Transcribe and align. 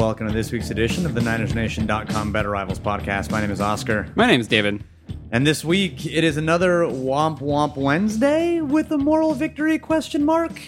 Welcome 0.00 0.28
to 0.28 0.32
this 0.32 0.50
week's 0.50 0.70
edition 0.70 1.04
of 1.04 1.12
the 1.12 1.20
NinersNation.com 1.20 2.32
Better 2.32 2.48
Rivals 2.48 2.78
podcast. 2.78 3.30
My 3.30 3.42
name 3.42 3.50
is 3.50 3.60
Oscar. 3.60 4.10
My 4.14 4.26
name 4.26 4.40
is 4.40 4.48
David. 4.48 4.82
And 5.30 5.46
this 5.46 5.62
week 5.62 6.06
it 6.06 6.24
is 6.24 6.38
another 6.38 6.84
Womp 6.84 7.40
Womp 7.40 7.76
Wednesday 7.76 8.62
with 8.62 8.90
a 8.92 8.96
moral 8.96 9.34
victory 9.34 9.78
question 9.78 10.24
mark. 10.24 10.58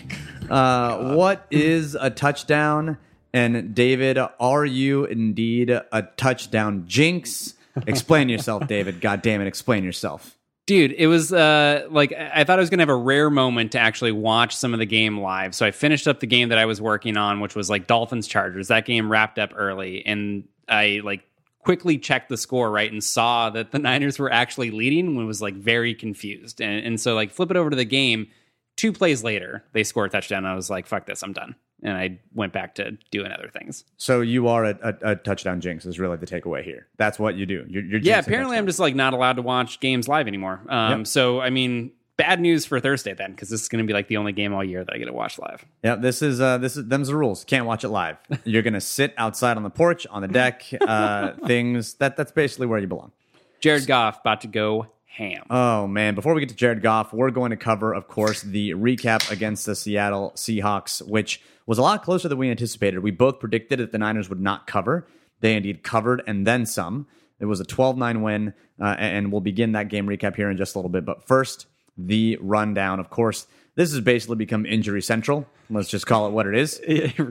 Uh, 0.50 1.14
what 1.14 1.46
is 1.50 1.94
a 1.94 2.10
touchdown? 2.10 2.98
And 3.32 3.74
David, 3.74 4.18
are 4.18 4.66
you 4.66 5.06
indeed 5.06 5.70
a 5.70 6.08
touchdown 6.18 6.84
jinx? 6.86 7.54
Explain 7.86 8.28
yourself, 8.28 8.66
David. 8.66 9.00
God 9.00 9.22
damn 9.22 9.40
it, 9.40 9.46
explain 9.46 9.82
yourself. 9.82 10.36
Dude, 10.72 10.92
it 10.92 11.06
was 11.06 11.34
uh, 11.34 11.86
like 11.90 12.14
I 12.14 12.44
thought 12.44 12.58
I 12.58 12.62
was 12.62 12.70
gonna 12.70 12.80
have 12.80 12.88
a 12.88 12.96
rare 12.96 13.28
moment 13.28 13.72
to 13.72 13.78
actually 13.78 14.12
watch 14.12 14.56
some 14.56 14.72
of 14.72 14.78
the 14.78 14.86
game 14.86 15.20
live. 15.20 15.54
So 15.54 15.66
I 15.66 15.70
finished 15.70 16.08
up 16.08 16.20
the 16.20 16.26
game 16.26 16.48
that 16.48 16.56
I 16.56 16.64
was 16.64 16.80
working 16.80 17.18
on, 17.18 17.40
which 17.40 17.54
was 17.54 17.68
like 17.68 17.86
Dolphins 17.86 18.26
Chargers. 18.26 18.68
That 18.68 18.86
game 18.86 19.12
wrapped 19.12 19.38
up 19.38 19.52
early, 19.54 20.02
and 20.06 20.48
I 20.66 21.02
like 21.04 21.28
quickly 21.58 21.98
checked 21.98 22.30
the 22.30 22.38
score 22.38 22.70
right 22.70 22.90
and 22.90 23.04
saw 23.04 23.50
that 23.50 23.70
the 23.70 23.78
Niners 23.80 24.18
were 24.18 24.32
actually 24.32 24.70
leading 24.70 25.08
and 25.08 25.26
was 25.26 25.42
like 25.42 25.56
very 25.56 25.94
confused. 25.94 26.62
And, 26.62 26.86
and 26.86 26.98
so 26.98 27.14
like 27.14 27.32
flip 27.32 27.50
it 27.50 27.58
over 27.58 27.68
to 27.68 27.76
the 27.76 27.84
game. 27.84 28.28
Two 28.74 28.94
plays 28.94 29.22
later, 29.22 29.62
they 29.74 29.84
score 29.84 30.06
a 30.06 30.08
touchdown. 30.08 30.46
I 30.46 30.54
was 30.54 30.70
like, 30.70 30.86
"Fuck 30.86 31.04
this, 31.04 31.22
I'm 31.22 31.34
done." 31.34 31.54
And 31.82 31.96
I 31.96 32.18
went 32.34 32.52
back 32.52 32.76
to 32.76 32.92
doing 33.10 33.32
other 33.32 33.48
things. 33.48 33.84
So 33.96 34.20
you 34.20 34.48
are 34.48 34.64
a, 34.64 34.78
a, 34.82 35.10
a 35.10 35.16
touchdown 35.16 35.60
jinx 35.60 35.84
is 35.84 35.98
really 35.98 36.16
the 36.16 36.26
takeaway 36.26 36.62
here. 36.62 36.86
That's 36.96 37.18
what 37.18 37.34
you 37.34 37.46
do. 37.46 37.64
You're, 37.68 37.84
you're 37.84 38.00
yeah. 38.00 38.18
Apparently, 38.18 38.56
I'm 38.56 38.66
just 38.66 38.78
like 38.78 38.94
not 38.94 39.12
allowed 39.12 39.36
to 39.36 39.42
watch 39.42 39.80
games 39.80 40.08
live 40.08 40.28
anymore. 40.28 40.60
Um, 40.68 41.00
yep. 41.00 41.06
So 41.06 41.40
I 41.40 41.50
mean, 41.50 41.92
bad 42.16 42.40
news 42.40 42.64
for 42.64 42.78
Thursday 42.80 43.14
then, 43.14 43.32
because 43.32 43.48
this 43.48 43.62
is 43.62 43.68
going 43.68 43.84
to 43.84 43.86
be 43.86 43.92
like 43.92 44.08
the 44.08 44.16
only 44.16 44.32
game 44.32 44.54
all 44.54 44.64
year 44.64 44.84
that 44.84 44.94
I 44.94 44.98
get 44.98 45.06
to 45.06 45.12
watch 45.12 45.38
live. 45.38 45.64
Yeah, 45.82 45.96
this 45.96 46.22
is 46.22 46.40
uh, 46.40 46.58
this 46.58 46.76
is 46.76 46.86
them's 46.86 47.08
the 47.08 47.16
rules. 47.16 47.44
Can't 47.44 47.66
watch 47.66 47.84
it 47.84 47.88
live. 47.88 48.16
You're 48.44 48.62
going 48.62 48.74
to 48.74 48.80
sit 48.80 49.14
outside 49.16 49.56
on 49.56 49.62
the 49.62 49.70
porch, 49.70 50.06
on 50.08 50.22
the 50.22 50.28
deck, 50.28 50.64
uh, 50.80 51.32
things. 51.46 51.94
That 51.94 52.16
that's 52.16 52.32
basically 52.32 52.66
where 52.66 52.78
you 52.78 52.86
belong. 52.86 53.12
Jared 53.60 53.86
Goff 53.86 54.20
about 54.20 54.40
to 54.42 54.48
go 54.48 54.86
ham. 55.06 55.44
Oh 55.50 55.86
man! 55.86 56.14
Before 56.14 56.34
we 56.34 56.40
get 56.40 56.48
to 56.48 56.56
Jared 56.56 56.82
Goff, 56.82 57.12
we're 57.12 57.30
going 57.30 57.50
to 57.50 57.56
cover, 57.56 57.92
of 57.92 58.08
course, 58.08 58.42
the 58.42 58.70
recap 58.70 59.30
against 59.30 59.66
the 59.66 59.74
Seattle 59.74 60.32
Seahawks, 60.36 61.06
which 61.06 61.40
was 61.66 61.78
a 61.78 61.82
lot 61.82 62.02
closer 62.02 62.28
than 62.28 62.38
we 62.38 62.50
anticipated. 62.50 62.98
We 63.00 63.10
both 63.10 63.40
predicted 63.40 63.78
that 63.78 63.92
the 63.92 63.98
Niners 63.98 64.28
would 64.28 64.40
not 64.40 64.66
cover. 64.66 65.06
They 65.40 65.54
indeed 65.54 65.82
covered 65.82 66.22
and 66.26 66.46
then 66.46 66.66
some. 66.66 67.06
It 67.40 67.46
was 67.46 67.60
a 67.60 67.64
12 67.64 67.96
9 67.96 68.22
win, 68.22 68.54
uh, 68.80 68.94
and 68.98 69.32
we'll 69.32 69.40
begin 69.40 69.72
that 69.72 69.88
game 69.88 70.06
recap 70.06 70.36
here 70.36 70.50
in 70.50 70.56
just 70.56 70.74
a 70.74 70.78
little 70.78 70.90
bit. 70.90 71.04
But 71.04 71.26
first, 71.26 71.66
the 71.98 72.38
rundown. 72.40 73.00
Of 73.00 73.10
course, 73.10 73.46
this 73.74 73.90
has 73.92 74.00
basically 74.00 74.36
become 74.36 74.64
injury 74.64 75.02
central. 75.02 75.46
Let's 75.68 75.88
just 75.88 76.06
call 76.06 76.26
it 76.26 76.30
what 76.30 76.46
it 76.46 76.54
is. 76.54 76.80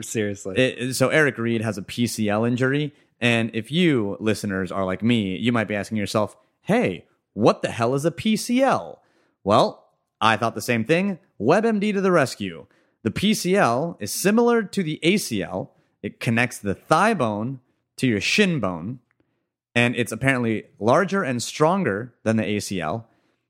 Seriously. 0.06 0.56
It, 0.56 0.94
so, 0.94 1.08
Eric 1.08 1.38
Reid 1.38 1.62
has 1.62 1.78
a 1.78 1.82
PCL 1.82 2.46
injury. 2.46 2.94
And 3.20 3.50
if 3.54 3.70
you 3.70 4.16
listeners 4.18 4.72
are 4.72 4.84
like 4.84 5.02
me, 5.02 5.36
you 5.36 5.52
might 5.52 5.68
be 5.68 5.76
asking 5.76 5.96
yourself, 5.96 6.36
hey, 6.62 7.06
what 7.34 7.62
the 7.62 7.70
hell 7.70 7.94
is 7.94 8.04
a 8.04 8.10
PCL? 8.10 8.98
Well, 9.44 9.86
I 10.20 10.36
thought 10.36 10.54
the 10.54 10.60
same 10.60 10.84
thing. 10.84 11.18
WebMD 11.40 11.92
to 11.94 12.00
the 12.00 12.12
rescue. 12.12 12.66
The 13.02 13.10
PCL 13.10 13.96
is 14.00 14.12
similar 14.12 14.62
to 14.62 14.82
the 14.82 15.00
ACL. 15.02 15.70
It 16.02 16.20
connects 16.20 16.58
the 16.58 16.74
thigh 16.74 17.14
bone 17.14 17.60
to 17.96 18.06
your 18.06 18.20
shin 18.20 18.60
bone, 18.60 19.00
and 19.74 19.96
it's 19.96 20.12
apparently 20.12 20.64
larger 20.78 21.22
and 21.22 21.42
stronger 21.42 22.14
than 22.22 22.36
the 22.36 22.44
ACL, 22.44 23.04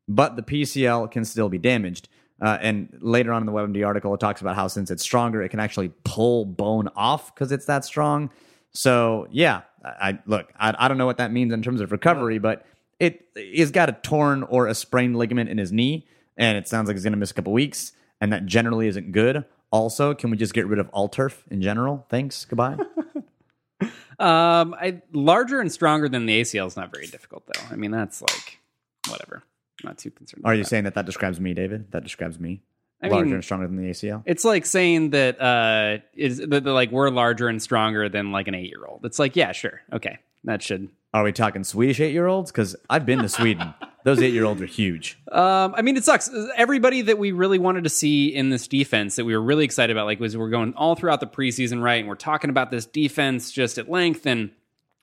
but 0.09 0.37
the 0.37 0.43
PCL 0.43 1.11
can 1.11 1.25
still 1.25 1.49
be 1.49 1.59
damaged. 1.59 2.09
Uh, 2.41 2.59
and 2.61 2.99
later 3.01 3.33
on 3.33 3.43
in 3.43 3.47
the 3.47 3.53
WebMD 3.53 3.87
article, 3.87 4.15
it 4.15 4.21
talks 4.21 4.41
about 4.41 4.57
how 4.57 4.69
since 4.69 4.91
it's 4.91 5.03
stronger, 5.03 5.43
it 5.43 5.51
can 5.51 5.61
actually 5.61 5.93
pull 6.05 6.45
bone 6.45 6.89
off 6.97 7.33
because 7.35 7.53
it's 7.53 7.67
that 7.67 7.85
strong. 7.85 8.31
So 8.73 9.29
yeah, 9.31 9.63
I 9.85 10.19
look, 10.27 10.53
I, 10.59 10.75
I 10.77 10.89
don't 10.89 10.99
know 10.99 11.07
what 11.07 11.19
that 11.19 11.31
means 11.31 11.53
in 11.53 11.63
terms 11.63 11.81
of 11.81 11.93
recovery, 11.93 12.39
but 12.39 12.67
it 12.99 13.27
he's 13.35 13.71
got 13.71 13.91
a 13.91 13.93
torn 13.93 14.43
or 14.45 14.67
a 14.67 14.75
sprained 14.75 15.17
ligament 15.17 15.51
in 15.51 15.59
his 15.59 15.73
knee, 15.73 16.07
and 16.37 16.57
it 16.57 16.67
sounds 16.67 16.89
like 16.89 16.97
he's 16.97 17.05
going 17.05 17.13
to 17.13 17.19
miss 17.19 17.31
a 17.31 17.35
couple 17.35 17.53
weeks 17.53 17.93
and 18.23 18.33
that 18.33 18.47
generally 18.47 18.87
isn't 18.87 19.11
good. 19.11 19.45
Also, 19.73 20.15
can 20.15 20.31
we 20.31 20.37
just 20.37 20.55
get 20.55 20.67
rid 20.67 20.79
of 20.79 20.89
all 20.91 21.09
turf 21.09 21.43
in 21.51 21.61
general? 21.61 22.07
Thanks. 22.09 22.45
Goodbye. 22.45 22.77
um, 24.19 24.75
I 24.75 25.03
larger 25.13 25.61
and 25.61 25.73
stronger 25.73 26.09
than 26.09 26.27
the 26.27 26.41
ACL 26.41 26.69
is 26.69 26.77
not 26.77 26.93
very 26.93 27.09
difficult 27.09 27.43
though. 27.47 27.61
I 27.71 27.75
mean, 27.75 27.91
that's 27.91 28.23
like 28.23 28.61
whatever. 29.09 29.43
I'm 29.83 29.89
not 29.89 29.99
too 29.99 30.13
concerned. 30.13 30.45
Are 30.45 30.55
you 30.55 30.63
that. 30.63 30.69
saying 30.69 30.85
that 30.85 30.95
that 30.95 31.05
describes 31.05 31.41
me, 31.41 31.53
David? 31.53 31.91
That 31.91 32.05
describes 32.05 32.39
me. 32.39 32.63
I 33.03 33.09
larger 33.09 33.25
mean, 33.25 33.35
and 33.35 33.45
stronger 33.45 33.67
than 33.67 33.77
the 33.77 33.91
ACL. 33.91 34.23
It's 34.25 34.45
like 34.45 34.65
saying 34.67 35.11
that 35.11 35.41
uh, 35.41 35.99
is 36.15 36.39
that 36.39 36.65
like 36.65 36.93
we're 36.93 37.11
larger 37.11 37.49
and 37.49 37.61
stronger 37.61 38.09
than 38.09 38.31
like 38.31 38.47
an 38.47 38.55
eight 38.55 38.69
year 38.69 38.85
old. 38.87 39.05
It's 39.05 39.19
like 39.19 39.35
yeah, 39.35 39.51
sure, 39.51 39.81
okay, 39.93 40.21
that 40.45 40.63
should 40.63 40.91
are 41.15 41.25
we 41.25 41.33
talking 41.33 41.63
Swedish 41.63 42.01
eight 42.01 42.13
year 42.13 42.27
olds? 42.27 42.51
Because 42.51 42.75
I've 42.89 43.05
been 43.05 43.21
to 43.21 43.29
Sweden. 43.29 43.75
Those 44.05 44.21
eight 44.21 44.33
year 44.33 44.45
olds 44.45 44.61
are 44.61 44.67
huge. 44.67 45.19
Um, 45.31 45.75
I 45.77 45.83
mean, 45.83 45.97
it 45.97 46.05
sucks. 46.05 46.29
Everybody 46.57 47.03
that 47.03 47.19
we 47.19 47.31
really 47.31 47.59
wanted 47.59 47.85
to 47.85 47.91
see 47.91 48.35
in 48.35 48.51
this 48.51 48.67
defense 48.67 49.17
that 49.17 49.25
we 49.25 49.37
were 49.37 49.43
really 49.43 49.65
excited 49.65 49.95
about, 49.95 50.07
like, 50.07 50.19
was 50.19 50.37
we're 50.37 50.51
going 50.51 50.75
all 50.75 50.97
throughout 50.97 51.21
the 51.21 51.27
preseason, 51.27 51.81
right? 51.81 52.01
And 52.01 52.09
we're 52.09 52.17
talking 52.17 52.51
about 52.51 52.73
this 52.73 52.85
defense 52.85 53.53
just 53.53 53.79
at 53.79 53.89
length. 53.89 54.27
And 54.27 54.51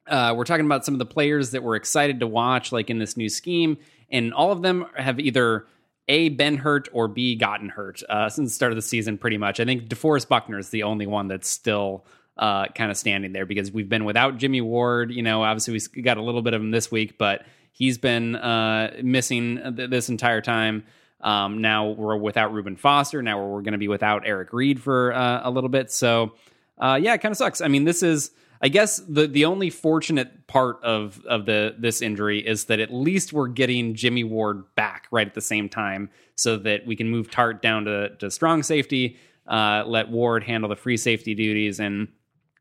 uh, 0.07 0.33
we're 0.35 0.43
talking 0.43 0.65
about 0.65 0.83
some 0.83 0.95
of 0.95 0.99
the 0.99 1.05
players 1.05 1.51
that 1.51 1.63
we're 1.63 1.77
excited 1.77 2.19
to 2.19 2.27
watch, 2.27 2.73
like 2.73 2.89
in 2.89 2.99
this 2.99 3.15
new 3.15 3.29
scheme. 3.29 3.77
And 4.11 4.33
all 4.33 4.51
of 4.51 4.61
them 4.63 4.85
have 4.95 5.19
either 5.19 5.65
A, 6.09 6.27
been 6.29 6.57
hurt 6.57 6.89
or 6.91 7.07
B, 7.07 7.35
gotten 7.35 7.69
hurt 7.69 8.03
uh, 8.09 8.27
since 8.27 8.49
the 8.49 8.55
start 8.55 8.73
of 8.73 8.75
the 8.75 8.81
season, 8.81 9.17
pretty 9.17 9.37
much. 9.37 9.61
I 9.61 9.65
think 9.65 9.87
DeForest 9.87 10.27
Buckner 10.27 10.57
is 10.57 10.71
the 10.71 10.83
only 10.83 11.07
one 11.07 11.29
that's 11.29 11.47
still 11.47 12.03
uh, 12.39 12.67
kind 12.69 12.89
of 12.89 12.97
standing 12.97 13.33
there 13.33 13.45
because 13.45 13.71
we've 13.71 13.89
been 13.89 14.05
without 14.05 14.37
Jimmy 14.37 14.61
Ward. 14.61 15.11
You 15.11 15.21
know, 15.21 15.43
obviously 15.43 15.79
we 15.95 16.01
got 16.01 16.17
a 16.17 16.23
little 16.23 16.41
bit 16.41 16.53
of 16.53 16.61
him 16.61 16.71
this 16.71 16.89
week, 16.89 17.17
but 17.17 17.45
he's 17.73 17.97
been 17.97 18.35
uh, 18.35 18.95
missing 19.03 19.59
th- 19.75 19.89
this 19.89 20.09
entire 20.09 20.41
time. 20.41 20.85
Um, 21.21 21.59
now 21.59 21.89
we're 21.89 22.15
without 22.15 22.53
Reuben 22.53 22.77
Foster. 22.77 23.21
Now 23.21 23.45
we're 23.45 23.61
going 23.61 23.73
to 23.73 23.77
be 23.77 23.89
without 23.89 24.23
Eric 24.25 24.53
Reid 24.53 24.81
for 24.81 25.13
uh, 25.13 25.41
a 25.43 25.51
little 25.51 25.69
bit. 25.69 25.91
So, 25.91 26.33
uh, 26.77 26.97
yeah, 27.01 27.13
it 27.13 27.17
kind 27.17 27.31
of 27.31 27.37
sucks. 27.37 27.59
I 27.59 27.67
mean, 27.67 27.83
this 27.83 28.01
is, 28.01 28.31
I 28.61 28.69
guess, 28.69 28.97
the 28.99 29.27
the 29.27 29.43
only 29.43 29.69
fortunate 29.69 30.47
part 30.47 30.81
of 30.81 31.21
of 31.25 31.45
the 31.45 31.75
this 31.77 32.01
injury 32.01 32.39
is 32.39 32.65
that 32.65 32.79
at 32.79 32.93
least 32.93 33.33
we're 33.33 33.49
getting 33.49 33.95
Jimmy 33.95 34.23
Ward 34.23 34.63
back 34.75 35.07
right 35.11 35.27
at 35.27 35.33
the 35.33 35.41
same 35.41 35.67
time, 35.67 36.09
so 36.35 36.55
that 36.55 36.85
we 36.85 36.95
can 36.95 37.09
move 37.09 37.29
Tartt 37.29 37.61
down 37.61 37.83
to 37.83 38.15
to 38.15 38.31
strong 38.31 38.63
safety, 38.63 39.17
uh, 39.45 39.83
let 39.85 40.09
Ward 40.09 40.45
handle 40.45 40.69
the 40.69 40.77
free 40.77 40.97
safety 40.97 41.35
duties, 41.35 41.81
and 41.81 42.07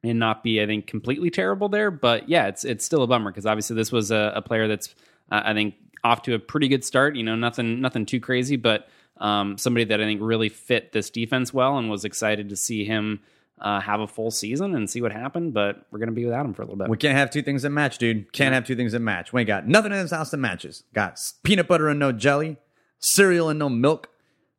and 0.03 0.19
not 0.19 0.43
be, 0.43 0.63
I 0.63 0.67
think, 0.67 0.87
completely 0.87 1.31
terrible 1.31 1.69
there. 1.69 1.91
But 1.91 2.29
yeah, 2.29 2.47
it's 2.47 2.65
it's 2.65 2.85
still 2.85 3.03
a 3.03 3.07
bummer 3.07 3.31
because 3.31 3.47
obviously 3.47 3.77
this 3.77 3.93
was 3.93 4.11
a, 4.11 4.33
a 4.37 4.43
player 4.43 4.69
that's 4.69 4.95
uh, 5.31 5.43
I 5.45 5.55
think 5.55 5.75
off 6.05 6.23
to 6.23 6.35
a 6.35 6.39
pretty 6.39 6.69
good 6.69 6.85
start. 6.85 7.17
You 7.17 7.25
know, 7.25 7.37
nothing 7.37 7.81
nothing 7.81 8.07
too 8.07 8.21
crazy, 8.21 8.57
but 8.57 8.89
um, 9.19 9.59
somebody 9.59 9.85
that 9.85 10.01
I 10.01 10.05
think 10.05 10.21
really 10.23 10.49
fit 10.49 10.93
this 10.93 11.11
defense 11.11 11.53
well 11.53 11.79
and 11.79 11.91
was 11.91 12.05
excited 12.05 12.49
to 12.51 12.57
see 12.57 12.85
him. 12.85 13.21
Uh, 13.61 13.81
have 13.81 13.99
a 13.99 14.07
full 14.07 14.31
season 14.31 14.77
and 14.77 14.89
see 14.89 15.03
what 15.03 15.11
happened, 15.11 15.53
but 15.53 15.85
we're 15.91 15.99
gonna 15.99 16.13
be 16.13 16.25
without 16.25 16.47
him 16.47 16.55
for 16.55 16.63
a 16.63 16.65
little 16.65 16.79
bit. 16.79 16.89
We 16.89 16.97
can't 16.97 17.19
have 17.19 17.29
two 17.29 17.43
things 17.43 17.63
that 17.63 17.71
match, 17.71 17.99
dude. 17.99 18.33
Can't 18.33 18.53
yeah. 18.53 18.55
have 18.55 18.65
two 18.65 18.77
things 18.77 18.93
that 18.93 19.01
match. 19.01 19.33
We 19.33 19.41
ain't 19.41 19.49
got 19.49 19.67
nothing 19.67 19.91
in 19.91 19.99
this 19.99 20.13
house 20.13 20.31
that 20.31 20.37
matches. 20.37 20.85
Got 20.95 21.19
peanut 21.43 21.67
butter 21.67 21.89
and 21.89 21.99
no 21.99 22.13
jelly, 22.13 22.59
cereal 23.01 23.49
and 23.49 23.59
no 23.59 23.69
milk. 23.69 24.11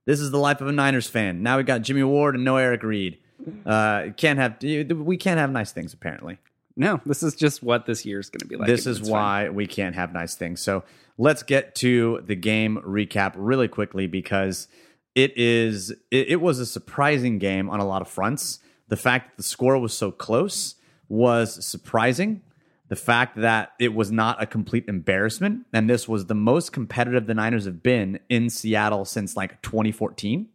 This 0.05 0.19
is 0.19 0.31
the 0.31 0.37
life 0.37 0.59
of 0.59 0.67
a 0.67 0.73
Niners 0.73 1.07
fan. 1.07 1.41
Now 1.41 1.55
we 1.55 1.63
got 1.63 1.81
Jimmy 1.81 2.03
Ward 2.03 2.35
and 2.35 2.43
no 2.43 2.57
Eric 2.57 2.83
Reid. 2.83 3.19
Uh, 3.65 4.09
can't 4.17 4.39
have 4.39 4.57
we 4.61 5.17
can't 5.17 5.39
have 5.39 5.51
nice 5.51 5.71
things 5.71 5.93
apparently. 5.93 6.37
No, 6.75 7.01
this 7.05 7.23
is 7.23 7.35
just 7.35 7.61
what 7.61 7.85
this 7.85 8.05
year 8.05 8.19
is 8.19 8.29
going 8.29 8.39
to 8.39 8.45
be 8.45 8.55
like. 8.55 8.67
This 8.67 8.85
is 8.85 9.01
why 9.01 9.45
fine. 9.45 9.55
we 9.55 9.67
can't 9.67 9.95
have 9.95 10.13
nice 10.13 10.35
things. 10.35 10.61
So 10.61 10.83
let's 11.17 11.43
get 11.43 11.75
to 11.75 12.23
the 12.25 12.35
game 12.35 12.81
recap 12.85 13.33
really 13.35 13.67
quickly 13.67 14.07
because 14.07 14.67
it 15.13 15.37
is 15.37 15.91
it, 16.11 16.29
it 16.29 16.41
was 16.41 16.59
a 16.59 16.65
surprising 16.65 17.37
game 17.37 17.69
on 17.69 17.79
a 17.79 17.85
lot 17.85 18.01
of 18.01 18.07
fronts. 18.07 18.59
The 18.87 18.97
fact 18.97 19.31
that 19.31 19.37
the 19.37 19.43
score 19.43 19.77
was 19.77 19.93
so 19.93 20.11
close 20.11 20.75
was 21.09 21.65
surprising. 21.65 22.41
The 22.87 22.95
fact 22.95 23.35
that 23.37 23.73
it 23.79 23.93
was 23.93 24.11
not 24.11 24.41
a 24.41 24.47
complete 24.47 24.85
embarrassment, 24.87 25.67
and 25.71 25.87
this 25.89 26.07
was 26.07 26.25
the 26.25 26.33
most 26.33 26.71
competitive 26.71 27.27
the 27.27 27.35
Niners 27.35 27.65
have 27.65 27.83
been 27.83 28.19
in 28.29 28.49
Seattle 28.49 29.05
since 29.05 29.37
like 29.37 29.61
2014. 29.61 30.47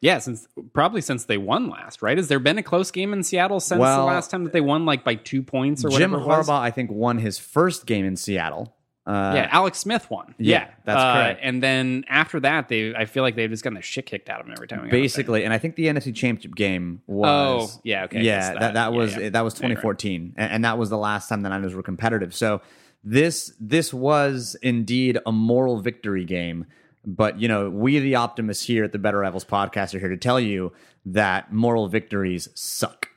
Yeah, 0.00 0.18
since 0.18 0.46
probably 0.72 1.00
since 1.00 1.24
they 1.24 1.38
won 1.38 1.68
last, 1.68 2.02
right? 2.02 2.16
Has 2.16 2.28
there 2.28 2.38
been 2.38 2.58
a 2.58 2.62
close 2.62 2.90
game 2.90 3.12
in 3.12 3.24
Seattle 3.24 3.58
since 3.58 3.80
well, 3.80 3.98
the 3.98 4.04
last 4.04 4.30
time 4.30 4.44
that 4.44 4.52
they 4.52 4.60
won, 4.60 4.86
like 4.86 5.02
by 5.02 5.16
two 5.16 5.42
points 5.42 5.84
or 5.84 5.88
Jim 5.88 6.12
whatever? 6.12 6.18
Jim 6.18 6.44
Harbaugh, 6.44 6.60
I 6.60 6.70
think, 6.70 6.90
won 6.90 7.18
his 7.18 7.38
first 7.38 7.84
game 7.84 8.04
in 8.04 8.16
Seattle. 8.16 8.74
Uh, 9.08 9.32
yeah, 9.34 9.48
Alex 9.50 9.78
Smith 9.78 10.08
won. 10.10 10.34
Yeah, 10.38 10.58
yeah 10.58 10.70
that's 10.84 11.00
uh, 11.00 11.14
correct. 11.14 11.40
And 11.42 11.62
then 11.62 12.04
after 12.10 12.38
that, 12.40 12.68
they 12.68 12.94
I 12.94 13.06
feel 13.06 13.22
like 13.22 13.36
they've 13.36 13.48
just 13.48 13.64
gotten 13.64 13.74
the 13.74 13.82
shit 13.82 14.04
kicked 14.04 14.28
out 14.28 14.40
of 14.40 14.46
them 14.46 14.54
every 14.54 14.68
time. 14.68 14.88
Basically, 14.90 15.44
and 15.44 15.52
I 15.52 15.58
think 15.58 15.76
the 15.76 15.86
NFC 15.86 16.14
Championship 16.14 16.54
game 16.54 17.00
was. 17.06 17.74
Oh, 17.74 17.80
yeah, 17.84 18.04
okay. 18.04 18.20
Yeah, 18.20 18.52
that, 18.52 18.60
that, 18.60 18.74
that 18.74 18.92
was 18.92 19.14
yeah, 19.14 19.20
yeah. 19.20 19.30
that 19.30 19.40
was 19.40 19.54
2014, 19.54 20.34
right. 20.36 20.44
and, 20.44 20.64
that 20.64 20.76
was 20.76 20.90
the 20.90 20.98
last 20.98 21.28
time 21.28 21.40
the 21.40 21.48
Niners 21.48 21.74
were 21.74 21.82
competitive. 21.82 22.34
So 22.34 22.60
this 23.02 23.52
this 23.58 23.94
was 23.94 24.56
indeed 24.62 25.18
a 25.24 25.32
moral 25.32 25.80
victory 25.80 26.26
game 26.26 26.66
but 27.08 27.40
you 27.40 27.48
know, 27.48 27.70
we 27.70 27.98
the 27.98 28.14
optimists 28.14 28.66
here 28.66 28.84
at 28.84 28.92
the 28.92 28.98
Better 28.98 29.18
Rivals 29.18 29.44
podcast 29.44 29.94
are 29.94 29.98
here 29.98 30.10
to 30.10 30.16
tell 30.16 30.38
you 30.38 30.72
that 31.06 31.50
moral 31.50 31.88
victories 31.88 32.50
suck. 32.54 33.08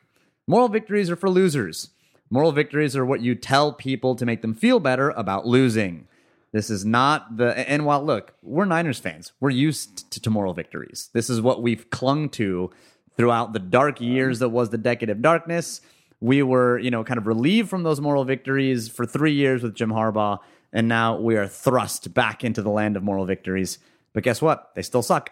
Moral 0.48 0.70
victories 0.70 1.10
are 1.10 1.18
for 1.18 1.30
losers. 1.30 1.90
Moral 2.30 2.54
victories 2.54 2.96
are 2.96 3.06
what 3.06 3.20
you 3.20 3.36
tell 3.36 3.74
people 3.74 4.16
to 4.16 4.26
make 4.26 4.42
them 4.42 4.54
feel 4.54 4.80
better 4.80 5.10
about 5.10 5.46
losing. 5.46 6.08
This 6.54 6.70
is 6.70 6.86
not 6.86 7.36
the 7.36 7.70
and 7.70 7.86
while 7.86 8.04
look, 8.04 8.34
we're 8.42 8.64
Niners 8.64 9.00
fans. 9.00 9.34
We're 9.42 9.50
used 9.50 10.10
to, 10.12 10.22
to 10.22 10.30
moral 10.30 10.54
victories. 10.54 11.10
This 11.14 11.30
is 11.30 11.42
what 11.42 11.62
we've 11.62 11.90
clung 11.90 12.30
to 12.30 12.72
throughout 13.18 13.52
the 13.52 13.60
dark 13.60 14.00
years 14.00 14.40
that 14.40 14.50
was 14.50 14.70
the 14.70 14.78
decade 14.78 15.10
of 15.10 15.22
darkness. 15.22 15.82
We 16.22 16.44
were, 16.44 16.80
you 16.80 16.92
know, 16.92 17.04
kind 17.04 17.18
of 17.18 17.28
relieved 17.28 17.70
from 17.70 17.84
those 17.84 18.00
moral 18.00 18.24
victories 18.24 18.88
for 18.88 19.06
3 19.06 19.34
years 19.34 19.64
with 19.64 19.76
Jim 19.76 19.92
Harbaugh, 19.92 20.40
and 20.74 20.88
now 20.88 21.18
we 21.20 21.36
are 21.38 21.48
thrust 21.48 22.14
back 22.14 22.44
into 22.44 22.62
the 22.62 22.70
land 22.70 22.98
of 22.98 23.04
moral 23.04 23.26
victories. 23.26 23.80
But 24.14 24.24
guess 24.24 24.42
what? 24.42 24.72
They 24.76 24.82
still 24.82 25.02
suck. 25.02 25.32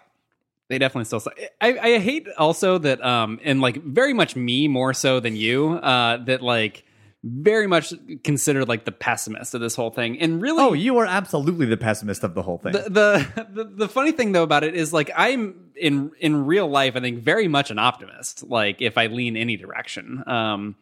They 0.69 0.77
definitely 0.77 1.05
still 1.05 1.19
suck. 1.19 1.37
I, 1.59 1.77
I 1.79 1.99
hate 1.99 2.27
also 2.37 2.77
that, 2.77 3.03
um, 3.03 3.39
and 3.43 3.59
like 3.59 3.83
very 3.83 4.13
much 4.13 4.35
me 4.35 4.67
more 4.67 4.93
so 4.93 5.19
than 5.19 5.35
you, 5.35 5.69
uh, 5.73 6.17
that 6.25 6.41
like 6.41 6.83
very 7.23 7.67
much 7.67 7.91
considered 8.23 8.69
like 8.69 8.85
the 8.85 8.91
pessimist 8.93 9.53
of 9.53 9.59
this 9.61 9.75
whole 9.75 9.89
thing. 9.89 10.19
And 10.21 10.41
really, 10.41 10.63
Oh, 10.63 10.73
you 10.73 10.97
are 10.99 11.05
absolutely 11.05 11.65
the 11.65 11.75
pessimist 11.75 12.23
of 12.23 12.33
the 12.35 12.43
whole 12.43 12.59
thing. 12.59 12.71
the, 12.73 12.81
the 12.87 13.45
the 13.51 13.63
the 13.65 13.89
funny 13.89 14.11
thing 14.13 14.31
though 14.31 14.43
about 14.43 14.63
it 14.63 14.75
is 14.75 14.93
like 14.93 15.11
I'm 15.15 15.71
in 15.75 16.11
in 16.19 16.45
real 16.45 16.67
life 16.69 16.95
I 16.95 17.01
think 17.01 17.19
very 17.23 17.47
much 17.49 17.71
an 17.71 17.79
optimist 17.79 18.43
like 18.43 18.81
if 18.81 18.97
I 18.97 19.07
lean 19.07 19.35
any 19.35 19.57
direction 19.57 20.23
um 20.27 20.75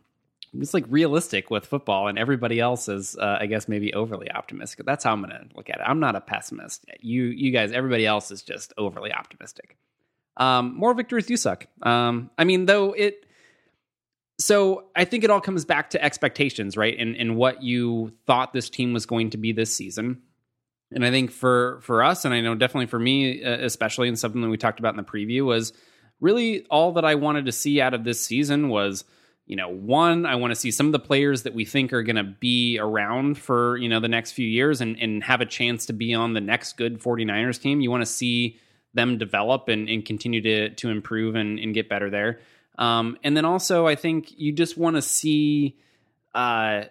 I'm 0.58 0.68
like 0.74 0.86
realistic 0.90 1.50
with 1.50 1.66
football 1.66 2.08
and 2.08 2.18
everybody 2.18 2.60
else 2.60 2.88
is 2.90 3.16
uh, 3.16 3.38
I 3.40 3.46
guess 3.46 3.68
maybe 3.68 3.94
overly 3.94 4.32
optimistic 4.32 4.86
that's 4.86 5.04
how 5.04 5.14
I'm 5.14 5.22
gonna 5.22 5.46
look 5.56 5.70
at 5.70 5.78
it 5.78 5.84
I'm 5.86 6.00
not 6.00 6.16
a 6.16 6.22
pessimist 6.22 6.86
you 7.00 7.26
you 7.26 7.52
guys 7.52 7.72
everybody 7.72 8.06
else 8.06 8.32
is 8.32 8.42
just 8.42 8.74
overly 8.78 9.14
optimistic 9.14 9.78
um 10.38 10.76
more 10.76 10.94
victories 10.94 11.26
do 11.26 11.38
suck 11.38 11.68
um 11.84 12.30
I 12.38 12.44
mean 12.44 12.66
though 12.66 12.94
it 12.94 13.26
so 14.40 14.86
I 14.96 15.06
think 15.06 15.24
it 15.24 15.30
all 15.30 15.42
comes 15.42 15.66
back 15.66 15.92
to 15.92 16.04
expectations, 16.04 16.78
right? 16.78 16.96
And 16.98 17.16
and 17.16 17.36
what 17.36 17.64
you 17.64 18.14
thought 18.26 18.54
this 18.54 18.70
team 18.70 18.94
was 18.94 19.06
going 19.06 19.32
to 19.32 19.38
be 19.38 19.52
this 19.52 19.74
season. 19.74 20.22
And 20.92 21.04
I 21.06 21.12
think 21.12 21.32
for 21.32 21.80
for 21.82 22.04
us, 22.04 22.24
and 22.24 22.34
I 22.34 22.42
know 22.42 22.56
definitely 22.56 22.86
for 22.86 23.00
me, 23.00 23.44
uh, 23.44 23.58
especially, 23.60 24.08
and 24.08 24.18
something 24.18 24.42
that 24.42 24.50
we 24.50 24.58
talked 24.58 24.80
about 24.80 24.94
in 24.94 24.98
the 24.98 25.04
preview 25.04 25.46
was 25.46 25.74
really 26.20 26.66
all 26.68 26.94
that 26.94 27.06
I 27.06 27.16
wanted 27.16 27.46
to 27.46 27.52
see 27.52 27.82
out 27.82 27.94
of 27.94 28.04
this 28.04 28.24
season 28.24 28.70
was, 28.70 29.04
you 29.48 29.56
know, 29.56 29.70
one, 29.70 30.26
I 30.26 30.36
want 30.36 30.52
to 30.52 30.56
see 30.56 30.72
some 30.72 30.88
of 30.88 30.92
the 30.92 31.00
players 31.00 31.44
that 31.44 31.54
we 31.54 31.64
think 31.64 31.94
are 31.94 32.04
going 32.04 32.18
to 32.18 32.24
be 32.24 32.78
around 32.80 33.38
for 33.38 33.78
you 33.78 33.88
know 33.88 34.02
the 34.02 34.10
next 34.10 34.34
few 34.34 34.48
years 34.48 34.82
and 34.82 35.00
and 35.00 35.24
have 35.24 35.40
a 35.40 35.46
chance 35.46 35.86
to 35.88 35.94
be 35.94 36.14
on 36.14 36.34
the 36.34 36.42
next 36.42 36.78
good 36.78 37.02
49ers 37.02 37.60
team. 37.60 37.80
You 37.80 37.90
want 37.90 38.02
to 38.02 38.12
see 38.12 38.60
them 38.94 39.18
develop 39.18 39.70
and, 39.70 39.88
and 39.90 40.06
continue 40.06 40.42
to 40.42 40.70
to 40.72 40.90
improve 40.90 41.36
and, 41.36 41.60
and 41.60 41.74
get 41.74 41.88
better 41.88 42.10
there. 42.10 42.40
Um, 42.78 43.18
and 43.24 43.36
then 43.36 43.46
also, 43.46 43.88
I 43.88 43.96
think 43.96 44.38
you 44.38 44.52
just 44.52 44.78
want 44.78 44.98
to 44.98 45.02
see 45.02 45.78
uh, 46.36 46.84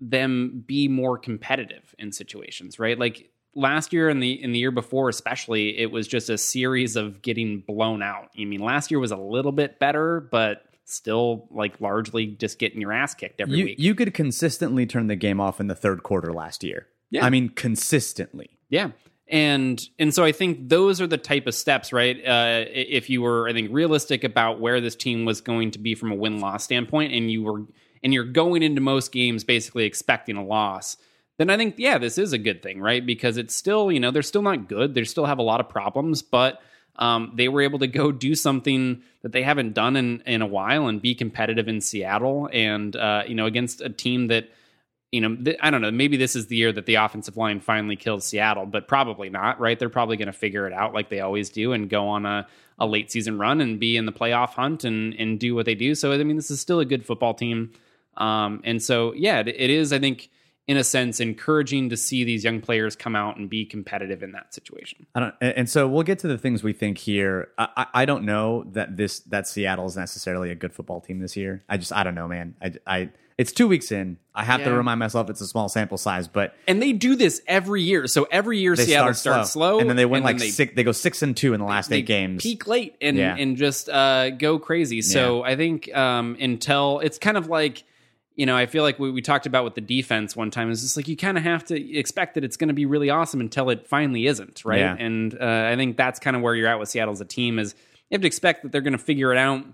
them 0.00 0.64
be 0.66 0.88
more 0.88 1.18
competitive 1.18 1.94
in 1.98 2.10
situations, 2.10 2.78
right? 2.78 2.98
Like 2.98 3.30
last 3.54 3.92
year 3.92 4.08
and 4.08 4.22
the 4.22 4.42
in 4.42 4.52
the 4.52 4.58
year 4.58 4.70
before, 4.70 5.10
especially, 5.10 5.78
it 5.78 5.90
was 5.90 6.08
just 6.08 6.30
a 6.30 6.38
series 6.38 6.96
of 6.96 7.20
getting 7.20 7.60
blown 7.60 8.02
out. 8.02 8.30
I 8.38 8.46
mean, 8.46 8.60
last 8.60 8.90
year 8.90 8.98
was 8.98 9.12
a 9.12 9.16
little 9.16 9.52
bit 9.52 9.78
better, 9.78 10.20
but 10.20 10.64
still 10.94 11.46
like 11.50 11.80
largely 11.80 12.26
just 12.26 12.58
getting 12.58 12.80
your 12.80 12.92
ass 12.92 13.14
kicked 13.14 13.40
every 13.40 13.58
you, 13.58 13.64
week. 13.64 13.78
you 13.78 13.94
could 13.94 14.14
consistently 14.14 14.86
turn 14.86 15.06
the 15.06 15.16
game 15.16 15.40
off 15.40 15.60
in 15.60 15.66
the 15.66 15.74
third 15.74 16.02
quarter 16.02 16.32
last 16.32 16.64
year. 16.64 16.86
Yeah. 17.10 17.24
I 17.24 17.30
mean, 17.30 17.48
consistently. 17.50 18.58
Yeah. 18.68 18.90
And 19.30 19.82
and 19.98 20.14
so 20.14 20.24
I 20.24 20.32
think 20.32 20.68
those 20.68 21.00
are 21.00 21.06
the 21.06 21.18
type 21.18 21.46
of 21.46 21.54
steps, 21.54 21.92
right? 21.92 22.16
Uh, 22.16 22.64
if 22.68 23.10
you 23.10 23.20
were, 23.20 23.48
I 23.48 23.52
think, 23.52 23.70
realistic 23.70 24.24
about 24.24 24.58
where 24.58 24.80
this 24.80 24.96
team 24.96 25.26
was 25.26 25.42
going 25.42 25.72
to 25.72 25.78
be 25.78 25.94
from 25.94 26.10
a 26.10 26.14
win 26.14 26.40
loss 26.40 26.64
standpoint, 26.64 27.12
and 27.12 27.30
you 27.30 27.42
were 27.42 27.64
and 28.02 28.14
you're 28.14 28.24
going 28.24 28.62
into 28.62 28.80
most 28.80 29.12
games 29.12 29.44
basically 29.44 29.84
expecting 29.84 30.36
a 30.36 30.44
loss, 30.44 30.96
then 31.36 31.50
I 31.50 31.58
think 31.58 31.74
yeah, 31.76 31.98
this 31.98 32.16
is 32.16 32.32
a 32.32 32.38
good 32.38 32.62
thing, 32.62 32.80
right? 32.80 33.04
Because 33.04 33.36
it's 33.36 33.54
still, 33.54 33.92
you 33.92 34.00
know, 34.00 34.10
they're 34.10 34.22
still 34.22 34.42
not 34.42 34.66
good. 34.66 34.94
They 34.94 35.04
still 35.04 35.26
have 35.26 35.38
a 35.38 35.42
lot 35.42 35.60
of 35.60 35.68
problems, 35.68 36.22
but 36.22 36.62
um, 36.98 37.32
they 37.34 37.48
were 37.48 37.62
able 37.62 37.78
to 37.78 37.86
go 37.86 38.12
do 38.12 38.34
something 38.34 39.02
that 39.22 39.32
they 39.32 39.42
haven't 39.42 39.74
done 39.74 39.96
in 39.96 40.22
in 40.26 40.42
a 40.42 40.46
while 40.46 40.88
and 40.88 41.00
be 41.00 41.14
competitive 41.14 41.68
in 41.68 41.80
Seattle, 41.80 42.48
and 42.52 42.94
uh, 42.96 43.22
you 43.26 43.34
know, 43.34 43.46
against 43.46 43.80
a 43.80 43.88
team 43.88 44.28
that 44.28 44.48
you 45.12 45.22
know, 45.22 45.34
th- 45.36 45.56
I 45.60 45.70
don't 45.70 45.80
know. 45.80 45.90
Maybe 45.90 46.16
this 46.16 46.36
is 46.36 46.48
the 46.48 46.56
year 46.56 46.72
that 46.72 46.84
the 46.84 46.96
offensive 46.96 47.36
line 47.36 47.60
finally 47.60 47.96
kills 47.96 48.26
Seattle, 48.26 48.66
but 48.66 48.88
probably 48.88 49.30
not, 49.30 49.58
right? 49.58 49.78
They're 49.78 49.88
probably 49.88 50.18
going 50.18 50.26
to 50.26 50.32
figure 50.32 50.66
it 50.66 50.72
out 50.72 50.92
like 50.92 51.08
they 51.08 51.20
always 51.20 51.48
do 51.48 51.72
and 51.72 51.88
go 51.88 52.08
on 52.08 52.26
a, 52.26 52.46
a 52.78 52.86
late 52.86 53.10
season 53.10 53.38
run 53.38 53.62
and 53.62 53.80
be 53.80 53.96
in 53.96 54.04
the 54.04 54.12
playoff 54.12 54.50
hunt 54.50 54.84
and 54.84 55.14
and 55.14 55.40
do 55.40 55.54
what 55.54 55.66
they 55.66 55.74
do. 55.74 55.94
So 55.94 56.12
I 56.12 56.22
mean, 56.24 56.36
this 56.36 56.50
is 56.50 56.60
still 56.60 56.80
a 56.80 56.84
good 56.84 57.06
football 57.06 57.34
team. 57.34 57.72
Um, 58.16 58.60
and 58.64 58.82
so 58.82 59.14
yeah, 59.14 59.40
it, 59.40 59.48
it 59.48 59.70
is. 59.70 59.92
I 59.92 59.98
think 59.98 60.28
in 60.68 60.76
a 60.76 60.84
sense 60.84 61.18
encouraging 61.18 61.88
to 61.88 61.96
see 61.96 62.22
these 62.24 62.44
young 62.44 62.60
players 62.60 62.94
come 62.94 63.16
out 63.16 63.38
and 63.38 63.48
be 63.48 63.64
competitive 63.64 64.22
in 64.22 64.32
that 64.32 64.52
situation. 64.52 65.06
I 65.14 65.20
don't, 65.20 65.34
and 65.40 65.68
so 65.68 65.88
we'll 65.88 66.02
get 66.02 66.18
to 66.20 66.28
the 66.28 66.36
things 66.36 66.62
we 66.62 66.74
think 66.74 66.98
here. 66.98 67.48
I, 67.56 67.86
I, 67.94 68.04
don't 68.04 68.24
know 68.24 68.64
that 68.72 68.96
this 68.96 69.20
that 69.20 69.48
Seattle 69.48 69.86
is 69.86 69.96
necessarily 69.96 70.50
a 70.50 70.54
good 70.54 70.74
football 70.74 71.00
team 71.00 71.20
this 71.20 71.36
year. 71.36 71.64
I 71.70 71.78
just 71.78 71.92
I 71.92 72.04
don't 72.04 72.14
know, 72.14 72.28
man. 72.28 72.54
I, 72.60 72.72
I 72.86 73.08
it's 73.38 73.52
two 73.52 73.66
weeks 73.66 73.90
in. 73.92 74.18
I 74.34 74.44
have 74.44 74.62
to 74.64 74.72
remind 74.72 74.98
myself 74.98 75.30
it's 75.30 75.40
a 75.40 75.46
small 75.46 75.68
sample 75.68 75.96
size, 75.96 76.28
but 76.28 76.54
And 76.66 76.82
they 76.82 76.92
do 76.92 77.16
this 77.16 77.40
every 77.46 77.82
year. 77.82 78.06
So 78.06 78.26
every 78.30 78.58
year 78.58 78.76
Seattle 78.76 79.14
start 79.14 79.16
starts 79.16 79.52
slow, 79.52 79.78
and 79.78 79.88
then 79.88 79.96
they 79.96 80.06
win 80.06 80.22
like 80.22 80.38
they 80.38 80.50
six. 80.50 80.74
They 80.74 80.84
go 80.84 80.92
six 80.92 81.22
and 81.22 81.36
two 81.36 81.54
in 81.54 81.60
the 81.60 81.66
last 81.66 81.90
eight 81.92 82.06
games. 82.06 82.42
peak 82.42 82.66
late 82.66 82.96
and 83.00 83.16
Yeah. 83.16 83.36
and 83.36 83.56
just 83.56 83.88
uh, 83.88 84.30
go 84.30 84.58
crazy. 84.58 85.00
So 85.00 85.42
I 85.44 85.56
think 85.56 85.94
um, 85.96 86.36
until 86.38 87.00
it's 87.00 87.18
kind 87.18 87.36
of 87.38 87.46
like 87.46 87.84
you 88.38 88.46
know 88.46 88.56
I 88.56 88.64
feel 88.64 88.82
like 88.82 88.98
we, 88.98 89.10
we 89.10 89.20
talked 89.20 89.44
about 89.44 89.64
with 89.64 89.74
the 89.74 89.82
defense 89.82 90.34
one 90.34 90.50
time 90.50 90.70
is 90.70 90.80
just 90.80 90.96
like 90.96 91.08
you 91.08 91.16
kind 91.16 91.36
of 91.36 91.44
have 91.44 91.64
to 91.66 91.98
expect 91.98 92.34
that 92.34 92.44
it's 92.44 92.56
going 92.56 92.68
to 92.68 92.74
be 92.74 92.86
really 92.86 93.10
awesome 93.10 93.40
until 93.40 93.68
it 93.68 93.86
finally 93.86 94.26
isn't 94.26 94.64
right. 94.64 94.78
Yeah. 94.78 94.96
And 94.98 95.34
uh, 95.34 95.68
I 95.70 95.76
think 95.76 95.96
that's 95.98 96.18
kind 96.18 96.36
of 96.36 96.42
where 96.42 96.54
you're 96.54 96.68
at 96.68 96.78
with 96.78 96.88
Seattle 96.88 97.12
as 97.12 97.20
a 97.20 97.26
team 97.26 97.58
is 97.58 97.74
you 98.08 98.14
have 98.14 98.22
to 98.22 98.26
expect 98.26 98.62
that 98.62 98.72
they're 98.72 98.80
going 98.80 98.92
to 98.92 98.98
figure 98.98 99.32
it 99.32 99.38
out 99.38 99.64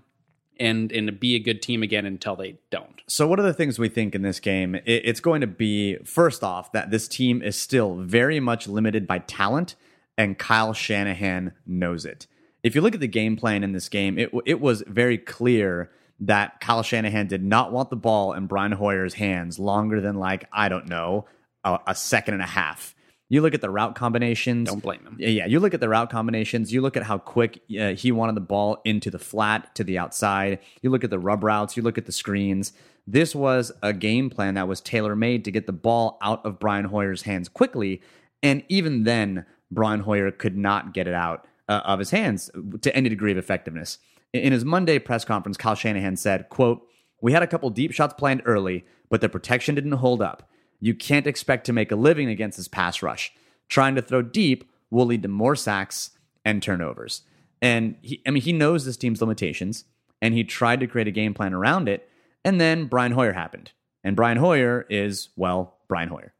and 0.59 0.91
and 0.91 1.19
be 1.19 1.35
a 1.35 1.39
good 1.39 1.61
team 1.61 1.83
again 1.83 2.05
until 2.05 2.35
they 2.35 2.55
don't. 2.71 3.01
So, 3.07 3.27
what 3.27 3.39
are 3.39 3.43
the 3.43 3.53
things 3.53 3.77
we 3.77 3.87
think 3.87 4.15
in 4.15 4.23
this 4.23 4.39
game? 4.39 4.75
It, 4.75 4.83
it's 4.85 5.19
going 5.19 5.41
to 5.41 5.47
be 5.47 5.97
first 6.03 6.43
off 6.43 6.71
that 6.71 6.91
this 6.91 7.07
team 7.07 7.41
is 7.41 7.55
still 7.55 7.95
very 7.95 8.39
much 8.39 8.67
limited 8.67 9.05
by 9.05 9.19
talent, 9.19 9.75
and 10.17 10.37
Kyle 10.37 10.73
Shanahan 10.73 11.53
knows 11.65 12.05
it. 12.05 12.27
If 12.63 12.73
you 12.73 12.81
look 12.81 12.95
at 12.95 12.99
the 12.99 13.07
game 13.07 13.35
plan 13.35 13.63
in 13.63 13.73
this 13.73 13.89
game, 13.89 14.17
it 14.17 14.31
it 14.45 14.59
was 14.59 14.83
very 14.87 15.17
clear 15.17 15.91
that 16.21 16.59
Kyle 16.59 16.83
Shanahan 16.83 17.27
did 17.27 17.43
not 17.43 17.71
want 17.71 17.89
the 17.89 17.95
ball 17.95 18.33
in 18.33 18.47
Brian 18.47 18.71
Hoyer's 18.71 19.15
hands 19.15 19.59
longer 19.59 20.01
than 20.01 20.15
like 20.15 20.47
I 20.51 20.69
don't 20.69 20.87
know 20.87 21.25
a, 21.63 21.79
a 21.87 21.95
second 21.95 22.35
and 22.35 22.43
a 22.43 22.47
half. 22.47 22.95
You 23.27 23.41
look 23.41 23.55
at 23.55 23.61
the 23.61 23.71
route 23.71 23.95
combinations. 23.95 24.69
Don't 24.69 24.83
blame 24.83 25.01
him. 25.01 25.17
Yeah. 25.19 25.47
You 25.47 25.59
look 25.59 25.73
at 25.73 25.79
the 25.79 25.89
route 25.89 26.11
combinations. 26.11 26.71
You 26.71 26.81
look 26.81 26.95
at 26.95 27.03
how 27.03 27.17
quick 27.17 27.59
uh, 27.79 27.93
he 27.93 28.11
wanted 28.11 28.35
the 28.35 28.41
ball 28.41 28.81
into 28.85 29.09
the 29.09 29.17
flat 29.17 29.73
to 29.75 29.83
the 29.83 29.97
outside. 29.97 30.59
You 30.81 30.91
look 30.91 31.03
at 31.03 31.09
the 31.09 31.19
rub 31.19 31.43
routes. 31.43 31.75
You 31.75 31.81
look 31.81 31.97
at 31.97 32.05
the 32.05 32.11
screens. 32.11 32.71
This 33.07 33.33
was 33.33 33.71
a 33.81 33.93
game 33.93 34.29
plan 34.29 34.53
that 34.53 34.67
was 34.67 34.79
tailor 34.79 35.15
made 35.15 35.43
to 35.45 35.51
get 35.51 35.65
the 35.65 35.73
ball 35.73 36.19
out 36.21 36.45
of 36.45 36.59
Brian 36.59 36.85
Hoyer's 36.85 37.23
hands 37.23 37.49
quickly. 37.49 38.01
And 38.43 38.63
even 38.69 39.03
then, 39.03 39.45
Brian 39.71 40.01
Hoyer 40.01 40.29
could 40.31 40.55
not 40.55 40.93
get 40.93 41.07
it 41.07 41.13
out 41.15 41.47
uh, 41.67 41.81
of 41.83 41.99
his 41.99 42.11
hands 42.11 42.51
to 42.81 42.95
any 42.95 43.09
degree 43.09 43.31
of 43.31 43.37
effectiveness. 43.37 43.97
In 44.35 44.53
his 44.53 44.65
Monday 44.65 44.99
press 44.99 45.25
conference, 45.25 45.57
Kyle 45.57 45.75
Shanahan 45.75 46.17
said, 46.17 46.49
"quote 46.49 46.85
We 47.21 47.31
had 47.31 47.43
a 47.43 47.47
couple 47.47 47.69
deep 47.69 47.91
shots 47.91 48.13
planned 48.17 48.41
early, 48.45 48.85
but 49.09 49.21
the 49.21 49.29
protection 49.29 49.75
didn't 49.75 49.93
hold 49.93 50.21
up. 50.21 50.49
You 50.79 50.93
can't 50.93 51.27
expect 51.27 51.65
to 51.65 51.73
make 51.73 51.91
a 51.91 51.95
living 51.95 52.29
against 52.29 52.57
this 52.57 52.67
pass 52.67 53.01
rush. 53.01 53.33
Trying 53.69 53.95
to 53.95 54.01
throw 54.01 54.21
deep 54.21 54.69
will 54.91 55.05
lead 55.05 55.23
to 55.23 55.27
more 55.27 55.55
sacks 55.55 56.11
and 56.43 56.61
turnovers. 56.61 57.23
And 57.61 57.95
he, 58.01 58.21
I 58.27 58.31
mean, 58.31 58.43
he 58.43 58.53
knows 58.53 58.85
this 58.85 58.97
team's 58.97 59.21
limitations, 59.21 59.85
and 60.21 60.33
he 60.33 60.43
tried 60.43 60.79
to 60.81 60.87
create 60.87 61.07
a 61.07 61.11
game 61.11 61.33
plan 61.33 61.53
around 61.53 61.89
it. 61.89 62.07
And 62.43 62.61
then 62.61 62.85
Brian 62.85 63.11
Hoyer 63.11 63.33
happened, 63.33 63.71
and 64.03 64.15
Brian 64.15 64.37
Hoyer 64.37 64.85
is 64.89 65.29
well, 65.35 65.77
Brian 65.87 66.09
Hoyer. 66.09 66.33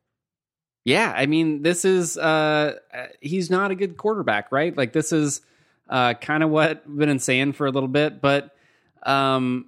Yeah, 0.84 1.12
I 1.16 1.26
mean, 1.26 1.64
this 1.64 1.84
is 1.84 2.16
uh 2.18 2.76
uh, 2.94 3.08
he's 3.22 3.50
not 3.50 3.72
a 3.72 3.76
good 3.76 3.98
quarterback, 3.98 4.52
right? 4.52 4.76
Like 4.78 4.94
this 4.94 5.12
is 5.12 5.42
uh 5.90 6.14
kind 6.16 6.44
of 6.44 6.50
what 6.50 6.84
we've 6.88 6.98
been 6.98 7.20
saying 7.20 7.54
for 7.54 7.68
a 7.68 7.72
little 7.72 7.90
bit, 7.90 8.22
but 8.22 8.56
um 9.04 9.66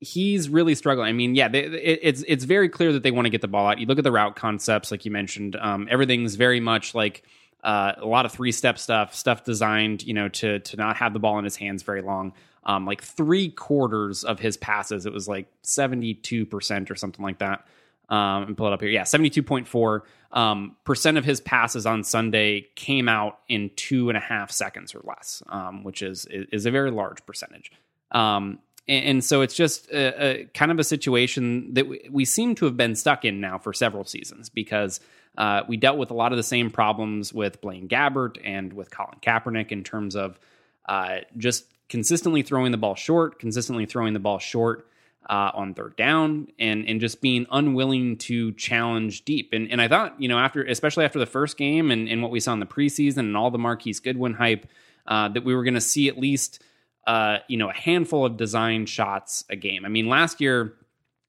he's 0.00 0.48
really 0.48 0.74
struggling. 0.74 1.08
I 1.08 1.12
mean, 1.12 1.34
yeah, 1.34 1.48
they, 1.48 1.64
it, 1.64 2.00
it's 2.02 2.24
it's 2.26 2.44
very 2.44 2.68
clear 2.68 2.92
that 2.92 3.02
they 3.02 3.10
want 3.10 3.26
to 3.26 3.30
get 3.30 3.40
the 3.40 3.48
ball 3.48 3.66
out. 3.66 3.78
You 3.78 3.86
look 3.86 3.98
at 3.98 4.04
the 4.04 4.12
route 4.12 4.36
concepts, 4.36 4.90
like 4.90 5.04
you 5.04 5.10
mentioned, 5.10 5.56
um, 5.56 5.88
everything's 5.90 6.36
very 6.36 6.60
much 6.60 6.94
like 6.94 7.24
uh, 7.64 7.92
a 7.96 8.06
lot 8.06 8.24
of 8.24 8.32
three 8.32 8.52
step 8.52 8.78
stuff, 8.78 9.14
stuff 9.14 9.44
designed, 9.44 10.04
you 10.04 10.14
know, 10.14 10.28
to 10.28 10.60
to 10.60 10.76
not 10.76 10.96
have 10.96 11.12
the 11.12 11.18
ball 11.18 11.38
in 11.38 11.44
his 11.44 11.56
hands 11.56 11.82
very 11.82 12.02
long. 12.02 12.32
Um, 12.64 12.84
like 12.84 13.02
three 13.02 13.48
quarters 13.50 14.24
of 14.24 14.38
his 14.38 14.56
passes, 14.56 15.06
it 15.06 15.12
was 15.12 15.26
like 15.26 15.48
seventy 15.62 16.14
two 16.14 16.46
percent 16.46 16.90
or 16.90 16.94
something 16.94 17.24
like 17.24 17.38
that. 17.38 17.66
Um, 18.10 18.44
and 18.44 18.56
pull 18.56 18.68
it 18.68 18.72
up 18.72 18.80
here. 18.80 18.88
Yeah, 18.88 19.04
seventy-two 19.04 19.42
point 19.42 19.68
four 19.68 20.04
um, 20.32 20.76
percent 20.84 21.18
of 21.18 21.26
his 21.26 21.42
passes 21.42 21.84
on 21.84 22.04
Sunday 22.04 22.66
came 22.74 23.06
out 23.06 23.40
in 23.50 23.70
two 23.76 24.08
and 24.08 24.16
a 24.16 24.20
half 24.20 24.50
seconds 24.50 24.94
or 24.94 25.02
less, 25.04 25.42
um, 25.50 25.84
which 25.84 26.00
is 26.00 26.26
is 26.30 26.64
a 26.64 26.70
very 26.70 26.90
large 26.90 27.26
percentage. 27.26 27.70
Um, 28.10 28.60
and, 28.88 29.04
and 29.04 29.24
so 29.24 29.42
it's 29.42 29.54
just 29.54 29.90
a, 29.90 30.24
a 30.24 30.44
kind 30.54 30.72
of 30.72 30.78
a 30.78 30.84
situation 30.84 31.74
that 31.74 31.86
we, 31.86 32.08
we 32.10 32.24
seem 32.24 32.54
to 32.54 32.64
have 32.64 32.78
been 32.78 32.94
stuck 32.94 33.26
in 33.26 33.42
now 33.42 33.58
for 33.58 33.74
several 33.74 34.04
seasons 34.04 34.48
because 34.48 35.00
uh, 35.36 35.64
we 35.68 35.76
dealt 35.76 35.98
with 35.98 36.10
a 36.10 36.14
lot 36.14 36.32
of 36.32 36.38
the 36.38 36.42
same 36.42 36.70
problems 36.70 37.34
with 37.34 37.60
Blaine 37.60 37.88
Gabbert 37.88 38.38
and 38.42 38.72
with 38.72 38.90
Colin 38.90 39.18
Kaepernick 39.20 39.70
in 39.70 39.84
terms 39.84 40.16
of 40.16 40.40
uh, 40.88 41.18
just 41.36 41.66
consistently 41.90 42.40
throwing 42.40 42.72
the 42.72 42.78
ball 42.78 42.94
short, 42.94 43.38
consistently 43.38 43.84
throwing 43.84 44.14
the 44.14 44.18
ball 44.18 44.38
short 44.38 44.87
uh, 45.28 45.50
on 45.54 45.74
third 45.74 45.96
down, 45.96 46.48
and 46.58 46.86
and 46.86 47.00
just 47.00 47.20
being 47.20 47.46
unwilling 47.50 48.16
to 48.16 48.52
challenge 48.52 49.24
deep. 49.24 49.50
And 49.52 49.70
and 49.70 49.80
I 49.80 49.88
thought, 49.88 50.20
you 50.20 50.28
know, 50.28 50.38
after 50.38 50.62
especially 50.64 51.04
after 51.04 51.18
the 51.18 51.26
first 51.26 51.56
game 51.56 51.90
and, 51.90 52.08
and 52.08 52.22
what 52.22 52.30
we 52.30 52.40
saw 52.40 52.52
in 52.52 52.60
the 52.60 52.66
preseason 52.66 53.18
and 53.18 53.36
all 53.36 53.50
the 53.50 53.58
Marquise 53.58 54.00
Goodwin 54.00 54.34
hype, 54.34 54.66
uh, 55.06 55.28
that 55.28 55.44
we 55.44 55.54
were 55.54 55.64
going 55.64 55.74
to 55.74 55.80
see 55.80 56.08
at 56.08 56.18
least 56.18 56.62
uh, 57.06 57.38
you 57.48 57.56
know 57.56 57.70
a 57.70 57.74
handful 57.74 58.24
of 58.24 58.36
design 58.36 58.86
shots 58.86 59.44
a 59.50 59.56
game. 59.56 59.84
I 59.84 59.88
mean, 59.88 60.08
last 60.08 60.40
year 60.40 60.74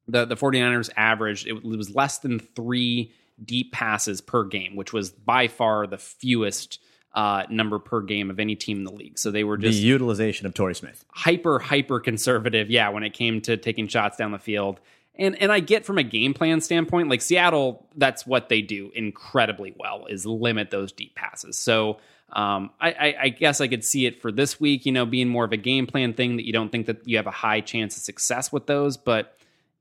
the 0.08 0.26
the 0.26 0.36
49ers 0.36 0.90
averaged 0.96 1.48
it 1.48 1.64
was 1.64 1.94
less 1.94 2.20
than 2.20 2.40
three 2.40 3.12
deep 3.44 3.72
passes 3.72 4.22
per 4.22 4.44
game, 4.44 4.76
which 4.76 4.94
was 4.94 5.10
by 5.12 5.48
far 5.48 5.88
the 5.88 5.98
fewest 5.98 6.80
uh, 7.14 7.44
number 7.50 7.80
per 7.80 8.02
game 8.02 8.30
of 8.30 8.40
any 8.40 8.56
team 8.56 8.78
in 8.78 8.84
the 8.84 8.92
league. 8.92 9.18
So 9.18 9.32
they 9.32 9.44
were 9.44 9.58
just 9.58 9.78
the 9.78 9.84
utilization 9.84 10.46
of 10.46 10.54
Torrey 10.54 10.76
Smith. 10.76 11.04
hyper 11.10 11.60
hyper 11.60 12.00
conservative. 12.00 12.70
Yeah, 12.70 12.90
when 12.90 13.04
it 13.04 13.14
came 13.14 13.42
to 13.42 13.58
taking 13.58 13.88
shots 13.88 14.18
down 14.18 14.32
the 14.32 14.40
field. 14.40 14.80
And 15.16 15.36
and 15.42 15.52
I 15.52 15.60
get 15.60 15.86
from 15.86 15.98
a 15.98 16.04
game 16.04 16.34
plan 16.34 16.62
standpoint, 16.62 17.10
like 17.10 17.22
Seattle, 17.22 17.86
that's 17.96 18.26
what 18.26 18.48
they 18.48 18.62
do 18.62 18.92
incredibly 18.96 19.74
well 19.78 20.06
is 20.06 20.26
limit 20.26 20.72
those 20.72 20.92
deep 20.92 21.14
passes. 21.16 21.58
So 21.58 21.98
um, 22.32 22.70
I, 22.80 22.92
I, 22.92 23.16
I 23.24 23.30
guess 23.30 23.60
I 23.60 23.68
could 23.68 23.84
see 23.84 24.06
it 24.06 24.22
for 24.22 24.32
this 24.32 24.60
week, 24.60 24.86
you 24.86 24.92
know, 24.92 25.06
being 25.06 25.28
more 25.28 25.46
of 25.46 25.52
a 25.52 25.58
game 25.58 25.88
plan 25.88 26.14
thing 26.14 26.38
that 26.38 26.46
you 26.46 26.54
don't 26.54 26.72
think 26.72 26.86
that 26.86 27.08
you 27.08 27.18
have 27.18 27.28
a 27.28 27.32
high 27.32 27.62
chance 27.62 27.98
of 27.98 28.04
success 28.04 28.52
with 28.52 28.68
those, 28.68 28.98
but 28.98 29.36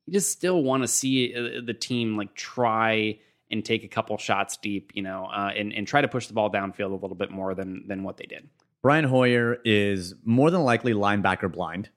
you 0.06 0.14
just 0.14 0.32
still 0.32 0.62
want 0.62 0.82
to 0.82 0.88
see 0.88 1.34
uh, 1.34 1.60
the 1.64 1.74
team 1.74 2.16
like 2.16 2.34
try 2.34 3.18
and 3.50 3.64
take 3.64 3.84
a 3.84 3.88
couple 3.88 4.16
shots 4.18 4.56
deep, 4.58 4.92
you 4.94 5.02
know, 5.02 5.26
uh, 5.26 5.50
and 5.56 5.72
and 5.72 5.86
try 5.86 6.00
to 6.00 6.08
push 6.08 6.26
the 6.26 6.34
ball 6.34 6.50
downfield 6.50 6.90
a 6.90 6.94
little 6.94 7.16
bit 7.16 7.30
more 7.30 7.54
than 7.54 7.86
than 7.88 8.02
what 8.02 8.16
they 8.16 8.26
did. 8.26 8.48
Brian 8.82 9.04
Hoyer 9.04 9.58
is 9.64 10.14
more 10.24 10.50
than 10.50 10.62
likely 10.62 10.92
linebacker 10.92 11.50
blind 11.52 11.88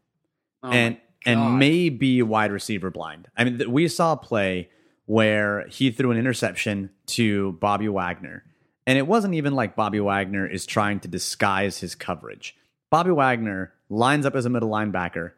Oh 0.63 0.69
and 0.71 0.95
my 0.95 0.99
God. 1.33 1.41
and 1.49 1.59
maybe 1.59 2.21
wide 2.23 2.51
receiver 2.51 2.89
blind. 2.89 3.27
I 3.37 3.43
mean, 3.43 3.57
th- 3.57 3.69
we 3.69 3.87
saw 3.87 4.13
a 4.13 4.17
play 4.17 4.69
where 5.05 5.67
he 5.67 5.91
threw 5.91 6.11
an 6.11 6.17
interception 6.17 6.89
to 7.07 7.51
Bobby 7.53 7.87
Wagner, 7.89 8.43
and 8.87 8.97
it 8.97 9.05
wasn't 9.05 9.33
even 9.35 9.53
like 9.53 9.75
Bobby 9.75 9.99
Wagner 9.99 10.47
is 10.47 10.65
trying 10.65 10.99
to 11.01 11.07
disguise 11.07 11.79
his 11.79 11.95
coverage. 11.95 12.55
Bobby 12.89 13.11
Wagner 13.11 13.73
lines 13.89 14.25
up 14.25 14.35
as 14.35 14.45
a 14.45 14.49
middle 14.49 14.69
linebacker, 14.69 15.31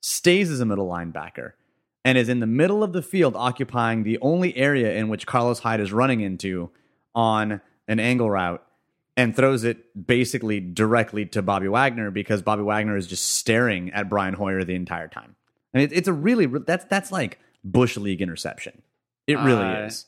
stays 0.00 0.50
as 0.50 0.60
a 0.60 0.64
middle 0.66 0.88
linebacker, 0.88 1.52
and 2.04 2.18
is 2.18 2.28
in 2.28 2.40
the 2.40 2.46
middle 2.46 2.82
of 2.82 2.92
the 2.92 3.02
field 3.02 3.34
occupying 3.36 4.02
the 4.02 4.18
only 4.20 4.56
area 4.56 4.94
in 4.94 5.08
which 5.08 5.26
Carlos 5.26 5.60
Hyde 5.60 5.80
is 5.80 5.92
running 5.92 6.20
into 6.20 6.70
on 7.14 7.60
an 7.88 8.00
angle 8.00 8.30
route 8.30 8.64
and 9.16 9.36
throws 9.36 9.62
it 9.64 10.06
basically 10.06 10.58
directly 10.60 11.26
to 11.26 11.42
Bobby 11.42 11.68
Wagner 11.68 12.10
because 12.10 12.42
Bobby 12.42 12.62
Wagner 12.62 12.96
is 12.96 13.06
just 13.06 13.26
staring 13.34 13.90
at 13.92 14.08
Brian 14.08 14.34
Hoyer 14.34 14.64
the 14.64 14.74
entire 14.74 15.08
time. 15.08 15.36
I 15.74 15.78
mean, 15.78 15.86
it, 15.88 15.92
it's 15.92 16.08
a 16.08 16.12
really 16.12 16.46
that's 16.46 16.84
that's 16.86 17.12
like 17.12 17.38
bush 17.62 17.96
league 17.96 18.22
interception. 18.22 18.82
It 19.26 19.36
really 19.36 19.64
Uh, 19.64 19.86
is 19.86 20.06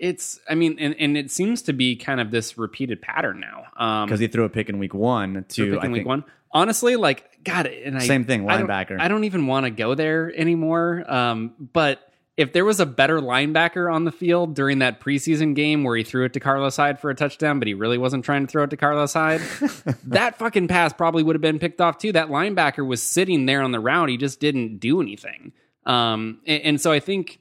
It's, 0.00 0.40
I 0.48 0.54
mean, 0.54 0.78
and, 0.78 0.96
and 0.98 1.16
it 1.16 1.30
seems 1.30 1.62
to 1.62 1.74
be 1.74 1.94
kind 1.94 2.20
of 2.20 2.30
this 2.30 2.56
repeated 2.56 3.02
pattern 3.02 3.38
now. 3.40 3.66
Um, 3.76 4.06
because 4.06 4.18
he 4.18 4.28
threw 4.28 4.44
a 4.44 4.48
pick 4.48 4.70
in 4.70 4.78
week 4.78 4.94
one 4.94 5.44
to 5.50 5.78
I 5.78 5.86
week 5.88 5.94
think, 5.96 6.06
one. 6.06 6.24
Honestly, 6.52 6.96
like, 6.96 7.44
God, 7.44 7.66
and 7.66 7.96
I 7.96 8.00
Same 8.00 8.24
thing, 8.24 8.48
I 8.48 8.58
don't- 8.58 8.68
linebacker. 8.68 8.98
I 8.98 9.08
don't, 9.08 9.24
even 9.24 9.46
want 9.46 9.66
to 9.66 9.70
go 9.70 9.94
there 9.94 10.32
anymore. 10.34 11.04
Um, 11.06 11.52
but 11.72 12.00
if 12.38 12.54
there 12.54 12.64
was 12.64 12.80
a 12.80 12.86
better 12.86 13.20
linebacker 13.20 13.92
on 13.92 14.04
the 14.04 14.10
field 14.10 14.54
during 14.54 14.78
that 14.78 15.00
preseason 15.02 15.54
game 15.54 15.84
where 15.84 15.94
he 15.94 16.02
threw 16.02 16.24
it 16.24 16.32
to 16.32 16.40
Carlos 16.40 16.74
Hyde 16.76 16.98
for 16.98 17.10
a 17.10 17.14
touchdown, 17.14 17.58
but 17.58 17.68
he 17.68 17.74
really 17.74 17.98
wasn't 17.98 18.24
trying 18.24 18.46
to 18.46 18.50
throw 18.50 18.62
it 18.64 18.70
to 18.70 18.78
Carlos 18.78 19.12
Hyde, 19.12 19.40
that 20.06 20.38
fucking 20.38 20.66
pass 20.66 20.94
probably 20.94 21.22
would 21.22 21.36
have 21.36 21.42
been 21.42 21.58
picked 21.58 21.82
off 21.82 21.98
too. 21.98 22.12
That 22.12 22.28
linebacker 22.28 22.86
was 22.86 23.02
sitting 23.02 23.44
there 23.44 23.60
on 23.60 23.72
the 23.72 23.80
route; 23.80 24.08
he 24.08 24.16
just 24.16 24.40
didn't 24.40 24.78
do 24.78 25.02
anything. 25.02 25.52
Um, 25.84 26.40
and, 26.46 26.62
and 26.62 26.80
so 26.80 26.90
I 26.90 27.00
think 27.00 27.40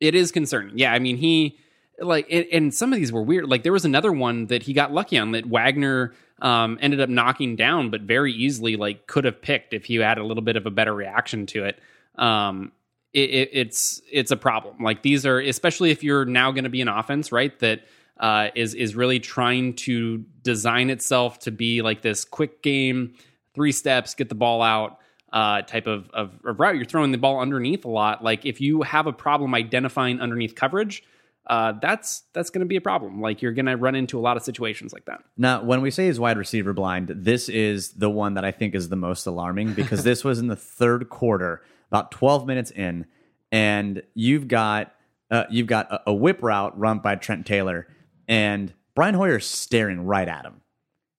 it 0.00 0.14
is 0.14 0.30
concerning. 0.32 0.76
Yeah, 0.76 0.92
I 0.92 0.98
mean 0.98 1.16
he 1.16 1.58
like 2.00 2.26
and, 2.30 2.46
and 2.52 2.74
some 2.74 2.92
of 2.92 2.98
these 2.98 3.12
were 3.12 3.22
weird. 3.22 3.48
Like 3.48 3.62
there 3.62 3.72
was 3.72 3.84
another 3.84 4.12
one 4.12 4.46
that 4.46 4.62
he 4.62 4.72
got 4.72 4.92
lucky 4.92 5.18
on 5.18 5.32
that 5.32 5.46
Wagner 5.46 6.14
um, 6.42 6.78
ended 6.80 7.00
up 7.00 7.08
knocking 7.08 7.56
down, 7.56 7.90
but 7.90 8.02
very 8.02 8.32
easily 8.32 8.76
like 8.76 9.06
could 9.06 9.24
have 9.24 9.40
picked 9.40 9.72
if 9.74 9.84
he 9.84 9.96
had 9.96 10.18
a 10.18 10.24
little 10.24 10.42
bit 10.42 10.56
of 10.56 10.66
a 10.66 10.70
better 10.70 10.94
reaction 10.94 11.46
to 11.46 11.64
it. 11.64 11.78
Um, 12.16 12.72
it, 13.12 13.30
it 13.30 13.50
it's 13.52 14.00
it's 14.10 14.30
a 14.30 14.36
problem. 14.36 14.82
Like 14.82 15.02
these 15.02 15.26
are 15.26 15.38
especially 15.38 15.90
if 15.90 16.02
you're 16.02 16.24
now 16.24 16.52
going 16.52 16.64
to 16.64 16.70
be 16.70 16.80
an 16.80 16.88
offense, 16.88 17.32
right? 17.32 17.56
That 17.58 17.84
uh, 18.18 18.48
is 18.54 18.74
is 18.74 18.94
really 18.94 19.20
trying 19.20 19.74
to 19.74 20.24
design 20.42 20.90
itself 20.90 21.38
to 21.40 21.50
be 21.50 21.82
like 21.82 22.02
this 22.02 22.24
quick 22.24 22.62
game, 22.62 23.14
three 23.54 23.72
steps, 23.72 24.14
get 24.14 24.28
the 24.28 24.34
ball 24.34 24.62
out 24.62 24.98
uh, 25.32 25.62
type 25.62 25.86
of, 25.86 26.10
of, 26.10 26.32
of 26.44 26.60
route. 26.60 26.76
You're 26.76 26.84
throwing 26.84 27.12
the 27.12 27.18
ball 27.18 27.40
underneath 27.40 27.84
a 27.84 27.88
lot. 27.88 28.22
Like 28.22 28.44
if 28.44 28.60
you 28.60 28.82
have 28.82 29.06
a 29.06 29.12
problem 29.12 29.54
identifying 29.54 30.20
underneath 30.20 30.54
coverage, 30.54 31.02
uh, 31.46 31.72
that's 31.80 32.22
that's 32.32 32.50
going 32.50 32.60
to 32.60 32.66
be 32.66 32.76
a 32.76 32.80
problem. 32.80 33.20
Like 33.20 33.42
you're 33.42 33.52
going 33.52 33.66
to 33.66 33.76
run 33.76 33.94
into 33.94 34.18
a 34.18 34.22
lot 34.22 34.36
of 34.36 34.42
situations 34.42 34.92
like 34.92 35.06
that. 35.06 35.22
Now, 35.36 35.62
when 35.62 35.80
we 35.80 35.90
say 35.90 36.06
he's 36.06 36.20
wide 36.20 36.38
receiver 36.38 36.72
blind, 36.72 37.12
this 37.14 37.48
is 37.48 37.92
the 37.92 38.10
one 38.10 38.34
that 38.34 38.44
I 38.44 38.52
think 38.52 38.74
is 38.74 38.88
the 38.88 38.96
most 38.96 39.26
alarming 39.26 39.72
because 39.74 40.04
this 40.04 40.22
was 40.22 40.38
in 40.38 40.46
the 40.46 40.56
third 40.56 41.08
quarter, 41.08 41.62
about 41.90 42.10
12 42.10 42.46
minutes 42.46 42.70
in, 42.70 43.06
and 43.50 44.02
you've 44.14 44.48
got 44.48 44.94
uh, 45.30 45.44
you've 45.50 45.66
got 45.66 45.90
a, 45.90 46.10
a 46.10 46.14
whip 46.14 46.42
route 46.42 46.78
run 46.78 46.98
by 46.98 47.16
Trent 47.16 47.46
Taylor, 47.46 47.86
and 48.28 48.72
Brian 48.94 49.14
Hoyer 49.14 49.40
staring 49.40 50.04
right 50.04 50.28
at 50.28 50.44
him, 50.44 50.60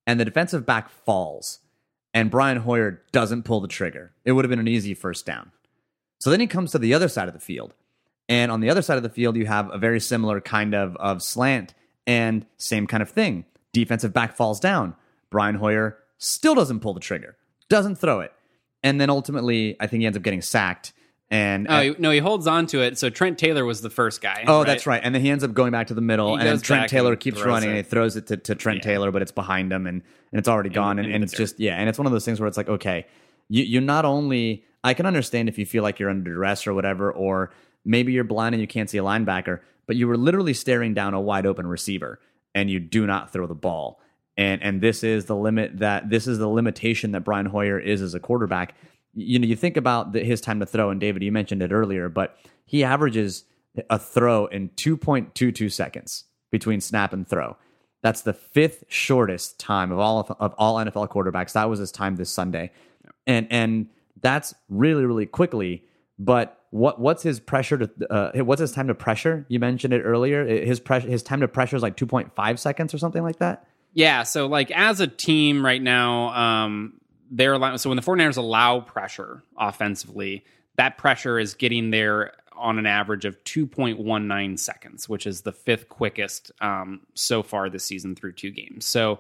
and 0.06 0.20
the 0.20 0.26
defensive 0.26 0.66
back 0.66 0.90
falls, 0.90 1.60
and 2.14 2.30
Brian 2.30 2.58
Hoyer 2.58 3.04
doesn't 3.12 3.44
pull 3.44 3.60
the 3.60 3.68
trigger. 3.68 4.14
It 4.24 4.34
would 4.34 4.46
have 4.46 4.50
been 4.50 4.60
an 4.60 4.68
easy 4.68 4.94
first 4.94 5.26
down. 5.26 5.52
So 6.20 6.30
then 6.30 6.40
he 6.40 6.48
comes 6.48 6.72
to 6.72 6.80
the 6.80 6.94
other 6.94 7.08
side 7.08 7.28
of 7.28 7.34
the 7.34 7.40
field. 7.40 7.74
And 8.30 8.52
on 8.52 8.62
the 8.62 8.70
other 8.70 8.82
side 8.82 8.98
of 8.98 9.04
the 9.04 9.10
field, 9.10 9.36
you 9.36 9.46
have 9.46 9.70
a 9.74 9.78
very 9.78 10.00
similar 10.00 10.40
kind 10.40 10.74
of, 10.74 10.96
of 10.98 11.22
slant 11.22 11.74
and 12.08 12.46
same 12.58 12.88
kind 12.88 13.04
of 13.04 13.10
thing. 13.10 13.46
Defensive 13.74 14.14
back 14.14 14.36
falls 14.36 14.60
down. 14.60 14.96
Brian 15.30 15.56
Hoyer 15.56 15.98
still 16.18 16.56
doesn't 16.56 16.80
pull 16.82 16.94
the 16.94 17.00
trigger, 17.00 17.36
doesn't 17.70 17.96
throw 17.96 18.20
it. 18.22 18.34
And 18.84 19.00
then 19.00 19.10
ultimately, 19.10 19.76
I 19.80 19.88
think 19.88 20.02
he 20.02 20.06
ends 20.06 20.18
up 20.18 20.24
getting 20.24 20.42
sacked. 20.42 20.94
And 21.30 21.68
Oh 21.70 21.96
no, 21.98 22.12
he 22.12 22.20
holds 22.20 22.46
on 22.48 22.68
to 22.68 22.82
it. 22.82 22.98
So 22.98 23.10
Trent 23.10 23.38
Taylor 23.38 23.64
was 23.64 23.82
the 23.82 23.90
first 23.90 24.22
guy. 24.22 24.44
Oh, 24.48 24.66
that's 24.66 24.86
right. 24.86 25.00
And 25.02 25.16
then 25.16 25.22
he 25.22 25.30
ends 25.30 25.46
up 25.46 25.54
going 25.54 25.72
back 25.72 25.88
to 25.88 25.94
the 25.94 26.02
middle, 26.02 26.36
He 26.36 26.42
and 26.42 26.50
then 26.50 26.60
Trent 26.60 26.90
Taylor 26.90 27.12
and 27.14 27.20
keeps 27.22 27.42
running, 27.42 27.70
it. 27.70 27.72
and 27.74 27.78
he 27.78 27.90
throws 27.90 28.18
it 28.18 28.28
to, 28.28 28.38
to 28.38 28.56
Trent 28.56 28.80
Yeah. 28.80 28.84
Taylor, 28.92 29.12
but 29.12 29.22
it's 29.22 29.32
behind 29.32 29.72
him, 29.72 29.88
and, 29.88 30.02
and 30.32 30.40
it's 30.40 30.50
already 30.50 30.70
gone. 30.70 31.00
And, 31.00 31.10
and 31.10 31.24
it's 31.24 31.32
the 31.32 31.38
just, 31.38 31.60
yeah, 31.60 31.76
and 31.76 31.88
it's 31.88 31.98
one 31.98 32.06
of 32.06 32.12
those 32.12 32.26
things 32.26 32.42
where 32.42 32.48
it's 32.48 32.58
like, 32.58 32.68
okay, 32.68 33.06
you, 33.48 33.64
you 33.64 33.80
not 33.80 34.04
only, 34.04 34.66
I 34.84 34.94
can 34.94 35.06
understand 35.06 35.48
if 35.48 35.58
you 35.58 35.66
feel 35.66 35.84
like 35.84 36.00
you're 36.00 36.10
under 36.10 36.34
duress 36.34 36.68
or 36.68 36.74
whatever, 36.74 37.10
or 37.14 37.52
maybe 37.86 38.12
you're 38.12 38.24
blind 38.24 38.56
and 38.56 38.62
you 38.62 38.68
can't 38.68 38.90
see 38.90 38.98
a 38.98 39.04
linebacker, 39.04 39.60
but 39.88 39.96
you 39.96 40.08
were 40.08 40.18
literally 40.18 40.54
staring 40.54 40.94
down 40.94 41.14
a 41.14 41.22
wide 41.22 41.46
open 41.46 41.68
receiver, 41.68 42.20
and 42.54 42.70
you 42.70 42.80
do 42.80 43.06
not 43.06 43.32
throw 43.32 43.48
the 43.48 43.56
ball. 43.56 44.00
And, 44.38 44.62
and 44.64 44.82
this 44.82 45.04
is 45.04 45.26
the 45.26 45.36
limit 45.36 45.80
that 45.80 46.10
this 46.10 46.28
is 46.28 46.38
the 46.38 46.48
limitation 46.48 47.12
that 47.12 47.22
Brian 47.22 47.46
Hoyer 47.46 47.80
is 47.80 48.02
as 48.02 48.14
a 48.14 48.20
quarterback. 48.20 48.76
You 49.14 49.40
know, 49.40 49.46
you 49.46 49.56
think 49.56 49.78
about 49.78 50.14
the, 50.14 50.24
his 50.24 50.42
time 50.42 50.60
to 50.60 50.66
throw, 50.66 50.90
and 50.90 51.00
David, 51.00 51.22
you 51.22 51.32
mentioned 51.32 51.62
it 51.62 51.72
earlier, 51.72 52.10
but 52.10 52.38
he 52.66 52.84
averages 52.84 53.44
a 53.90 54.00
throw 54.00 54.46
in 54.48 54.70
2.22 54.70 55.72
seconds 55.72 56.26
between 56.52 56.82
snap 56.82 57.14
and 57.14 57.28
throw. 57.28 57.58
That's 58.02 58.22
the 58.22 58.34
fifth 58.34 58.84
shortest 58.88 59.60
time 59.60 59.92
of 59.92 60.00
all 60.00 60.20
of 60.40 60.54
all 60.58 60.78
NFL 60.78 61.10
quarterbacks. 61.10 61.54
That 61.54 61.70
was 61.70 61.80
his 61.80 61.92
time 61.92 62.16
this 62.16 62.32
Sunday, 62.32 62.72
and 63.28 63.48
and 63.52 63.90
that's 64.22 64.56
really 64.70 65.06
really 65.06 65.28
quickly. 65.28 65.84
But 66.18 66.61
what 66.72 67.00
what's 67.00 67.22
his 67.22 67.40
pressure 67.40 67.78
to 67.78 68.12
uh, 68.12 68.44
what's 68.44 68.62
his 68.62 68.72
time 68.72 68.88
to 68.88 68.96
pressure? 68.96 69.46
You 69.50 69.60
mentioned 69.60 69.94
it 69.94 70.02
earlier. 70.02 70.46
His 70.46 70.80
pressure 70.80 71.08
his 71.08 71.22
time 71.22 71.42
to 71.42 71.48
pressure 71.48 71.76
is 71.76 71.84
like 71.84 71.98
2.5 71.98 72.60
seconds 72.60 72.94
or 72.94 72.98
something 72.98 73.22
like 73.24 73.40
that. 73.40 73.68
Yeah, 73.94 74.24
so 74.24 74.48
like 74.48 74.72
as 74.72 75.02
a 75.02 75.08
team 75.08 75.66
right 75.66 75.82
now, 75.82 76.30
um, 76.30 77.02
they're 77.30 77.54
allowing, 77.54 77.78
so 77.78 77.90
when 77.90 77.98
the 77.98 78.02
49ers 78.02 78.38
allow 78.38 78.80
pressure 78.80 79.44
offensively, 79.58 80.46
that 80.78 80.98
pressure 80.98 81.38
is 81.40 81.56
getting 81.56 81.92
there 81.92 82.32
on 82.56 82.78
an 82.78 82.86
average 82.86 83.26
of 83.26 83.42
2.19 83.44 84.60
seconds, 84.60 85.10
which 85.10 85.26
is 85.26 85.42
the 85.42 85.52
fifth 85.52 85.90
quickest 85.90 86.52
um, 86.62 87.02
so 87.16 87.44
far 87.44 87.70
this 87.70 87.84
season 87.84 88.16
through 88.16 88.34
two 88.34 88.52
games. 88.52 88.86
So 88.86 89.20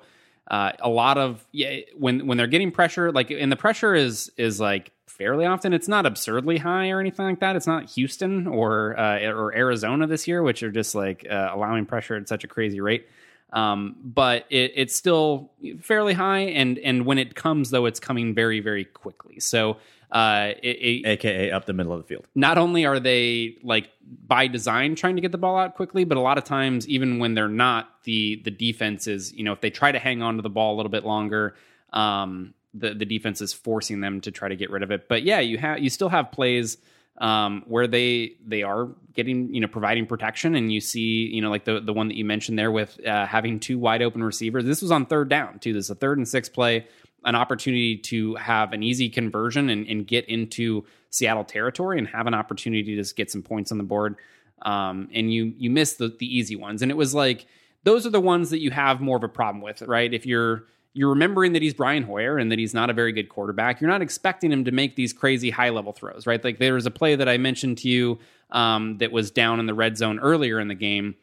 uh, 0.49 0.71
a 0.79 0.89
lot 0.89 1.17
of 1.17 1.45
yeah, 1.51 1.77
when 1.97 2.27
when 2.27 2.37
they're 2.37 2.47
getting 2.47 2.71
pressure, 2.71 3.11
like 3.11 3.31
and 3.31 3.51
the 3.51 3.55
pressure 3.55 3.93
is 3.93 4.31
is 4.37 4.59
like 4.59 4.91
fairly 5.21 5.45
often. 5.45 5.71
It's 5.71 5.87
not 5.87 6.07
absurdly 6.07 6.57
high 6.57 6.89
or 6.89 6.99
anything 6.99 7.25
like 7.25 7.39
that. 7.41 7.55
It's 7.55 7.67
not 7.67 7.89
Houston 7.91 8.47
or 8.47 8.99
uh, 8.99 9.19
or 9.27 9.53
Arizona 9.53 10.07
this 10.07 10.27
year, 10.27 10.41
which 10.41 10.63
are 10.63 10.71
just 10.71 10.95
like 10.95 11.25
uh, 11.29 11.51
allowing 11.53 11.85
pressure 11.85 12.15
at 12.15 12.27
such 12.27 12.43
a 12.43 12.47
crazy 12.47 12.81
rate. 12.81 13.07
Um, 13.53 13.97
but 14.03 14.45
it, 14.49 14.71
it's 14.75 14.95
still 14.95 15.51
fairly 15.79 16.13
high, 16.13 16.39
and 16.39 16.79
and 16.79 17.05
when 17.05 17.19
it 17.19 17.35
comes 17.35 17.69
though, 17.69 17.85
it's 17.85 17.99
coming 17.99 18.33
very 18.33 18.61
very 18.61 18.85
quickly. 18.85 19.39
So 19.39 19.77
uh, 20.11 20.53
it, 20.63 20.77
it, 20.77 21.07
aka 21.07 21.51
up 21.51 21.65
the 21.65 21.73
middle 21.73 21.93
of 21.93 22.01
the 22.01 22.07
field. 22.07 22.25
not 22.33 22.57
only 22.57 22.85
are 22.85 22.99
they 22.99 23.57
like 23.63 23.89
by 24.27 24.47
design 24.47 24.95
trying 24.95 25.15
to 25.17 25.21
get 25.21 25.31
the 25.31 25.37
ball 25.37 25.57
out 25.57 25.75
quickly, 25.75 26.03
but 26.03 26.17
a 26.17 26.21
lot 26.21 26.39
of 26.39 26.45
times 26.45 26.87
even 26.87 27.19
when 27.19 27.35
they're 27.35 27.47
not, 27.47 28.03
the 28.05 28.41
the 28.43 28.51
defense 28.51 29.05
is 29.05 29.31
you 29.33 29.43
know 29.43 29.53
if 29.53 29.61
they 29.61 29.69
try 29.69 29.91
to 29.91 29.99
hang 29.99 30.23
on 30.23 30.37
to 30.37 30.41
the 30.41 30.49
ball 30.49 30.73
a 30.73 30.77
little 30.77 30.89
bit 30.89 31.05
longer, 31.05 31.55
um, 31.93 32.55
the 32.73 32.93
the 32.93 33.05
defense 33.05 33.41
is 33.41 33.53
forcing 33.53 34.01
them 34.01 34.21
to 34.21 34.31
try 34.31 34.49
to 34.49 34.55
get 34.55 34.69
rid 34.69 34.83
of 34.83 34.91
it. 34.91 35.07
But 35.07 35.23
yeah, 35.23 35.39
you 35.39 35.57
have 35.57 35.79
you 35.79 35.89
still 35.89 36.09
have 36.09 36.31
plays 36.31 36.77
um, 37.17 37.63
where 37.67 37.87
they 37.87 38.35
they 38.45 38.63
are 38.63 38.89
getting 39.13 39.53
you 39.53 39.61
know 39.61 39.67
providing 39.67 40.05
protection, 40.05 40.55
and 40.55 40.71
you 40.71 40.79
see 40.79 41.27
you 41.27 41.41
know 41.41 41.49
like 41.49 41.65
the 41.65 41.79
the 41.79 41.93
one 41.93 42.07
that 42.07 42.15
you 42.15 42.25
mentioned 42.25 42.57
there 42.57 42.71
with 42.71 42.99
uh, 43.05 43.25
having 43.25 43.59
two 43.59 43.77
wide 43.77 44.01
open 44.01 44.23
receivers. 44.23 44.65
This 44.65 44.81
was 44.81 44.91
on 44.91 45.05
third 45.05 45.29
down 45.29 45.59
too. 45.59 45.73
This 45.73 45.85
is 45.85 45.89
a 45.91 45.95
third 45.95 46.17
and 46.17 46.27
six 46.27 46.47
play, 46.47 46.87
an 47.25 47.35
opportunity 47.35 47.97
to 47.97 48.35
have 48.35 48.73
an 48.73 48.83
easy 48.83 49.09
conversion 49.09 49.69
and, 49.69 49.85
and 49.87 50.07
get 50.07 50.27
into 50.29 50.85
Seattle 51.09 51.43
territory 51.43 51.97
and 51.99 52.07
have 52.07 52.27
an 52.27 52.33
opportunity 52.33 52.83
to 52.83 52.95
just 52.95 53.15
get 53.15 53.29
some 53.29 53.43
points 53.43 53.71
on 53.71 53.77
the 53.77 53.83
board. 53.83 54.15
Um, 54.61 55.09
and 55.13 55.33
you 55.33 55.53
you 55.57 55.69
miss 55.69 55.95
the 55.95 56.07
the 56.07 56.25
easy 56.25 56.55
ones, 56.55 56.81
and 56.81 56.89
it 56.89 56.97
was 56.97 57.13
like 57.13 57.45
those 57.83 58.05
are 58.05 58.11
the 58.11 58.21
ones 58.21 58.51
that 58.51 58.61
you 58.61 58.71
have 58.71 59.01
more 59.01 59.17
of 59.17 59.23
a 59.23 59.29
problem 59.29 59.61
with, 59.61 59.81
right? 59.81 60.13
If 60.13 60.25
you're 60.25 60.65
you're 60.93 61.09
remembering 61.09 61.53
that 61.53 61.61
he's 61.61 61.73
Brian 61.73 62.03
Hoyer 62.03 62.37
and 62.37 62.51
that 62.51 62.59
he's 62.59 62.73
not 62.73 62.89
a 62.89 62.93
very 62.93 63.13
good 63.13 63.29
quarterback. 63.29 63.79
You're 63.79 63.89
not 63.89 64.01
expecting 64.01 64.51
him 64.51 64.65
to 64.65 64.71
make 64.71 64.95
these 64.95 65.13
crazy 65.13 65.49
high 65.49 65.69
level 65.69 65.93
throws, 65.93 66.27
right? 66.27 66.43
Like 66.43 66.59
there 66.59 66.73
was 66.73 66.85
a 66.85 66.91
play 66.91 67.15
that 67.15 67.29
I 67.29 67.37
mentioned 67.37 67.77
to 67.79 67.89
you 67.89 68.19
um, 68.51 68.97
that 68.97 69.11
was 69.11 69.31
down 69.31 69.59
in 69.59 69.67
the 69.67 69.73
red 69.73 69.97
zone 69.97 70.19
earlier 70.19 70.59
in 70.59 70.67
the 70.67 70.75
game, 70.75 71.15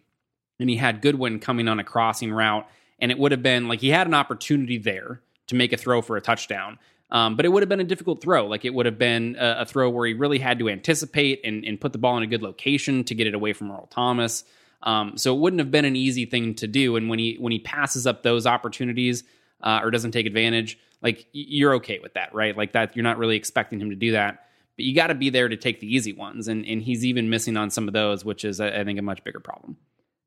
and 0.58 0.70
he 0.70 0.76
had 0.76 1.02
Goodwin 1.02 1.38
coming 1.38 1.68
on 1.68 1.78
a 1.78 1.84
crossing 1.84 2.32
route, 2.32 2.66
and 2.98 3.10
it 3.10 3.18
would 3.18 3.32
have 3.32 3.42
been 3.42 3.68
like 3.68 3.80
he 3.80 3.90
had 3.90 4.06
an 4.06 4.14
opportunity 4.14 4.78
there 4.78 5.20
to 5.48 5.54
make 5.54 5.72
a 5.72 5.76
throw 5.76 6.00
for 6.00 6.16
a 6.16 6.20
touchdown. 6.20 6.78
Um, 7.10 7.37
but 7.37 7.46
it 7.46 7.48
would 7.48 7.62
have 7.62 7.70
been 7.70 7.80
a 7.80 7.84
difficult 7.84 8.20
throw. 8.20 8.46
Like 8.46 8.66
it 8.66 8.75
would 8.75 8.84
have 8.84 8.98
been 8.98 9.37
a, 9.38 9.60
a 9.60 9.64
throw 9.64 9.88
where 9.88 10.06
he 10.06 10.12
really 10.12 10.38
had 10.38 10.58
to 10.58 10.68
anticipate 10.68 11.40
and, 11.42 11.64
and, 11.64 11.80
put 11.80 11.92
the 11.92 11.98
ball 11.98 12.18
in 12.18 12.22
a 12.22 12.26
good 12.26 12.42
location 12.42 13.02
to 13.04 13.14
get 13.14 13.26
it 13.26 13.32
away 13.32 13.54
from 13.54 13.70
Earl 13.70 13.87
Thomas. 13.87 14.44
Um, 14.82 15.16
so 15.16 15.34
it 15.34 15.40
wouldn't 15.40 15.60
have 15.60 15.70
been 15.70 15.87
an 15.87 15.96
easy 15.96 16.26
thing 16.26 16.54
to 16.56 16.66
do. 16.66 16.96
And 16.96 17.08
when 17.08 17.18
he 17.18 17.37
when 17.40 17.50
he 17.50 17.60
passes 17.60 18.06
up 18.06 18.22
those 18.22 18.46
opportunities, 18.46 19.25
uh, 19.62 19.80
or 19.82 19.90
doesn't 19.90 20.12
take 20.12 20.26
advantage, 20.26 20.78
like 21.02 21.26
you're 21.32 21.74
okay 21.74 21.98
with 22.02 22.14
that, 22.14 22.34
right? 22.34 22.56
Like 22.56 22.72
that, 22.72 22.96
you're 22.96 23.02
not 23.02 23.18
really 23.18 23.36
expecting 23.36 23.80
him 23.80 23.90
to 23.90 23.96
do 23.96 24.12
that, 24.12 24.46
but 24.76 24.84
you 24.84 24.94
got 24.94 25.08
to 25.08 25.14
be 25.14 25.30
there 25.30 25.48
to 25.48 25.56
take 25.56 25.80
the 25.80 25.92
easy 25.92 26.12
ones, 26.12 26.48
and 26.48 26.64
and 26.64 26.82
he's 26.82 27.04
even 27.04 27.30
missing 27.30 27.56
on 27.56 27.70
some 27.70 27.88
of 27.88 27.94
those, 27.94 28.24
which 28.24 28.44
is 28.44 28.60
I 28.60 28.84
think 28.84 28.98
a 28.98 29.02
much 29.02 29.22
bigger 29.24 29.40
problem. 29.40 29.76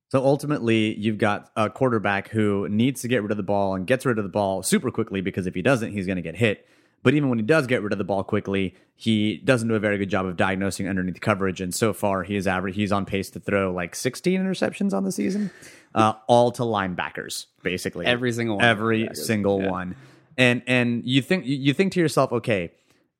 So 0.09 0.23
ultimately, 0.25 0.97
you've 0.97 1.17
got 1.17 1.51
a 1.55 1.69
quarterback 1.69 2.27
who 2.27 2.67
needs 2.67 3.01
to 3.01 3.07
get 3.07 3.21
rid 3.21 3.31
of 3.31 3.37
the 3.37 3.43
ball 3.43 3.75
and 3.75 3.87
gets 3.87 4.05
rid 4.05 4.17
of 4.17 4.25
the 4.25 4.29
ball 4.29 4.61
super 4.61 4.91
quickly 4.91 5.21
because 5.21 5.47
if 5.47 5.55
he 5.55 5.61
doesn't, 5.61 5.93
he's 5.93 6.05
going 6.05 6.17
to 6.17 6.21
get 6.21 6.35
hit. 6.35 6.67
But 7.03 7.13
even 7.15 7.29
when 7.29 7.39
he 7.39 7.43
does 7.43 7.65
get 7.67 7.81
rid 7.81 7.91
of 7.93 7.97
the 7.97 8.03
ball 8.03 8.23
quickly, 8.23 8.75
he 8.95 9.37
doesn't 9.37 9.67
do 9.67 9.73
a 9.75 9.79
very 9.79 9.97
good 9.97 10.09
job 10.09 10.25
of 10.27 10.37
diagnosing 10.37 10.87
underneath 10.87 11.19
coverage. 11.21 11.59
And 11.59 11.73
so 11.73 11.93
far, 11.93 12.23
he 12.23 12.35
is 12.35 12.45
average. 12.47 12.75
He's 12.75 12.91
on 12.91 13.05
pace 13.05 13.29
to 13.31 13.39
throw 13.39 13.71
like 13.73 13.95
16 13.95 14.39
interceptions 14.39 14.93
on 14.93 15.03
the 15.03 15.11
season, 15.11 15.49
uh, 15.95 16.13
all 16.27 16.51
to 16.51 16.61
linebackers, 16.63 17.47
basically 17.63 18.05
Every 18.05 18.31
single 18.31 18.57
one. 18.57 18.65
every 18.65 19.09
single 19.13 19.61
Yeah. 19.61 19.71
one. 19.71 19.95
And 20.37 20.61
and 20.67 21.03
you 21.03 21.21
think 21.21 21.45
you 21.45 21.73
think 21.73 21.91
to 21.93 21.99
yourself, 21.99 22.31
okay, 22.31 22.71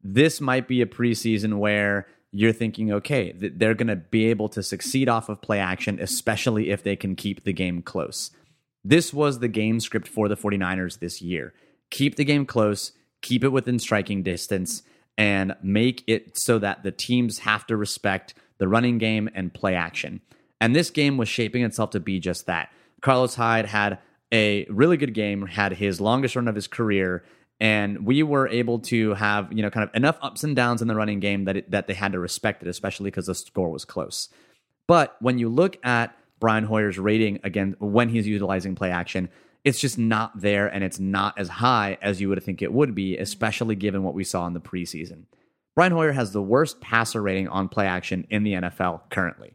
this 0.04 0.40
might 0.40 0.68
be 0.68 0.82
a 0.82 0.86
preseason 0.86 1.58
where 1.58 2.08
you're 2.32 2.54
thinking, 2.54 2.92
okay, 2.94 3.34
th- 3.34 3.54
they're 3.58 3.74
going 3.74 3.88
to 3.90 3.98
be 3.98 4.28
able 4.28 4.48
to 4.50 4.64
succeed 4.64 5.10
off 5.10 5.28
of 5.28 5.42
play 5.42 5.60
action, 5.60 6.00
especially 6.00 6.70
if 6.70 6.82
they 6.84 6.96
can 6.96 7.16
keep 7.16 7.44
the 7.44 7.52
game 7.52 7.82
close. 7.82 8.32
This 8.86 9.14
was 9.14 9.40
the 9.40 9.50
game 9.50 9.80
script 9.82 10.08
for 10.08 10.30
the 10.30 10.38
49ers 10.38 11.00
this 11.00 11.22
year. 11.22 11.54
Keep 11.90 12.16
the 12.16 12.24
game 12.24 12.46
close, 12.46 12.94
keep 13.22 13.44
it 13.44 13.50
within 13.50 13.80
striking 13.80 14.24
distance, 14.24 14.84
and 15.18 15.56
make 15.62 16.04
it 16.08 16.38
so 16.38 16.60
that 16.60 16.84
the 16.84 16.92
teams 16.92 17.40
have 17.40 17.66
to 17.68 17.78
respect 17.78 18.34
the 18.58 18.68
running 18.68 18.98
game 18.98 19.30
and 19.34 19.54
play 19.54 19.76
action. 19.76 20.22
And 20.60 20.76
this 20.76 20.90
game 20.90 21.18
was 21.18 21.28
shaping 21.28 21.64
itself 21.64 21.92
to 21.92 22.00
be 22.00 22.20
just 22.20 22.46
that. 22.46 22.70
Carlos 23.02 23.36
Hyde 23.36 23.66
had 23.66 24.00
a 24.32 24.66
really 24.70 24.98
good 24.98 25.14
game, 25.14 25.46
had 25.46 25.74
his 25.74 26.00
longest 26.00 26.36
run 26.36 26.48
of 26.48 26.56
his 26.56 26.68
career, 26.68 27.24
and 27.60 28.06
we 28.06 28.24
were 28.24 28.48
able 28.48 28.80
to 28.80 29.14
have 29.16 29.52
you 29.52 29.62
know 29.62 29.70
kind 29.70 29.88
of 29.88 29.96
enough 29.96 30.18
ups 30.22 30.44
and 30.44 30.56
downs 30.56 30.82
in 30.82 30.88
the 30.88 30.96
running 30.96 31.20
game 31.20 31.46
that 31.46 31.58
it, 31.58 31.72
that 31.72 31.88
they 31.88 31.94
had 31.94 32.14
to 32.14 32.20
respect 32.20 32.64
it, 32.64 32.70
especially 32.70 33.10
because 33.10 33.26
the 33.26 33.36
score 33.36 33.70
was 33.70 33.86
close. 33.86 34.30
But 34.88 35.16
when 35.20 35.40
you 35.40 35.50
look 35.50 35.78
at 35.84 36.16
Brian 36.40 36.64
Hoyer's 36.64 36.98
rating 37.00 37.40
again 37.44 37.76
when 37.80 38.10
he's 38.10 38.28
utilizing 38.28 38.76
play 38.76 38.92
action, 38.92 39.30
it's 39.64 39.80
just 39.80 39.98
not 39.98 40.40
there 40.40 40.68
and 40.68 40.84
it's 40.84 41.00
not 41.00 41.38
as 41.38 41.48
high 41.48 41.98
as 42.02 42.20
you 42.20 42.30
would 42.30 42.44
think 42.44 42.62
it 42.62 42.74
would 42.74 42.96
be, 42.96 43.18
especially 43.18 43.76
given 43.76 44.04
what 44.04 44.14
we 44.14 44.24
saw 44.24 44.48
in 44.48 44.54
the 44.54 44.60
preseason. 44.60 45.26
Brian 45.76 45.92
Hoyer 45.92 46.12
has 46.12 46.32
the 46.32 46.42
worst 46.42 46.82
passer 46.82 47.22
rating 47.22 47.48
on 47.48 47.70
play 47.70 47.86
action 47.86 48.28
in 48.30 48.44
the 48.44 48.54
NFL 48.54 49.10
currently. 49.10 49.54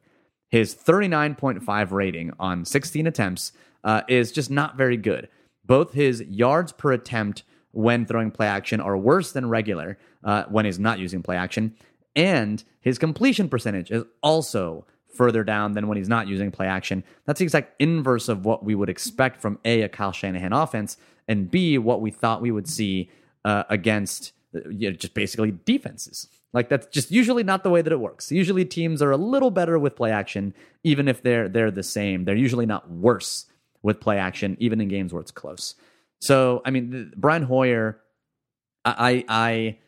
His 0.49 0.75
39.5 0.75 1.91
rating 1.91 2.33
on 2.39 2.65
16 2.65 3.07
attempts 3.07 3.53
uh, 3.85 4.03
is 4.09 4.33
just 4.33 4.51
not 4.51 4.77
very 4.77 4.97
good. 4.97 5.29
Both 5.65 5.93
his 5.93 6.23
yards 6.23 6.73
per 6.73 6.93
attempt 6.93 7.43
when 7.73 8.07
throwing 8.07 8.31
play 8.31 8.47
action 8.47 8.81
are 8.81 8.97
worse 8.97 9.33
than 9.33 9.49
regular 9.49 9.99
uh, 10.25 10.45
when 10.49 10.65
he's 10.65 10.79
not 10.79 10.99
using 10.99 11.23
play 11.23 11.37
action, 11.37 11.75
and 12.15 12.63
his 12.81 12.99
completion 12.99 13.49
percentage 13.49 13.91
is 13.91 14.05
also 14.23 14.87
further 15.17 15.43
down 15.45 15.73
than 15.73 15.89
when 15.89 15.97
he's 15.97 16.09
not 16.09 16.29
using 16.29 16.51
play 16.51 16.67
action. 16.67 17.03
That's 17.25 17.39
the 17.39 17.45
exact 17.45 17.75
inverse 17.81 18.29
of 18.29 18.45
what 18.45 18.65
we 18.65 18.75
would 18.75 18.89
expect 18.89 19.41
from 19.41 19.59
A, 19.65 19.83
a 19.83 19.89
Kyle 19.89 20.13
Shanahan 20.13 20.53
offense, 20.53 20.97
and 21.29 21.51
B, 21.51 21.79
what 21.79 22.01
we 22.01 22.11
thought 22.11 22.43
we 22.43 22.51
would 22.51 22.69
see 22.69 23.11
uh, 23.45 23.65
against 23.69 24.33
you 24.71 24.91
know, 24.91 24.97
just 24.97 25.15
basically 25.15 25.53
defenses. 25.65 26.29
Like 26.53 26.69
that's 26.69 26.87
just 26.87 27.11
usually 27.11 27.43
not 27.43 27.65
the 27.65 27.71
way 27.71 27.83
that 27.83 27.93
it 27.93 28.01
works. 28.01 28.33
Usually 28.33 28.65
teams 28.65 29.03
are 29.03 29.11
a 29.11 29.17
little 29.17 29.51
better 29.51 29.79
with 29.79 29.97
play 29.97 30.11
action, 30.11 30.55
even 30.85 31.09
if 31.09 31.23
they're 31.23 31.49
they're 31.49 31.71
the 31.71 31.83
same. 31.83 32.25
They're 32.25 32.35
usually 32.37 32.67
not 32.67 32.91
worse 32.91 33.47
with 33.83 34.01
play 34.01 34.19
action, 34.19 34.57
even 34.59 34.81
in 34.81 34.89
games 34.89 35.13
where 35.13 35.21
it's 35.21 35.31
close. 35.31 35.75
So 36.21 36.63
I 36.65 36.71
mean, 36.71 36.91
the, 36.91 37.13
Brian 37.17 37.43
Hoyer, 37.43 38.01
I 38.85 39.25
I 39.29 39.79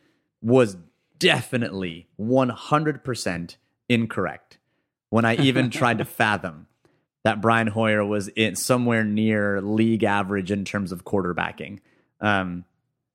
was 0.43 0.77
definitely 1.19 2.09
one 2.17 2.51
hundred 2.51 3.03
percent 3.03 3.57
incorrect 3.89 4.58
when 5.11 5.25
I 5.25 5.37
even 5.37 5.71
tried 5.71 5.99
to 5.99 6.05
fathom 6.05 6.67
that 7.25 7.41
Brian 7.41 7.67
Hoyer 7.67 8.05
was 8.05 8.29
in 8.29 8.57
somewhere 8.57 9.05
near 9.05 9.61
league 9.61 10.05
average 10.05 10.51
in 10.51 10.65
terms 10.65 10.93
of 10.93 11.05
quarterbacking. 11.05 11.81
Um, 12.21 12.65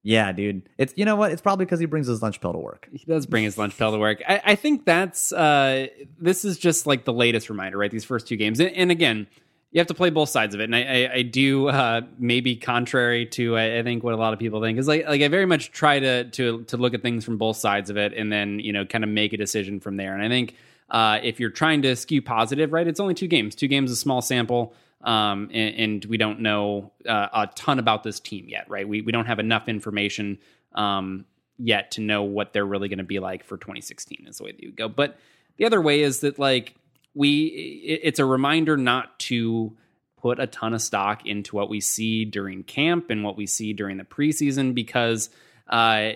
yeah, 0.04 0.34
dude. 0.34 0.68
It's 0.78 0.94
you 0.98 1.06
know 1.06 1.16
what? 1.16 1.32
It's 1.32 1.42
probably 1.42 1.66
because 1.66 1.80
he 1.80 1.86
brings 1.86 2.08
his 2.08 2.22
lunch 2.22 2.42
pail 2.42 2.52
to 2.52 2.60
work. 2.60 2.90
He 2.92 3.06
does 3.06 3.26
bring 3.26 3.46
his 3.46 3.58
lunch 3.58 3.78
pail 3.78 3.92
to 3.94 3.98
work. 3.98 4.22
I, 4.28 4.42
I 4.44 4.56
think 4.56 4.86
that's 4.86 5.32
uh, 5.32 5.88
this 6.20 6.44
is 6.44 6.58
just 6.58 6.86
like 6.86 7.06
the 7.06 7.14
latest 7.14 7.50
reminder, 7.50 7.78
right? 7.78 7.90
These 7.90 8.04
first 8.04 8.28
two 8.28 8.36
games, 8.36 8.60
and, 8.60 8.72
and 8.76 8.92
again, 8.92 9.28
you 9.72 9.80
have 9.80 9.88
to 9.88 9.94
play 9.94 10.10
both 10.10 10.28
sides 10.28 10.54
of 10.54 10.62
it. 10.62 10.66
And 10.66 10.76
I, 10.76 10.82
I, 10.82 11.14
I 11.14 11.22
do 11.22 11.70
uh, 11.70 12.02
maybe 12.20 12.58
contrary 12.58 13.26
to 13.28 13.56
I, 13.56 13.80
I 13.80 13.84
think 13.84 14.04
what 14.04 14.14
a 14.14 14.18
lot 14.18 14.34
of 14.34 14.40
people 14.40 14.62
think 14.62 14.78
is 14.78 14.90
like 14.90 15.08
like 15.08 15.22
I 15.22 15.30
very 15.30 15.46
much 15.46 15.72
try 15.72 16.00
to 16.00 16.26
to 16.26 16.64
to 16.66 16.78
look 16.78 16.94
at 16.94 17.02
things 17.02 17.24
from 17.24 17.38
both 17.38 17.56
sides 17.56 17.90
of 17.90 17.96
it, 17.96 18.14
and 18.14 18.30
then 18.30 18.60
you 18.60 18.74
know 18.74 18.86
kind 18.86 19.06
of 19.06 19.10
make 19.10 19.32
a 19.32 19.38
decision 19.38 19.80
from 19.80 19.96
there. 19.96 20.14
And 20.14 20.22
I 20.22 20.28
think 20.28 20.56
uh, 20.94 21.20
if 21.24 21.40
you're 21.40 21.50
trying 21.50 21.82
to 21.82 21.96
skew 21.96 22.22
positive, 22.22 22.72
right, 22.72 22.88
it's 22.88 23.00
only 23.00 23.16
two 23.16 23.28
games. 23.28 23.56
Two 23.56 23.68
games, 23.68 23.92
is 23.92 23.98
a 23.98 24.00
small 24.00 24.22
sample. 24.22 24.76
Um, 25.02 25.50
and, 25.52 25.76
and 25.76 26.06
we 26.06 26.16
don't 26.16 26.40
know 26.40 26.94
uh, 27.10 27.28
a 27.34 27.50
ton 27.56 27.80
about 27.80 28.04
this 28.04 28.22
team 28.22 28.46
yet, 28.48 28.70
right? 28.70 28.88
We 28.88 29.02
we 29.02 29.12
don't 29.12 29.26
have 29.26 29.40
enough 29.40 29.68
information 29.68 30.38
um, 30.76 31.26
yet 31.58 31.92
to 31.92 32.02
know 32.02 32.24
what 32.24 32.54
they're 32.54 32.66
really 32.66 32.88
going 32.88 33.00
to 33.00 33.04
be 33.04 33.20
like 33.20 33.44
for 33.44 33.58
2016. 33.58 34.28
Is 34.28 34.38
the 34.38 34.46
way 34.46 34.52
that 34.52 34.64
you 34.64 34.72
go. 34.72 34.88
But 34.88 35.18
the 35.58 35.66
other 35.66 35.82
way 35.82 36.02
is 36.02 36.22
that 36.22 36.40
like 36.40 36.76
we, 37.16 37.46
it, 37.86 38.02
it's 38.04 38.20
a 38.20 38.26
reminder 38.26 38.78
not 38.78 39.20
to 39.20 39.76
put 40.22 40.40
a 40.40 40.48
ton 40.48 40.74
of 40.74 40.82
stock 40.82 41.26
into 41.26 41.56
what 41.56 41.70
we 41.70 41.82
see 41.82 42.24
during 42.24 42.64
camp 42.64 43.10
and 43.10 43.24
what 43.24 43.36
we 43.36 43.46
see 43.46 43.74
during 43.74 43.98
the 43.98 44.06
preseason 44.06 44.74
because 44.74 45.30
uh, 45.68 46.12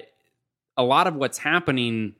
a 0.77 0.83
lot 0.83 1.07
of 1.07 1.15
what's 1.15 1.39
happening 1.39 2.15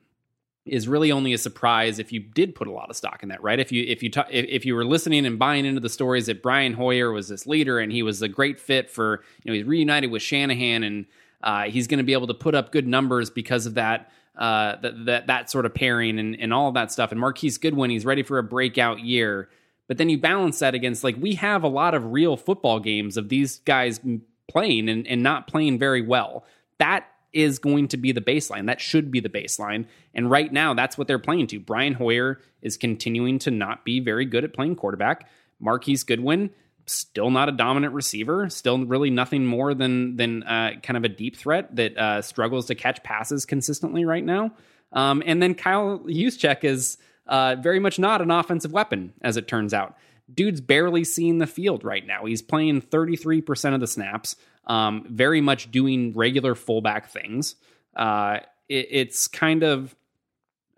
is 0.68 0.88
really 0.88 1.10
only 1.12 1.32
a 1.32 1.38
surprise 1.38 1.98
if 1.98 2.12
you 2.12 2.20
did 2.20 2.54
put 2.54 2.66
a 2.66 2.70
lot 2.70 2.90
of 2.90 2.96
stock 2.96 3.22
in 3.22 3.28
that, 3.28 3.42
right? 3.42 3.58
If 3.58 3.72
you 3.72 3.84
if 3.86 4.02
you 4.02 4.10
ta- 4.10 4.26
if, 4.30 4.64
you 4.64 4.74
were 4.74 4.84
listening 4.84 5.26
and 5.26 5.38
buying 5.38 5.64
into 5.64 5.80
the 5.80 5.88
stories 5.88 6.26
that 6.26 6.42
Brian 6.42 6.74
Hoyer 6.74 7.12
was 7.12 7.28
this 7.28 7.46
leader 7.46 7.78
and 7.78 7.92
he 7.92 8.02
was 8.02 8.22
a 8.22 8.28
great 8.28 8.58
fit 8.58 8.90
for 8.90 9.22
you 9.42 9.50
know 9.50 9.56
he's 9.56 9.66
reunited 9.66 10.10
with 10.10 10.22
Shanahan 10.22 10.82
and 10.82 11.06
uh, 11.42 11.64
he's 11.64 11.86
going 11.86 11.98
to 11.98 12.04
be 12.04 12.12
able 12.12 12.26
to 12.26 12.34
put 12.34 12.54
up 12.54 12.72
good 12.72 12.86
numbers 12.86 13.30
because 13.30 13.66
of 13.66 13.74
that 13.74 14.10
uh, 14.36 14.76
that, 14.80 15.04
that 15.06 15.26
that 15.26 15.50
sort 15.50 15.66
of 15.66 15.74
pairing 15.74 16.18
and 16.18 16.38
and 16.40 16.52
all 16.52 16.72
that 16.72 16.92
stuff. 16.92 17.10
And 17.10 17.20
Marquise 17.20 17.58
Goodwin, 17.58 17.90
he's 17.90 18.04
ready 18.04 18.22
for 18.22 18.38
a 18.38 18.42
breakout 18.42 19.00
year. 19.00 19.48
But 19.86 19.96
then 19.96 20.10
you 20.10 20.18
balance 20.18 20.58
that 20.58 20.74
against 20.74 21.02
like 21.02 21.16
we 21.18 21.34
have 21.34 21.62
a 21.64 21.68
lot 21.68 21.94
of 21.94 22.12
real 22.12 22.36
football 22.36 22.78
games 22.78 23.16
of 23.16 23.28
these 23.28 23.58
guys 23.60 24.00
playing 24.48 24.88
and, 24.88 25.06
and 25.06 25.22
not 25.22 25.46
playing 25.46 25.78
very 25.78 26.02
well. 26.02 26.44
That 26.78 27.06
is 27.32 27.58
going 27.58 27.88
to 27.88 27.96
be 27.96 28.12
the 28.12 28.20
baseline. 28.20 28.66
That 28.66 28.80
should 28.80 29.10
be 29.10 29.20
the 29.20 29.28
baseline. 29.28 29.86
And 30.14 30.30
right 30.30 30.52
now, 30.52 30.74
that's 30.74 30.96
what 30.96 31.06
they're 31.06 31.18
playing 31.18 31.48
to. 31.48 31.60
Brian 31.60 31.94
Hoyer 31.94 32.40
is 32.62 32.76
continuing 32.76 33.38
to 33.40 33.50
not 33.50 33.84
be 33.84 34.00
very 34.00 34.24
good 34.24 34.44
at 34.44 34.54
playing 34.54 34.76
quarterback. 34.76 35.28
Marquise 35.60 36.04
Goodwin, 36.04 36.50
still 36.86 37.30
not 37.30 37.48
a 37.48 37.52
dominant 37.52 37.94
receiver, 37.94 38.48
still 38.48 38.84
really 38.84 39.10
nothing 39.10 39.44
more 39.44 39.74
than 39.74 40.16
than 40.16 40.42
uh, 40.44 40.72
kind 40.82 40.96
of 40.96 41.04
a 41.04 41.08
deep 41.08 41.36
threat 41.36 41.74
that 41.76 41.96
uh, 41.96 42.22
struggles 42.22 42.66
to 42.66 42.74
catch 42.74 43.02
passes 43.02 43.44
consistently 43.44 44.04
right 44.04 44.24
now. 44.24 44.52
Um, 44.92 45.22
and 45.26 45.42
then 45.42 45.54
Kyle 45.54 45.98
Juszczyk 46.00 46.64
is 46.64 46.96
uh, 47.26 47.56
very 47.56 47.78
much 47.78 47.98
not 47.98 48.22
an 48.22 48.30
offensive 48.30 48.72
weapon, 48.72 49.12
as 49.20 49.36
it 49.36 49.46
turns 49.46 49.74
out. 49.74 49.96
Dude's 50.32 50.60
barely 50.60 51.04
seeing 51.04 51.38
the 51.38 51.46
field 51.46 51.84
right 51.84 52.06
now. 52.06 52.24
He's 52.24 52.42
playing 52.42 52.82
33% 52.82 53.74
of 53.74 53.80
the 53.80 53.86
snaps, 53.86 54.36
um, 54.66 55.06
very 55.08 55.40
much 55.40 55.70
doing 55.70 56.12
regular 56.14 56.54
fullback 56.54 57.10
things. 57.10 57.56
Uh, 57.96 58.40
it, 58.68 58.88
it's 58.90 59.28
kind 59.28 59.62
of, 59.62 59.94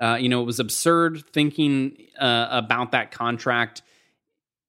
uh, 0.00 0.16
you 0.20 0.28
know, 0.28 0.40
it 0.42 0.46
was 0.46 0.60
absurd 0.60 1.24
thinking 1.32 1.96
uh, 2.18 2.48
about 2.50 2.92
that 2.92 3.10
contract 3.10 3.82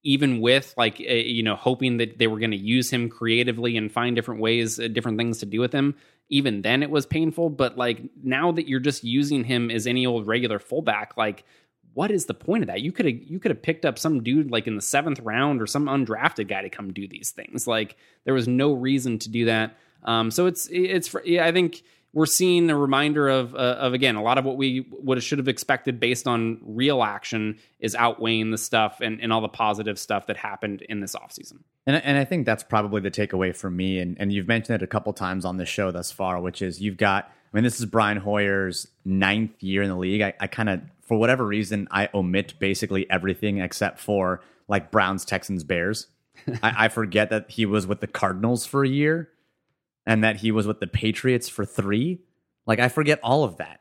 even 0.04 0.40
with 0.40 0.74
like 0.76 1.00
uh, 1.00 1.12
you 1.12 1.42
know 1.42 1.56
hoping 1.56 1.98
that 1.98 2.18
they 2.18 2.26
were 2.26 2.38
going 2.38 2.50
to 2.50 2.56
use 2.56 2.90
him 2.90 3.08
creatively 3.08 3.76
and 3.76 3.92
find 3.92 4.16
different 4.16 4.40
ways 4.40 4.78
uh, 4.78 4.88
different 4.88 5.18
things 5.18 5.38
to 5.38 5.46
do 5.46 5.60
with 5.60 5.72
him 5.72 5.94
even 6.28 6.62
then 6.62 6.82
it 6.82 6.90
was 6.90 7.06
painful 7.06 7.50
but 7.50 7.76
like 7.76 8.02
now 8.22 8.52
that 8.52 8.68
you're 8.68 8.80
just 8.80 9.04
using 9.04 9.44
him 9.44 9.70
as 9.70 9.86
any 9.86 10.06
old 10.06 10.26
regular 10.26 10.58
fullback 10.58 11.16
like 11.16 11.44
what 11.94 12.10
is 12.10 12.26
the 12.26 12.34
point 12.34 12.62
of 12.62 12.66
that 12.68 12.80
you 12.80 12.92
could 12.92 13.06
have 13.06 13.14
you 13.14 13.38
could 13.38 13.50
have 13.50 13.62
picked 13.62 13.84
up 13.84 13.98
some 13.98 14.22
dude 14.22 14.50
like 14.50 14.66
in 14.66 14.76
the 14.76 14.82
seventh 14.82 15.20
round 15.20 15.60
or 15.60 15.66
some 15.66 15.86
undrafted 15.86 16.48
guy 16.48 16.62
to 16.62 16.70
come 16.70 16.92
do 16.92 17.06
these 17.06 17.30
things 17.30 17.66
like 17.66 17.96
there 18.24 18.34
was 18.34 18.48
no 18.48 18.72
reason 18.72 19.18
to 19.18 19.28
do 19.28 19.44
that 19.46 19.76
um 20.04 20.30
so 20.30 20.46
it's 20.46 20.68
it's 20.70 21.14
yeah 21.24 21.44
i 21.44 21.52
think 21.52 21.82
we're 22.14 22.26
seeing 22.26 22.68
a 22.68 22.76
reminder 22.76 23.28
of 23.28 23.54
uh, 23.54 23.76
of 23.80 23.94
again 23.94 24.16
a 24.16 24.22
lot 24.22 24.38
of 24.38 24.44
what 24.44 24.56
we 24.56 24.86
would 24.90 25.16
have 25.16 25.24
should 25.24 25.38
have 25.38 25.48
expected 25.48 25.98
based 25.98 26.26
on 26.26 26.58
real 26.62 27.02
action 27.02 27.58
is 27.80 27.94
outweighing 27.94 28.50
the 28.50 28.58
stuff 28.58 29.00
and, 29.00 29.20
and 29.20 29.32
all 29.32 29.40
the 29.40 29.48
positive 29.48 29.98
stuff 29.98 30.26
that 30.26 30.36
happened 30.36 30.82
in 30.82 31.00
this 31.00 31.14
offseason. 31.14 31.60
And 31.86 31.96
and 31.96 32.18
I 32.18 32.24
think 32.24 32.46
that's 32.46 32.62
probably 32.62 33.00
the 33.00 33.10
takeaway 33.10 33.54
for 33.56 33.70
me. 33.70 33.98
And 33.98 34.16
and 34.20 34.32
you've 34.32 34.48
mentioned 34.48 34.76
it 34.76 34.84
a 34.84 34.86
couple 34.86 35.12
times 35.12 35.44
on 35.44 35.56
this 35.56 35.68
show 35.68 35.90
thus 35.90 36.12
far, 36.12 36.40
which 36.40 36.62
is 36.62 36.80
you've 36.80 36.96
got. 36.96 37.30
I 37.52 37.58
mean, 37.58 37.64
this 37.64 37.80
is 37.80 37.84
Brian 37.84 38.16
Hoyer's 38.16 38.88
ninth 39.04 39.62
year 39.62 39.82
in 39.82 39.90
the 39.90 39.96
league. 39.96 40.22
I, 40.22 40.32
I 40.40 40.46
kind 40.46 40.70
of, 40.70 40.80
for 41.02 41.18
whatever 41.18 41.46
reason, 41.46 41.88
I 41.90 42.08
omit 42.14 42.54
basically 42.58 43.08
everything 43.10 43.58
except 43.58 43.98
for 43.98 44.40
like 44.68 44.90
Browns, 44.90 45.24
Texans, 45.24 45.64
Bears. 45.64 46.06
I, 46.62 46.84
I 46.84 46.88
forget 46.88 47.30
that 47.30 47.50
he 47.50 47.66
was 47.66 47.86
with 47.86 48.00
the 48.00 48.06
Cardinals 48.06 48.64
for 48.66 48.84
a 48.84 48.88
year 48.88 49.28
and 50.06 50.24
that 50.24 50.36
he 50.36 50.50
was 50.50 50.66
with 50.66 50.80
the 50.80 50.86
Patriots 50.86 51.48
for 51.48 51.64
three. 51.64 52.20
Like 52.66 52.78
I 52.80 52.88
forget 52.88 53.20
all 53.22 53.44
of 53.44 53.58
that. 53.58 53.80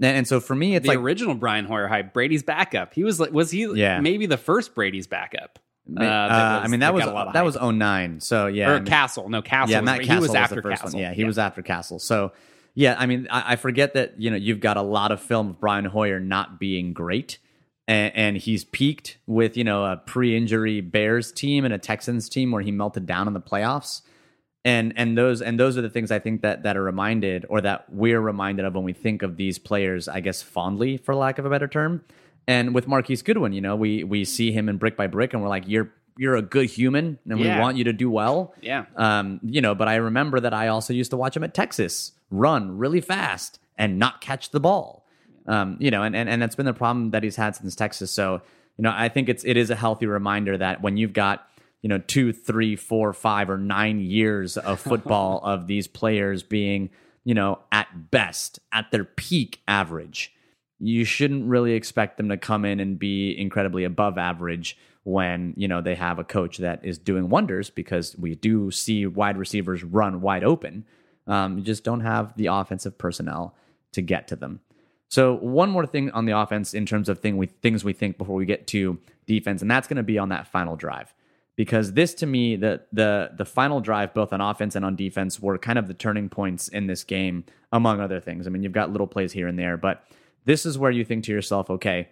And, 0.00 0.18
and 0.18 0.28
so 0.28 0.40
for 0.40 0.54
me, 0.54 0.76
it's 0.76 0.84
the 0.84 0.90
like 0.90 0.98
original 0.98 1.34
Brian 1.34 1.64
Hoyer 1.64 1.88
hype, 1.88 2.12
Brady's 2.12 2.42
backup. 2.42 2.94
He 2.94 3.04
was 3.04 3.18
like, 3.18 3.32
was 3.32 3.50
he? 3.50 3.66
Yeah. 3.74 4.00
maybe 4.00 4.26
the 4.26 4.36
first 4.36 4.74
Brady's 4.74 5.06
backup. 5.06 5.58
uh, 5.96 6.02
I 6.02 6.68
mean 6.68 6.80
that 6.80 6.92
was 6.94 7.04
got 7.04 7.12
a 7.12 7.14
lot 7.14 7.32
that 7.32 7.44
hype. 7.44 7.44
was 7.44 7.56
09. 7.60 8.20
So 8.20 8.46
yeah, 8.46 8.70
or 8.70 8.74
I 8.74 8.78
mean- 8.78 8.86
Cassel. 8.86 9.28
No, 9.28 9.42
Cassel. 9.42 9.72
yeah, 9.72 9.80
was, 9.80 9.86
Matt 9.86 10.00
he 10.02 10.06
Cassel 10.06 10.20
was 10.22 10.34
after 10.34 10.62
Cassel. 10.62 10.90
one. 10.92 10.98
Yeah, 11.02 11.14
he 11.14 11.24
was 11.24 11.38
after 11.38 11.62
Cassel. 11.62 11.98
So 11.98 12.32
yeah, 12.78 12.94
I 12.96 13.06
mean 13.06 13.26
I, 13.28 13.54
I 13.54 13.56
forget 13.56 13.94
that 13.94 14.20
you 14.20 14.30
know 14.30 14.36
you've 14.36 14.60
got 14.60 14.76
a 14.76 14.82
lot 14.82 15.10
of 15.10 15.20
film 15.20 15.50
of 15.50 15.58
Brian 15.58 15.84
Hoyer 15.84 16.20
not 16.20 16.60
being 16.60 16.92
great. 16.92 17.38
And, 17.88 18.14
and 18.14 18.36
he's 18.36 18.64
peaked 18.64 19.18
with 19.26 19.56
you 19.56 19.64
know 19.64 19.84
a 19.84 19.96
pre-injury 19.96 20.80
Bears 20.80 21.32
team 21.32 21.64
and 21.64 21.74
a 21.74 21.78
Texans 21.78 22.28
team 22.28 22.52
where 22.52 22.62
he 22.62 22.70
melted 22.70 23.04
down 23.04 23.26
in 23.26 23.34
the 23.34 23.40
playoffs. 23.40 24.02
and 24.64 24.92
and 24.96 25.18
those 25.18 25.42
and 25.42 25.58
those 25.58 25.76
are 25.76 25.82
the 25.82 25.90
things 25.90 26.12
I 26.12 26.20
think 26.20 26.42
that 26.42 26.62
that 26.62 26.76
are 26.76 26.82
reminded 26.84 27.46
or 27.48 27.60
that 27.62 27.92
we're 27.92 28.20
reminded 28.20 28.64
of 28.64 28.76
when 28.76 28.84
we 28.84 28.92
think 28.92 29.22
of 29.22 29.36
these 29.36 29.58
players, 29.58 30.06
I 30.06 30.20
guess 30.20 30.40
fondly, 30.40 30.98
for 30.98 31.16
lack 31.16 31.40
of 31.40 31.46
a 31.46 31.50
better 31.50 31.66
term. 31.66 32.04
And 32.46 32.76
with 32.76 32.86
Marquise 32.86 33.22
Goodwin, 33.22 33.52
you 33.54 33.60
know, 33.60 33.74
we 33.74 34.04
we 34.04 34.24
see 34.24 34.52
him 34.52 34.68
in 34.68 34.76
brick 34.76 34.96
by 34.96 35.08
brick, 35.08 35.32
and 35.32 35.42
we're 35.42 35.48
like, 35.48 35.64
you're 35.66 35.92
you're 36.18 36.34
a 36.34 36.42
good 36.42 36.66
human, 36.68 37.18
and 37.30 37.38
Yeah. 37.38 37.54
we 37.56 37.60
want 37.62 37.76
you 37.78 37.84
to 37.84 37.92
do 37.92 38.10
well. 38.10 38.52
Yeah. 38.60 38.86
Um, 38.96 39.38
you 39.44 39.60
know, 39.60 39.74
but 39.76 39.86
I 39.86 39.94
remember 39.94 40.40
that 40.40 40.52
I 40.52 40.66
also 40.68 40.92
used 40.92 41.12
to 41.12 41.16
watch 41.16 41.36
him 41.36 41.44
at 41.44 41.54
Texas 41.54 42.12
run 42.30 42.76
really 42.76 43.00
fast 43.00 43.60
and 43.78 43.98
not 43.98 44.20
catch 44.20 44.50
the 44.50 44.58
ball. 44.60 45.06
Um, 45.46 45.76
you 45.78 45.90
know, 45.90 46.02
and, 46.02 46.14
and 46.16 46.28
and 46.28 46.42
that's 46.42 46.56
been 46.56 46.66
the 46.66 46.74
problem 46.74 47.12
that 47.12 47.22
he's 47.22 47.36
had 47.36 47.54
since 47.56 47.74
Texas. 47.74 48.10
So, 48.10 48.42
you 48.76 48.82
know, 48.82 48.92
I 48.94 49.08
think 49.08 49.28
it's 49.28 49.44
it 49.44 49.56
is 49.56 49.70
a 49.70 49.76
healthy 49.76 50.06
reminder 50.06 50.58
that 50.58 50.82
when 50.82 50.96
you've 50.96 51.12
got 51.14 51.48
you 51.82 51.88
know 51.88 51.98
two, 51.98 52.32
three, 52.32 52.74
four, 52.74 53.12
five, 53.12 53.48
or 53.48 53.56
nine 53.56 54.00
years 54.00 54.56
of 54.58 54.80
football 54.90 55.40
of 55.44 55.68
these 55.68 55.86
players 55.86 56.42
being 56.42 56.90
you 57.24 57.32
know 57.34 57.60
at 57.70 58.10
best 58.10 58.58
at 58.72 58.90
their 58.90 59.04
peak 59.04 59.62
average, 59.68 60.34
you 60.80 61.04
shouldn't 61.04 61.46
really 61.48 61.72
expect 61.74 62.16
them 62.16 62.28
to 62.28 62.36
come 62.36 62.64
in 62.64 62.80
and 62.80 62.98
be 62.98 63.38
incredibly 63.38 63.84
above 63.84 64.18
average 64.18 64.76
when 65.08 65.54
you 65.56 65.66
know 65.66 65.80
they 65.80 65.94
have 65.94 66.18
a 66.18 66.24
coach 66.24 66.58
that 66.58 66.84
is 66.84 66.98
doing 66.98 67.28
wonders 67.28 67.70
because 67.70 68.16
we 68.18 68.34
do 68.34 68.70
see 68.70 69.06
wide 69.06 69.38
receivers 69.38 69.82
run 69.82 70.20
wide 70.20 70.44
open. 70.44 70.84
Um, 71.26 71.58
you 71.58 71.64
just 71.64 71.82
don't 71.82 72.00
have 72.00 72.36
the 72.36 72.46
offensive 72.46 72.98
personnel 72.98 73.54
to 73.92 74.02
get 74.02 74.28
to 74.28 74.36
them. 74.36 74.60
So 75.08 75.36
one 75.36 75.70
more 75.70 75.86
thing 75.86 76.10
on 76.10 76.26
the 76.26 76.38
offense 76.38 76.74
in 76.74 76.84
terms 76.84 77.08
of 77.08 77.20
thing 77.20 77.38
we 77.38 77.46
things 77.46 77.84
we 77.84 77.94
think 77.94 78.18
before 78.18 78.36
we 78.36 78.44
get 78.44 78.66
to 78.68 78.98
defense, 79.26 79.62
and 79.62 79.70
that's 79.70 79.88
going 79.88 79.96
to 79.96 80.02
be 80.02 80.18
on 80.18 80.28
that 80.28 80.46
final 80.46 80.76
drive. 80.76 81.14
Because 81.56 81.94
this 81.94 82.14
to 82.14 82.26
me, 82.26 82.56
the 82.56 82.82
the 82.92 83.30
the 83.34 83.46
final 83.46 83.80
drive, 83.80 84.12
both 84.12 84.32
on 84.32 84.42
offense 84.42 84.76
and 84.76 84.84
on 84.84 84.94
defense, 84.94 85.40
were 85.40 85.58
kind 85.58 85.78
of 85.78 85.88
the 85.88 85.94
turning 85.94 86.28
points 86.28 86.68
in 86.68 86.86
this 86.86 87.02
game, 87.02 87.44
among 87.72 88.00
other 88.00 88.20
things. 88.20 88.46
I 88.46 88.50
mean, 88.50 88.62
you've 88.62 88.72
got 88.72 88.92
little 88.92 89.06
plays 89.06 89.32
here 89.32 89.48
and 89.48 89.58
there, 89.58 89.78
but 89.78 90.04
this 90.44 90.66
is 90.66 90.78
where 90.78 90.90
you 90.90 91.04
think 91.04 91.24
to 91.24 91.32
yourself, 91.32 91.70
okay, 91.70 92.08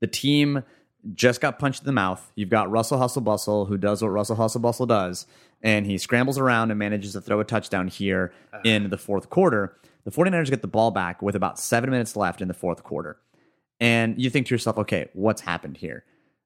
the 0.00 0.06
team 0.06 0.62
just 1.14 1.40
got 1.40 1.58
punched 1.58 1.82
in 1.82 1.86
the 1.86 1.92
mouth. 1.92 2.32
You've 2.34 2.48
got 2.48 2.70
Russell 2.70 2.98
Hustle 2.98 3.22
Bustle, 3.22 3.66
who 3.66 3.76
does 3.76 4.02
what 4.02 4.08
Russell 4.08 4.36
Hustle 4.36 4.60
Bustle 4.60 4.86
does, 4.86 5.26
and 5.62 5.86
he 5.86 5.98
scrambles 5.98 6.38
around 6.38 6.70
and 6.70 6.78
manages 6.78 7.12
to 7.12 7.20
throw 7.20 7.40
a 7.40 7.44
touchdown 7.44 7.88
here 7.88 8.32
uh-huh. 8.52 8.62
in 8.64 8.90
the 8.90 8.98
fourth 8.98 9.30
quarter. 9.30 9.76
The 10.04 10.10
49ers 10.10 10.50
get 10.50 10.62
the 10.62 10.68
ball 10.68 10.90
back 10.90 11.22
with 11.22 11.34
about 11.34 11.58
seven 11.58 11.90
minutes 11.90 12.16
left 12.16 12.40
in 12.40 12.48
the 12.48 12.54
fourth 12.54 12.82
quarter. 12.82 13.18
And 13.80 14.20
you 14.20 14.30
think 14.30 14.46
to 14.46 14.54
yourself, 14.54 14.78
okay, 14.78 15.08
what's 15.12 15.42
happened 15.42 15.78
here? 15.78 16.04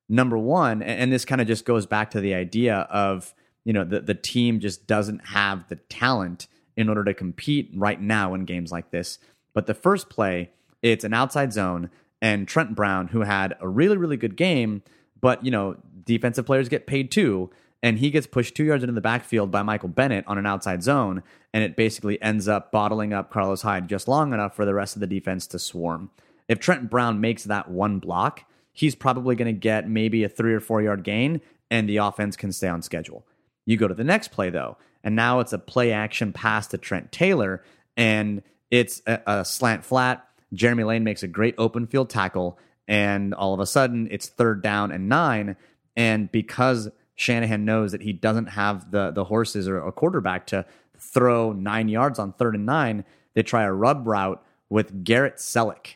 Number 0.09 0.39
one, 0.39 0.83
and 0.83 1.01
and 1.01 1.13
this 1.13 1.25
kind 1.25 1.41
of 1.41 1.47
just 1.47 1.65
goes 1.65 1.87
back 1.87 2.11
to 2.13 2.21
the 2.21 2.35
idea 2.35 2.79
of, 2.91 3.35
you 3.65 3.73
know, 3.73 3.85
the, 3.85 4.01
the 4.01 4.15
team 4.15 4.61
just 4.61 4.87
doesn't 4.87 5.27
have 5.27 5.69
the 5.69 5.77
talent 5.77 6.47
in 6.77 6.89
order 6.89 7.05
to 7.05 7.13
compete 7.13 7.71
right 7.75 8.01
now 8.01 8.35
in 8.35 8.45
games 8.45 8.73
like 8.73 8.91
this. 8.91 9.19
But 9.53 9.67
the 9.67 9.75
first 9.75 10.09
play, 10.09 10.51
it's 10.81 11.05
an 11.05 11.13
outside 11.13 11.53
zone, 11.53 11.91
and 12.21 12.49
Trent 12.49 12.75
Brown, 12.75 13.09
who 13.09 13.21
had 13.23 13.57
a 13.61 13.69
really, 13.69 13.97
really 13.97 14.17
good 14.17 14.37
game, 14.37 14.83
but 15.21 15.45
you 15.45 15.51
know, 15.51 15.77
defensive 16.05 16.47
players 16.47 16.69
get 16.69 16.87
paid 16.87 17.11
too, 17.11 17.51
and 17.83 17.99
he 17.99 18.11
gets 18.11 18.27
pushed 18.27 18.55
two 18.55 18.65
yards 18.65 18.83
into 18.83 18.95
the 18.95 19.01
backfield 19.01 19.51
by 19.51 19.63
Michael 19.63 19.89
Bennett 19.89 20.27
on 20.27 20.39
an 20.39 20.47
outside 20.47 20.83
zone, 20.83 21.23
and 21.53 21.63
it 21.63 21.77
basically 21.77 22.21
ends 22.21 22.49
up 22.49 22.73
bottling 22.73 23.13
up 23.13 23.31
Carlos 23.31 23.63
Hyde 23.63 23.89
just 23.89 24.09
long 24.09 24.33
enough 24.33 24.57
for 24.57 24.65
the 24.65 24.75
rest 24.75 24.97
of 24.97 25.01
the 25.01 25.07
defense 25.07 25.47
to 25.49 25.59
swarm. 25.59 26.11
If 26.49 26.59
Trent 26.59 26.91
Brown 26.91 27.21
makes 27.21 27.45
that 27.45 27.71
one 27.71 27.99
block, 27.99 28.45
he's 28.73 28.95
probably 28.95 29.37
going 29.37 29.55
to 29.55 29.59
get 29.59 29.89
maybe 29.89 30.25
a 30.25 30.29
three 30.29 30.55
or 30.55 30.61
four 30.61 30.83
yard 30.83 31.05
gain, 31.05 31.41
and 31.71 31.89
the 31.89 31.99
offense 31.99 32.37
can 32.37 32.53
stay 32.53 32.69
on 32.69 32.83
schedule. 32.83 33.27
You 33.67 33.77
go 33.77 33.89
to 33.89 33.95
the 33.95 34.05
next 34.05 34.29
play 34.29 34.51
though, 34.51 34.79
and 35.05 35.15
now 35.15 35.41
it's 35.41 35.53
a 35.53 35.59
play 35.59 35.93
action 35.93 36.33
pass 36.33 36.67
to 36.69 36.79
Trent 36.79 37.13
Taylor, 37.13 37.63
and 37.97 38.43
it's 38.71 39.03
a, 39.07 39.21
a 39.27 39.45
slant 39.45 39.85
flat. 39.85 40.28
Jeremy 40.53 40.85
Lane 40.85 41.05
makes 41.05 41.23
a 41.23 41.29
great 41.29 41.55
open 41.59 41.87
field 41.87 42.11
tackle, 42.11 42.59
and 42.87 43.35
all 43.35 43.55
of 43.55 43.61
a 43.61 43.67
sudden 43.67 44.09
it's 44.11 44.29
third 44.29 44.63
down 44.63 44.91
and 44.91 45.09
nine. 45.09 45.57
And 45.97 46.31
because 46.31 46.91
Shanahan 47.15 47.65
knows 47.65 47.93
that 47.93 48.03
he 48.03 48.13
doesn't 48.13 48.47
have 48.47 48.91
the 48.91 49.11
the 49.11 49.25
horses 49.25 49.69
or 49.69 49.79
a 49.79 49.93
quarterback 49.93 50.47
to 50.49 50.65
throw 50.97 51.53
nine 51.53 51.89
yards 51.89 52.19
on 52.19 52.33
third 52.33 52.55
and 52.55 52.67
nine, 52.67 53.05
they 53.35 53.43
try 53.43 53.65
a 53.65 53.73
rub 53.73 54.07
route 54.07 54.43
with 54.69 55.05
Garrett 55.05 55.37
Celek, 55.37 55.95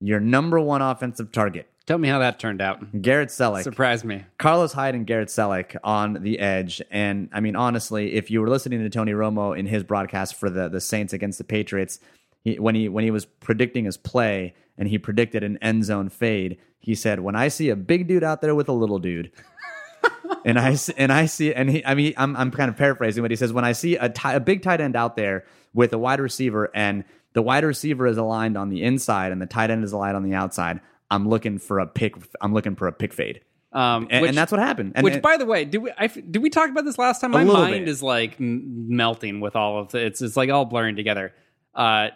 your 0.00 0.20
number 0.20 0.60
one 0.60 0.82
offensive 0.82 1.32
target. 1.32 1.68
Tell 1.88 1.96
me 1.96 2.08
how 2.08 2.18
that 2.18 2.38
turned 2.38 2.60
out. 2.60 3.00
Garrett 3.00 3.30
Celek. 3.30 3.62
Surprised 3.62 4.04
me. 4.04 4.26
Carlos 4.36 4.74
Hyde 4.74 4.94
and 4.94 5.06
Garrett 5.06 5.28
Celek 5.28 5.74
on 5.82 6.22
the 6.22 6.38
edge. 6.38 6.82
And 6.90 7.30
I 7.32 7.40
mean, 7.40 7.56
honestly, 7.56 8.12
if 8.12 8.30
you 8.30 8.42
were 8.42 8.50
listening 8.50 8.80
to 8.80 8.90
Tony 8.90 9.12
Romo 9.12 9.58
in 9.58 9.64
his 9.64 9.84
broadcast 9.84 10.34
for 10.34 10.50
the, 10.50 10.68
the 10.68 10.82
Saints 10.82 11.14
against 11.14 11.38
the 11.38 11.44
Patriots, 11.44 11.98
he, 12.48 12.58
when 12.58 12.74
he 12.74 12.88
when 12.88 13.04
he 13.04 13.10
was 13.10 13.24
predicting 13.24 13.84
his 13.84 13.96
play 13.96 14.54
and 14.76 14.88
he 14.88 14.98
predicted 14.98 15.42
an 15.42 15.58
end 15.62 15.84
zone 15.84 16.08
fade, 16.08 16.58
he 16.78 16.94
said, 16.94 17.20
"When 17.20 17.36
I 17.36 17.48
see 17.48 17.68
a 17.70 17.76
big 17.76 18.06
dude 18.08 18.24
out 18.24 18.40
there 18.40 18.54
with 18.54 18.68
a 18.68 18.72
little 18.72 18.98
dude." 18.98 19.30
and 20.44 20.58
I 20.58 20.76
and 20.96 21.12
I 21.12 21.26
see 21.26 21.52
and 21.54 21.68
he 21.70 21.84
I 21.84 21.94
mean 21.94 22.14
I'm 22.16 22.36
I'm 22.36 22.50
kind 22.50 22.68
of 22.70 22.76
paraphrasing, 22.76 23.22
but 23.22 23.30
he 23.30 23.36
says 23.36 23.52
when 23.52 23.64
I 23.64 23.72
see 23.72 23.96
a 23.96 24.08
ti- 24.08 24.32
a 24.34 24.40
big 24.40 24.62
tight 24.62 24.80
end 24.80 24.96
out 24.96 25.16
there 25.16 25.44
with 25.74 25.92
a 25.92 25.98
wide 25.98 26.20
receiver 26.20 26.70
and 26.74 27.04
the 27.34 27.42
wide 27.42 27.64
receiver 27.64 28.06
is 28.06 28.16
aligned 28.16 28.56
on 28.56 28.68
the 28.68 28.82
inside 28.82 29.32
and 29.32 29.40
the 29.42 29.46
tight 29.46 29.70
end 29.70 29.84
is 29.84 29.92
aligned 29.92 30.16
on 30.16 30.22
the 30.22 30.34
outside, 30.34 30.80
I'm 31.10 31.28
looking 31.28 31.58
for 31.58 31.78
a 31.78 31.86
pick. 31.86 32.14
I'm 32.40 32.54
looking 32.54 32.74
for 32.76 32.86
a 32.88 32.92
pick 32.92 33.12
fade, 33.12 33.40
Um, 33.72 34.08
and, 34.10 34.22
which, 34.22 34.28
and 34.30 34.38
that's 34.38 34.50
what 34.52 34.60
happened. 34.60 34.92
And, 34.94 35.04
which, 35.04 35.14
and- 35.14 35.22
by 35.22 35.36
the 35.36 35.44
way, 35.46 35.64
did 35.64 35.78
we 35.78 35.90
I, 35.98 36.06
did 36.06 36.38
we 36.42 36.50
talk 36.50 36.70
about 36.70 36.84
this 36.84 36.98
last 36.98 37.20
time? 37.20 37.32
My 37.32 37.44
mind 37.44 37.84
bit. 37.84 37.88
is 37.88 38.02
like 38.02 38.36
melting 38.38 39.40
with 39.40 39.56
all 39.56 39.80
of 39.80 39.88
the, 39.92 40.04
it's 40.04 40.22
it's 40.22 40.36
like 40.36 40.50
all 40.50 40.64
blurring 40.64 40.96
together. 40.96 41.32
Uh, 41.74 42.08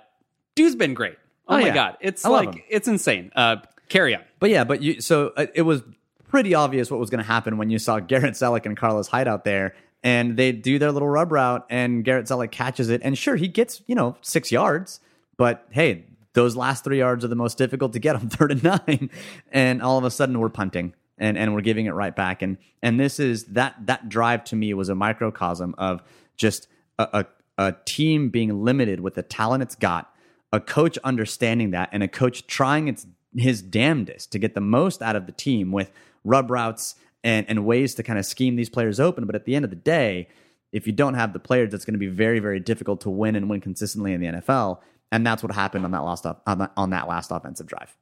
dude's 0.54 0.76
been 0.76 0.94
great. 0.94 1.16
Oh, 1.48 1.54
Oh, 1.56 1.60
my 1.60 1.66
yeah. 1.66 1.74
god, 1.74 1.96
it's 2.00 2.24
I 2.24 2.28
like 2.30 2.64
it's 2.68 2.88
insane. 2.88 3.30
Uh, 3.34 3.56
carry 3.88 4.14
on. 4.14 4.22
But 4.38 4.50
yeah, 4.50 4.64
but 4.64 4.80
you 4.82 5.00
so 5.00 5.32
uh, 5.36 5.46
it 5.54 5.62
was 5.62 5.82
pretty 6.28 6.54
obvious 6.54 6.90
what 6.90 6.98
was 7.00 7.10
going 7.10 7.22
to 7.22 7.26
happen 7.26 7.58
when 7.58 7.68
you 7.70 7.78
saw 7.78 7.98
Garrett 8.00 8.34
Celek 8.34 8.64
and 8.66 8.76
Carlos 8.76 9.08
Hyde 9.08 9.28
out 9.28 9.44
there 9.44 9.74
and 10.02 10.36
they 10.36 10.50
do 10.52 10.78
their 10.78 10.90
little 10.92 11.08
rub 11.08 11.30
route 11.32 11.66
and 11.68 12.04
Garrett 12.04 12.26
Celek 12.26 12.50
catches 12.50 12.88
it. 12.88 13.00
And 13.04 13.16
sure, 13.18 13.36
he 13.36 13.48
gets, 13.48 13.82
you 13.86 13.94
know, 13.94 14.16
six 14.22 14.50
yards, 14.50 15.00
but 15.36 15.66
hey, 15.70 16.06
those 16.32 16.56
last 16.56 16.84
three 16.84 16.98
yards 16.98 17.24
are 17.24 17.28
the 17.28 17.34
most 17.36 17.58
difficult 17.58 17.92
to 17.92 17.98
get 17.98 18.16
on 18.16 18.28
third 18.30 18.52
and 18.52 18.62
nine. 18.64 19.10
And 19.50 19.82
all 19.82 19.98
of 19.98 20.04
a 20.04 20.10
sudden 20.10 20.38
we're 20.38 20.48
punting 20.48 20.94
and, 21.18 21.36
and 21.36 21.54
we're 21.54 21.60
giving 21.60 21.86
it 21.86 21.92
right 21.92 22.14
back. 22.16 22.40
And 22.42 22.56
and 22.82 22.98
this 22.98 23.20
is 23.20 23.44
that 23.46 23.74
that 23.86 24.08
drive 24.08 24.44
to 24.44 24.56
me 24.56 24.72
was 24.74 24.88
a 24.88 24.94
microcosm 24.94 25.74
of 25.76 26.02
just 26.36 26.68
a, 26.98 27.26
a, 27.58 27.64
a 27.66 27.74
team 27.84 28.30
being 28.30 28.64
limited 28.64 29.00
with 29.00 29.14
the 29.14 29.22
talent 29.22 29.62
it's 29.62 29.74
got, 29.74 30.11
a 30.52 30.60
coach 30.60 30.98
understanding 30.98 31.70
that, 31.70 31.88
and 31.92 32.02
a 32.02 32.08
coach 32.08 32.46
trying 32.46 32.88
its 32.88 33.06
his 33.34 33.62
damnedest 33.62 34.30
to 34.32 34.38
get 34.38 34.54
the 34.54 34.60
most 34.60 35.00
out 35.00 35.16
of 35.16 35.26
the 35.26 35.32
team 35.32 35.72
with 35.72 35.90
rub 36.24 36.50
routes 36.50 36.96
and, 37.24 37.48
and 37.48 37.64
ways 37.64 37.94
to 37.94 38.02
kind 38.02 38.18
of 38.18 38.26
scheme 38.26 38.56
these 38.56 38.68
players 38.68 39.00
open. 39.00 39.24
But 39.24 39.34
at 39.34 39.44
the 39.44 39.54
end 39.54 39.64
of 39.64 39.70
the 39.70 39.76
day, 39.76 40.28
if 40.72 40.86
you 40.86 40.92
don't 40.92 41.14
have 41.14 41.32
the 41.32 41.38
players, 41.38 41.72
it's 41.72 41.84
going 41.84 41.94
to 41.94 41.98
be 41.98 42.08
very, 42.08 42.40
very 42.40 42.60
difficult 42.60 43.00
to 43.02 43.10
win 43.10 43.36
and 43.36 43.48
win 43.48 43.60
consistently 43.60 44.12
in 44.12 44.20
the 44.20 44.26
NFL. 44.26 44.80
And 45.10 45.26
that's 45.26 45.42
what 45.42 45.52
happened 45.52 45.84
on 45.84 45.90
that 45.92 46.04
last 46.04 46.26
on 46.26 46.58
that, 46.58 46.72
on 46.76 46.90
that 46.90 47.08
last 47.08 47.30
offensive 47.30 47.66
drive. 47.66 47.94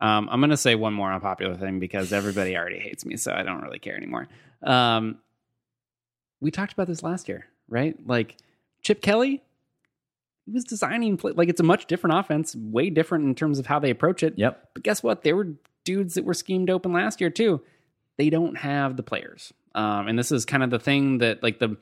Um, 0.00 0.28
I'm 0.30 0.40
going 0.40 0.50
to 0.50 0.56
say 0.56 0.74
one 0.74 0.94
more 0.94 1.12
unpopular 1.12 1.56
thing 1.56 1.78
because 1.78 2.12
everybody 2.12 2.56
already 2.56 2.78
hates 2.78 3.04
me, 3.04 3.16
so 3.16 3.32
I 3.32 3.44
don't 3.44 3.62
really 3.62 3.78
care 3.78 3.96
anymore. 3.96 4.26
Um, 4.62 5.18
we 6.40 6.50
talked 6.50 6.72
about 6.72 6.88
this 6.88 7.04
last 7.04 7.28
year, 7.28 7.46
right? 7.68 7.96
Like 8.04 8.36
Chip 8.82 9.00
Kelly, 9.00 9.42
he 10.46 10.52
was 10.52 10.64
designing 10.64 11.18
like 11.22 11.48
it's 11.48 11.60
a 11.60 11.64
much 11.64 11.86
different 11.86 12.18
offense, 12.18 12.56
way 12.56 12.90
different 12.90 13.24
in 13.24 13.34
terms 13.34 13.58
of 13.58 13.66
how 13.66 13.78
they 13.78 13.90
approach 13.90 14.22
it. 14.22 14.34
Yep. 14.36 14.70
But 14.74 14.82
guess 14.82 15.02
what? 15.02 15.22
There 15.22 15.36
were 15.36 15.48
dudes 15.84 16.14
that 16.14 16.24
were 16.24 16.34
schemed 16.34 16.70
open 16.70 16.92
last 16.92 17.20
year 17.20 17.30
too 17.30 17.62
they 18.18 18.30
don't 18.30 18.56
have 18.56 18.96
the 18.96 19.02
players. 19.02 19.52
Um, 19.74 20.08
and 20.08 20.18
this 20.18 20.32
is 20.32 20.44
kind 20.44 20.62
of 20.62 20.70
the 20.70 20.78
thing 20.78 21.18
that, 21.18 21.42
like, 21.42 21.58
the 21.58 21.76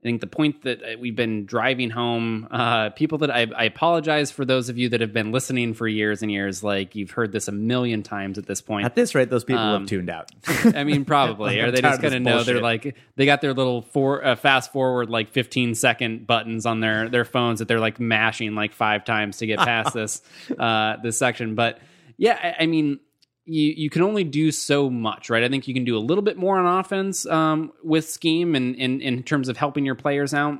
I 0.00 0.02
think 0.02 0.20
the 0.20 0.26
point 0.26 0.62
that 0.62 0.82
uh, 0.82 0.98
we've 1.00 1.16
been 1.16 1.46
driving 1.46 1.88
home, 1.88 2.46
uh, 2.50 2.90
people 2.90 3.18
that 3.18 3.30
I, 3.30 3.46
I, 3.56 3.64
apologize 3.64 4.30
for 4.30 4.44
those 4.44 4.68
of 4.68 4.76
you 4.76 4.90
that 4.90 5.00
have 5.00 5.14
been 5.14 5.32
listening 5.32 5.72
for 5.72 5.88
years 5.88 6.22
and 6.22 6.30
years. 6.30 6.62
Like 6.62 6.94
you've 6.94 7.12
heard 7.12 7.32
this 7.32 7.48
a 7.48 7.52
million 7.52 8.02
times 8.02 8.36
at 8.36 8.46
this 8.46 8.60
point. 8.60 8.84
At 8.84 8.94
this 8.94 9.14
rate, 9.14 9.30
those 9.30 9.42
people 9.42 9.62
um, 9.62 9.80
have 9.80 9.88
tuned 9.88 10.10
out. 10.10 10.30
I 10.48 10.84
mean, 10.84 11.06
probably, 11.06 11.60
or 11.62 11.70
they 11.70 11.80
just 11.80 12.02
kind 12.02 12.14
of 12.14 12.20
know 12.20 12.44
they're 12.44 12.60
like 12.60 12.94
they 13.16 13.24
got 13.24 13.40
their 13.40 13.54
little 13.54 13.82
for 13.82 14.24
uh, 14.24 14.36
fast 14.36 14.70
forward 14.70 15.08
like 15.08 15.30
15 15.30 15.74
second 15.74 16.26
buttons 16.26 16.66
on 16.66 16.80
their 16.80 17.08
their 17.08 17.24
phones 17.24 17.60
that 17.60 17.66
they're 17.66 17.80
like 17.80 17.98
mashing 17.98 18.54
like 18.54 18.74
five 18.74 19.04
times 19.04 19.38
to 19.38 19.46
get 19.46 19.58
past 19.58 19.94
this 19.94 20.20
uh, 20.58 20.98
this 21.02 21.18
section. 21.18 21.54
But 21.54 21.78
yeah, 22.18 22.38
I, 22.40 22.64
I 22.64 22.66
mean, 22.66 23.00
you 23.46 23.72
you 23.76 23.90
can 23.90 24.02
only 24.02 24.24
do 24.24 24.50
so 24.50 24.90
much, 24.90 25.30
right? 25.30 25.42
I 25.42 25.48
think 25.48 25.68
you 25.68 25.74
can 25.74 25.84
do 25.84 25.96
a 25.96 26.00
little 26.00 26.22
bit 26.22 26.36
more 26.36 26.58
on 26.58 26.80
offense 26.80 27.24
um, 27.26 27.72
with 27.82 28.08
scheme 28.08 28.54
and 28.54 28.74
in 28.76 29.00
in 29.00 29.22
terms 29.22 29.48
of 29.48 29.56
helping 29.56 29.86
your 29.86 29.94
players 29.94 30.34
out 30.34 30.58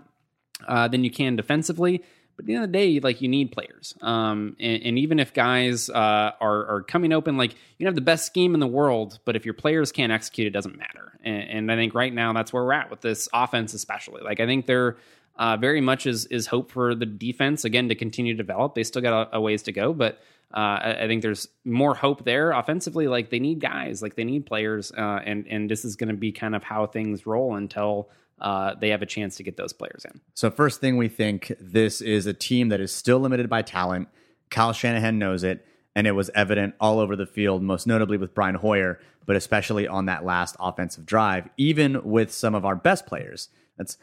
uh, 0.66 0.88
than 0.88 1.04
you 1.04 1.10
can 1.10 1.36
defensively. 1.36 2.02
But 2.36 2.42
at 2.42 2.46
the 2.46 2.54
end 2.54 2.64
of 2.64 2.72
the 2.72 2.78
day, 2.78 3.00
like 3.00 3.22
you 3.22 3.28
need 3.28 3.50
players, 3.50 3.94
um, 4.02 4.56
and, 4.60 4.82
and, 4.82 4.98
even 4.98 5.18
if 5.18 5.32
guys 5.32 5.88
uh, 5.88 6.32
are 6.38 6.66
are 6.66 6.82
coming 6.82 7.12
open, 7.12 7.38
like 7.38 7.54
you 7.78 7.86
have 7.86 7.94
the 7.94 8.02
best 8.02 8.26
scheme 8.26 8.52
in 8.52 8.60
the 8.60 8.66
world, 8.66 9.18
but 9.24 9.36
if 9.36 9.46
your 9.46 9.54
players 9.54 9.90
can't 9.90 10.12
execute, 10.12 10.46
it 10.46 10.50
doesn't 10.50 10.76
matter. 10.76 11.18
And, 11.24 11.42
and 11.48 11.72
I 11.72 11.76
think 11.76 11.94
right 11.94 12.12
now 12.12 12.34
that's 12.34 12.52
where 12.52 12.62
we're 12.62 12.74
at 12.74 12.90
with 12.90 13.00
this 13.00 13.26
offense, 13.32 13.72
especially. 13.72 14.22
Like 14.22 14.40
I 14.40 14.46
think 14.46 14.66
there 14.66 14.98
uh, 15.36 15.56
very 15.56 15.80
much 15.80 16.06
is 16.06 16.26
is 16.26 16.46
hope 16.46 16.70
for 16.70 16.94
the 16.94 17.06
defense 17.06 17.64
again 17.64 17.88
to 17.88 17.94
continue 17.94 18.34
to 18.34 18.36
develop. 18.36 18.74
They 18.74 18.84
still 18.84 19.02
got 19.02 19.32
a, 19.32 19.36
a 19.38 19.40
ways 19.40 19.62
to 19.62 19.72
go, 19.72 19.94
but 19.94 20.20
uh, 20.54 20.58
I, 20.58 21.04
I, 21.04 21.06
think 21.06 21.22
there's 21.22 21.48
more 21.64 21.94
hope 21.94 22.24
there 22.24 22.52
offensively. 22.52 23.08
Like 23.08 23.30
they 23.30 23.40
need 23.40 23.60
guys, 23.60 24.00
like 24.00 24.14
they 24.14 24.24
need 24.24 24.46
players, 24.46 24.92
uh, 24.92 25.20
and 25.24 25.46
and 25.48 25.68
this 25.68 25.84
is 25.84 25.96
going 25.96 26.08
to 26.08 26.14
be 26.14 26.30
kind 26.30 26.54
of 26.54 26.62
how 26.62 26.86
things 26.86 27.26
roll 27.26 27.56
until 27.56 28.08
uh, 28.40 28.74
they 28.80 28.90
have 28.90 29.02
a 29.02 29.06
chance 29.06 29.36
to 29.36 29.42
get 29.42 29.56
those 29.56 29.72
players 29.72 30.04
in. 30.04 30.20
So 30.34 30.50
first 30.50 30.80
thing 30.80 30.96
we 30.96 31.08
think 31.08 31.52
this 31.58 32.00
is 32.00 32.26
a 32.26 32.34
team 32.34 32.68
that 32.68 32.80
is 32.80 32.92
still 32.92 33.18
limited 33.18 33.50
by 33.50 33.62
talent. 33.62 34.08
Kyle 34.50 34.72
Shanahan 34.72 35.18
knows 35.18 35.42
it, 35.42 35.66
and 35.96 36.06
it 36.06 36.12
was 36.12 36.30
evident 36.34 36.74
all 36.80 37.00
over 37.00 37.16
the 37.16 37.26
field, 37.26 37.62
most 37.62 37.86
notably 37.86 38.16
with 38.16 38.34
Brian 38.34 38.54
Hoyer, 38.54 39.00
but 39.26 39.34
especially 39.34 39.88
on 39.88 40.06
that 40.06 40.24
last 40.24 40.54
offensive 40.60 41.06
drive. 41.06 41.48
Even 41.56 42.04
with 42.04 42.32
some 42.32 42.54
of 42.54 42.64
our 42.64 42.76
best 42.76 43.06
players, 43.06 43.48
that's 43.76 43.98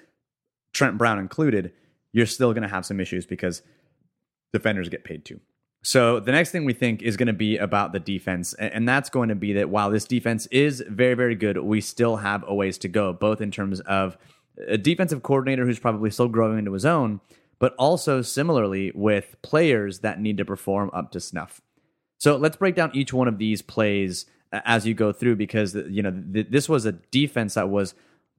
Trent 0.74 0.98
Brown 0.98 1.20
included, 1.20 1.72
you're 2.12 2.26
still 2.26 2.52
going 2.52 2.64
to 2.64 2.70
have 2.70 2.86
some 2.86 3.00
issues 3.00 3.26
because 3.26 3.62
defenders 4.52 4.90
get 4.90 5.04
paid 5.04 5.24
too. 5.24 5.40
So 5.84 6.22
the 6.22 6.32
next 6.32 6.52
thing 6.52 6.64
we 6.64 6.74
think 6.74 7.02
is 7.02 7.18
going 7.18 7.28
to 7.28 7.34
be 7.34 7.58
about 7.58 7.92
the 7.92 8.00
defense, 8.00 8.54
and 8.54 8.88
that's 8.88 9.10
going 9.10 9.28
to 9.30 9.36
be 9.36 9.52
that 9.54 9.70
while 9.70 9.92
this 9.92 10.06
defense 10.06 10.46
is 10.48 10.82
very, 10.88 11.14
very 11.14 11.36
good, 11.36 11.58
we 11.58 11.82
still 11.82 12.18
have 12.18 12.44
a 12.48 12.56
ways 12.56 12.78
to 12.80 12.88
go, 12.88 13.12
both 13.12 13.42
in 13.42 13.52
terms 13.52 13.82
of 13.82 14.18
a 14.66 14.78
defensive 14.78 15.24
coordinator 15.24 15.66
who's 15.66 15.80
probably 15.80 16.10
still 16.10 16.30
growing 16.30 16.58
into 16.58 16.72
his 16.72 16.86
own, 16.86 17.20
but 17.60 17.76
also 17.78 18.22
similarly 18.22 18.94
with 18.96 19.36
players 19.42 20.00
that 20.00 20.22
need 20.22 20.38
to 20.38 20.46
perform 20.46 20.90
up 20.94 21.12
to 21.12 21.20
snuff. 21.20 21.62
So 22.18 22.38
let's 22.38 22.56
break 22.56 22.76
down 22.76 22.92
each 22.94 23.12
one 23.12 23.28
of 23.28 23.38
these 23.38 23.62
plays 23.62 24.26
as 24.54 24.88
you 24.88 24.94
go 24.94 25.12
through 25.12 25.36
because 25.36 25.76
you 25.76 26.02
know 26.02 26.24
th- 26.34 26.48
this 26.50 26.70
was 26.70 26.86
a 26.86 26.92
defense 26.92 27.56
that 27.56 27.70
was 27.70 27.96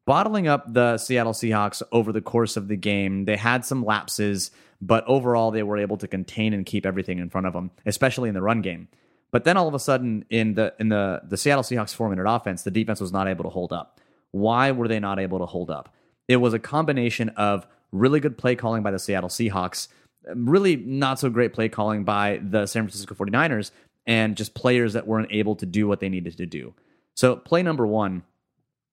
bottling 0.07 0.49
up 0.49 0.73
the 0.73 0.99
Seattle 0.99 1.33
Seahawks 1.33 1.83
over 1.93 2.12
the 2.12 2.21
course 2.21 2.57
of 2.57 2.69
the 2.69 2.77
game. 2.77 3.25
They 3.25 3.37
had 3.37 3.64
some 3.64 3.85
lapses 3.85 4.51
but 4.81 5.05
overall 5.07 5.51
they 5.51 5.62
were 5.62 5.79
able 5.79 5.97
to 5.97 6.09
contain 6.09 6.53
and 6.53 6.67
keep 6.67 6.85
everything 6.85 7.19
in 7.19 7.31
front 7.31 7.47
of 7.47 7.53
them, 7.55 7.71
especially 7.87 8.29
in 8.29 8.35
the 8.35 8.43
run 8.43 8.61
game. 8.61 8.88
But 9.31 9.45
then 9.45 9.57
all 9.57 9.67
of 9.67 9.75
a 9.75 9.79
sudden 9.79 10.25
in 10.31 10.55
the 10.55 10.75
in 10.79 10.90
the 10.90 11.23
the 11.25 11.37
Seattle 11.37 11.64
Seahawks 11.64 11.95
four 11.95 12.09
minute 12.09 12.29
offense, 12.29 12.62
the 12.62 12.71
defense 12.71 13.01
was 13.01 13.12
not 13.12 13.27
able 13.27 13.45
to 13.45 13.51
hold 13.51 13.73
up. 13.73 14.01
Why 14.31 14.71
were 14.73 14.87
they 14.87 15.01
not 15.01 15.19
able 15.19 15.38
to 15.38 15.47
hold 15.47 15.71
up? 15.71 15.95
It 16.29 16.37
was 16.37 16.55
a 16.55 16.59
combination 16.59 17.31
of 17.31 17.67
really 17.93 18.21
good 18.21 18.37
play 18.37 18.57
calling 18.57 18.83
by 18.83 18.90
the 18.90 18.99
Seattle 18.99 19.31
Seahawks, 19.31 19.88
really 20.35 20.77
not 20.77 21.19
so 21.19 21.31
great 21.31 21.53
play 21.53 21.69
calling 21.69 22.05
by 22.05 22.40
the 22.43 22.67
San 22.67 22.85
Francisco 22.85 23.14
49ers, 23.14 23.71
and 24.07 24.37
just 24.37 24.55
players 24.55 24.93
that 24.93 25.07
weren't 25.07 25.29
able 25.31 25.57
to 25.57 25.67
do 25.67 25.87
what 25.88 26.01
they 26.01 26.09
needed 26.09 26.37
to 26.37 26.47
do. 26.47 26.75
So, 27.14 27.37
play 27.37 27.62
number 27.62 27.87
one, 27.87 28.25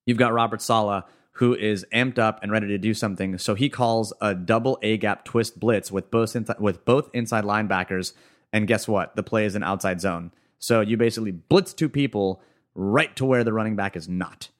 you've 0.06 0.18
got 0.18 0.32
Robert 0.32 0.62
Saleh 0.62 1.04
who 1.36 1.54
is 1.54 1.86
amped 1.92 2.18
up 2.18 2.40
and 2.42 2.52
ready 2.52 2.68
to 2.68 2.78
do 2.78 2.92
something. 2.92 3.38
So 3.38 3.54
he 3.54 3.68
calls 3.68 4.12
a 4.20 4.34
double 4.34 4.78
A 4.82 4.98
gap 4.98 5.24
twist 5.24 5.58
blitz 5.58 5.90
with 5.90 6.10
both 6.10 6.36
inside, 6.36 6.60
with 6.60 6.84
both 6.84 7.08
inside 7.14 7.44
linebackers. 7.44 8.12
And 8.52 8.68
guess 8.68 8.86
what? 8.86 9.16
The 9.16 9.22
play 9.22 9.46
is 9.46 9.54
an 9.54 9.62
outside 9.62 10.00
zone. 10.00 10.30
So 10.58 10.80
you 10.80 10.96
basically 10.96 11.30
blitz 11.30 11.72
two 11.72 11.88
people 11.88 12.42
right 12.74 13.14
to 13.16 13.24
where 13.24 13.44
the 13.44 13.52
running 13.52 13.76
back 13.76 13.96
is 13.96 14.08
not. 14.08 14.50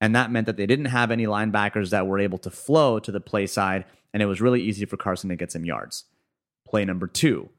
And 0.00 0.16
that 0.16 0.32
meant 0.32 0.46
that 0.46 0.56
they 0.56 0.66
didn't 0.66 0.86
have 0.86 1.10
any 1.10 1.26
linebackers 1.26 1.90
that 1.90 2.06
were 2.06 2.18
able 2.18 2.38
to 2.38 2.50
flow 2.50 2.98
to 2.98 3.12
the 3.12 3.20
play 3.20 3.46
side, 3.46 3.84
and 4.12 4.22
it 4.22 4.26
was 4.26 4.40
really 4.40 4.60
easy 4.60 4.84
for 4.84 4.96
Carson 4.96 5.30
to 5.30 5.36
get 5.36 5.52
some 5.52 5.64
yards. 5.64 6.04
Play 6.66 6.84
number 6.84 7.06
two. 7.06 7.50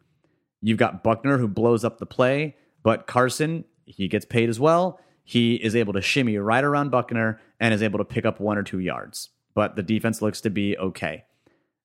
You've 0.62 0.77
got 0.77 1.03
Buckner 1.03 1.38
who 1.38 1.47
blows 1.47 1.86
up 1.86 1.99
the 1.99 2.06
play, 2.06 2.58
but 2.84 3.08
Carson, 3.08 3.63
he 3.86 4.10
gets 4.10 4.25
paid 4.25 4.49
as 4.49 4.60
well 4.60 4.99
he 5.24 5.56
is 5.56 5.76
able 5.76 5.94
to 5.94 6.02
shimmy 6.02 6.38
right 6.38 6.64
around 6.64 6.92
Buckner 6.92 7.40
and 7.60 7.74
is 7.74 7.82
able 7.82 8.00
to 8.00 8.06
pick 8.06 8.26
up 8.26 8.40
one 8.40 8.58
or 8.58 8.64
two 8.64 8.80
yards. 8.80 9.30
But 9.54 9.76
the 9.76 9.84
defense 9.84 10.22
looks 10.22 10.42
to 10.42 10.50
be 10.50 10.78
okay. 10.78 11.24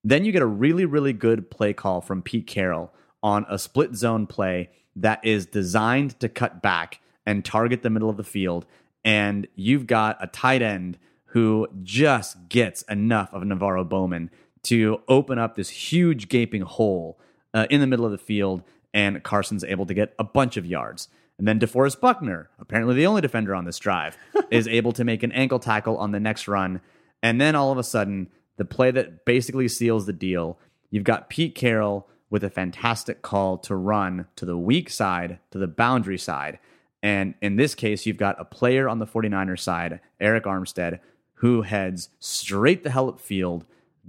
Then 0.03 0.25
you 0.25 0.31
get 0.31 0.41
a 0.41 0.47
really, 0.47 0.85
really 0.85 1.13
good 1.13 1.49
play 1.49 1.73
call 1.73 2.01
from 2.01 2.21
Pete 2.21 2.47
Carroll 2.47 2.93
on 3.21 3.45
a 3.49 3.59
split 3.59 3.95
zone 3.95 4.27
play 4.27 4.69
that 4.95 5.23
is 5.23 5.45
designed 5.45 6.19
to 6.19 6.29
cut 6.29 6.61
back 6.61 6.99
and 7.25 7.45
target 7.45 7.83
the 7.83 7.89
middle 7.89 8.09
of 8.09 8.17
the 8.17 8.23
field. 8.23 8.65
And 9.03 9.47
you've 9.55 9.87
got 9.87 10.17
a 10.21 10.27
tight 10.27 10.61
end 10.61 10.97
who 11.27 11.67
just 11.83 12.49
gets 12.49 12.81
enough 12.83 13.33
of 13.33 13.43
NaVorro 13.43 13.87
Bowman 13.87 14.31
to 14.63 15.01
open 15.07 15.37
up 15.37 15.55
this 15.55 15.69
huge 15.69 16.27
gaping 16.27 16.63
hole 16.63 17.19
uh, 17.53 17.67
in 17.69 17.81
the 17.81 17.87
middle 17.87 18.05
of 18.05 18.11
the 18.11 18.17
field. 18.17 18.63
And 18.93 19.23
Carson's 19.23 19.63
able 19.63 19.85
to 19.85 19.93
get 19.93 20.13
a 20.17 20.23
bunch 20.23 20.57
of 20.57 20.65
yards. 20.65 21.07
And 21.39 21.47
then 21.47 21.59
DeForest 21.59 22.01
Buckner, 22.01 22.49
apparently 22.59 22.95
the 22.95 23.05
only 23.05 23.21
defender 23.21 23.55
on 23.55 23.63
this 23.63 23.79
drive, 23.79 24.17
is 24.51 24.67
able 24.67 24.91
to 24.91 25.05
make 25.05 25.23
an 25.23 25.31
ankle 25.31 25.57
tackle 25.57 25.97
on 25.97 26.11
the 26.11 26.19
next 26.19 26.49
run. 26.49 26.81
And 27.23 27.39
then 27.39 27.55
all 27.55 27.71
of 27.71 27.77
a 27.77 27.83
sudden, 27.83 28.27
the 28.57 28.65
play 28.65 28.91
that 28.91 29.23
basically 29.23 29.69
seals 29.69 30.05
the 30.05 30.13
deal, 30.13 30.59
you've 30.91 31.05
got 31.05 31.29
Pete 31.29 31.55
Carroll 31.55 32.07
with 32.29 32.43
a 32.43 32.49
fantastic 32.49 33.21
call 33.21 33.57
to 33.59 33.75
run 33.75 34.27
to 34.35 34.45
the 34.45 34.57
weak 34.57 34.89
side, 34.89 35.39
to 35.51 35.57
the 35.57 35.67
boundary 35.67 36.17
side. 36.17 36.59
And 37.01 37.35
in 37.41 37.55
this 37.55 37.73
case, 37.73 38.05
you've 38.05 38.17
got 38.17 38.39
a 38.39 38.45
player 38.45 38.89
on 38.89 38.99
the 38.99 39.07
49ers 39.07 39.61
side, 39.61 40.01
Arik 40.21 40.43
Armstead, 40.43 40.99
who 41.35 41.61
heads 41.61 42.09
straight 42.19 42.83
the 42.83 42.91
hell 42.91 43.15
field, 43.15 43.63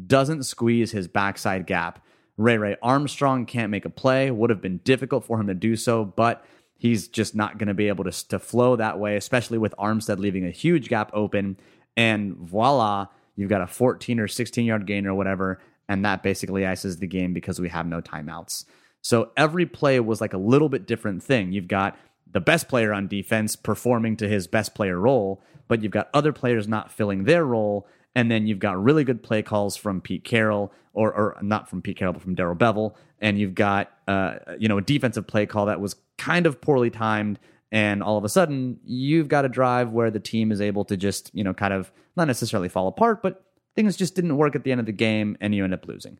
doesn't 0.04 0.42
squeeze 0.42 0.90
his 0.90 1.06
backside 1.06 1.64
gap. 1.64 2.04
Ray 2.36 2.58
Ray 2.58 2.76
Armstrong 2.82 3.46
can't 3.46 3.70
make 3.70 3.84
a 3.84 3.90
play, 3.90 4.32
would 4.32 4.50
have 4.50 4.60
been 4.60 4.78
difficult 4.78 5.24
for 5.24 5.38
him 5.38 5.46
to 5.46 5.54
do 5.54 5.76
so, 5.76 6.04
but 6.04 6.44
he's 6.80 7.08
just 7.08 7.34
not 7.34 7.58
going 7.58 7.68
to 7.68 7.74
be 7.74 7.88
able 7.88 8.04
to, 8.04 8.28
to 8.28 8.38
flow 8.38 8.74
that 8.74 8.98
way, 8.98 9.14
especially 9.16 9.58
with 9.58 9.74
Armstead 9.78 10.18
leaving 10.18 10.46
a 10.46 10.50
huge 10.50 10.88
gap 10.88 11.10
open. 11.12 11.58
And 11.94 12.34
voila, 12.36 13.08
you've 13.36 13.50
got 13.50 13.60
a 13.60 13.66
14 13.66 14.18
or 14.18 14.26
16 14.26 14.64
yard 14.64 14.86
gain 14.86 15.06
or 15.06 15.12
whatever. 15.14 15.60
And 15.90 16.06
that 16.06 16.22
basically 16.22 16.66
ices 16.66 16.96
the 16.96 17.06
game 17.06 17.34
because 17.34 17.60
we 17.60 17.68
have 17.68 17.86
no 17.86 18.00
timeouts. 18.00 18.64
So 19.02 19.30
every 19.36 19.66
play 19.66 20.00
was 20.00 20.22
like 20.22 20.32
a 20.32 20.38
little 20.38 20.70
bit 20.70 20.86
different 20.86 21.22
thing. 21.22 21.52
You've 21.52 21.68
got 21.68 21.98
the 22.32 22.40
best 22.40 22.66
player 22.66 22.94
on 22.94 23.08
defense 23.08 23.56
performing 23.56 24.16
to 24.16 24.28
his 24.28 24.46
best 24.46 24.74
player 24.74 24.98
role, 24.98 25.42
but 25.68 25.82
you've 25.82 25.92
got 25.92 26.08
other 26.14 26.32
players 26.32 26.66
not 26.66 26.90
filling 26.90 27.24
their 27.24 27.44
role. 27.44 27.86
And 28.14 28.30
then 28.30 28.46
you've 28.46 28.58
got 28.58 28.82
really 28.82 29.04
good 29.04 29.22
play 29.22 29.42
calls 29.42 29.76
from 29.76 30.00
Pete 30.00 30.24
Carroll, 30.24 30.72
or, 30.92 31.12
or 31.14 31.36
not 31.42 31.68
from 31.68 31.80
Pete 31.80 31.96
Carroll, 31.96 32.12
but 32.12 32.22
from 32.22 32.34
Darrell 32.34 32.56
Bevell. 32.56 32.94
And 33.20 33.38
you've 33.38 33.54
got, 33.54 33.90
uh, 34.08 34.36
you 34.58 34.68
know, 34.68 34.78
a 34.78 34.82
defensive 34.82 35.26
play 35.26 35.46
call 35.46 35.66
that 35.66 35.80
was 35.80 35.94
kind 36.18 36.46
of 36.46 36.60
poorly 36.60 36.90
timed. 36.90 37.38
And 37.70 38.02
all 38.02 38.18
of 38.18 38.24
a 38.24 38.28
sudden, 38.28 38.80
you've 38.84 39.28
got 39.28 39.44
a 39.44 39.48
drive 39.48 39.92
where 39.92 40.10
the 40.10 40.18
team 40.18 40.50
is 40.50 40.60
able 40.60 40.84
to 40.86 40.96
just, 40.96 41.30
you 41.32 41.44
know, 41.44 41.54
kind 41.54 41.72
of 41.72 41.92
not 42.16 42.26
necessarily 42.26 42.68
fall 42.68 42.88
apart, 42.88 43.22
but 43.22 43.44
things 43.76 43.96
just 43.96 44.14
didn't 44.14 44.36
work 44.36 44.56
at 44.56 44.64
the 44.64 44.72
end 44.72 44.80
of 44.80 44.86
the 44.86 44.92
game, 44.92 45.36
and 45.40 45.54
you 45.54 45.64
end 45.64 45.74
up 45.74 45.86
losing. 45.86 46.18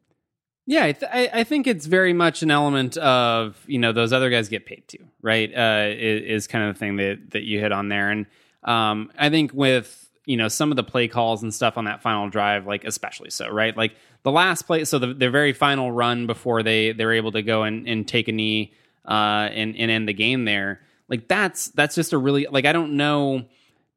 Yeah, 0.67 0.85
I, 0.85 0.93
th- 0.93 1.31
I, 1.33 1.45
think 1.45 1.67
it's 1.67 1.87
very 1.87 2.13
much 2.13 2.43
an 2.43 2.51
element 2.51 2.97
of 2.99 3.57
you 3.67 3.79
know 3.79 3.93
those 3.93 4.13
other 4.13 4.31
guys 4.31 4.49
get 4.49 4.67
paid 4.67 4.87
too, 4.87 5.05
right? 5.21 5.51
Uh, 5.53 5.89
is, 5.89 6.43
is, 6.45 6.47
kind 6.47 6.69
of 6.69 6.75
the 6.75 6.79
thing 6.79 6.97
that 6.97 7.31
that 7.31 7.43
you 7.43 7.59
hit 7.59 7.73
on 7.73 7.89
there, 7.89 8.11
and 8.11 8.27
um, 8.63 9.11
I 9.19 9.31
think 9.31 9.53
with 9.53 10.10
you 10.31 10.37
know 10.37 10.47
some 10.47 10.71
of 10.71 10.77
the 10.77 10.85
play 10.85 11.09
calls 11.09 11.43
and 11.43 11.53
stuff 11.53 11.77
on 11.77 11.87
that 11.87 12.03
final 12.03 12.31
drive, 12.31 12.65
like 12.65 12.85
especially 12.85 13.31
so, 13.31 13.49
right? 13.49 13.77
Like 13.77 13.97
the 14.23 14.31
last 14.31 14.63
play, 14.63 14.85
so 14.85 15.01
the, 15.01 15.13
their 15.13 15.33
very 15.33 15.53
final 15.53 15.91
run 15.91 16.29
before 16.29 16.63
they 16.63 16.93
they're 16.93 17.15
able 17.15 17.33
to 17.33 17.43
go 17.43 17.65
and, 17.65 17.89
and 17.89 18.07
take 18.07 18.29
a 18.29 18.33
knee 18.33 18.73
uh, 19.05 19.49
and 19.51 19.77
and 19.77 19.91
end 19.91 20.09
the 20.09 20.13
game 20.13 20.45
there. 20.45 20.83
Like 21.09 21.27
that's 21.27 21.71
that's 21.71 21.97
just 21.97 22.13
a 22.13 22.19
really 22.19 22.47
like 22.49 22.65
I 22.65 22.73
don't 22.73 22.97
know 22.97 23.45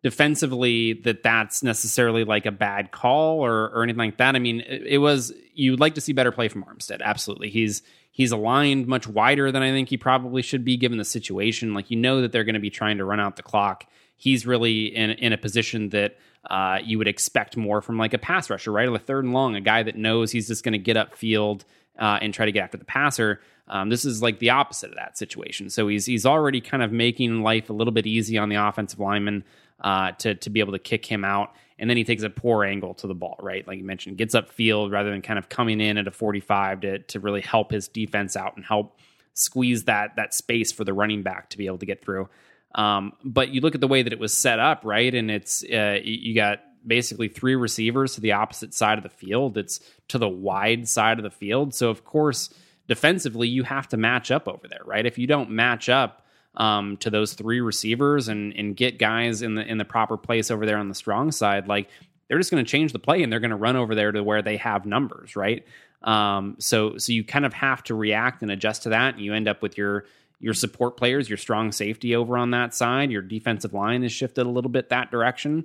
defensively 0.01 0.93
that 0.93 1.21
that's 1.21 1.61
necessarily 1.61 2.23
like 2.23 2.47
a 2.47 2.51
bad 2.51 2.89
call 2.89 3.45
or 3.45 3.69
or 3.69 3.83
anything 3.83 3.99
like 3.99 4.17
that. 4.17 4.35
I 4.35 4.39
mean, 4.39 4.61
it, 4.61 4.81
it 4.87 4.97
was 4.97 5.31
you'd 5.53 5.79
like 5.79 5.93
to 5.93 6.01
see 6.01 6.13
better 6.13 6.31
play 6.31 6.47
from 6.47 6.63
Armstead. 6.63 7.03
Absolutely, 7.03 7.51
he's 7.51 7.83
he's 8.11 8.31
aligned 8.31 8.87
much 8.87 9.05
wider 9.05 9.51
than 9.51 9.61
I 9.61 9.69
think 9.69 9.87
he 9.87 9.97
probably 9.97 10.41
should 10.41 10.65
be 10.65 10.77
given 10.77 10.97
the 10.97 11.05
situation. 11.05 11.75
Like 11.75 11.91
you 11.91 11.97
know 11.97 12.21
that 12.21 12.31
they're 12.31 12.43
going 12.43 12.55
to 12.55 12.59
be 12.59 12.71
trying 12.71 12.97
to 12.97 13.05
run 13.05 13.19
out 13.19 13.35
the 13.35 13.43
clock. 13.43 13.85
He's 14.23 14.47
really 14.47 14.86
in 14.95 15.09
in 15.09 15.33
a 15.33 15.38
position 15.38 15.89
that 15.89 16.15
uh, 16.49 16.79
you 16.81 16.97
would 16.97 17.09
expect 17.09 17.57
more 17.57 17.81
from 17.81 17.97
like 17.97 18.13
a 18.13 18.17
pass 18.17 18.49
rusher, 18.49 18.71
right? 18.71 18.88
A 18.88 18.97
third 18.97 19.25
and 19.25 19.33
long, 19.33 19.57
a 19.57 19.62
guy 19.62 19.83
that 19.83 19.97
knows 19.97 20.31
he's 20.31 20.47
just 20.47 20.63
going 20.63 20.71
to 20.71 20.77
get 20.77 20.95
upfield 20.95 21.63
uh, 21.99 22.19
and 22.21 22.33
try 22.33 22.45
to 22.45 22.53
get 22.53 22.63
after 22.63 22.77
the 22.77 22.86
passer. 22.86 23.41
Um, 23.67 23.89
this 23.89 24.05
is 24.05 24.21
like 24.21 24.39
the 24.39 24.51
opposite 24.51 24.91
of 24.91 24.95
that 24.95 25.17
situation. 25.17 25.69
So 25.69 25.89
he's 25.89 26.05
he's 26.05 26.25
already 26.25 26.62
kind 26.62 26.81
of 26.81 26.93
making 26.93 27.43
life 27.43 27.69
a 27.69 27.73
little 27.73 27.91
bit 27.91 28.07
easy 28.07 28.38
on 28.38 28.47
the 28.47 28.55
offensive 28.55 29.01
lineman 29.01 29.43
uh, 29.81 30.12
to 30.19 30.36
to 30.36 30.49
be 30.49 30.62
able 30.62 30.71
to 30.71 30.79
kick 30.79 31.05
him 31.05 31.25
out. 31.25 31.53
And 31.77 31.89
then 31.89 31.97
he 31.97 32.05
takes 32.05 32.23
a 32.23 32.29
poor 32.29 32.63
angle 32.63 32.93
to 32.95 33.07
the 33.07 33.13
ball, 33.13 33.38
right? 33.41 33.67
Like 33.67 33.77
you 33.77 33.83
mentioned, 33.83 34.17
gets 34.17 34.36
upfield 34.36 34.91
rather 34.93 35.12
than 35.12 35.21
kind 35.21 35.38
of 35.38 35.49
coming 35.49 35.81
in 35.81 35.97
at 35.97 36.07
a 36.07 36.12
45 36.12 36.79
to 36.81 36.99
to 36.99 37.19
really 37.19 37.41
help 37.41 37.71
his 37.71 37.89
defense 37.89 38.38
out 38.38 38.55
and 38.55 38.63
help 38.63 38.97
squeeze 39.33 39.86
that 39.86 40.15
that 40.15 40.33
space 40.33 40.71
for 40.71 40.83
the 40.83 40.93
running 40.93 41.23
back 41.23 41.49
to 41.49 41.57
be 41.57 41.65
able 41.65 41.79
to 41.79 41.86
get 41.86 42.01
through. 42.01 42.29
Um, 42.75 43.13
but 43.23 43.49
you 43.49 43.62
look 43.62 43.75
at 43.75 43.81
the 43.81 43.88
way 43.88 44.03
that 44.03 44.13
it 44.13 44.19
was 44.19 44.36
set 44.36 44.59
up, 44.59 44.81
right? 44.83 45.13
And 45.13 45.29
it's 45.29 45.63
uh, 45.63 45.99
you 46.03 46.33
got 46.33 46.59
basically 46.86 47.27
three 47.27 47.55
receivers 47.55 48.15
to 48.15 48.21
the 48.21 48.33
opposite 48.33 48.73
side 48.73 48.97
of 48.97 49.03
the 49.03 49.09
field. 49.09 49.57
It's 49.57 49.79
to 50.09 50.17
the 50.17 50.29
wide 50.29 50.88
side 50.88 51.19
of 51.19 51.23
the 51.23 51.29
field. 51.29 51.73
So 51.73 51.89
of 51.89 52.03
course, 52.03 52.49
defensively, 52.88 53.47
you 53.47 53.63
have 53.63 53.88
to 53.89 53.97
match 53.97 54.31
up 54.31 54.47
over 54.47 54.67
there, 54.67 54.81
right? 54.86 55.05
If 55.05 55.17
you 55.17 55.27
don't 55.27 55.51
match 55.51 55.88
up 55.89 56.25
um, 56.55 56.97
to 56.97 57.09
those 57.09 57.33
three 57.33 57.62
receivers 57.62 58.27
and 58.27 58.53
and 58.53 58.75
get 58.75 58.99
guys 58.99 59.41
in 59.41 59.55
the 59.55 59.65
in 59.65 59.77
the 59.77 59.86
proper 59.86 60.17
place 60.17 60.51
over 60.51 60.65
there 60.65 60.77
on 60.77 60.89
the 60.89 60.95
strong 60.95 61.31
side, 61.31 61.67
like 61.67 61.89
they're 62.27 62.39
just 62.39 62.51
going 62.51 62.63
to 62.63 62.69
change 62.69 62.91
the 62.91 62.99
play 62.99 63.21
and 63.21 63.31
they're 63.31 63.39
going 63.39 63.51
to 63.51 63.55
run 63.55 63.75
over 63.75 63.95
there 63.95 64.12
to 64.12 64.23
where 64.23 64.41
they 64.41 64.57
have 64.57 64.86
numbers, 64.86 65.36
right? 65.36 65.65
Um, 66.01 66.55
so 66.59 66.97
so 66.97 67.13
you 67.13 67.23
kind 67.23 67.45
of 67.45 67.53
have 67.53 67.83
to 67.83 67.95
react 67.95 68.41
and 68.41 68.51
adjust 68.51 68.83
to 68.83 68.89
that, 68.89 69.15
and 69.15 69.23
you 69.23 69.33
end 69.33 69.47
up 69.47 69.62
with 69.62 69.77
your 69.77 70.05
your 70.43 70.53
support 70.53 70.97
players, 70.97 71.29
your 71.29 71.38
strong 71.38 71.71
safety 71.71 72.13
over 72.13 72.38
on 72.38 72.51
that 72.51 72.73
side. 72.73 73.10
Your 73.10 73.21
defensive 73.21 73.73
line 73.73 74.03
is 74.03 74.12
shifted 74.12 74.45
a 74.45 74.49
little 74.49 74.69
bit 74.69 74.89
that 74.89 75.10
direction, 75.10 75.63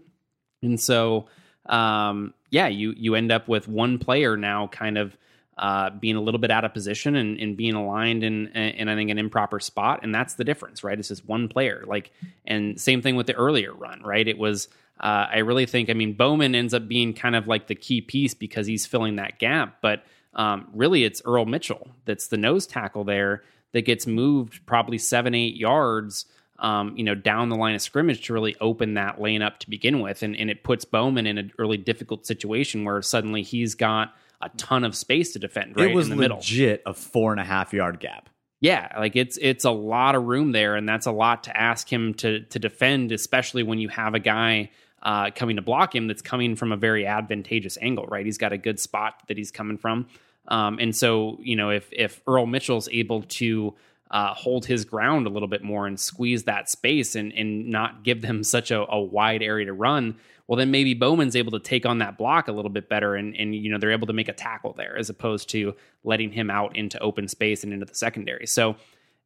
and 0.62 0.80
so 0.80 1.26
um, 1.66 2.32
yeah, 2.50 2.68
you 2.68 2.94
you 2.96 3.16
end 3.16 3.32
up 3.32 3.48
with 3.48 3.66
one 3.66 3.98
player 3.98 4.36
now 4.36 4.68
kind 4.68 4.96
of 4.96 5.16
uh, 5.58 5.90
being 5.90 6.14
a 6.14 6.20
little 6.20 6.38
bit 6.38 6.52
out 6.52 6.64
of 6.64 6.72
position 6.72 7.16
and, 7.16 7.40
and 7.40 7.56
being 7.56 7.74
aligned 7.74 8.22
in, 8.22 8.46
in 8.46 8.88
I 8.88 8.94
think 8.94 9.10
an 9.10 9.18
improper 9.18 9.58
spot, 9.58 10.00
and 10.04 10.14
that's 10.14 10.34
the 10.34 10.44
difference, 10.44 10.84
right? 10.84 10.96
It's 10.96 11.08
just 11.08 11.26
one 11.26 11.48
player. 11.48 11.82
Like, 11.84 12.12
and 12.46 12.80
same 12.80 13.02
thing 13.02 13.16
with 13.16 13.26
the 13.26 13.34
earlier 13.34 13.74
run, 13.74 14.00
right? 14.02 14.26
It 14.26 14.38
was. 14.38 14.68
Uh, 15.00 15.26
I 15.30 15.38
really 15.38 15.66
think. 15.66 15.90
I 15.90 15.94
mean, 15.94 16.14
Bowman 16.14 16.54
ends 16.54 16.72
up 16.72 16.86
being 16.86 17.14
kind 17.14 17.34
of 17.34 17.48
like 17.48 17.66
the 17.66 17.74
key 17.74 18.00
piece 18.00 18.34
because 18.34 18.68
he's 18.68 18.86
filling 18.86 19.16
that 19.16 19.40
gap, 19.40 19.78
but 19.80 20.04
um, 20.34 20.68
really, 20.72 21.02
it's 21.02 21.20
Earl 21.24 21.46
Mitchell 21.46 21.88
that's 22.04 22.28
the 22.28 22.36
nose 22.36 22.64
tackle 22.66 23.02
there 23.02 23.42
that 23.72 23.82
gets 23.82 24.06
moved 24.06 24.64
probably 24.66 24.98
seven, 24.98 25.34
eight 25.34 25.56
yards. 25.56 26.26
Um, 26.60 26.96
you 26.96 27.04
know, 27.04 27.14
down 27.14 27.50
the 27.50 27.56
line 27.56 27.76
of 27.76 27.82
scrimmage 27.82 28.26
to 28.26 28.32
really 28.32 28.56
open 28.60 28.94
that 28.94 29.20
lane 29.20 29.42
up 29.42 29.60
to 29.60 29.70
begin 29.70 30.00
with, 30.00 30.24
and, 30.24 30.34
and 30.34 30.50
it 30.50 30.64
puts 30.64 30.84
Bowman 30.84 31.24
in 31.24 31.38
a 31.38 31.44
really 31.56 31.76
difficult 31.76 32.26
situation 32.26 32.84
where 32.84 33.00
suddenly 33.00 33.42
he's 33.42 33.76
got 33.76 34.12
a 34.40 34.48
ton 34.50 34.84
of 34.84 34.96
space 34.96 35.32
to 35.32 35.38
defend. 35.38 35.76
Right 35.76 35.90
it 35.90 35.94
was 35.94 36.10
in 36.10 36.16
the 36.16 36.28
legit 36.28 36.80
middle. 36.80 36.90
a 36.90 36.94
four 36.94 37.32
and 37.32 37.40
a 37.40 37.44
half 37.44 37.72
yard 37.72 38.00
gap. 38.00 38.28
Yeah, 38.60 38.92
like 38.98 39.14
it's 39.14 39.38
it's 39.40 39.64
a 39.64 39.70
lot 39.70 40.16
of 40.16 40.24
room 40.24 40.52
there, 40.52 40.74
and 40.74 40.88
that's 40.88 41.06
a 41.06 41.12
lot 41.12 41.44
to 41.44 41.56
ask 41.56 41.90
him 41.90 42.14
to 42.14 42.40
to 42.40 42.58
defend, 42.58 43.12
especially 43.12 43.62
when 43.62 43.78
you 43.78 43.88
have 43.88 44.14
a 44.14 44.18
guy 44.18 44.70
uh, 45.00 45.30
coming 45.32 45.56
to 45.56 45.62
block 45.62 45.94
him 45.94 46.08
that's 46.08 46.22
coming 46.22 46.56
from 46.56 46.72
a 46.72 46.76
very 46.76 47.06
advantageous 47.06 47.78
angle. 47.80 48.06
Right, 48.06 48.26
he's 48.26 48.38
got 48.38 48.52
a 48.52 48.58
good 48.58 48.80
spot 48.80 49.22
that 49.28 49.36
he's 49.38 49.52
coming 49.52 49.78
from, 49.78 50.08
um, 50.48 50.78
and 50.80 50.94
so 50.94 51.38
you 51.40 51.56
know 51.56 51.70
if 51.70 51.88
if 51.92 52.20
Earl 52.26 52.46
Mitchell's 52.46 52.88
able 52.90 53.22
to 53.22 53.74
uh, 54.10 54.32
hold 54.34 54.64
his 54.64 54.84
ground 54.84 55.26
a 55.26 55.30
little 55.30 55.48
bit 55.48 55.62
more 55.62 55.86
and 55.86 56.00
squeeze 56.00 56.44
that 56.44 56.68
space 56.68 57.14
and 57.14 57.32
and 57.32 57.68
not 57.68 58.02
give 58.02 58.22
them 58.22 58.42
such 58.42 58.70
a, 58.70 58.84
a 58.90 59.00
wide 59.00 59.42
area 59.42 59.66
to 59.66 59.72
run, 59.72 60.16
well 60.46 60.56
then 60.56 60.70
maybe 60.70 60.94
Bowman's 60.94 61.36
able 61.36 61.52
to 61.52 61.60
take 61.60 61.86
on 61.86 61.98
that 61.98 62.18
block 62.18 62.48
a 62.48 62.52
little 62.52 62.70
bit 62.70 62.88
better 62.88 63.14
and 63.14 63.36
and 63.36 63.54
you 63.54 63.70
know 63.70 63.78
they're 63.78 63.92
able 63.92 64.06
to 64.06 64.12
make 64.12 64.28
a 64.28 64.32
tackle 64.32 64.72
there 64.72 64.96
as 64.98 65.10
opposed 65.10 65.48
to 65.50 65.74
letting 66.04 66.32
him 66.32 66.50
out 66.50 66.76
into 66.76 66.98
open 67.00 67.28
space 67.28 67.62
and 67.62 67.72
into 67.72 67.86
the 67.86 67.94
secondary. 67.94 68.46
So 68.46 68.76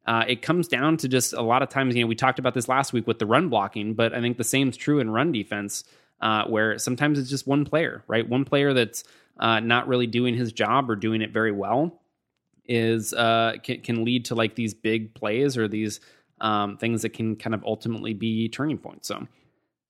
uh, 0.05 0.25
it 0.27 0.41
comes 0.41 0.67
down 0.67 0.97
to 0.97 1.07
just 1.07 1.33
a 1.33 1.41
lot 1.41 1.61
of 1.61 1.69
times, 1.69 1.95
you 1.95 2.01
know, 2.01 2.07
we 2.07 2.15
talked 2.15 2.39
about 2.39 2.53
this 2.53 2.67
last 2.67 2.91
week 2.91 3.07
with 3.07 3.19
the 3.19 3.25
run 3.25 3.49
blocking, 3.49 3.93
but 3.93 4.13
I 4.13 4.19
think 4.19 4.37
the 4.37 4.43
same 4.43 4.69
is 4.69 4.77
true 4.77 4.99
in 4.99 5.09
run 5.09 5.31
defense, 5.31 5.85
uh, 6.21 6.45
where 6.45 6.77
sometimes 6.77 7.17
it's 7.17 7.29
just 7.29 7.47
one 7.47 7.63
player, 7.63 8.03
right? 8.07 8.27
One 8.27 8.43
player 8.43 8.73
that's 8.73 9.03
uh, 9.39 9.59
not 9.59 9.87
really 9.87 10.07
doing 10.07 10.35
his 10.35 10.51
job 10.51 10.89
or 10.89 10.95
doing 10.95 11.21
it 11.21 11.31
very 11.31 11.51
well 11.51 11.99
is 12.65 13.13
uh, 13.13 13.53
can, 13.63 13.81
can 13.81 14.05
lead 14.05 14.25
to 14.25 14.35
like 14.35 14.55
these 14.55 14.73
big 14.73 15.13
plays 15.13 15.57
or 15.57 15.67
these 15.67 15.99
um, 16.39 16.77
things 16.77 17.01
that 17.01 17.09
can 17.09 17.35
kind 17.35 17.53
of 17.53 17.63
ultimately 17.63 18.13
be 18.13 18.47
turning 18.49 18.77
points. 18.77 19.07
So 19.07 19.27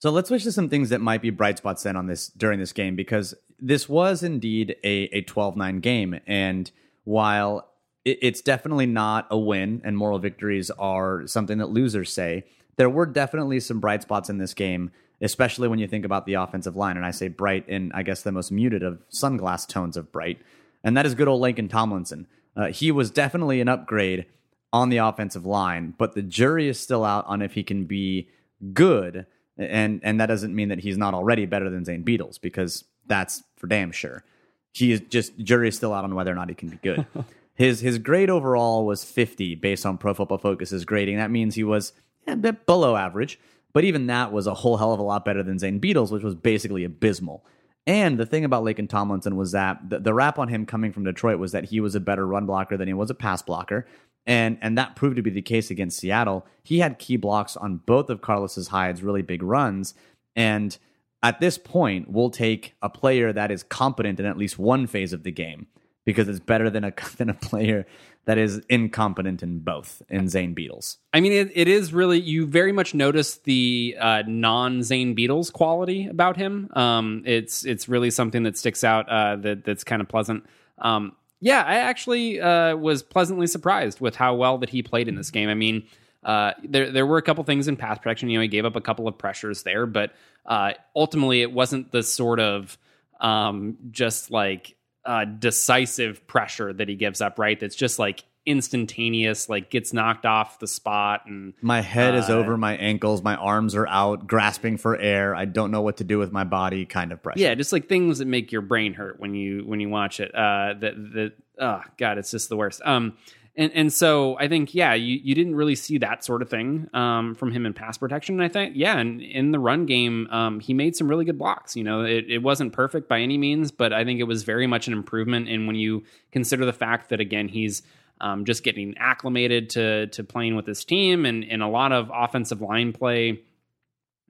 so 0.03 0.09
let's 0.09 0.27
switch 0.27 0.43
to 0.43 0.51
some 0.51 0.67
things 0.67 0.89
that 0.89 0.99
might 0.99 1.21
be 1.21 1.29
bright 1.29 1.59
spots 1.59 1.83
then 1.83 1.95
on 1.95 2.07
this 2.07 2.27
during 2.27 2.59
this 2.59 2.73
game 2.73 2.97
because 2.97 3.33
this 3.57 3.87
was 3.87 4.21
indeed 4.21 4.75
a, 4.83 5.03
a 5.13 5.23
12-9 5.23 5.79
game. 5.79 6.19
And 6.27 6.69
while 7.05 7.69
it, 8.03 8.19
it's 8.21 8.41
definitely 8.41 8.85
not 8.85 9.27
a 9.31 9.37
win 9.37 9.81
and 9.85 9.97
moral 9.97 10.19
victories 10.19 10.69
are 10.71 11.25
something 11.25 11.57
that 11.59 11.69
losers 11.69 12.11
say, 12.11 12.43
there 12.75 12.89
were 12.89 13.05
definitely 13.05 13.61
some 13.61 13.79
bright 13.79 14.01
spots 14.01 14.29
in 14.29 14.39
this 14.39 14.53
game, 14.53 14.91
especially 15.23 15.67
when 15.67 15.79
you 15.79 15.87
think 15.87 16.05
about 16.05 16.25
the 16.25 16.35
offensive 16.35 16.75
line. 16.75 16.97
And 16.97 17.05
I 17.05 17.11
say 17.11 17.27
bright 17.27 17.67
in, 17.67 17.91
I 17.93 18.03
guess, 18.03 18.21
the 18.21 18.31
most 18.31 18.51
muted 18.51 18.83
of 18.83 19.01
sunglass 19.11 19.67
tones 19.67 19.97
of 19.97 20.11
bright. 20.11 20.39
And 20.83 20.95
that 20.97 21.05
is 21.05 21.15
good 21.15 21.27
old 21.27 21.41
Laken 21.41 21.69
Tomlinson. 21.69 22.27
Uh, 22.55 22.67
he 22.67 22.91
was 22.91 23.09
definitely 23.09 23.61
an 23.61 23.67
upgrade 23.67 24.25
on 24.71 24.89
the 24.89 24.97
offensive 24.97 25.45
line, 25.45 25.93
but 25.97 26.13
the 26.13 26.21
jury 26.21 26.67
is 26.67 26.79
still 26.79 27.03
out 27.03 27.25
on 27.25 27.41
if 27.41 27.53
he 27.53 27.63
can 27.63 27.85
be 27.85 28.29
good 28.73 29.25
and 29.57 29.99
and 30.03 30.19
that 30.19 30.27
doesn't 30.27 30.55
mean 30.55 30.69
that 30.69 30.79
he's 30.79 30.97
not 30.97 31.13
already 31.13 31.45
better 31.45 31.69
than 31.69 31.85
Zane 31.85 32.03
Beadles 32.03 32.39
because 32.39 32.85
that's 33.05 33.43
for 33.57 33.67
damn 33.67 33.91
sure. 33.91 34.23
He 34.71 34.91
is 34.91 35.01
just 35.01 35.37
jury 35.37 35.67
is 35.67 35.75
still 35.75 35.93
out 35.93 36.03
on 36.03 36.15
whether 36.15 36.31
or 36.31 36.35
not 36.35 36.49
he 36.49 36.55
can 36.55 36.69
be 36.69 36.77
good. 36.77 37.05
his 37.53 37.81
his 37.81 37.99
grade 37.99 38.29
overall 38.29 38.85
was 38.85 39.03
50 39.03 39.55
based 39.55 39.85
on 39.85 39.97
Pro 39.97 40.13
Football 40.13 40.39
Focus's 40.39 40.85
grading. 40.85 41.17
That 41.17 41.31
means 41.31 41.55
he 41.55 41.63
was 41.63 41.93
a 42.27 42.35
bit 42.35 42.65
below 42.65 42.95
average, 42.95 43.39
but 43.73 43.83
even 43.83 44.07
that 44.07 44.31
was 44.31 44.47
a 44.47 44.53
whole 44.53 44.77
hell 44.77 44.93
of 44.93 44.99
a 44.99 45.03
lot 45.03 45.25
better 45.25 45.43
than 45.43 45.59
Zane 45.59 45.79
Beadles, 45.79 46.11
which 46.11 46.23
was 46.23 46.35
basically 46.35 46.83
abysmal. 46.83 47.45
And 47.85 48.17
the 48.17 48.25
thing 48.25 48.45
about 48.45 48.63
Laken 48.63 48.87
Tomlinson 48.87 49.35
was 49.35 49.51
that 49.51 49.89
the, 49.89 49.99
the 49.99 50.13
rap 50.13 50.39
on 50.39 50.47
him 50.47 50.65
coming 50.65 50.93
from 50.93 51.03
Detroit 51.03 51.37
was 51.37 51.51
that 51.51 51.65
he 51.65 51.81
was 51.81 51.95
a 51.95 51.99
better 51.99 52.25
run 52.25 52.45
blocker 52.45 52.77
than 52.77 52.87
he 52.87 52.93
was 52.93 53.09
a 53.09 53.15
pass 53.15 53.41
blocker 53.41 53.85
and 54.25 54.57
and 54.61 54.77
that 54.77 54.95
proved 54.95 55.15
to 55.17 55.21
be 55.21 55.29
the 55.29 55.41
case 55.41 55.69
against 55.69 55.99
Seattle. 55.99 56.45
He 56.63 56.79
had 56.79 56.99
key 56.99 57.17
blocks 57.17 57.57
on 57.57 57.77
both 57.77 58.09
of 58.09 58.21
Carlos's 58.21 58.69
Hyde's 58.69 59.03
really 59.03 59.21
big 59.21 59.43
runs, 59.43 59.93
and 60.35 60.77
at 61.21 61.39
this 61.39 61.57
point, 61.57 62.09
we'll 62.09 62.29
take 62.29 62.75
a 62.81 62.89
player 62.89 63.31
that 63.31 63.51
is 63.51 63.63
competent 63.63 64.19
in 64.19 64.25
at 64.25 64.37
least 64.37 64.59
one 64.59 64.87
phase 64.87 65.13
of 65.13 65.23
the 65.23 65.31
game 65.31 65.67
because 66.05 66.27
it's 66.27 66.39
better 66.39 66.69
than 66.69 66.83
a 66.83 66.93
than 67.17 67.29
a 67.29 67.33
player 67.33 67.85
that 68.25 68.37
is 68.37 68.61
incompetent 68.69 69.43
in 69.43 69.59
both 69.59 70.01
in 70.09 70.29
Zane 70.29 70.55
Beadles. 70.55 70.97
I 71.13 71.19
mean, 71.19 71.33
it, 71.33 71.51
it 71.53 71.67
is 71.67 71.93
really 71.93 72.19
you 72.19 72.45
very 72.45 72.71
much 72.71 72.93
notice 72.93 73.37
the 73.37 73.97
uh, 73.99 74.23
non 74.25 74.81
Zane 74.83 75.15
Beadles 75.15 75.51
quality 75.51 76.07
about 76.07 76.37
him. 76.37 76.69
Um, 76.73 77.23
it's 77.25 77.65
it's 77.65 77.89
really 77.89 78.11
something 78.11 78.43
that 78.43 78.57
sticks 78.57 78.83
out 78.83 79.09
uh, 79.09 79.35
that 79.37 79.65
that's 79.65 79.83
kind 79.83 80.01
of 80.01 80.07
pleasant. 80.07 80.45
Um, 80.77 81.15
yeah, 81.41 81.61
I 81.63 81.75
actually 81.75 82.39
uh, 82.39 82.77
was 82.77 83.03
pleasantly 83.03 83.47
surprised 83.47 83.99
with 83.99 84.15
how 84.15 84.35
well 84.35 84.57
that 84.59 84.69
he 84.69 84.81
played 84.81 85.09
in 85.09 85.15
this 85.15 85.29
game. 85.29 85.49
I 85.49 85.55
mean, 85.55 85.83
uh, 86.23 86.53
there 86.63 86.91
there 86.91 87.05
were 87.05 87.17
a 87.17 87.21
couple 87.21 87.43
things 87.43 87.67
in 87.67 87.75
pass 87.75 87.97
protection. 87.97 88.29
You 88.29 88.37
know, 88.37 88.43
he 88.43 88.47
gave 88.47 88.63
up 88.63 88.77
a 88.77 88.81
couple 88.81 89.07
of 89.07 89.17
pressures 89.17 89.63
there, 89.63 89.85
but 89.85 90.13
uh, 90.45 90.73
ultimately 90.95 91.41
it 91.41 91.51
wasn't 91.51 91.91
the 91.91 92.03
sort 92.03 92.39
of 92.39 92.77
um, 93.19 93.77
just 93.91 94.31
like 94.31 94.75
uh, 95.05 95.25
decisive 95.25 96.25
pressure 96.27 96.71
that 96.73 96.87
he 96.87 96.95
gives 96.95 97.21
up. 97.21 97.39
Right, 97.39 97.59
that's 97.59 97.75
just 97.75 97.99
like 97.99 98.23
instantaneous, 98.45 99.47
like 99.47 99.69
gets 99.69 99.93
knocked 99.93 100.25
off 100.25 100.59
the 100.59 100.67
spot 100.67 101.21
and 101.27 101.53
My 101.61 101.81
head 101.81 102.15
is 102.15 102.29
Uh, 102.29 102.33
over 102.33 102.57
my 102.57 102.75
ankles, 102.75 103.23
my 103.23 103.35
arms 103.35 103.73
are 103.75 103.87
out, 103.87 104.27
grasping 104.27 104.77
for 104.77 104.97
air. 104.97 105.33
I 105.35 105.45
don't 105.45 105.71
know 105.71 105.81
what 105.81 105.97
to 105.97 106.03
do 106.03 106.19
with 106.19 106.31
my 106.31 106.43
body, 106.43 106.85
kind 106.85 107.11
of 107.11 107.23
pressure. 107.23 107.39
yeah, 107.39 107.55
just 107.55 107.71
like 107.71 107.87
things 107.87 108.19
that 108.19 108.25
make 108.27 108.51
your 108.51 108.61
brain 108.61 108.93
hurt 108.93 109.19
when 109.19 109.33
you 109.33 109.63
when 109.65 109.79
you 109.79 109.89
watch 109.89 110.19
it. 110.19 110.33
Uh, 110.35 110.73
that 110.79 110.93
that 111.13 111.31
oh 111.59 111.81
god, 111.97 112.17
it's 112.17 112.31
just 112.31 112.49
the 112.49 112.57
worst. 112.57 112.81
Um, 112.83 113.17
and 113.55 113.71
and 113.73 113.93
so 113.93 114.37
I 114.39 114.47
think 114.47 114.73
yeah, 114.73 114.93
you 114.93 115.19
you 115.23 115.35
didn't 115.35 115.55
really 115.55 115.75
see 115.75 115.99
that 115.99 116.23
sort 116.23 116.41
of 116.41 116.49
thing 116.49 116.89
um 116.93 117.35
from 117.35 117.51
him 117.51 117.65
in 117.65 117.73
pass 117.73 117.97
protection. 117.97 118.35
And 118.35 118.43
I 118.43 118.47
think 118.47 118.73
yeah, 118.75 118.97
and 118.97 119.21
in 119.21 119.51
the 119.51 119.59
run 119.59 119.85
game, 119.85 120.27
um, 120.31 120.59
he 120.59 120.73
made 120.73 120.95
some 120.95 121.07
really 121.07 121.25
good 121.25 121.37
blocks. 121.37 121.75
You 121.75 121.83
know, 121.83 122.01
it 122.01 122.25
it 122.29 122.39
wasn't 122.39 122.73
perfect 122.73 123.07
by 123.07 123.19
any 123.19 123.37
means, 123.37 123.71
but 123.71 123.93
I 123.93 124.05
think 124.05 124.19
it 124.19 124.23
was 124.23 124.43
very 124.43 124.67
much 124.67 124.87
an 124.87 124.93
improvement. 124.93 125.49
And 125.49 125.67
when 125.67 125.75
you 125.75 126.03
consider 126.31 126.65
the 126.65 126.73
fact 126.73 127.09
that 127.09 127.19
again 127.19 127.47
he's 127.47 127.83
um, 128.21 128.45
just 128.45 128.63
getting 128.63 128.95
acclimated 128.97 129.69
to 129.71 130.07
to 130.07 130.23
playing 130.23 130.55
with 130.55 130.65
his 130.65 130.83
team 130.83 131.25
and 131.25 131.43
and 131.43 131.61
a 131.61 131.67
lot 131.67 131.91
of 131.91 132.09
offensive 132.13 132.61
line 132.61 132.93
play 132.93 133.41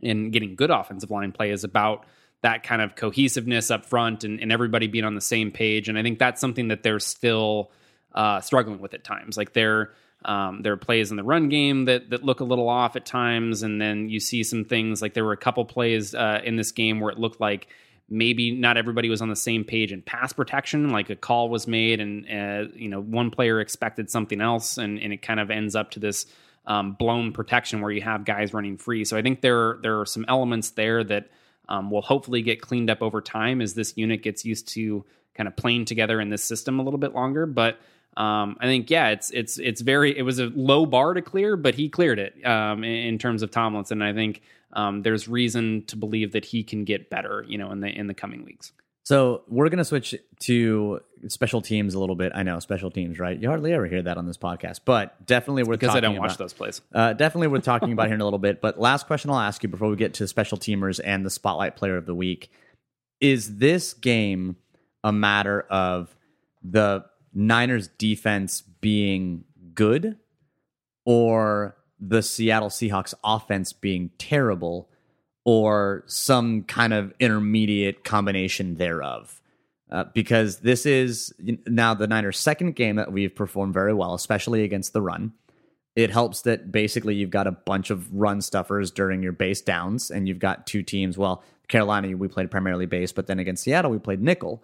and 0.01 0.33
getting 0.33 0.55
good 0.55 0.69
offensive 0.71 1.11
line 1.11 1.31
play 1.31 1.51
is 1.51 1.63
about 1.63 2.05
that 2.41 2.63
kind 2.63 2.81
of 2.81 2.95
cohesiveness 2.95 3.71
up 3.71 3.85
front 3.85 4.25
and, 4.25 4.41
and 4.41 4.51
everybody 4.51 4.87
being 4.87 5.05
on 5.05 5.15
the 5.15 5.21
same 5.21 5.49
page. 5.49 5.87
And 5.87 5.97
I 5.97 6.03
think 6.03 6.19
that's 6.19 6.41
something 6.41 6.67
that 6.67 6.83
they're 6.83 6.99
still 6.99 7.71
uh, 8.13 8.41
struggling 8.41 8.79
with 8.79 8.93
at 8.93 9.03
times. 9.03 9.37
Like 9.37 9.53
there, 9.53 9.91
um, 10.25 10.61
there 10.61 10.73
are 10.73 10.77
plays 10.77 11.11
in 11.11 11.17
the 11.17 11.23
run 11.23 11.49
game 11.49 11.85
that 11.85 12.09
that 12.11 12.23
look 12.23 12.39
a 12.39 12.43
little 12.43 12.69
off 12.69 12.95
at 12.95 13.05
times, 13.05 13.63
and 13.63 13.81
then 13.81 14.09
you 14.09 14.19
see 14.19 14.43
some 14.43 14.65
things 14.65 15.01
like 15.01 15.13
there 15.13 15.25
were 15.25 15.33
a 15.33 15.37
couple 15.37 15.65
plays 15.65 16.15
uh, 16.15 16.41
in 16.43 16.55
this 16.55 16.71
game 16.71 16.99
where 16.99 17.11
it 17.11 17.19
looked 17.19 17.39
like 17.39 17.67
maybe 18.09 18.51
not 18.51 18.77
everybody 18.77 19.09
was 19.09 19.21
on 19.21 19.29
the 19.29 19.35
same 19.35 19.63
page 19.63 19.91
in 19.91 20.01
pass 20.01 20.33
protection. 20.33 20.89
Like 20.89 21.09
a 21.09 21.15
call 21.15 21.49
was 21.49 21.67
made, 21.67 21.99
and 21.99 22.25
uh, 22.25 22.71
you 22.75 22.89
know 22.89 23.01
one 23.01 23.31
player 23.31 23.59
expected 23.59 24.09
something 24.09 24.41
else, 24.41 24.77
and 24.77 24.99
and 24.99 25.11
it 25.13 25.21
kind 25.21 25.39
of 25.39 25.49
ends 25.51 25.75
up 25.75 25.91
to 25.91 25.99
this 25.99 26.25
um, 26.65 26.93
blown 26.93 27.33
protection 27.33 27.81
where 27.81 27.91
you 27.91 28.01
have 28.01 28.25
guys 28.25 28.53
running 28.53 28.77
free. 28.77 29.05
So 29.05 29.17
I 29.17 29.21
think 29.21 29.41
there 29.41 29.77
there 29.81 29.99
are 29.99 30.05
some 30.05 30.25
elements 30.27 30.71
there 30.71 31.03
that 31.03 31.29
um, 31.67 31.89
will 31.91 32.01
hopefully 32.01 32.41
get 32.41 32.61
cleaned 32.61 32.89
up 32.89 33.01
over 33.01 33.21
time 33.21 33.61
as 33.61 33.73
this 33.73 33.97
unit 33.97 34.21
gets 34.21 34.45
used 34.45 34.67
to 34.69 35.05
kind 35.33 35.47
of 35.47 35.55
playing 35.55 35.85
together 35.85 36.21
in 36.21 36.29
this 36.29 36.43
system 36.43 36.79
a 36.79 36.83
little 36.83 36.99
bit 36.99 37.13
longer. 37.13 37.45
But 37.45 37.79
um, 38.17 38.57
I 38.59 38.65
think 38.65 38.89
yeah, 38.89 39.09
it's 39.09 39.31
it's 39.31 39.57
it's 39.57 39.81
very 39.81 40.17
it 40.17 40.21
was 40.21 40.39
a 40.39 40.51
low 40.55 40.85
bar 40.85 41.13
to 41.13 41.21
clear, 41.21 41.55
but 41.57 41.75
he 41.75 41.89
cleared 41.89 42.19
it 42.19 42.45
um, 42.45 42.83
in, 42.83 43.17
terms 43.17 43.41
of 43.41 43.51
Tomlinson. 43.51 44.01
I 44.01 44.13
think 44.13 44.41
um, 44.73 45.01
there's 45.01 45.27
reason 45.27 45.83
to 45.87 45.95
believe 45.95 46.33
that 46.33 46.45
he 46.45 46.63
can 46.63 46.83
get 46.83 47.09
better, 47.09 47.43
you 47.47 47.57
know, 47.57 47.71
in 47.71 47.79
the 47.79 47.87
in 47.87 48.07
the 48.07 48.13
coming 48.13 48.45
weeks. 48.45 48.71
So 49.05 49.43
we're 49.47 49.67
gonna 49.69 49.83
switch 49.83 50.15
to 50.41 51.01
special 51.27 51.61
teams 51.61 51.93
a 51.93 51.99
little 51.99 52.15
bit. 52.15 52.31
I 52.35 52.43
know 52.43 52.59
special 52.59 52.91
teams, 52.91 53.19
right? 53.19 53.37
You 53.37 53.49
hardly 53.49 53.73
ever 53.73 53.85
hear 53.85 54.01
that 54.03 54.17
on 54.17 54.27
this 54.27 54.37
podcast, 54.37 54.81
but 54.85 55.25
definitely 55.25 55.63
we're 55.63 55.73
Because 55.73 55.95
I 55.95 55.99
don't 55.99 56.17
watch 56.17 56.31
about- 56.31 56.37
those 56.37 56.53
plays. 56.53 56.81
Uh, 56.93 57.13
definitely, 57.13 57.47
we're 57.47 57.59
talking 57.59 57.91
about 57.91 58.05
here 58.07 58.15
in 58.15 58.21
a 58.21 58.25
little 58.25 58.39
bit. 58.39 58.61
But 58.61 58.79
last 58.79 59.07
question 59.07 59.29
I'll 59.31 59.39
ask 59.39 59.61
you 59.63 59.69
before 59.69 59.89
we 59.89 59.95
get 59.95 60.13
to 60.15 60.27
special 60.27 60.57
teamers 60.57 61.01
and 61.03 61.25
the 61.25 61.29
spotlight 61.29 61.75
player 61.75 61.97
of 61.97 62.05
the 62.05 62.15
week 62.15 62.51
is: 63.19 63.57
This 63.57 63.93
game 63.93 64.55
a 65.03 65.11
matter 65.11 65.61
of 65.61 66.15
the 66.63 67.03
Niners 67.33 67.87
defense 67.87 68.61
being 68.61 69.45
good, 69.73 70.17
or 71.05 71.75
the 71.99 72.21
Seattle 72.21 72.69
Seahawks 72.69 73.13
offense 73.23 73.73
being 73.73 74.11
terrible, 74.17 74.89
or 75.45 76.03
some 76.07 76.63
kind 76.63 76.93
of 76.93 77.13
intermediate 77.19 78.03
combination 78.03 78.75
thereof? 78.75 79.41
Uh, 79.91 80.05
because 80.13 80.59
this 80.59 80.85
is 80.85 81.33
now 81.67 81.93
the 81.93 82.07
Niners' 82.07 82.39
second 82.39 82.75
game 82.75 82.95
that 82.95 83.11
we've 83.11 83.35
performed 83.35 83.73
very 83.73 83.93
well, 83.93 84.13
especially 84.13 84.63
against 84.63 84.93
the 84.93 85.01
run. 85.01 85.33
It 85.95 86.09
helps 86.09 86.41
that 86.41 86.71
basically 86.71 87.13
you've 87.13 87.29
got 87.29 87.45
a 87.45 87.51
bunch 87.51 87.91
of 87.91 88.11
run 88.11 88.41
stuffers 88.41 88.89
during 88.89 89.21
your 89.21 89.33
base 89.33 89.61
downs 89.61 90.09
and 90.09 90.27
you've 90.27 90.39
got 90.39 90.65
two 90.65 90.81
teams. 90.81 91.17
Well 91.17 91.43
carolina 91.67 92.15
we 92.15 92.27
played 92.27 92.51
primarily 92.51 92.85
base 92.85 93.11
but 93.11 93.27
then 93.27 93.39
against 93.39 93.63
seattle 93.63 93.91
we 93.91 93.99
played 93.99 94.21
nickel 94.21 94.63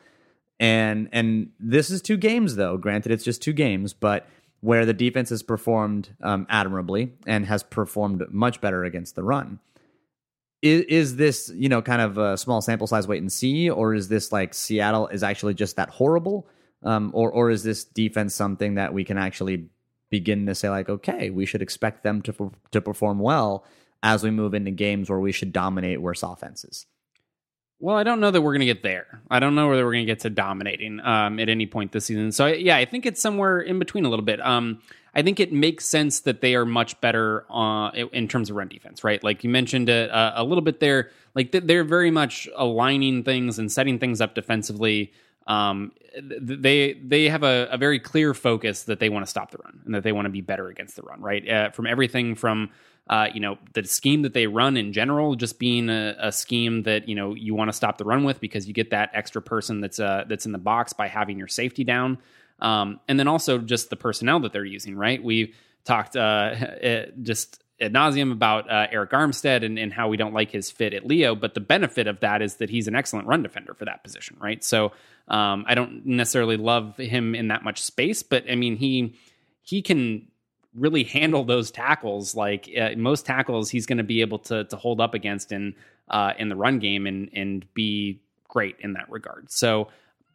and 0.60 1.10
and 1.12 1.50
this 1.60 1.90
is 1.90 2.02
two 2.02 2.18
games 2.18 2.56
though 2.56 2.78
granted 2.78 3.12
it's 3.12 3.24
just 3.24 3.42
two 3.42 3.54
games 3.54 3.94
but 3.94 4.28
where 4.62 4.86
the 4.86 4.94
defense 4.94 5.30
has 5.30 5.42
performed 5.42 6.10
um, 6.22 6.46
admirably 6.50 7.14
and 7.26 7.46
has 7.46 7.64
performed 7.64 8.24
much 8.30 8.60
better 8.60 8.84
against 8.84 9.16
the 9.16 9.24
run 9.24 9.60
is, 10.62 10.82
is 10.84 11.16
this 11.16 11.52
you 11.56 11.70
know 11.70 11.82
kind 11.82 12.02
of 12.02 12.18
a 12.18 12.38
small 12.38 12.62
sample 12.62 12.88
size 12.88 13.08
wait 13.08 13.22
and 13.22 13.32
see 13.32 13.70
or 13.70 13.94
is 13.94 14.10
this 14.10 14.32
like 14.32 14.54
seattle 14.54 15.08
is 15.08 15.24
actually 15.24 15.54
just 15.54 15.76
that 15.76 15.90
horrible 15.90 16.48
um, 16.84 17.12
or 17.14 17.32
or 17.32 17.50
is 17.50 17.64
this 17.64 17.84
defense 17.84 18.34
something 18.36 18.76
that 18.76 18.94
we 18.94 19.04
can 19.04 19.18
actually 19.18 19.70
begin 20.10 20.46
to 20.46 20.56
say 20.56 20.70
like, 20.70 20.90
okay, 20.90 21.30
we 21.30 21.46
should 21.46 21.62
expect 21.62 22.04
them 22.04 22.22
to 22.24 22.52
to 22.72 22.82
perform 22.82 23.20
well 23.20 23.66
as 24.02 24.24
we 24.24 24.32
move 24.32 24.54
into 24.54 24.72
games 24.72 25.10
where 25.10 25.20
we 25.20 25.32
should 25.32 25.52
dominate 25.52 26.02
worse 26.02 26.24
offenses. 26.24 26.86
Well, 27.82 27.96
I 27.96 28.04
don't 28.04 28.20
know 28.20 28.30
that 28.30 28.42
we're 28.42 28.52
going 28.52 28.60
to 28.60 28.66
get 28.66 28.84
there. 28.84 29.22
I 29.32 29.40
don't 29.40 29.56
know 29.56 29.70
whether 29.70 29.86
we're 29.86 29.94
going 29.94 30.06
to 30.06 30.12
get 30.12 30.20
to 30.22 30.30
dominating 30.30 31.00
um, 31.00 31.40
at 31.40 31.48
any 31.48 31.66
point 31.66 31.94
this 31.94 32.06
season. 32.06 32.32
So, 32.34 32.48
yeah, 32.48 32.76
I 32.76 32.84
think 32.84 33.06
it's 33.06 33.22
somewhere 33.22 33.62
in 33.62 33.80
between 33.80 34.04
a 34.04 34.10
little 34.10 34.26
bit. 34.26 34.46
Um, 34.46 34.82
I 35.16 35.22
think 35.22 35.40
it 35.40 35.54
makes 35.54 35.86
sense 35.86 36.20
that 36.22 36.42
they 36.42 36.56
are 36.56 36.66
much 36.66 37.00
better 37.00 37.46
uh, 37.52 37.92
in 37.92 38.28
terms 38.28 38.50
of 38.50 38.58
run 38.58 38.68
defense, 38.68 39.04
right? 39.04 39.24
Like 39.24 39.44
you 39.44 39.50
mentioned 39.50 39.88
it 39.88 40.12
uh, 40.12 40.34
a 40.36 40.44
little 40.44 40.62
bit 40.62 40.82
there. 40.82 41.10
Like 41.36 41.52
they're 41.52 41.86
very 41.86 42.12
much 42.12 42.50
aligning 42.56 43.24
things 43.24 43.58
and 43.58 43.72
setting 43.72 43.98
things 43.98 44.20
up 44.20 44.36
defensively. 44.36 45.14
Um, 45.50 45.92
they 46.22 46.94
they 46.94 47.28
have 47.28 47.42
a, 47.42 47.68
a, 47.72 47.78
very 47.78 48.00
clear 48.00 48.36
focus 48.36 48.84
that 48.84 49.00
they 49.00 49.10
want 49.10 49.26
to 49.26 49.30
stop 49.30 49.50
the 49.50 49.58
run 49.58 49.82
and 49.84 49.96
that 49.96 50.04
they 50.04 50.12
want 50.12 50.26
to 50.26 50.30
be 50.30 50.42
better 50.42 50.68
against 50.68 50.96
the 50.96 51.02
run, 51.02 51.22
right? 51.22 51.50
Uh, 51.50 51.72
from 51.72 51.88
everything 51.88 52.36
from 52.36 52.70
uh, 53.10 53.28
you 53.34 53.40
know 53.40 53.58
the 53.74 53.84
scheme 53.84 54.22
that 54.22 54.34
they 54.34 54.46
run 54.46 54.78
in 54.78 54.94
general, 54.94 55.34
just 55.34 55.58
being 55.58 55.90
a, 55.90 56.16
a 56.20 56.32
scheme 56.32 56.84
that 56.84 57.10
you 57.10 57.16
know 57.16 57.34
you 57.34 57.56
want 57.56 57.68
to 57.68 57.74
stop 57.74 57.98
the 57.98 58.06
run 58.06 58.24
with 58.24 58.40
because 58.40 58.68
you 58.68 58.76
get 58.76 58.92
that 58.92 59.10
extra 59.14 59.42
person 59.42 59.82
that's 59.82 60.00
uh, 60.00 60.24
that's 60.28 60.46
in 60.46 60.52
the 60.52 60.60
box 60.60 60.94
by 60.94 61.08
having 61.08 61.40
your 61.40 61.48
safety 61.48 61.84
down, 61.84 62.20
um, 62.60 63.00
and 63.08 63.20
then 63.20 63.28
also 63.28 63.58
just 63.58 63.90
the 63.90 63.96
personnel 63.96 64.40
that 64.42 64.54
they're 64.54 64.64
using, 64.64 64.96
right? 64.96 65.24
We've 65.24 65.56
talked 65.84 66.16
uh, 66.16 66.54
just 67.24 67.64
ad 67.82 67.94
nauseum 67.94 68.32
about 68.32 68.70
uh, 68.70 68.88
Arik 68.88 69.12
Armstead 69.12 69.64
and, 69.64 69.80
and, 69.80 69.94
how 69.94 70.10
we 70.10 70.18
don't 70.18 70.34
like 70.34 70.52
his 70.52 70.70
fit 70.70 70.94
at 70.94 71.06
Leo, 71.06 71.36
but 71.36 71.54
the 71.54 71.60
benefit 71.60 72.08
of 72.08 72.20
that 72.20 72.42
is 72.42 72.56
that 72.56 72.70
he's 72.70 72.88
an 72.88 72.96
excellent 72.96 73.28
run 73.28 73.44
defender 73.44 73.74
for 73.74 73.86
that 73.86 74.04
position, 74.04 74.38
right? 74.40 74.64
So 74.64 74.92
um, 75.28 75.66
I 75.68 75.76
don't 75.76 76.06
necessarily 76.06 76.58
love 76.58 76.98
him 76.98 77.36
in 77.36 77.50
that 77.50 77.64
much 77.64 77.82
space, 77.82 78.24
but 78.24 78.50
I 78.50 78.56
mean 78.56 78.76
he 78.76 79.16
he 79.62 79.82
can 79.82 80.28
really 80.76 81.04
handle 81.04 81.44
those 81.44 81.72
tackles. 81.72 82.36
Like 82.36 82.70
uh, 82.80 82.92
most 82.98 83.26
tackles, 83.26 83.70
he's 83.70 83.86
going 83.86 83.98
to 84.00 84.04
be 84.04 84.22
able 84.22 84.40
to 84.40 84.66
to 84.66 84.76
hold 84.76 85.00
up 85.00 85.14
against 85.14 85.52
in 85.52 85.76
uh, 86.10 86.34
in 86.38 86.50
the 86.50 86.56
run 86.56 86.80
game 86.80 87.08
and 87.08 87.30
and 87.34 87.74
be 87.74 88.22
great 88.48 88.78
in 88.80 88.94
that 88.94 89.10
regard. 89.10 89.52
So. 89.52 89.90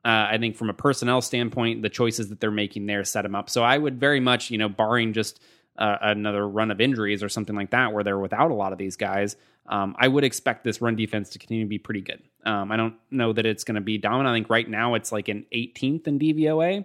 Uh, 0.07 0.29
I 0.33 0.37
think 0.37 0.57
from 0.57 0.69
a 0.69 0.75
personnel 0.75 1.23
standpoint, 1.23 1.81
the 1.81 1.89
choices 1.89 2.29
that 2.29 2.39
they're 2.39 2.51
making 2.51 2.85
there 2.85 3.05
set 3.05 3.25
him 3.25 3.35
up. 3.35 3.49
So 3.49 3.63
I 3.63 3.79
would 3.79 3.99
very 3.99 4.21
much, 4.21 4.51
you 4.51 4.59
know, 4.59 4.69
barring 4.69 5.15
just 5.15 5.41
uh, 5.79 5.97
another 6.03 6.49
run 6.49 6.71
of 6.71 6.81
injuries 6.81 7.23
or 7.23 7.29
something 7.29 7.57
like 7.57 7.71
that, 7.71 7.93
where 7.93 8.05
they're 8.05 8.19
without 8.19 8.51
a 8.51 8.55
lot 8.55 8.73
of 8.73 8.79
these 8.79 8.97
guys, 8.97 9.37
um, 9.67 9.97
I 9.99 10.09
would 10.09 10.25
expect 10.25 10.65
this 10.65 10.81
run 10.81 10.97
defense 10.97 11.31
to 11.31 11.39
continue 11.39 11.65
to 11.65 11.69
be 11.69 11.79
pretty 11.79 12.03
good. 12.03 12.23
Um, 12.45 12.71
I 12.71 12.77
don't 12.77 12.95
know 13.11 13.33
that 13.33 13.47
it's 13.47 13.65
going 13.65 13.77
to 13.77 13.81
be 13.81 13.99
dominant. 13.99 14.29
I 14.29 14.37
think 14.37 14.51
right 14.51 14.69
now 14.69 14.95
it's 14.95 15.11
like 15.11 15.29
an 15.29 15.47
18th 15.53 16.07
in 16.07 16.19
DVOA. 16.19 16.85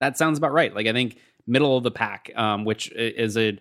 That 0.00 0.16
sounds 0.16 0.38
about 0.38 0.52
right. 0.52 0.74
Like 0.74 0.86
I 0.86 0.92
think 0.92 1.18
middle 1.46 1.76
of 1.76 1.82
the 1.82 1.90
pack, 1.90 2.30
um, 2.36 2.64
which 2.64 2.92
is 2.92 3.36
a 3.36 3.58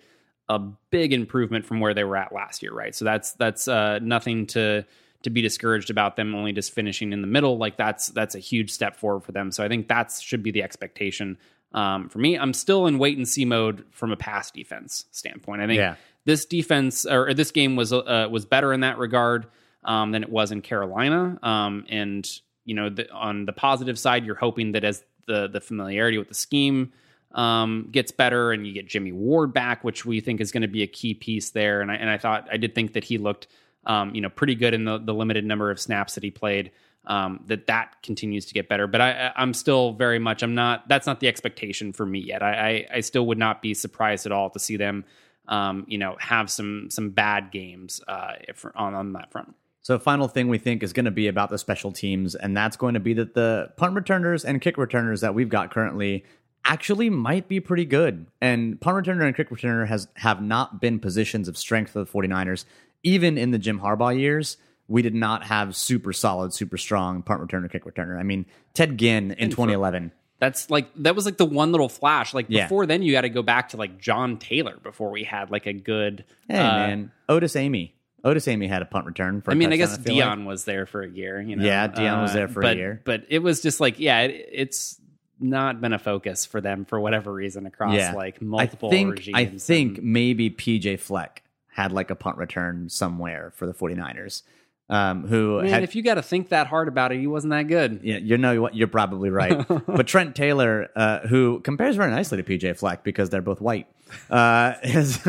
a 0.49 0.59
big 0.59 1.11
improvement 1.11 1.65
from 1.65 1.81
where 1.81 1.93
they 1.93 2.03
were 2.03 2.15
at 2.15 2.33
last 2.33 2.61
year, 2.63 2.73
right? 2.73 2.95
So 2.95 3.03
that's 3.05 3.33
that's 3.33 3.67
uh, 3.67 3.99
nothing 3.99 4.45
to 4.47 4.85
to 5.23 5.29
be 5.29 5.41
discouraged 5.41 5.89
about 5.89 6.15
them 6.15 6.35
only 6.35 6.53
just 6.53 6.73
finishing 6.73 7.11
in 7.11 7.21
the 7.21 7.27
middle. 7.27 7.57
Like 7.57 7.75
that's 7.75 8.07
that's 8.07 8.35
a 8.35 8.39
huge 8.39 8.71
step 8.71 8.95
forward 8.95 9.23
for 9.23 9.31
them. 9.31 9.51
So 9.51 9.63
I 9.63 9.67
think 9.67 9.87
that 9.87 10.11
should 10.21 10.43
be 10.43 10.51
the 10.51 10.63
expectation 10.63 11.37
um, 11.74 12.09
for 12.09 12.20
me, 12.20 12.38
I'm 12.38 12.53
still 12.53 12.88
in 12.88 12.97
wait 12.97 13.18
and 13.18 13.28
see 13.28 13.45
mode 13.45 13.86
from 13.91 14.11
a 14.11 14.18
pass 14.18 14.51
defense 14.51 15.05
standpoint. 15.11 15.61
I 15.61 15.68
think 15.68 15.78
Yeah. 15.80 15.95
this 16.26 16.45
defense 16.45 17.05
or, 17.05 17.28
or 17.30 17.34
this 17.34 17.51
game 17.51 17.76
was 17.76 17.91
uh, 17.93 18.28
was 18.32 18.45
better 18.45 18.74
in 18.74 18.82
that 18.82 18.97
regard 18.97 19.47
um, 19.84 20.11
than 20.11 20.24
it 20.24 20.30
was 20.30 20.51
in 20.51 20.61
Carolina. 20.61 21.38
Um, 21.43 21.86
and 21.89 22.28
you 22.65 22.74
know, 22.76 22.89
the, 22.89 23.11
on 23.11 23.45
the 23.45 23.53
positive 23.53 23.97
side, 23.97 24.26
you're 24.26 24.36
hoping 24.36 24.72
that 24.74 24.84
as 24.84 25.03
the 25.26 25.47
the 25.47 25.61
familiarity 25.61 26.18
with 26.18 26.30
the 26.30 26.34
scheme 26.34 26.91
um, 27.34 27.89
gets 27.91 28.11
better, 28.11 28.51
and 28.51 28.65
you 28.65 28.74
get 28.74 28.88
Jimmy 28.88 29.11
Ward 29.11 29.53
back, 29.53 29.84
which 29.84 30.05
we 30.05 30.22
think 30.22 30.39
is 30.41 30.51
going 30.51 30.61
to 30.61 30.68
be 30.68 30.84
a 30.84 30.88
key 30.88 31.13
piece 31.13 31.51
there. 31.51 31.82
And 31.82 31.91
I 31.91 31.95
and 31.95 32.09
I 32.09 32.18
thought 32.18 32.47
I 32.51 32.57
did 32.57 32.74
think 32.76 32.93
that 32.93 33.03
he 33.03 33.18
looked 33.18 33.47
um, 33.86 34.15
you 34.15 34.22
know 34.22 34.30
pretty 34.30 34.55
good 34.55 34.74
in 34.74 34.86
the 34.86 34.97
the 34.97 35.13
limited 35.13 35.45
number 35.45 35.70
of 35.70 35.80
snaps 35.80 36.15
that 36.15 36.24
he 36.24 36.32
played 36.32 36.72
um, 37.07 37.43
that 37.47 37.67
that 37.67 37.95
continues 38.03 38.45
to 38.45 38.53
get 38.53 38.69
better. 38.69 38.85
But 38.85 39.01
I, 39.01 39.31
I'm 39.35 39.53
still 39.53 39.93
very 39.93 40.19
much 40.19 40.43
I'm 40.43 40.55
not 40.55 40.87
that's 40.87 41.07
not 41.07 41.19
the 41.19 41.27
expectation 41.27 41.93
for 41.93 42.05
me 42.05 42.19
yet. 42.19 42.43
I, 42.43 42.51
I, 42.51 42.97
I 42.97 42.99
still 42.99 43.25
would 43.27 43.37
not 43.37 43.61
be 43.61 43.73
surprised 43.73 44.25
at 44.25 44.31
all 44.31 44.49
to 44.51 44.59
see 44.59 44.77
them 44.77 45.05
um, 45.47 45.85
you 45.87 45.97
know, 45.97 46.15
have 46.19 46.49
some 46.49 46.89
some 46.89 47.11
bad 47.11 47.51
games 47.51 48.01
uh, 48.07 48.33
if, 48.47 48.65
on 48.75 48.93
on 48.93 49.13
that 49.13 49.31
front. 49.31 49.55
So, 49.81 49.97
final 49.97 50.27
thing 50.27 50.49
we 50.49 50.57
think 50.57 50.83
is 50.83 50.91
going 50.91 51.05
to 51.05 51.11
be 51.11 51.27
about 51.27 51.49
the 51.49 51.57
special 51.57 51.91
teams, 51.91 52.35
and 52.35 52.55
that's 52.55 52.75
going 52.75 52.95
to 52.95 52.99
be 52.99 53.13
that 53.13 53.33
the 53.33 53.71
punt 53.77 53.95
returners 53.95 54.43
and 54.43 54.61
kick 54.61 54.77
returners 54.77 55.21
that 55.21 55.33
we've 55.33 55.49
got 55.49 55.71
currently 55.71 56.25
actually 56.65 57.09
might 57.09 57.47
be 57.47 57.61
pretty 57.61 57.85
good. 57.85 58.27
And 58.41 58.79
punt 58.81 59.05
returner 59.05 59.25
and 59.25 59.35
kick 59.35 59.49
returner 59.49 59.87
has 59.87 60.07
have 60.15 60.41
not 60.41 60.81
been 60.81 60.99
positions 60.99 61.47
of 61.47 61.57
strength 61.57 61.91
for 61.91 61.99
the 61.99 62.05
49ers. 62.05 62.65
Even 63.03 63.37
in 63.37 63.51
the 63.51 63.59
Jim 63.59 63.79
Harbaugh 63.79 64.17
years, 64.17 64.57
we 64.88 65.01
did 65.01 65.15
not 65.15 65.43
have 65.45 65.75
super 65.75 66.13
solid, 66.13 66.53
super 66.53 66.77
strong 66.77 67.21
punt 67.21 67.41
returner, 67.41 67.71
kick 67.71 67.85
returner. 67.85 68.19
I 68.19 68.23
mean, 68.23 68.45
Ted 68.73 68.97
Ginn 68.97 69.31
in 69.31 69.49
2011. 69.49 70.11
That's 70.39 70.69
like 70.69 70.88
that 70.97 71.15
was 71.15 71.25
like 71.25 71.38
the 71.38 71.45
one 71.45 71.71
little 71.71 71.89
flash. 71.89 72.33
Like 72.33 72.45
Yeah. 72.49 72.65
before 72.65 72.85
then, 72.85 73.01
you 73.01 73.11
got 73.11 73.21
to 73.21 73.29
go 73.29 73.41
back 73.41 73.69
to 73.69 73.77
like 73.77 73.99
John 73.99 74.38
Taylor 74.38 74.77
before 74.83 75.09
we 75.11 75.23
had 75.23 75.49
like 75.51 75.65
a 75.65 75.73
good. 75.73 76.25
Hey, 76.47 76.59
uh, 76.59 76.77
man. 76.88 77.11
Otis 77.27 77.55
Amey. 77.55 77.91
Otis 78.23 78.45
Amey 78.47 78.67
had 78.67 78.81
a 78.81 78.85
punt 78.85 79.05
return 79.07 79.41
for 79.41 79.51
I 79.51 79.55
mean, 79.55 79.73
I 79.73 79.77
guess 79.77 79.93
like. 79.97 80.03
Dion 80.05 80.45
was 80.45 80.65
there 80.65 80.85
for 80.85 81.01
a 81.01 81.09
year. 81.09 81.41
You 81.41 81.55
know, 81.55 81.65
Yeah, 81.65 81.88
Dion 81.88 82.21
was 82.21 82.33
there 82.33 82.47
for 82.47 82.61
a 82.61 82.73
year. 82.75 83.01
But 83.03 83.23
it 83.29 83.39
was 83.39 83.61
just 83.61 83.79
like, 83.79 83.99
yeah, 83.99 84.21
it, 84.21 84.49
it's 84.51 84.99
not 85.39 85.81
been 85.81 85.93
a 85.93 85.99
focus 85.99 86.45
for 86.45 86.61
them 86.61 86.85
for 86.85 86.99
whatever 86.99 87.31
reason 87.33 87.65
across 87.65 87.95
Yeah. 87.95 88.13
like 88.13 88.41
multiple 88.41 88.89
I 88.89 88.91
think, 88.91 89.11
regimes. 89.11 89.35
I 89.35 89.45
think 89.45 89.97
and- 89.99 90.07
maybe 90.13 90.49
PJ 90.49 90.99
Fleck 90.99 91.43
had 91.67 91.91
like 91.91 92.09
a 92.11 92.15
punt 92.15 92.38
return 92.38 92.89
somewhere 92.89 93.51
for 93.55 93.65
the 93.67 93.73
49ers. 93.73 94.41
Um, 94.89 95.27
who 95.27 95.61
man, 95.61 95.69
had 95.69 95.83
if 95.83 95.95
you 95.95 96.01
got 96.01 96.13
to 96.13 96.21
think 96.21 96.49
that 96.49 96.67
hard 96.67 96.88
about 96.88 97.11
it, 97.11 97.19
he 97.19 97.27
wasn't 97.27 97.51
that 97.51 97.63
good. 97.63 97.99
Yeah, 98.03 98.17
you 98.17 98.38
know 98.38 98.61
what? 98.61 98.73
You're 98.73 98.88
probably 98.88 99.29
right. 99.29 99.67
but 99.85 100.07
Trent 100.07 100.33
Taylor, 100.33 100.89
uh, 100.95 101.27
who 101.27 101.59
compares 101.59 101.97
very 101.97 102.09
nicely 102.09 102.41
to 102.41 102.43
PJ 102.43 102.77
Fleck 102.77 103.03
because 103.03 103.29
they're 103.29 103.41
both 103.41 103.59
white, 103.59 103.88
uh, 104.29 104.75
is 104.83 105.19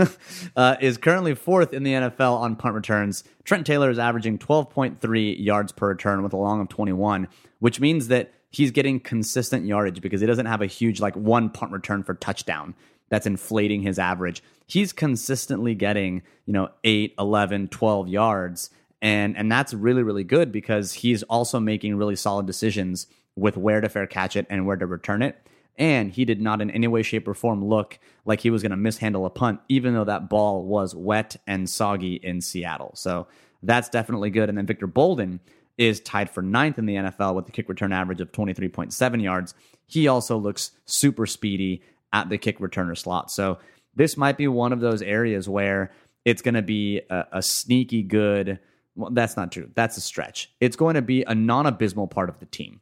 uh, 0.54 0.76
is 0.80 0.96
currently 0.96 1.34
fourth 1.34 1.72
in 1.72 1.82
the 1.82 1.92
NFL 1.92 2.38
on 2.38 2.54
punt 2.54 2.76
returns. 2.76 3.24
Trent 3.42 3.66
Taylor 3.66 3.90
is 3.90 3.98
averaging 3.98 4.38
12.3 4.38 5.44
yards 5.44 5.72
per 5.72 5.88
return 5.88 6.22
with 6.22 6.32
a 6.32 6.36
long 6.36 6.60
of 6.60 6.68
21, 6.68 7.26
which 7.58 7.80
means 7.80 8.08
that 8.08 8.32
he's 8.50 8.70
getting 8.70 9.00
consistent 9.00 9.66
yardage 9.66 10.00
because 10.00 10.20
he 10.20 10.26
doesn't 10.26 10.46
have 10.46 10.62
a 10.62 10.66
huge 10.66 11.00
like 11.00 11.16
one 11.16 11.50
punt 11.50 11.72
return 11.72 12.04
for 12.04 12.14
touchdown 12.14 12.76
that's 13.08 13.26
inflating 13.26 13.82
his 13.82 13.98
average. 13.98 14.40
He's 14.66 14.92
consistently 14.92 15.74
getting, 15.74 16.22
you 16.46 16.52
know, 16.52 16.68
8, 16.84 17.14
11, 17.18 17.68
12 17.68 18.08
yards 18.08 18.70
and 19.00 19.36
and 19.36 19.50
that's 19.50 19.74
really 19.74 20.02
really 20.02 20.24
good 20.24 20.50
because 20.52 20.92
he's 20.92 21.22
also 21.24 21.60
making 21.60 21.96
really 21.96 22.16
solid 22.16 22.46
decisions 22.46 23.06
with 23.36 23.56
where 23.56 23.80
to 23.80 23.88
fair 23.88 24.06
catch 24.06 24.36
it 24.36 24.46
and 24.50 24.66
where 24.66 24.76
to 24.76 24.86
return 24.86 25.22
it. 25.22 25.36
And 25.76 26.10
he 26.10 26.24
did 26.24 26.40
not 26.40 26.60
in 26.60 26.72
any 26.72 26.88
way 26.88 27.02
shape 27.02 27.28
or 27.28 27.34
form 27.34 27.64
look 27.64 28.00
like 28.24 28.40
he 28.40 28.50
was 28.50 28.62
going 28.62 28.70
to 28.70 28.76
mishandle 28.76 29.24
a 29.26 29.30
punt 29.30 29.60
even 29.68 29.94
though 29.94 30.04
that 30.04 30.28
ball 30.28 30.64
was 30.64 30.94
wet 30.94 31.36
and 31.46 31.70
soggy 31.70 32.14
in 32.14 32.40
Seattle. 32.40 32.90
So 32.94 33.28
that's 33.62 33.88
definitely 33.88 34.30
good. 34.30 34.48
And 34.48 34.58
then 34.58 34.66
Victor 34.66 34.88
Bolden 34.88 35.40
is 35.76 36.00
tied 36.00 36.28
for 36.28 36.42
ninth 36.42 36.78
in 36.78 36.86
the 36.86 36.96
NFL 36.96 37.36
with 37.36 37.46
the 37.46 37.52
kick 37.52 37.68
return 37.68 37.92
average 37.92 38.20
of 38.20 38.32
23.7 38.32 39.22
yards. 39.22 39.54
He 39.86 40.08
also 40.08 40.36
looks 40.36 40.72
super 40.84 41.26
speedy 41.26 41.82
at 42.12 42.28
the 42.28 42.38
kick 42.38 42.58
returner 42.58 42.98
slot. 42.98 43.30
So 43.30 43.58
this 43.94 44.16
might 44.16 44.36
be 44.36 44.48
one 44.48 44.72
of 44.72 44.80
those 44.80 45.02
areas 45.02 45.48
where 45.48 45.92
it's 46.24 46.42
going 46.42 46.54
to 46.54 46.62
be 46.62 47.02
a, 47.08 47.24
a 47.32 47.42
sneaky 47.42 48.02
good 48.02 48.58
well, 48.98 49.10
that's 49.10 49.36
not 49.36 49.52
true. 49.52 49.70
That's 49.74 49.96
a 49.96 50.00
stretch. 50.00 50.50
It's 50.60 50.76
going 50.76 50.94
to 50.96 51.02
be 51.02 51.22
a 51.22 51.34
non-abysmal 51.34 52.08
part 52.08 52.28
of 52.28 52.38
the 52.40 52.46
team, 52.46 52.80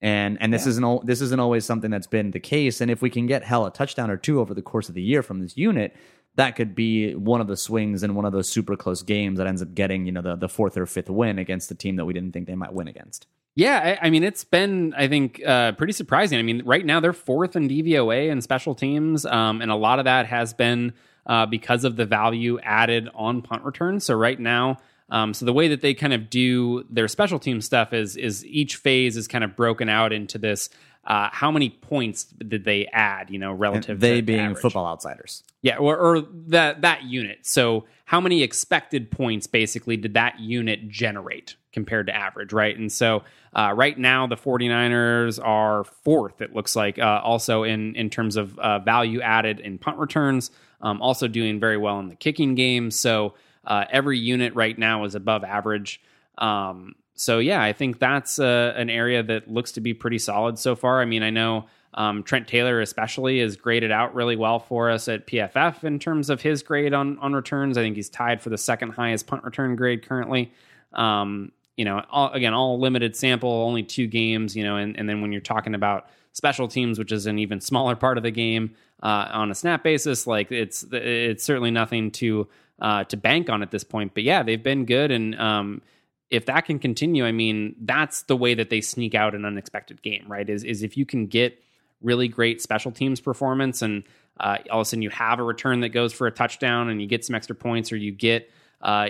and 0.00 0.38
and 0.40 0.52
this 0.52 0.66
isn't 0.66 1.06
this 1.06 1.20
isn't 1.20 1.40
always 1.40 1.64
something 1.64 1.90
that's 1.90 2.06
been 2.06 2.30
the 2.30 2.40
case. 2.40 2.80
And 2.80 2.90
if 2.90 3.02
we 3.02 3.10
can 3.10 3.26
get 3.26 3.44
hell 3.44 3.66
a 3.66 3.70
touchdown 3.70 4.10
or 4.10 4.16
two 4.16 4.40
over 4.40 4.54
the 4.54 4.62
course 4.62 4.88
of 4.88 4.94
the 4.94 5.02
year 5.02 5.22
from 5.22 5.40
this 5.40 5.56
unit, 5.56 5.94
that 6.36 6.56
could 6.56 6.74
be 6.74 7.14
one 7.14 7.40
of 7.40 7.46
the 7.46 7.56
swings 7.56 8.02
in 8.02 8.14
one 8.14 8.24
of 8.24 8.32
those 8.32 8.48
super 8.48 8.76
close 8.76 9.02
games 9.02 9.38
that 9.38 9.46
ends 9.46 9.62
up 9.62 9.74
getting 9.74 10.06
you 10.06 10.12
know 10.12 10.22
the 10.22 10.36
the 10.36 10.48
fourth 10.48 10.76
or 10.76 10.86
fifth 10.86 11.10
win 11.10 11.38
against 11.38 11.68
the 11.68 11.74
team 11.74 11.96
that 11.96 12.06
we 12.06 12.14
didn't 12.14 12.32
think 12.32 12.46
they 12.46 12.54
might 12.54 12.72
win 12.72 12.88
against. 12.88 13.26
Yeah, 13.54 13.98
I, 14.00 14.06
I 14.06 14.10
mean, 14.10 14.24
it's 14.24 14.44
been, 14.44 14.94
I 14.94 15.08
think, 15.08 15.42
uh, 15.46 15.72
pretty 15.72 15.92
surprising. 15.92 16.38
I 16.38 16.42
mean, 16.42 16.62
right 16.64 16.86
now 16.86 17.00
they're 17.00 17.12
fourth 17.12 17.54
in 17.54 17.68
DVOA 17.68 18.32
and 18.32 18.42
special 18.42 18.74
teams, 18.74 19.26
um, 19.26 19.60
and 19.60 19.70
a 19.70 19.74
lot 19.74 19.98
of 19.98 20.06
that 20.06 20.24
has 20.24 20.54
been 20.54 20.94
uh, 21.26 21.46
because 21.46 21.84
of 21.84 21.96
the 21.96 22.06
value 22.06 22.58
added 22.60 23.08
on 23.14 23.42
punt 23.42 23.64
returns. 23.64 24.04
So 24.04 24.14
right 24.14 24.40
now, 24.40 24.78
um, 25.12 25.34
so 25.34 25.44
the 25.44 25.52
way 25.52 25.68
that 25.68 25.82
they 25.82 25.92
kind 25.92 26.14
of 26.14 26.30
do 26.30 26.84
their 26.88 27.06
special 27.06 27.38
team 27.38 27.60
stuff 27.60 27.92
is 27.92 28.16
is 28.16 28.44
each 28.46 28.76
phase 28.76 29.16
is 29.16 29.28
kind 29.28 29.44
of 29.44 29.54
broken 29.54 29.88
out 29.88 30.12
into 30.12 30.38
this. 30.38 30.70
Uh, 31.04 31.28
how 31.32 31.50
many 31.50 31.68
points 31.68 32.24
did 32.24 32.64
they 32.64 32.86
add? 32.86 33.28
You 33.28 33.38
know, 33.38 33.52
relative 33.52 34.00
they 34.00 34.16
to 34.16 34.22
being 34.22 34.40
average? 34.40 34.62
football 34.62 34.86
outsiders. 34.86 35.44
Yeah, 35.60 35.76
or, 35.76 35.98
or 35.98 36.22
that 36.48 36.80
that 36.80 37.02
unit. 37.04 37.40
So 37.42 37.84
how 38.06 38.20
many 38.20 38.42
expected 38.42 39.10
points 39.10 39.46
basically 39.46 39.98
did 39.98 40.14
that 40.14 40.40
unit 40.40 40.88
generate 40.88 41.56
compared 41.72 42.06
to 42.06 42.16
average, 42.16 42.52
right? 42.52 42.76
And 42.76 42.90
so 42.90 43.22
uh, 43.54 43.72
right 43.74 43.98
now 43.98 44.26
the 44.26 44.36
49ers 44.36 45.42
are 45.42 45.84
fourth, 45.84 46.42
it 46.42 46.54
looks 46.54 46.76
like, 46.76 46.98
uh, 46.98 47.20
also 47.24 47.62
in, 47.62 47.94
in 47.96 48.10
terms 48.10 48.36
of 48.36 48.58
uh, 48.58 48.80
value 48.80 49.22
added 49.22 49.60
in 49.60 49.78
punt 49.78 49.98
returns, 49.98 50.50
um, 50.82 51.00
also 51.00 51.26
doing 51.26 51.58
very 51.58 51.78
well 51.78 51.98
in 52.00 52.08
the 52.08 52.14
kicking 52.14 52.54
game. 52.54 52.90
So 52.90 53.32
uh, 53.64 53.84
every 53.90 54.18
unit 54.18 54.54
right 54.54 54.78
now 54.78 55.04
is 55.04 55.14
above 55.14 55.44
average. 55.44 56.00
Um, 56.38 56.94
so 57.14 57.38
yeah, 57.38 57.62
I 57.62 57.72
think 57.72 57.98
that's 57.98 58.38
uh, 58.38 58.74
an 58.76 58.90
area 58.90 59.22
that 59.22 59.50
looks 59.50 59.72
to 59.72 59.80
be 59.80 59.94
pretty 59.94 60.18
solid 60.18 60.58
so 60.58 60.74
far. 60.74 61.00
I 61.00 61.04
mean, 61.04 61.22
I 61.22 61.30
know 61.30 61.66
um, 61.94 62.22
Trent 62.22 62.48
Taylor 62.48 62.80
especially 62.80 63.40
is 63.40 63.56
graded 63.56 63.90
out 63.90 64.14
really 64.14 64.36
well 64.36 64.58
for 64.58 64.90
us 64.90 65.08
at 65.08 65.26
PFF 65.26 65.84
in 65.84 65.98
terms 65.98 66.30
of 66.30 66.40
his 66.40 66.62
grade 66.62 66.94
on 66.94 67.18
on 67.18 67.34
returns. 67.34 67.76
I 67.76 67.82
think 67.82 67.96
he's 67.96 68.08
tied 68.08 68.40
for 68.40 68.50
the 68.50 68.58
second 68.58 68.90
highest 68.90 69.26
punt 69.26 69.44
return 69.44 69.76
grade 69.76 70.06
currently. 70.06 70.52
Um, 70.94 71.52
you 71.76 71.84
know, 71.84 72.02
all, 72.10 72.32
again, 72.32 72.54
all 72.54 72.78
limited 72.78 73.14
sample, 73.14 73.50
only 73.50 73.82
two 73.82 74.06
games. 74.06 74.56
You 74.56 74.64
know, 74.64 74.76
and, 74.76 74.98
and 74.98 75.08
then 75.08 75.20
when 75.20 75.32
you're 75.32 75.40
talking 75.40 75.74
about 75.74 76.06
special 76.32 76.66
teams, 76.66 76.98
which 76.98 77.12
is 77.12 77.26
an 77.26 77.38
even 77.38 77.60
smaller 77.60 77.94
part 77.94 78.16
of 78.16 78.22
the 78.22 78.30
game 78.30 78.74
uh, 79.02 79.28
on 79.32 79.50
a 79.50 79.54
snap 79.54 79.84
basis, 79.84 80.26
like 80.26 80.50
it's 80.50 80.86
it's 80.92 81.44
certainly 81.44 81.70
nothing 81.70 82.10
to 82.12 82.48
uh, 82.82 83.04
to 83.04 83.16
bank 83.16 83.48
on 83.48 83.62
at 83.62 83.70
this 83.70 83.84
point. 83.84 84.12
But 84.12 84.24
yeah, 84.24 84.42
they've 84.42 84.62
been 84.62 84.84
good, 84.84 85.10
and 85.10 85.34
um, 85.40 85.80
if 86.28 86.46
that 86.46 86.66
can 86.66 86.78
continue, 86.78 87.24
I 87.24 87.32
mean, 87.32 87.76
that's 87.80 88.22
the 88.22 88.36
way 88.36 88.52
that 88.54 88.68
they 88.68 88.82
sneak 88.82 89.14
out 89.14 89.34
an 89.34 89.46
unexpected 89.46 90.02
game, 90.02 90.24
right? 90.28 90.48
Is 90.48 90.64
is 90.64 90.82
if 90.82 90.98
you 90.98 91.06
can 91.06 91.26
get 91.26 91.62
really 92.02 92.28
great 92.28 92.60
special 92.60 92.90
teams 92.90 93.20
performance 93.20 93.80
and 93.80 94.02
uh, 94.40 94.58
all 94.70 94.80
of 94.80 94.86
a 94.86 94.88
sudden 94.88 95.02
you 95.02 95.10
have 95.10 95.38
a 95.38 95.42
return 95.42 95.80
that 95.80 95.90
goes 95.90 96.12
for 96.12 96.26
a 96.26 96.32
touchdown 96.32 96.88
and 96.88 97.00
you 97.00 97.06
get 97.06 97.24
some 97.24 97.36
extra 97.36 97.54
points 97.54 97.92
or 97.92 97.96
you 97.96 98.10
get 98.10 98.50
uh, 98.80 99.08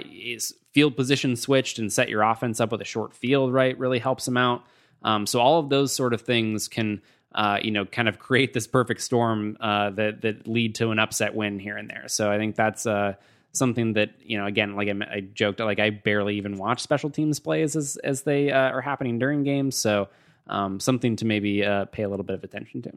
field 0.73 0.97
position 0.97 1.37
switched 1.37 1.79
and 1.79 1.93
set 1.93 2.09
your 2.09 2.23
offense 2.23 2.61
up 2.61 2.71
with 2.71 2.83
a 2.83 2.85
short 2.85 3.15
field, 3.15 3.53
right? 3.53 3.79
Really 3.79 3.99
helps 3.99 4.27
them 4.27 4.37
out. 4.37 4.65
Um, 5.03 5.27
so 5.27 5.41
all 5.41 5.59
of 5.59 5.71
those 5.71 5.95
sort 5.95 6.13
of 6.13 6.21
things 6.21 6.69
can, 6.69 7.01
uh, 7.35 7.59
you 7.63 7.71
know, 7.71 7.85
kind 7.85 8.09
of 8.09 8.19
create 8.19 8.53
this 8.53 8.67
perfect 8.67 9.01
storm 9.01 9.57
uh, 9.61 9.91
that 9.91 10.21
that 10.23 10.47
lead 10.47 10.75
to 10.77 10.91
an 10.91 10.99
upset 10.99 11.35
win 11.35 11.59
here 11.59 11.77
and 11.77 11.89
there. 11.89 12.05
So 12.09 12.31
I 12.31 12.37
think 12.37 12.57
that's 12.57 12.87
uh, 12.87 13.15
something 13.53 13.95
that 13.95 14.11
you 14.21 14.39
know, 14.39 14.47
again, 14.47 14.77
like 14.77 14.89
I, 14.89 15.17
I 15.17 15.21
joked, 15.21 15.61
like 15.61 15.79
I 15.79 15.91
barely 15.91 16.37
even 16.37 16.59
watch 16.59 16.81
special 16.81 17.11
teams 17.11 17.41
plays 17.41 17.77
as 17.77 17.97
as 18.03 18.23
they 18.23 18.51
uh, 18.51 18.71
are 18.71 18.81
happening 18.81 19.19
during 19.19 19.45
games. 19.45 19.77
So 19.77 20.09
um, 20.47 20.81
something 20.81 21.17
to 21.17 21.25
maybe 21.25 21.65
uh, 21.65 21.87
pay 21.87 22.03
a 22.03 22.09
little 22.09 22.25
bit 22.25 22.35
of 22.35 22.45
attention 22.45 22.83
to. 22.83 22.93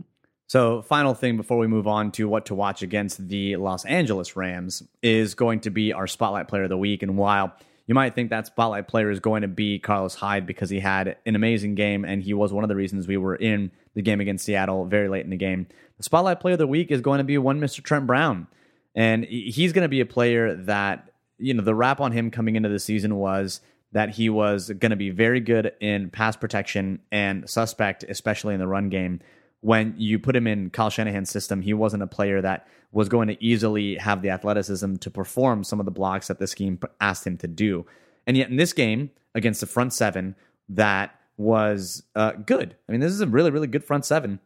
So, 0.47 0.83
final 0.83 1.15
thing 1.15 1.37
before 1.37 1.57
we 1.57 1.65
move 1.65 1.87
on 1.87 2.11
to 2.13 2.29
what 2.29 2.45
to 2.47 2.55
watch 2.55 2.83
against 2.83 3.27
the 3.27 3.55
Los 3.55 3.83
Angeles 3.85 4.35
Rams 4.35 4.83
is 5.01 5.33
going 5.33 5.61
to 5.61 5.71
be 5.71 5.91
our 5.91 6.05
spotlight 6.05 6.47
player 6.47 6.63
of 6.63 6.69
the 6.69 6.77
week. 6.77 7.01
And 7.01 7.17
while 7.17 7.55
you 7.87 7.95
might 7.95 8.13
think 8.13 8.29
that 8.29 8.47
spotlight 8.47 8.87
player 8.87 9.09
is 9.09 9.19
going 9.19 9.41
to 9.41 9.47
be 9.47 9.79
Carlos 9.79 10.15
Hyde 10.15 10.45
because 10.45 10.69
he 10.69 10.79
had 10.79 11.17
an 11.25 11.35
amazing 11.35 11.73
game 11.73 12.05
and 12.05 12.21
he 12.21 12.33
was 12.33 12.53
one 12.53 12.63
of 12.63 12.67
the 12.67 12.75
reasons 12.75 13.07
we 13.07 13.17
were 13.17 13.35
in 13.35 13.71
the 13.95 14.03
game 14.03 14.21
against 14.21 14.45
Seattle 14.45 14.85
very 14.85 15.07
late 15.07 15.23
in 15.23 15.31
the 15.31 15.37
game, 15.37 15.67
the 15.97 16.03
spotlight 16.03 16.39
player 16.39 16.53
of 16.53 16.59
the 16.59 16.67
week 16.67 16.91
is 16.91 17.01
going 17.01 17.19
to 17.19 17.23
be 17.23 17.37
one 17.37 17.59
Mr. 17.59 17.81
Trent 17.81 18.05
Brown. 18.05 18.47
And 18.95 19.25
he's 19.25 19.73
going 19.73 19.83
to 19.83 19.89
be 19.89 19.99
a 19.99 20.05
player 20.05 20.55
that, 20.55 21.09
you 21.37 21.53
know, 21.53 21.63
the 21.63 21.75
rap 21.75 21.99
on 21.99 22.11
him 22.13 22.31
coming 22.31 22.55
into 22.55 22.69
the 22.69 22.79
season 22.79 23.17
was 23.17 23.59
that 23.91 24.09
he 24.09 24.29
was 24.29 24.69
going 24.69 24.91
to 24.91 24.95
be 24.95 25.09
very 25.09 25.39
good 25.39 25.73
in 25.79 26.09
pass 26.09 26.35
protection 26.35 26.99
and 27.11 27.49
suspect, 27.49 28.03
especially 28.07 28.53
in 28.53 28.59
the 28.59 28.67
run 28.67 28.89
game. 28.89 29.19
When 29.61 29.95
you 29.97 30.19
put 30.19 30.35
him 30.35 30.47
in 30.47 30.69
Kyle 30.69 30.89
Shanahan's 30.89 31.29
system, 31.29 31.61
he 31.61 31.73
wasn't 31.73 32.03
a 32.03 32.07
player 32.07 32.41
that 32.41 32.67
was 32.91 33.09
going 33.09 33.27
to 33.27 33.43
easily 33.43 33.95
have 33.95 34.21
the 34.21 34.29
athleticism 34.29 34.95
to 34.95 35.09
perform 35.09 35.63
some 35.63 35.79
of 35.79 35.85
the 35.85 35.91
blocks 35.91 36.27
that 36.27 36.39
the 36.39 36.47
scheme 36.47 36.79
asked 37.01 37.27
him 37.27 37.37
to 37.37 37.47
do. 37.47 37.85
And 38.27 38.37
yet 38.37 38.49
in 38.49 38.55
this 38.55 38.73
game 38.73 39.11
against 39.33 39.59
the 39.59 39.67
front 39.67 39.91
seven, 39.93 40.35
that 40.69 41.19
was 41.37 42.03
uh, 42.15 42.31
good. 42.31 42.75
I 42.87 42.91
mean, 42.91 43.01
this 43.01 43.11
is 43.11 43.21
a 43.21 43.27
really, 43.27 43.51
really 43.51 43.67
good 43.67 43.83
front 43.83 44.05
seven. 44.05 44.39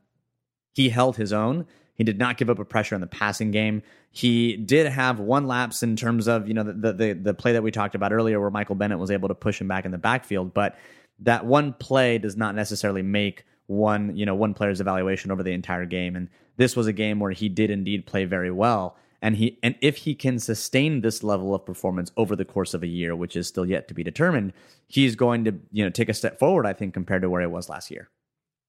He 0.74 0.90
held 0.90 1.18
his 1.18 1.32
own. 1.34 1.68
He 2.00 2.06
did 2.06 2.18
not 2.18 2.38
give 2.38 2.50
up 2.50 2.60
a 2.60 2.66
pressure 2.66 2.96
in 2.96 3.02
the 3.02 3.08
passing 3.08 3.52
game. 3.52 3.84
He 4.12 4.56
did 4.56 4.88
have 4.88 5.20
one 5.20 5.48
lapse 5.48 5.84
in 5.84 5.98
terms 5.98 6.30
of 6.30 6.48
you 6.48 6.54
know 6.54 6.64
the, 6.64 6.94
the 6.94 7.12
the 7.12 7.34
play 7.34 7.52
that 7.52 7.62
we 7.62 7.72
talked 7.72 7.94
about 7.94 8.14
earlier, 8.14 8.40
where 8.40 8.50
Michael 8.50 8.76
Bennett 8.76 9.00
was 9.00 9.12
able 9.12 9.28
to 9.28 9.36
push 9.36 9.60
him 9.60 9.68
back 9.68 9.84
in 9.84 9.92
the 9.92 9.98
backfield. 9.98 10.54
But 10.54 10.78
that 11.20 11.46
one 11.46 11.74
play 11.74 12.18
does 12.18 12.38
not 12.38 12.56
necessarily 12.56 13.02
make 13.02 13.44
one 13.68 14.16
you 14.16 14.26
know 14.26 14.34
one 14.34 14.54
player's 14.54 14.80
evaluation 14.80 15.30
over 15.30 15.44
the 15.44 15.52
entire 15.52 15.86
game. 15.86 16.16
And 16.16 16.30
this 16.56 16.74
was 16.74 16.88
a 16.88 16.94
game 16.94 17.20
where 17.20 17.32
he 17.32 17.50
did 17.50 17.70
indeed 17.70 18.06
play 18.06 18.24
very 18.24 18.50
well. 18.50 18.96
And 19.22 19.36
he 19.36 19.60
and 19.62 19.76
if 19.82 19.98
he 19.98 20.16
can 20.16 20.40
sustain 20.40 21.02
this 21.02 21.22
level 21.22 21.54
of 21.54 21.66
performance 21.66 22.14
over 22.16 22.34
the 22.34 22.46
course 22.46 22.74
of 22.74 22.82
a 22.82 22.88
year, 22.88 23.14
which 23.14 23.36
is 23.36 23.46
still 23.46 23.66
yet 23.66 23.90
to 23.90 23.94
be 23.94 24.06
determined, 24.06 24.54
he's 24.88 25.18
going 25.18 25.44
to 25.44 25.54
you 25.74 25.84
know 25.84 25.90
take 25.90 26.08
a 26.08 26.14
step 26.14 26.40
forward. 26.40 26.66
I 26.66 26.72
think 26.72 26.94
compared 26.94 27.24
to 27.24 27.30
where 27.30 27.42
he 27.42 27.48
was 27.48 27.68
last 27.68 27.92
year. 27.92 28.10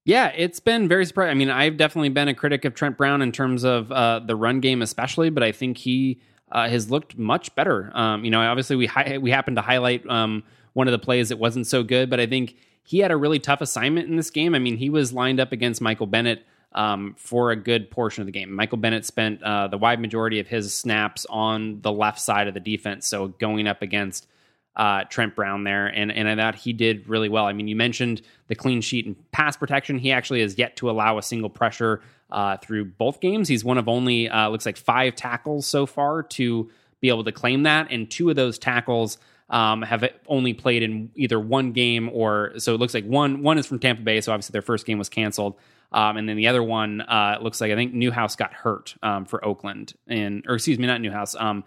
Yeah, 0.05 0.32
it's 0.34 0.61
been 0.61 0.88
very 0.88 1.05
surprising. 1.05 1.30
I 1.30 1.34
mean, 1.34 1.51
I've 1.51 1.76
definitely 1.76 2.09
been 2.09 2.28
a 2.28 2.34
critic 2.34 2.64
of 2.64 2.74
Trent 2.74 2.96
Brown 2.96 3.20
in 3.22 3.32
terms 3.32 3.64
of 3.64 3.92
uh, 3.92 4.20
the 4.20 4.34
run 4.34 4.61
game, 4.61 4.80
especially, 4.82 5.30
but 5.30 5.42
I 5.42 5.53
think 5.53 5.76
he 5.76 6.20
uh, 6.51 6.68
has 6.68 6.90
looked 6.90 7.18
much 7.18 7.55
better. 7.55 7.90
Um, 7.94 8.24
you 8.24 8.30
know, 8.30 8.40
obviously 8.40 8.76
we 8.76 8.86
hi- 8.86 9.18
we 9.18 9.30
happened 9.30 9.57
to 9.57 9.62
highlight 9.62 10.09
um, 10.09 10.42
one 10.72 10.88
of 10.88 10.92
the 10.92 10.98
plays 10.98 11.28
that 11.28 11.38
wasn't 11.38 11.66
so 11.66 11.82
good, 11.82 12.09
but 12.09 12.18
I 12.18 12.26
think 12.26 12.57
he 12.82 12.98
had 12.98 13.11
a 13.11 13.16
really 13.16 13.38
tough 13.38 13.61
assignment 13.61 14.09
in 14.09 14.16
this 14.16 14.30
game. 14.30 14.55
I 14.55 14.59
mean, 14.59 14.76
he 14.76 14.90
was 14.90 15.12
lined 15.12 15.38
up 15.38 15.53
against 15.53 15.80
Michael 15.80 16.07
Bennett 16.07 16.44
um, 16.72 17.14
for 17.18 17.51
a 17.51 17.57
good 17.57 17.90
portion 17.90 18.22
of 18.22 18.26
the 18.26 18.32
game. 18.32 18.53
Michael 18.55 18.78
Bennett 18.78 19.05
spent 19.05 19.42
uh, 19.42 19.68
the 19.68 19.78
wide 19.78 20.01
majority 20.01 20.40
of 20.40 20.48
his 20.48 20.72
snaps 20.72 21.26
on 21.28 21.82
the 21.82 21.92
left 21.92 22.20
side 22.20 22.48
of 22.48 22.55
the 22.55 22.61
defense, 22.61 23.07
so 23.07 23.28
going 23.28 23.66
up 23.66 23.82
against 23.82 24.26
uh, 24.77 25.05
Trent 25.05 25.35
Brown 25.35 25.64
there, 25.64 25.87
and 25.87 26.12
and 26.12 26.29
I 26.29 26.37
thought 26.37 26.55
he 26.55 26.73
did 26.73 27.09
really 27.09 27.29
well. 27.29 27.47
I 27.47 27.53
mean, 27.53 27.68
you 27.68 27.77
mentioned 27.77 28.23
the 28.49 28.55
clean 28.55 28.81
sheet 28.81 29.07
and 29.07 29.16
pass 29.33 29.57
protection. 29.57 29.99
He 29.99 30.12
actually 30.12 30.41
has 30.43 30.59
yet 30.59 30.77
to 30.77 30.91
allow 30.91 31.18
a 31.18 31.23
single 31.23 31.51
pressure 31.51 32.01
uh, 32.31 32.57
through 32.59 32.87
both 32.87 33.21
games. 33.21 33.49
He's 33.49 33.64
one 33.64 33.79
of 33.79 33.89
only 33.89 34.29
uh, 34.29 34.49
looks 34.49 34.66
like 34.66 34.77
five 34.77 35.16
tackles 35.16 35.66
so 35.66 35.87
far 35.87 36.23
to 36.23 36.71
be 37.01 37.09
able 37.09 37.25
to 37.25 37.33
claim 37.33 37.64
that, 37.64 37.89
and 37.91 38.11
two 38.11 38.31
of 38.31 38.37
those 38.37 38.59
tackles. 38.59 39.18
Um, 39.49 39.83
have 39.83 40.09
only 40.29 40.55
played 40.55 40.85
in 40.85 41.11
either 41.16 41.41
one 41.41 41.73
game 41.73 42.09
or 42.12 42.53
so 42.59 42.73
it 42.73 42.79
looks 42.79 42.95
like 42.95 43.05
one 43.05 43.43
one 43.43 43.59
is 43.59 43.66
from 43.66 43.81
Tampa 43.81 44.01
Bay, 44.03 44.21
so 44.21 44.31
obviously 44.31 44.53
their 44.53 44.62
first 44.62 44.87
game 44.87 44.97
was 44.97 45.09
canceled, 45.09 45.57
um, 45.91 46.16
and 46.16 46.29
then 46.29 46.37
the 46.37 46.47
other 46.47 46.62
one 46.62 47.01
uh, 47.01 47.37
looks 47.43 47.61
like 47.61 47.73
I 47.73 47.75
think 47.75 47.93
Newhouse 47.93 48.37
got 48.37 48.53
hurt 48.53 48.95
um, 49.03 49.25
for 49.25 49.45
Oakland, 49.45 49.95
and 50.07 50.45
or 50.47 50.55
excuse 50.55 50.79
me, 50.79 50.87
not 50.87 51.01
Newhouse, 51.01 51.35
um, 51.35 51.64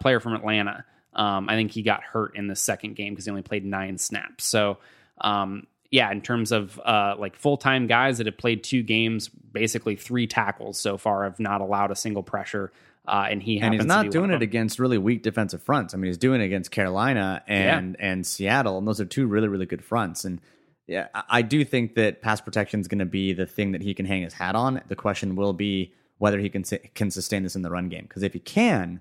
player 0.00 0.18
from 0.18 0.32
Atlanta. 0.32 0.86
Um, 1.12 1.48
I 1.48 1.56
think 1.56 1.72
he 1.72 1.82
got 1.82 2.02
hurt 2.02 2.36
in 2.36 2.46
the 2.46 2.56
second 2.56 2.94
game 2.94 3.12
because 3.12 3.24
he 3.24 3.30
only 3.30 3.42
played 3.42 3.64
nine 3.64 3.98
snaps. 3.98 4.44
So, 4.44 4.78
um, 5.20 5.66
yeah, 5.90 6.10
in 6.12 6.20
terms 6.20 6.52
of 6.52 6.78
uh, 6.78 7.16
like 7.18 7.36
full 7.36 7.56
time 7.56 7.86
guys 7.86 8.18
that 8.18 8.26
have 8.26 8.38
played 8.38 8.62
two 8.62 8.82
games, 8.82 9.28
basically 9.28 9.96
three 9.96 10.26
tackles 10.26 10.78
so 10.78 10.96
far, 10.96 11.24
have 11.24 11.40
not 11.40 11.60
allowed 11.60 11.90
a 11.90 11.96
single 11.96 12.22
pressure. 12.22 12.72
Uh, 13.08 13.26
and 13.28 13.42
he 13.42 13.60
and 13.60 13.74
he's 13.74 13.84
not 13.84 14.10
doing 14.10 14.30
it 14.30 14.42
against 14.42 14.78
really 14.78 14.98
weak 14.98 15.22
defensive 15.22 15.62
fronts. 15.62 15.94
I 15.94 15.96
mean, 15.96 16.10
he's 16.10 16.18
doing 16.18 16.40
it 16.40 16.44
against 16.44 16.70
Carolina 16.70 17.42
and 17.48 17.96
yeah. 17.98 18.06
and 18.06 18.26
Seattle, 18.26 18.78
and 18.78 18.86
those 18.86 19.00
are 19.00 19.04
two 19.04 19.26
really 19.26 19.48
really 19.48 19.66
good 19.66 19.82
fronts. 19.82 20.24
And 20.24 20.40
yeah, 20.86 21.08
I 21.28 21.42
do 21.42 21.64
think 21.64 21.94
that 21.94 22.20
pass 22.20 22.40
protection 22.40 22.80
is 22.80 22.88
going 22.88 22.98
to 22.98 23.06
be 23.06 23.32
the 23.32 23.46
thing 23.46 23.72
that 23.72 23.82
he 23.82 23.94
can 23.94 24.06
hang 24.06 24.22
his 24.22 24.34
hat 24.34 24.54
on. 24.54 24.82
The 24.88 24.96
question 24.96 25.34
will 25.34 25.52
be 25.52 25.92
whether 26.18 26.38
he 26.38 26.50
can 26.50 26.62
can 26.94 27.10
sustain 27.10 27.42
this 27.42 27.56
in 27.56 27.62
the 27.62 27.70
run 27.70 27.88
game. 27.88 28.02
Because 28.02 28.22
if 28.22 28.32
he 28.32 28.38
can, 28.38 29.00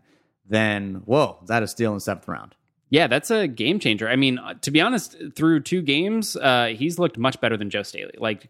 then 0.50 1.04
whoa, 1.06 1.38
that 1.48 1.64
is 1.64 1.72
steal 1.72 1.92
in 1.92 1.98
the 1.98 2.02
seventh 2.02 2.28
round. 2.28 2.56
Yeah, 2.90 3.08
that's 3.08 3.30
a 3.30 3.48
game 3.48 3.80
changer. 3.80 4.10
I 4.10 4.16
mean, 4.16 4.40
uh, 4.40 4.56
to 4.62 4.72
be 4.72 4.82
honest, 4.82 5.16
through 5.36 5.62
two 5.62 5.82
games, 5.82 6.36
uh, 6.36 6.74
he's 6.76 6.98
looked 6.98 7.18
much 7.18 7.40
better 7.40 7.56
than 7.56 7.70
Joe 7.70 7.84
Staley. 7.84 8.16
Like 8.18 8.50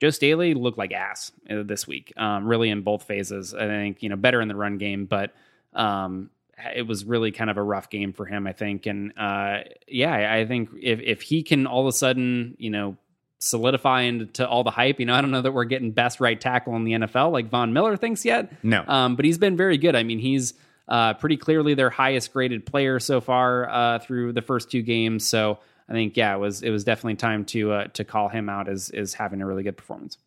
Joe 0.00 0.10
Staley 0.10 0.54
looked 0.54 0.78
like 0.78 0.92
ass 0.92 1.30
uh, 1.48 1.62
this 1.62 1.86
week, 1.86 2.12
um, 2.16 2.46
really 2.46 2.70
in 2.70 2.82
both 2.82 3.04
phases. 3.04 3.54
I 3.54 3.66
think 3.66 4.02
you 4.02 4.08
know 4.08 4.16
better 4.16 4.40
in 4.40 4.48
the 4.48 4.56
run 4.56 4.78
game, 4.78 5.06
but 5.06 5.32
um, 5.72 6.30
it 6.74 6.86
was 6.86 7.04
really 7.04 7.30
kind 7.30 7.50
of 7.50 7.58
a 7.58 7.62
rough 7.62 7.90
game 7.90 8.12
for 8.12 8.26
him. 8.26 8.46
I 8.46 8.52
think, 8.52 8.86
and 8.86 9.12
uh, 9.16 9.60
yeah, 9.86 10.34
I 10.34 10.46
think 10.46 10.70
if 10.80 11.00
if 11.00 11.22
he 11.22 11.42
can 11.42 11.66
all 11.66 11.82
of 11.82 11.86
a 11.86 11.92
sudden, 11.92 12.56
you 12.58 12.70
know, 12.70 12.96
solidify 13.38 14.02
into 14.02 14.48
all 14.48 14.64
the 14.64 14.70
hype. 14.70 15.00
You 15.00 15.06
know, 15.06 15.14
I 15.14 15.20
don't 15.20 15.30
know 15.30 15.42
that 15.42 15.52
we're 15.52 15.64
getting 15.64 15.92
best 15.92 16.18
right 16.18 16.40
tackle 16.40 16.74
in 16.76 16.84
the 16.84 16.92
NFL 16.92 17.30
like 17.30 17.50
Von 17.50 17.72
Miller 17.72 17.96
thinks 17.96 18.24
yet. 18.24 18.52
No, 18.64 18.84
um, 18.86 19.16
but 19.16 19.24
he's 19.24 19.38
been 19.38 19.56
very 19.56 19.78
good. 19.78 19.94
I 19.94 20.02
mean, 20.02 20.18
he's 20.18 20.54
uh, 20.90 21.14
pretty 21.14 21.36
clearly 21.36 21.74
their 21.74 21.90
highest 21.90 22.32
graded 22.32 22.66
player 22.66 22.98
so 22.98 23.20
far 23.20 23.70
uh, 23.70 23.98
through 24.00 24.32
the 24.32 24.42
first 24.42 24.70
two 24.70 24.82
games. 24.82 25.24
So 25.24 25.58
I 25.88 25.92
think 25.92 26.16
yeah, 26.16 26.34
it 26.34 26.38
was 26.38 26.62
it 26.62 26.70
was 26.70 26.84
definitely 26.84 27.16
time 27.16 27.44
to 27.46 27.72
uh, 27.72 27.84
to 27.94 28.04
call 28.04 28.28
him 28.28 28.48
out 28.48 28.68
as 28.68 28.90
as 28.90 29.14
having 29.14 29.40
a 29.40 29.46
really 29.46 29.62
good 29.62 29.76
performance. 29.76 30.18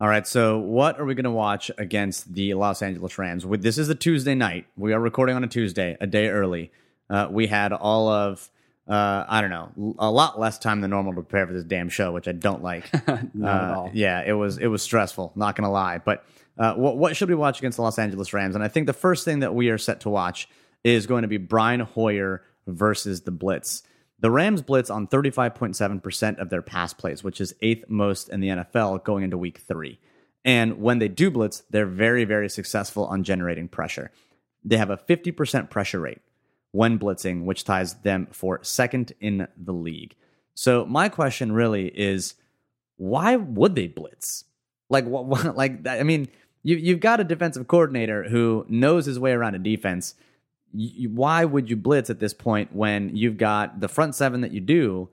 All 0.00 0.08
right, 0.08 0.26
so 0.26 0.58
what 0.58 0.98
are 0.98 1.04
we 1.04 1.14
going 1.14 1.24
to 1.24 1.30
watch 1.30 1.70
against 1.76 2.32
the 2.32 2.54
Los 2.54 2.80
Angeles 2.80 3.18
Rams? 3.18 3.44
This 3.46 3.76
is 3.76 3.90
a 3.90 3.94
Tuesday 3.94 4.34
night. 4.34 4.66
We 4.74 4.94
are 4.94 5.00
recording 5.00 5.36
on 5.36 5.44
a 5.44 5.46
Tuesday, 5.46 5.98
a 6.00 6.06
day 6.06 6.28
early. 6.28 6.72
Uh, 7.10 7.28
we 7.30 7.48
had 7.48 7.74
all 7.74 8.08
of 8.08 8.50
uh, 8.90 9.24
I 9.28 9.40
don't 9.40 9.50
know, 9.50 9.94
a 10.00 10.10
lot 10.10 10.40
less 10.40 10.58
time 10.58 10.80
than 10.80 10.90
normal 10.90 11.12
to 11.12 11.22
prepare 11.22 11.46
for 11.46 11.52
this 11.52 11.64
damn 11.64 11.88
show, 11.88 12.12
which 12.12 12.26
I 12.26 12.32
don't 12.32 12.62
like. 12.62 12.90
Not 13.34 13.64
at 13.64 13.76
all. 13.76 13.90
Yeah, 13.94 14.22
it 14.26 14.32
was 14.32 14.58
it 14.58 14.66
was 14.66 14.82
stressful. 14.82 15.32
Not 15.36 15.54
gonna 15.54 15.70
lie, 15.70 15.98
but 15.98 16.24
uh, 16.58 16.74
what, 16.74 16.96
what 16.96 17.16
should 17.16 17.28
we 17.28 17.34
watch 17.34 17.58
against 17.58 17.76
the 17.76 17.82
Los 17.82 17.98
Angeles 17.98 18.32
Rams? 18.32 18.54
And 18.54 18.64
I 18.64 18.68
think 18.68 18.86
the 18.86 18.92
first 18.92 19.24
thing 19.24 19.40
that 19.40 19.54
we 19.54 19.70
are 19.70 19.78
set 19.78 20.00
to 20.00 20.10
watch 20.10 20.48
is 20.84 21.06
going 21.06 21.22
to 21.22 21.28
be 21.28 21.36
Brian 21.36 21.80
Hoyer 21.80 22.42
versus 22.66 23.22
the 23.22 23.30
Blitz. 23.30 23.82
The 24.20 24.30
Rams 24.30 24.60
blitz 24.60 24.90
on 24.90 25.06
35.7% 25.06 26.38
of 26.38 26.50
their 26.50 26.60
pass 26.60 26.92
plays, 26.92 27.24
which 27.24 27.40
is 27.40 27.54
eighth 27.62 27.86
most 27.88 28.28
in 28.28 28.40
the 28.40 28.48
NFL 28.48 29.02
going 29.02 29.24
into 29.24 29.38
week 29.38 29.58
three. 29.66 29.98
And 30.44 30.80
when 30.80 30.98
they 30.98 31.08
do 31.08 31.30
blitz, 31.30 31.62
they're 31.70 31.86
very, 31.86 32.24
very 32.24 32.50
successful 32.50 33.06
on 33.06 33.24
generating 33.24 33.68
pressure. 33.68 34.10
They 34.62 34.76
have 34.76 34.90
a 34.90 34.98
50% 34.98 35.70
pressure 35.70 36.00
rate 36.00 36.20
when 36.72 36.98
blitzing, 36.98 37.44
which 37.44 37.64
ties 37.64 37.94
them 37.94 38.28
for 38.30 38.62
second 38.62 39.12
in 39.20 39.48
the 39.56 39.72
league. 39.72 40.14
So 40.54 40.84
my 40.84 41.08
question 41.08 41.52
really 41.52 41.86
is, 41.86 42.34
why 42.96 43.36
would 43.36 43.74
they 43.74 43.86
blitz? 43.86 44.44
Like, 44.90 45.06
what, 45.06 45.56
like 45.56 45.86
I 45.86 46.02
mean, 46.02 46.28
you, 46.62 46.76
you've 46.76 47.00
got 47.00 47.20
a 47.20 47.24
defensive 47.24 47.66
coordinator 47.66 48.24
who 48.24 48.66
knows 48.68 49.06
his 49.06 49.18
way 49.18 49.32
around 49.32 49.54
a 49.54 49.58
defense. 49.58 50.14
You, 50.72 51.08
why 51.08 51.44
would 51.44 51.70
you 51.70 51.76
blitz 51.76 52.10
at 52.10 52.20
this 52.20 52.34
point 52.34 52.74
when 52.74 53.16
you've 53.16 53.38
got 53.38 53.80
the 53.80 53.88
front 53.88 54.14
seven 54.14 54.42
that 54.42 54.52
you 54.52 54.60
do, 54.60 55.08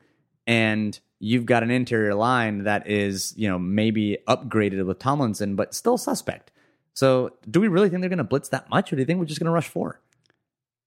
and 0.46 1.00
you've 1.20 1.46
got 1.46 1.64
an 1.64 1.72
interior 1.72 2.14
line 2.14 2.64
that 2.66 2.88
is, 2.88 3.34
you 3.38 3.48
know, 3.48 3.58
maybe 3.58 4.18
upgraded 4.28 4.86
with 4.86 5.00
Tomlinson, 5.00 5.56
but 5.56 5.74
still 5.74 5.98
suspect. 5.98 6.52
So, 6.94 7.34
do 7.50 7.60
we 7.60 7.68
really 7.68 7.90
think 7.90 8.02
they're 8.02 8.10
going 8.10 8.18
to 8.18 8.24
blitz 8.24 8.50
that 8.50 8.70
much, 8.70 8.92
or 8.92 8.96
do 8.96 9.02
you 9.02 9.06
think 9.06 9.20
we're 9.20 9.26
just 9.26 9.40
going 9.40 9.46
to 9.46 9.52
rush 9.52 9.68
four? 9.68 10.02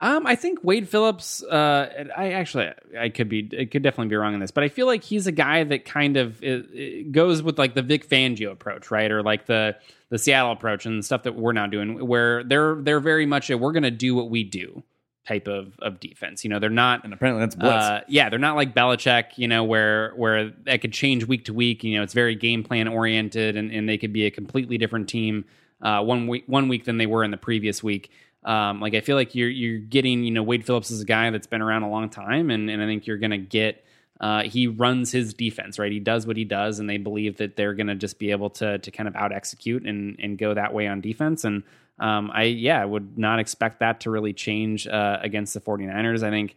Um, 0.02 0.26
I 0.26 0.34
think 0.34 0.64
Wade 0.64 0.88
Phillips. 0.88 1.42
Uh, 1.42 2.06
I 2.16 2.32
actually, 2.32 2.70
I 2.98 3.10
could 3.10 3.28
be, 3.28 3.48
it 3.52 3.70
could 3.70 3.82
definitely 3.82 4.08
be 4.08 4.16
wrong 4.16 4.32
in 4.32 4.40
this, 4.40 4.50
but 4.50 4.64
I 4.64 4.68
feel 4.68 4.86
like 4.86 5.04
he's 5.04 5.26
a 5.26 5.32
guy 5.32 5.62
that 5.62 5.84
kind 5.84 6.16
of 6.16 6.42
it, 6.42 6.66
it 6.72 7.12
goes 7.12 7.42
with 7.42 7.58
like 7.58 7.74
the 7.74 7.82
Vic 7.82 8.08
Fangio 8.08 8.50
approach, 8.50 8.90
right, 8.90 9.10
or 9.10 9.22
like 9.22 9.46
the 9.46 9.76
the 10.08 10.18
Seattle 10.18 10.52
approach 10.52 10.86
and 10.86 11.04
stuff 11.04 11.24
that 11.24 11.34
we're 11.34 11.52
now 11.52 11.66
doing, 11.66 12.06
where 12.06 12.42
they're 12.44 12.76
they're 12.76 13.00
very 13.00 13.26
much 13.26 13.50
a 13.50 13.58
we're 13.58 13.72
going 13.72 13.82
to 13.82 13.90
do 13.90 14.14
what 14.14 14.30
we 14.30 14.42
do 14.42 14.82
type 15.26 15.46
of 15.46 15.78
of 15.80 16.00
defense. 16.00 16.44
You 16.44 16.50
know, 16.50 16.58
they're 16.58 16.70
not, 16.70 17.04
and 17.04 17.12
apparently 17.12 17.42
that's 17.42 17.54
blitz. 17.54 17.84
Uh, 17.84 18.00
yeah, 18.08 18.30
they're 18.30 18.38
not 18.38 18.56
like 18.56 18.74
Belichick. 18.74 19.36
You 19.36 19.48
know, 19.48 19.64
where 19.64 20.12
where 20.16 20.50
that 20.64 20.80
could 20.80 20.94
change 20.94 21.26
week 21.26 21.44
to 21.44 21.52
week. 21.52 21.84
You 21.84 21.98
know, 21.98 22.02
it's 22.02 22.14
very 22.14 22.34
game 22.34 22.64
plan 22.64 22.88
oriented, 22.88 23.56
and 23.56 23.70
and 23.70 23.86
they 23.86 23.98
could 23.98 24.14
be 24.14 24.24
a 24.24 24.30
completely 24.30 24.78
different 24.78 25.10
team 25.10 25.44
uh, 25.82 26.02
one 26.02 26.26
week 26.26 26.44
one 26.46 26.68
week 26.68 26.84
than 26.84 26.98
they 26.98 27.06
were 27.06 27.22
in 27.22 27.30
the 27.30 27.36
previous 27.36 27.82
week. 27.82 28.10
Um, 28.44 28.80
like 28.80 28.94
I 28.94 29.00
feel 29.00 29.16
like 29.16 29.34
you're 29.34 29.50
you're 29.50 29.78
getting 29.78 30.24
you 30.24 30.30
know 30.30 30.42
Wade 30.42 30.64
Phillips 30.64 30.90
is 30.90 31.00
a 31.02 31.04
guy 31.04 31.30
that's 31.30 31.46
been 31.46 31.60
around 31.60 31.82
a 31.82 31.90
long 31.90 32.08
time, 32.08 32.50
and 32.50 32.70
and 32.70 32.82
I 32.82 32.86
think 32.86 33.06
you're 33.06 33.18
gonna 33.18 33.38
get. 33.38 33.84
Uh, 34.20 34.42
he 34.42 34.66
runs 34.66 35.10
his 35.10 35.32
defense 35.32 35.78
right. 35.78 35.90
He 35.90 35.98
does 35.98 36.26
what 36.26 36.36
he 36.36 36.44
does, 36.44 36.78
and 36.78 36.88
they 36.90 36.98
believe 36.98 37.38
that 37.38 37.56
they're 37.56 37.72
going 37.72 37.86
to 37.86 37.94
just 37.94 38.18
be 38.18 38.32
able 38.32 38.50
to 38.50 38.78
to 38.78 38.90
kind 38.90 39.08
of 39.08 39.16
out 39.16 39.32
execute 39.32 39.86
and 39.86 40.16
and 40.18 40.36
go 40.36 40.52
that 40.52 40.74
way 40.74 40.86
on 40.86 41.00
defense. 41.00 41.44
And 41.44 41.62
um, 41.98 42.30
I 42.32 42.44
yeah 42.44 42.82
I 42.82 42.84
would 42.84 43.16
not 43.16 43.38
expect 43.38 43.80
that 43.80 44.00
to 44.00 44.10
really 44.10 44.34
change 44.34 44.86
uh, 44.86 45.18
against 45.22 45.54
the 45.54 45.60
49ers. 45.60 46.22
I 46.22 46.28
think 46.28 46.56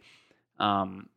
um, 0.58 1.08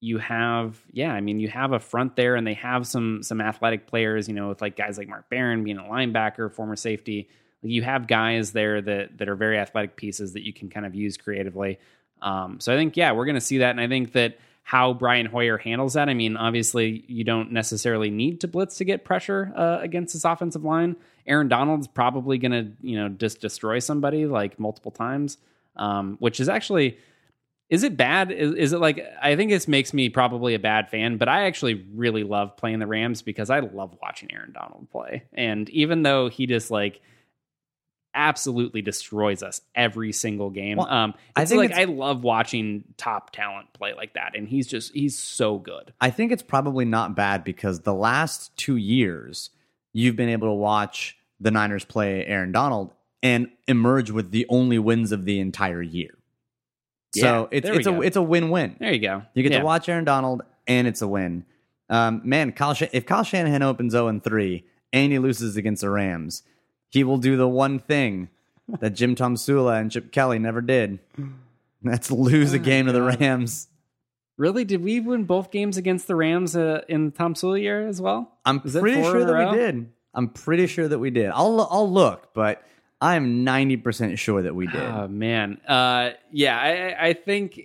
you 0.00 0.16
have 0.18 0.80
yeah 0.90 1.12
I 1.12 1.20
mean 1.20 1.38
you 1.38 1.48
have 1.48 1.72
a 1.72 1.78
front 1.78 2.16
there, 2.16 2.34
and 2.34 2.46
they 2.46 2.54
have 2.54 2.86
some 2.86 3.22
some 3.22 3.42
athletic 3.42 3.86
players. 3.86 4.26
You 4.26 4.34
know 4.34 4.48
with 4.48 4.62
like 4.62 4.76
guys 4.76 4.96
like 4.96 5.08
Mark 5.08 5.28
Barron 5.28 5.64
being 5.64 5.78
a 5.78 5.82
linebacker, 5.82 6.50
former 6.50 6.76
safety 6.76 7.28
you 7.62 7.82
have 7.82 8.06
guys 8.06 8.52
there 8.52 8.80
that 8.80 9.18
that 9.18 9.28
are 9.28 9.36
very 9.36 9.58
athletic 9.58 9.96
pieces 9.96 10.32
that 10.32 10.44
you 10.44 10.52
can 10.52 10.70
kind 10.70 10.86
of 10.86 10.94
use 10.94 11.16
creatively. 11.16 11.78
Um, 12.22 12.60
so 12.60 12.72
I 12.72 12.76
think 12.76 12.96
yeah, 12.96 13.12
we're 13.12 13.24
going 13.24 13.34
to 13.34 13.40
see 13.40 13.58
that, 13.58 13.70
and 13.70 13.80
I 13.80 13.88
think 13.88 14.12
that 14.12 14.38
how 14.62 14.92
Brian 14.92 15.26
Hoyer 15.26 15.58
handles 15.58 15.94
that. 15.94 16.08
I 16.08 16.14
mean, 16.14 16.36
obviously 16.36 17.04
you 17.08 17.24
don't 17.24 17.52
necessarily 17.52 18.10
need 18.10 18.40
to 18.42 18.48
blitz 18.48 18.76
to 18.78 18.84
get 18.84 19.04
pressure 19.04 19.52
uh, 19.56 19.78
against 19.80 20.14
this 20.14 20.24
offensive 20.24 20.64
line. 20.64 20.96
Aaron 21.26 21.48
Donald's 21.48 21.88
probably 21.88 22.38
going 22.38 22.52
to 22.52 22.72
you 22.80 22.96
know 22.96 23.08
just 23.08 23.40
destroy 23.40 23.78
somebody 23.78 24.26
like 24.26 24.58
multiple 24.58 24.90
times, 24.90 25.38
um, 25.76 26.16
which 26.18 26.40
is 26.40 26.48
actually. 26.48 26.98
Is 27.68 27.84
it 27.84 27.96
bad? 27.96 28.32
Is, 28.32 28.52
is, 28.54 28.72
it 28.72 28.80
like 28.80 29.06
I 29.22 29.36
think 29.36 29.52
this 29.52 29.68
makes 29.68 29.94
me 29.94 30.08
probably 30.08 30.54
a 30.54 30.58
bad 30.58 30.90
fan, 30.90 31.18
but 31.18 31.28
I 31.28 31.44
actually 31.44 31.86
really 31.94 32.24
love 32.24 32.56
playing 32.56 32.80
the 32.80 32.86
Rams 32.88 33.22
because 33.22 33.48
I 33.48 33.60
love 33.60 33.96
watching 34.02 34.32
Aaron 34.32 34.50
Donald 34.50 34.88
play. 34.90 35.22
And 35.32 35.70
even 35.70 36.02
though 36.02 36.28
he 36.28 36.46
just 36.46 36.72
like 36.72 37.00
absolutely 38.14 38.82
destroys 38.82 39.42
us 39.42 39.60
every 39.74 40.12
single 40.12 40.50
game. 40.50 40.76
Well, 40.78 40.88
um, 40.88 41.14
I 41.36 41.44
think 41.44 41.58
like 41.58 41.72
I 41.72 41.84
love 41.84 42.22
watching 42.22 42.84
top 42.96 43.30
talent 43.32 43.72
play 43.72 43.94
like 43.94 44.14
that, 44.14 44.36
and 44.36 44.48
he's 44.48 44.66
just 44.66 44.92
he's 44.92 45.18
so 45.18 45.58
good. 45.58 45.92
I 46.00 46.10
think 46.10 46.32
it's 46.32 46.42
probably 46.42 46.84
not 46.84 47.14
bad 47.14 47.44
because 47.44 47.80
the 47.80 47.94
last 47.94 48.56
two 48.56 48.76
years 48.76 49.50
you've 49.92 50.16
been 50.16 50.28
able 50.28 50.48
to 50.48 50.54
watch 50.54 51.16
the 51.40 51.50
Niners 51.50 51.84
play 51.84 52.24
Aaron 52.26 52.52
Donald 52.52 52.92
and 53.22 53.48
emerge 53.68 54.10
with 54.10 54.30
the 54.30 54.46
only 54.48 54.78
wins 54.78 55.12
of 55.12 55.24
the 55.24 55.40
entire 55.40 55.82
year. 55.82 56.10
so 57.14 57.48
Yeah, 57.50 57.58
it's 57.58 57.68
we 57.70 57.76
it's 57.78 57.86
a 57.86 57.90
go. 57.92 58.00
it's 58.02 58.16
a 58.16 58.22
win 58.22 58.50
win. 58.50 58.76
There 58.78 58.92
you 58.92 59.00
go. 59.00 59.22
You 59.34 59.42
get 59.42 59.52
Yeah. 59.52 59.58
to 59.60 59.64
watch 59.64 59.88
Aaron 59.88 60.04
Donald, 60.04 60.42
and 60.66 60.86
it's 60.86 61.02
a 61.02 61.08
win. 61.08 61.44
Um, 61.88 62.22
man, 62.24 62.52
Kyle 62.52 62.72
Shan- 62.74 62.88
if 62.92 63.04
Kyle 63.04 63.24
Shanahan 63.24 63.62
opens 63.62 63.92
0 63.92 64.06
and 64.06 64.22
3 64.22 64.64
and 64.92 65.10
he 65.10 65.18
loses 65.18 65.56
against 65.56 65.82
the 65.82 65.90
Rams, 65.90 66.44
he 66.90 67.02
will 67.04 67.16
do 67.18 67.36
the 67.36 67.48
one 67.48 67.78
thing 67.78 68.28
that 68.80 68.90
Jim 68.90 69.14
Tomsula 69.16 69.80
and 69.80 69.90
Chip 69.90 70.12
Kelly 70.12 70.38
never 70.38 70.60
did. 70.60 70.98
That's 71.82 72.10
lose 72.10 72.52
a 72.52 72.58
game 72.58 72.86
to 72.86 72.92
the 72.92 73.02
Rams. 73.02 73.66
Really? 74.36 74.64
Did 74.64 74.82
we 74.82 75.00
win 75.00 75.24
both 75.24 75.50
games 75.50 75.76
against 75.76 76.06
the 76.06 76.14
Rams 76.16 76.54
uh, 76.56 76.82
in 76.88 77.10
Tom 77.12 77.34
Sula 77.34 77.58
year 77.58 77.86
as 77.88 78.00
well? 78.00 78.32
I'm 78.44 78.60
Is 78.64 78.74
pretty 78.76 79.02
sure 79.02 79.24
that 79.24 79.32
row? 79.32 79.50
we 79.50 79.56
did. 79.56 79.90
I'm 80.14 80.28
pretty 80.28 80.66
sure 80.66 80.88
that 80.88 80.98
we 80.98 81.10
did. 81.10 81.30
I'll 81.30 81.66
I'll 81.70 81.90
look, 81.90 82.34
but 82.34 82.62
I'm 83.00 83.44
90% 83.46 84.18
sure 84.18 84.42
that 84.42 84.54
we 84.54 84.66
did. 84.66 84.80
Oh 84.82 85.08
man, 85.08 85.58
uh, 85.68 86.10
yeah, 86.32 86.58
I, 86.58 86.68
I- 86.70 87.08
I 87.08 87.12
think, 87.14 87.60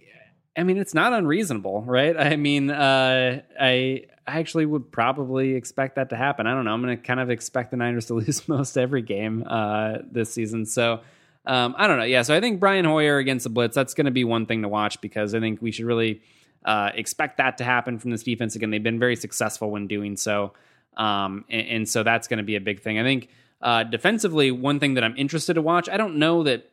I 0.57 0.63
mean, 0.63 0.77
it's 0.77 0.93
not 0.93 1.11
unreasonable, 1.13 1.81
right? 1.83 2.15
I 2.15 2.35
mean, 2.35 2.69
uh, 2.69 3.41
I 3.59 4.05
I 4.27 4.39
actually 4.39 4.65
would 4.65 4.91
probably 4.91 5.53
expect 5.53 5.95
that 5.95 6.09
to 6.09 6.15
happen. 6.15 6.47
I 6.47 6.53
don't 6.53 6.65
know. 6.65 6.73
I'm 6.73 6.81
going 6.81 6.97
to 6.97 7.01
kind 7.01 7.19
of 7.19 7.29
expect 7.29 7.71
the 7.71 7.77
Niners 7.77 8.07
to 8.07 8.13
lose 8.15 8.47
most 8.47 8.77
every 8.77 9.01
game 9.01 9.45
uh, 9.47 9.97
this 10.11 10.33
season. 10.33 10.65
So 10.65 11.01
um, 11.45 11.75
I 11.77 11.87
don't 11.87 11.97
know. 11.97 12.05
Yeah, 12.05 12.23
so 12.23 12.35
I 12.35 12.41
think 12.41 12.59
Brian 12.59 12.85
Hoyer 12.85 13.17
against 13.17 13.43
the 13.43 13.49
Blitz 13.49 13.75
that's 13.75 13.93
going 13.93 14.05
to 14.05 14.11
be 14.11 14.23
one 14.23 14.45
thing 14.45 14.63
to 14.63 14.67
watch 14.67 14.99
because 15.01 15.35
I 15.35 15.39
think 15.39 15.61
we 15.61 15.71
should 15.71 15.85
really 15.85 16.21
uh, 16.63 16.89
expect 16.95 17.37
that 17.37 17.59
to 17.59 17.63
happen 17.63 17.99
from 17.99 18.11
this 18.11 18.23
defense 18.23 18.55
again. 18.55 18.71
They've 18.71 18.81
been 18.81 18.99
very 18.99 19.15
successful 19.15 19.69
when 19.69 19.87
doing 19.87 20.17
so, 20.17 20.53
um, 20.97 21.45
and, 21.49 21.67
and 21.67 21.89
so 21.89 22.01
that's 22.01 22.27
going 22.27 22.37
to 22.37 22.43
be 22.43 22.55
a 22.55 22.61
big 22.61 22.81
thing. 22.81 22.97
I 22.97 23.03
think 23.03 23.29
uh, 23.61 23.83
defensively, 23.83 24.49
one 24.51 24.79
thing 24.79 24.95
that 24.95 25.03
I'm 25.03 25.15
interested 25.17 25.53
to 25.53 25.61
watch. 25.61 25.87
I 25.87 25.97
don't 25.97 26.17
know 26.17 26.43
that 26.43 26.71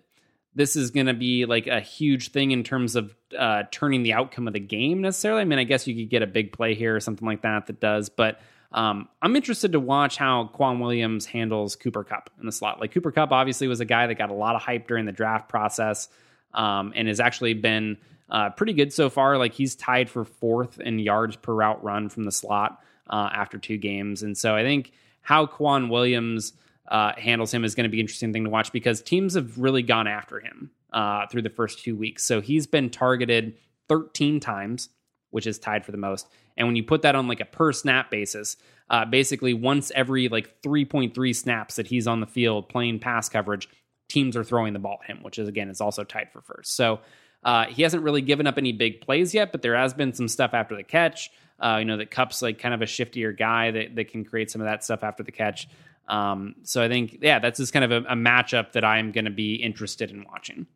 this 0.55 0.77
is 0.77 0.91
going 0.91 1.07
to 1.07 1.15
be 1.15 1.47
like 1.47 1.67
a 1.67 1.81
huge 1.81 2.31
thing 2.31 2.51
in 2.51 2.63
terms 2.63 2.95
of 2.97 3.15
uh, 3.39 3.63
turning 3.71 4.03
the 4.03 4.13
outcome 4.13 4.47
of 4.47 4.53
the 4.53 4.61
game 4.61 5.01
necessarily. 5.01 5.41
I 5.41 5.45
mean, 5.45 5.59
I 5.59 5.65
guess 5.65 5.87
you 5.87 5.95
could 5.95 6.11
get 6.11 6.23
a 6.23 6.27
big 6.27 6.53
play 6.53 6.75
here 6.75 6.95
or 6.95 7.01
something 7.01 7.27
like 7.27 7.43
that 7.43 7.67
that 7.67 7.81
does, 7.81 8.09
but 8.09 8.41
um, 8.73 9.09
I'm 9.21 9.37
interested 9.37 9.73
to 9.73 9.81
watch 9.81 10.17
how 10.17 10.51
K'Waun 10.55 10.81
Williams 10.81 11.27
handles 11.27 11.77
Cooper 11.77 12.05
Kupp 12.05 12.31
in 12.41 12.47
the 12.47 12.53
slot. 12.53 12.81
Like 12.81 12.93
Cooper 12.93 13.13
Kupp 13.13 13.31
obviously 13.33 13.69
was 13.69 13.81
a 13.81 13.85
guy 13.85 14.07
that 14.07 14.15
got 14.15 14.31
a 14.31 14.35
lot 14.35 14.55
of 14.55 14.63
hype 14.63 14.89
during 14.89 15.05
the 15.05 15.13
draft 15.13 15.49
process 15.49 16.09
um, 16.55 16.93
and 16.97 17.09
has 17.09 17.21
actually 17.21 17.55
been 17.55 17.99
uh, 18.31 18.51
pretty 18.51 18.73
good 18.73 18.93
so 18.93 19.11
far. 19.11 19.37
Like 19.37 19.53
he's 19.53 19.75
tied 19.75 20.09
for 20.09 20.25
fourth 20.25 20.81
in 20.81 20.99
yards 20.99 21.37
per 21.37 21.53
route 21.53 21.85
run 21.85 22.09
from 22.09 22.25
the 22.25 22.33
slot 22.33 22.83
uh, 23.09 23.29
after 23.33 23.59
two 23.59 23.77
games, 23.77 24.23
and 24.23 24.37
so 24.37 24.55
I 24.57 24.63
think 24.63 24.93
how 25.21 25.47
K'Waun 25.47 25.91
Williams 25.91 26.55
uh, 26.93 27.13
handles 27.17 27.53
him 27.53 27.65
is 27.65 27.75
going 27.75 27.85
to 27.85 27.89
be 27.89 27.97
an 27.97 28.03
interesting 28.03 28.35
thing 28.35 28.45
to 28.45 28.51
watch 28.51 28.71
because 28.71 29.01
teams 29.01 29.35
have 29.35 29.59
really 29.59 29.83
gone 29.83 30.07
after 30.07 30.39
him 30.39 30.71
uh, 30.93 31.27
through 31.27 31.41
the 31.41 31.51
first 31.51 31.83
two 31.83 31.97
weeks. 31.97 32.23
So 32.23 32.43
he's 32.43 32.67
been 32.67 32.91
targeted 32.91 33.57
13 33.89 34.41
times, 34.41 34.91
which 35.31 35.47
is 35.47 35.59
tied 35.59 35.87
for 35.87 35.93
the 35.93 35.99
most. 35.99 36.29
And 36.59 36.69
when 36.69 36.77
you 36.77 36.85
put 36.85 37.01
that 37.03 37.15
on 37.15 37.29
like 37.29 37.41
a 37.41 37.47
per 37.47 37.73
snap 37.73 38.11
basis, 38.11 38.59
uh, 38.91 39.07
basically 39.07 39.55
once 39.55 39.91
every 39.95 40.29
like 40.29 40.61
3.3 40.61 41.35
snaps 41.35 41.77
that 41.77 41.87
he's 41.87 42.07
on 42.07 42.21
the 42.21 42.27
field 42.27 42.69
playing 42.69 42.99
pass 42.99 43.27
coverage, 43.27 43.71
teams 44.11 44.37
are 44.37 44.45
throwing 44.45 44.75
the 44.75 44.79
ball 44.79 44.99
at 45.03 45.09
him, 45.09 45.23
which 45.23 45.39
is 45.39 45.49
again 45.49 45.71
is 45.71 45.81
also 45.81 46.05
tied 46.05 46.31
for 46.31 46.43
first. 46.43 46.77
So 46.77 47.01
uh, 47.43 47.65
he 47.69 47.83
hasn't 47.83 48.03
really 48.03 48.21
given 48.21 48.47
up 48.47 48.59
any 48.59 48.73
big 48.73 49.01
plays 49.01 49.33
yet, 49.33 49.51
but 49.51 49.63
there 49.63 49.77
has 49.77 49.95
been 49.95 50.13
some 50.13 50.29
stuff 50.29 50.53
after 50.53 50.77
the 50.77 50.85
catch. 50.85 51.31
Uh, 51.59 51.77
you 51.79 51.87
know 51.87 51.97
that 51.97 52.11
Kupp's 52.11 52.43
like 52.43 52.59
kind 52.59 52.75
of 52.75 52.83
a 52.83 52.87
shiftier 52.87 53.37
guy 53.37 53.71
that, 53.71 53.97
that 53.97 54.11
can 54.11 54.25
create 54.25 54.51
some 54.51 54.61
of 54.61 54.67
that 54.67 54.85
stuff 54.85 55.03
after 55.03 55.23
the 55.23 55.33
catch. 55.33 55.69
Um, 56.09 56.57
so 56.63 56.83
I 56.83 56.89
think 56.89 57.19
yeah, 57.23 57.39
that's 57.39 57.59
just 57.59 57.73
kind 57.73 57.85
of 57.85 57.93
a, 57.93 58.09
a 58.09 58.15
matchup 58.15 58.73
that 58.73 58.85
I'm 58.85 59.13
going 59.13 59.25
to 59.25 59.31
be 59.31 59.55
interested 59.55 60.11
in 60.11 60.25
watching. 60.25 60.67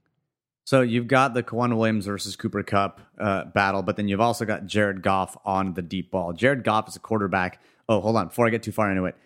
So 0.65 0.81
you've 0.81 1.07
got 1.07 1.35
the 1.35 1.45
K'Waun 1.45 1.77
Williams 1.77 2.07
versus 2.07 2.35
Cooper 2.35 2.65
Kupp 2.65 3.01
uh, 3.21 3.45
battle, 3.45 3.83
but 3.83 3.97
then 3.97 4.09
you've 4.09 4.21
also 4.21 4.45
got 4.45 4.67
Jared 4.67 5.01
Goff 5.01 5.37
on 5.45 5.75
the 5.75 5.83
deep 5.83 6.11
ball. 6.11 6.33
Jared 6.33 6.65
Goff 6.65 6.89
is 6.89 6.97
a 6.97 7.01
quarterback. 7.01 7.61
Oh, 7.89 8.01
hold 8.01 8.17
on. 8.17 8.29
Before 8.29 8.49
I 8.49 8.51
get 8.51 8.65
too 8.65 8.73
far 8.73 8.91
into 8.91 9.05
it, 9.05 9.17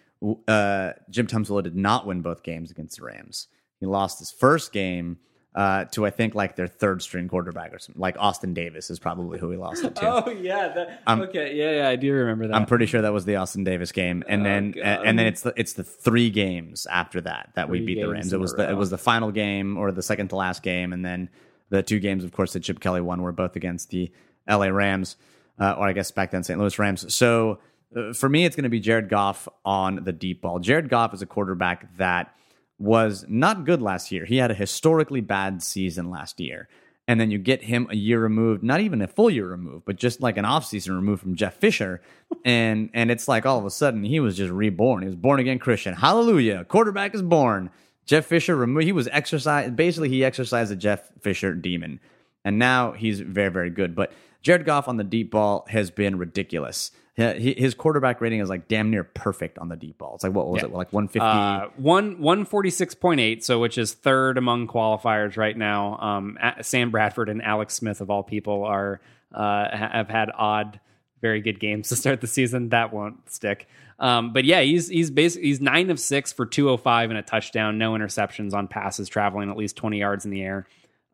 uh, 0.47 0.93
Jim 1.09 1.27
Tomsula 1.27 1.63
did 1.63 1.75
not 1.77 2.07
win 2.07 2.21
both 2.21 2.43
games 2.43 2.71
against 2.71 2.99
the 2.99 3.05
Rams. 3.05 3.49
He 3.79 3.87
lost 3.87 4.19
his 4.19 4.31
first 4.31 4.71
game 4.71 5.19
uh, 5.55 5.85
to, 5.87 6.07
I 6.07 6.11
think, 6.11 6.35
like 6.37 6.55
their 6.55 6.69
third 6.69 7.03
string 7.03 7.27
quarterback 7.29 7.75
or 7.75 7.79
something. 7.81 8.01
Like 8.01 8.17
Austin 8.19 8.55
Davis 8.55 8.89
is 8.91 8.99
probably 9.01 9.39
who 9.39 9.49
we 9.49 9.57
lost 9.57 9.83
it 9.85 9.97
to. 9.97 10.27
Oh 10.27 10.31
yeah, 10.31 10.69
that, 10.69 11.03
I'm- 11.07 11.23
okay, 11.23 11.57
yeah, 11.57 11.79
yeah, 11.83 11.89
I 11.89 11.97
do 11.97 12.13
remember 12.13 12.47
that. 12.49 12.55
I'm 12.55 12.67
pretty 12.67 12.87
sure 12.87 13.03
that 13.03 13.13
was 13.13 13.25
the 13.25 13.37
Austin 13.37 13.65
Davis 13.65 13.91
game, 13.93 14.23
and 14.29 14.43
Oh, 14.43 14.45
then 14.45 14.71
God. 14.73 14.83
and 15.07 15.19
then 15.19 15.27
it's 15.27 15.41
the 15.43 15.53
it's 15.57 15.73
the 15.73 15.83
three 15.85 16.31
games 16.31 16.87
after 16.87 17.21
that 17.23 17.51
that 17.57 17.69
we 17.69 17.81
beat 17.81 18.01
the 18.01 18.09
Rams. 18.09 18.33
It 18.33 18.39
was 18.41 18.53
the 18.53 18.65
row. 18.65 18.71
it 18.71 18.77
was 18.77 18.91
the 18.91 18.99
final 18.99 19.33
game 19.33 19.77
or 19.77 19.91
the 19.93 20.03
second 20.03 20.29
to 20.29 20.37
last 20.37 20.63
game, 20.63 20.93
and 20.93 21.05
then 21.05 21.29
the 21.71 21.83
two 21.83 21.99
games, 21.99 22.23
of 22.25 22.33
course, 22.33 22.53
that 22.53 22.61
Chip 22.61 22.79
Kelly 22.81 23.01
won 23.01 23.21
were 23.23 23.33
both 23.33 23.57
against 23.57 23.91
the 23.91 24.11
L.A. 24.47 24.73
Rams, 24.73 25.17
uh, 25.59 25.75
or 25.79 25.87
I 25.89 25.93
guess 25.93 26.11
back 26.11 26.31
then 26.31 26.43
St. 26.45 26.59
Louis 26.59 26.77
Rams. 26.79 27.13
So 27.15 27.59
uh, 27.97 28.13
for 28.13 28.29
me, 28.29 28.45
it's 28.45 28.55
going 28.57 28.65
to 28.65 28.69
be 28.71 28.81
Jared 28.81 29.09
Goff 29.09 29.49
on 29.65 30.05
the 30.05 30.13
deep 30.13 30.43
ball. 30.43 30.59
Jared 30.61 30.89
Goff 30.89 31.13
is 31.15 31.23
a 31.23 31.27
quarterback 31.27 31.97
that 31.97 32.35
was 32.81 33.27
not 33.29 33.67
good 33.67 33.83
last 33.83 34.11
year. 34.11 34.25
He 34.25 34.39
had 34.39 34.51
a 34.51 34.55
historically 34.55 35.21
bad 35.21 35.63
season 35.63 36.11
last 36.11 36.41
year. 36.41 36.69
And 37.07 37.21
then 37.21 37.31
you 37.31 37.39
get 37.39 37.65
him 37.65 37.89
a 37.91 37.97
year 37.97 38.21
removed, 38.21 38.63
not 38.63 38.81
even 38.81 39.03
a 39.03 39.09
full 39.09 39.31
year 39.31 39.49
removed, 39.49 39.85
but 39.85 39.97
just 39.97 40.21
like 40.21 40.37
an 40.37 40.45
offseason 40.45 40.95
removed 40.95 41.21
from 41.23 41.37
Jeff 41.37 41.55
Fisher. 41.55 42.01
And 42.45 42.89
and 42.95 43.11
it's 43.11 43.27
like 43.29 43.45
all 43.45 43.59
of 43.59 43.67
a 43.67 43.71
sudden 43.71 44.03
he 44.05 44.19
was 44.19 44.37
just 44.37 44.51
reborn. 44.51 45.03
He 45.03 45.09
was 45.09 45.17
born 45.17 45.41
again 45.41 45.59
Christian. 45.59 45.93
Hallelujah. 45.93 46.65
Quarterback 46.65 47.15
is 47.15 47.23
born. 47.23 47.71
Jeff 48.07 48.25
Fisher 48.25 48.57
removed 48.57 48.87
he 48.87 48.93
was 48.93 49.09
exercised 49.09 49.77
basically 49.77 50.09
he 50.09 50.25
exercised 50.25 50.71
the 50.71 50.77
Jeff 50.77 51.11
Fisher 51.21 51.55
demon. 51.55 52.01
And 52.45 52.59
now 52.59 52.93
he's 52.93 53.21
very, 53.21 53.51
very 53.51 53.69
good. 53.69 53.95
But 53.95 54.13
Jared 54.43 54.65
Goff 54.65 54.89
on 54.89 54.97
the 54.97 55.05
deep 55.05 55.33
ball 55.33 55.67
has 55.69 55.91
been 55.91 56.17
ridiculous. 56.17 56.93
He- 57.17 57.55
His 57.59 57.75
quarterback 57.75 58.21
rating 58.21 58.41
is 58.41 58.49
like 58.49 58.67
damn 58.69 58.91
near 58.91 59.05
perfect 59.05 59.59
on 59.59 59.69
the 59.69 59.77
deep 59.77 59.99
ball. 59.99 60.15
It's 60.15 60.25
like 60.25 60.33
what 60.33 60.49
was 60.49 60.63
Yeah. 60.63 60.69
it? 60.69 60.73
Like 60.73 60.93
150 60.93 61.21
Uh, 61.21 61.69
one 61.77 62.21
one 62.21 62.45
forty 62.45 62.71
six 62.71 62.95
point 62.95 63.21
eight, 63.21 63.45
so 63.45 63.59
which 63.61 63.77
is 63.79 63.93
third 63.95 64.39
among 64.39 64.69
qualifiers 64.69 65.37
right 65.37 65.57
now. 65.57 65.99
Um, 65.99 66.39
Sam 66.63 66.91
Bradford 66.91 67.29
and 67.29 67.43
Alex 67.43 67.75
Smith 67.75 68.01
of 68.01 68.11
all 68.11 68.23
people 68.23 68.65
are 68.65 69.01
uh, 69.35 69.77
have 69.77 70.09
had 70.09 70.31
odd, 70.37 70.81
very 71.21 71.41
good 71.41 71.61
games 71.61 71.89
to 71.91 71.97
start 71.97 72.21
the 72.21 72.27
season. 72.27 72.71
That 72.71 72.93
won't 72.93 73.29
stick. 73.31 73.69
Um, 73.99 74.33
but 74.33 74.45
yeah, 74.47 74.63
he's 74.63 74.89
he's 74.89 75.11
basically 75.11 75.49
he's 75.49 75.61
nine 75.61 75.91
of 75.91 76.01
six 76.01 76.33
for 76.33 76.47
two 76.47 76.69
hundred 76.69 76.79
five 76.79 77.11
and 77.11 77.19
a 77.19 77.23
touchdown, 77.23 77.77
no 77.77 77.93
interceptions 77.93 78.55
on 78.55 78.67
passes 78.67 79.09
traveling 79.11 79.51
at 79.51 79.57
least 79.59 79.77
twenty 79.77 79.99
yards 79.99 80.25
in 80.25 80.31
the 80.31 80.43
air. 80.43 80.67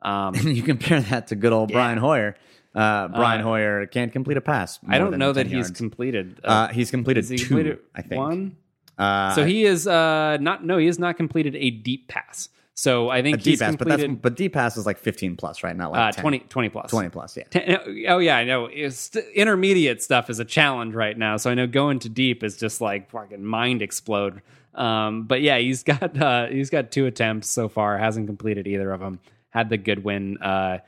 Um, 0.03 0.35
you 0.45 0.63
compare 0.63 1.01
that 1.01 1.27
to 1.29 1.35
good 1.35 1.53
old 1.53 1.73
Brian 1.73 1.99
Hoyer. 1.99 2.37
Uh, 2.77 3.09
Brian 3.09 3.41
Uh, 3.41 3.45
Hoyer 3.45 3.87
can't 3.87 4.13
complete 4.13 4.37
a 4.37 4.41
pass. 4.43 4.79
I 4.89 4.99
don't 4.99 5.17
know 5.19 5.33
that 5.33 5.45
10 5.45 5.47
he's 5.47 5.67
yards. 5.69 5.71
completed. 5.79 6.41
Uh, 6.45 6.69
he's 6.69 6.91
completed 6.91 7.25
he 7.29 7.37
two, 7.39 7.47
completed 7.47 7.79
I 7.95 8.03
think. 8.03 8.21
one. 8.21 8.57
Uh, 8.99 9.35
So 9.35 9.45
he 9.45 9.65
is 9.65 9.87
uh, 9.87 10.37
not. 10.41 10.65
No, 10.65 10.77
he 10.79 10.87
has 10.87 10.99
not 10.99 11.17
completed 11.17 11.57
a 11.57 11.71
deep 11.71 12.09
pass. 12.09 12.49
So 12.79 13.09
I 13.09 13.23
think 13.23 13.39
deep 13.39 13.53
he's 13.53 13.61
pass, 13.61 13.75
but 13.77 13.89
that's 13.89 14.05
but 14.21 14.37
deep 14.37 14.53
pass 14.53 14.77
is 14.77 14.85
like 14.85 14.99
15 14.99 15.37
plus, 15.37 15.63
right? 15.63 15.75
Not 15.75 15.89
uh, 15.89 15.93
like 15.93 16.17
10. 16.17 16.23
20, 16.23 16.39
20 16.41 16.69
plus. 16.69 16.91
20 16.91 17.09
plus, 17.09 17.39
yeah. 17.39 17.79
Oh 18.09 18.19
yeah, 18.19 18.37
I 18.37 18.45
know. 18.45 18.67
It's, 18.67 19.17
intermediate 19.35 20.03
stuff 20.03 20.29
is 20.29 20.41
a 20.41 20.45
challenge 20.45 20.95
right 20.95 21.17
now. 21.17 21.39
So 21.39 21.51
I 21.51 21.55
know 21.55 21.67
going 21.67 22.01
to 22.01 22.11
deep 22.11 22.45
is 22.45 22.59
just 22.59 22.83
like 22.83 23.11
fucking 23.11 23.43
mind 23.43 23.81
explode. 23.81 24.43
Um, 24.75 25.23
but 25.23 25.41
yeah, 25.41 25.57
he's 25.57 25.83
got 25.93 26.21
uh, 26.21 26.49
he's 26.49 26.69
got 26.69 26.91
two 26.91 27.07
attempts 27.07 27.49
so 27.49 27.71
far. 27.71 27.97
Hasn't 27.97 28.27
completed 28.27 28.67
either 28.67 28.93
of 28.93 29.01
them. 29.01 29.21
Had 29.49 29.71
the 29.71 29.79
Goodwin 29.79 30.37
uh, 30.43 30.81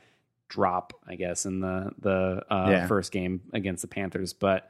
drop, 0.49 0.93
I 1.07 1.15
guess, 1.15 1.45
in 1.45 1.61
the 1.61 1.91
the 1.99 2.43
uh, 2.51 2.67
Yeah. 2.69 2.87
first 2.87 3.11
game 3.11 3.41
against 3.53 3.81
the 3.81 3.87
Panthers. 3.87 4.33
But 4.33 4.69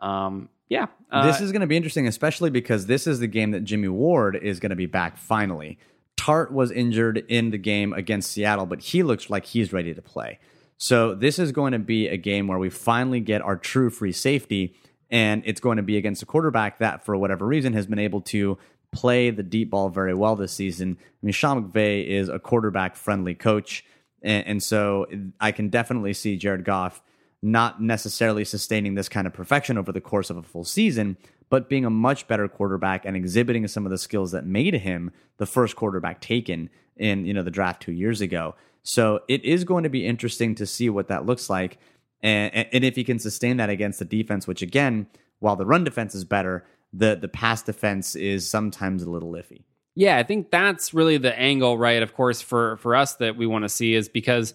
um, 0.00 0.48
yeah, 0.68 0.86
uh, 1.10 1.26
this 1.26 1.40
is 1.40 1.52
going 1.52 1.60
to 1.60 1.66
be 1.66 1.76
interesting, 1.76 2.06
especially 2.06 2.50
because 2.50 2.86
this 2.86 3.06
is 3.06 3.20
the 3.20 3.26
game 3.26 3.52
that 3.52 3.64
Jimmy 3.64 3.88
Ward 3.88 4.36
is 4.36 4.60
going 4.60 4.70
to 4.70 4.76
be 4.76 4.86
back 4.86 5.16
finally. 5.16 5.78
Tartt 6.16 6.50
was 6.50 6.70
injured 6.70 7.24
in 7.28 7.50
the 7.50 7.58
game 7.58 7.92
against 7.92 8.32
Seattle, 8.32 8.66
but 8.66 8.80
he 8.80 9.02
looks 9.02 9.30
like 9.30 9.46
he's 9.46 9.72
ready 9.72 9.94
to 9.94 10.02
play. 10.02 10.38
So 10.76 11.14
this 11.14 11.38
is 11.38 11.52
going 11.52 11.72
to 11.72 11.78
be 11.78 12.08
a 12.08 12.16
game 12.16 12.46
where 12.48 12.58
we 12.58 12.70
finally 12.70 13.20
get 13.20 13.40
our 13.42 13.56
true 13.56 13.88
free 13.90 14.12
safety, 14.12 14.74
and 15.10 15.42
it's 15.46 15.60
going 15.60 15.76
to 15.76 15.82
be 15.82 15.96
against 15.96 16.22
a 16.22 16.26
quarterback 16.26 16.78
that, 16.78 17.04
for 17.04 17.16
whatever 17.16 17.46
reason, 17.46 17.72
has 17.72 17.86
been 17.86 17.98
able 17.98 18.20
to 18.22 18.58
play 18.92 19.30
the 19.30 19.42
deep 19.42 19.70
ball 19.70 19.88
very 19.88 20.14
well 20.14 20.36
this 20.36 20.52
season. 20.52 20.96
I 21.00 21.26
mean, 21.26 21.32
Sean 21.32 21.62
McVay 21.70 22.06
is 22.06 22.28
a 22.28 22.38
quarterback 22.38 22.96
friendly 22.96 23.34
coach, 23.34 23.84
and, 24.22 24.46
and 24.46 24.62
so 24.62 25.06
I 25.40 25.52
can 25.52 25.68
definitely 25.68 26.12
see 26.12 26.36
Jared 26.36 26.64
Goff 26.64 27.02
not 27.40 27.80
necessarily 27.80 28.44
sustaining 28.44 28.94
this 28.94 29.08
kind 29.08 29.26
of 29.26 29.32
perfection 29.32 29.78
over 29.78 29.92
the 29.92 30.00
course 30.00 30.30
of 30.30 30.36
a 30.36 30.42
full 30.42 30.64
season, 30.64 31.16
but 31.50 31.68
being 31.68 31.84
a 31.84 31.90
much 31.90 32.26
better 32.26 32.48
quarterback 32.48 33.04
and 33.04 33.16
exhibiting 33.16 33.66
some 33.68 33.86
of 33.86 33.90
the 33.90 33.98
skills 33.98 34.32
that 34.32 34.44
made 34.44 34.74
him 34.74 35.10
the 35.36 35.46
first 35.46 35.76
quarterback 35.76 36.20
taken 36.20 36.68
in 36.96 37.24
you 37.24 37.32
know 37.32 37.42
the 37.42 37.50
draft 37.50 37.82
two 37.82 37.92
years 37.92 38.20
ago. 38.20 38.54
So 38.82 39.20
it 39.28 39.44
is 39.44 39.64
going 39.64 39.84
to 39.84 39.90
be 39.90 40.06
interesting 40.06 40.54
to 40.56 40.66
see 40.66 40.90
what 40.90 41.08
that 41.08 41.26
looks 41.26 41.48
like, 41.48 41.78
and, 42.22 42.54
and 42.54 42.84
if 42.84 42.96
he 42.96 43.04
can 43.04 43.18
sustain 43.18 43.58
that 43.58 43.70
against 43.70 43.98
the 43.98 44.04
defense, 44.04 44.46
which 44.46 44.62
again, 44.62 45.06
while 45.38 45.56
the 45.56 45.66
run 45.66 45.84
defense 45.84 46.14
is 46.14 46.24
better, 46.24 46.66
the 46.92 47.14
the 47.14 47.28
pass 47.28 47.62
defense 47.62 48.16
is 48.16 48.48
sometimes 48.48 49.02
a 49.02 49.10
little 49.10 49.32
iffy. 49.32 49.62
Yeah, 49.98 50.16
I 50.16 50.22
think 50.22 50.52
that's 50.52 50.94
really 50.94 51.18
the 51.18 51.36
angle, 51.36 51.76
right? 51.76 52.04
Of 52.04 52.14
course, 52.14 52.40
for 52.40 52.76
for 52.76 52.94
us 52.94 53.16
that 53.16 53.36
we 53.36 53.48
want 53.48 53.64
to 53.64 53.68
see 53.68 53.94
is 53.94 54.08
because 54.08 54.54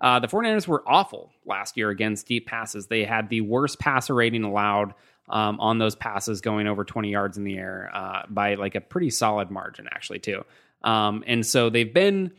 uh, 0.00 0.20
the 0.20 0.28
49ers 0.28 0.68
were 0.68 0.84
awful 0.86 1.32
last 1.44 1.76
year 1.76 1.90
against 1.90 2.28
deep 2.28 2.46
passes. 2.46 2.86
They 2.86 3.02
had 3.02 3.28
the 3.28 3.40
worst 3.40 3.80
passer 3.80 4.14
rating 4.14 4.44
allowed 4.44 4.94
um, 5.28 5.58
on 5.58 5.78
those 5.78 5.96
passes 5.96 6.40
going 6.40 6.68
over 6.68 6.84
20 6.84 7.10
yards 7.10 7.36
in 7.36 7.42
the 7.42 7.58
air 7.58 7.90
uh, 7.92 8.22
by 8.28 8.54
like 8.54 8.76
a 8.76 8.80
pretty 8.80 9.10
solid 9.10 9.50
margin, 9.50 9.88
actually, 9.90 10.20
too. 10.20 10.44
Um, 10.84 11.24
and 11.26 11.44
so 11.44 11.70
they've 11.70 11.92
been 11.92 12.30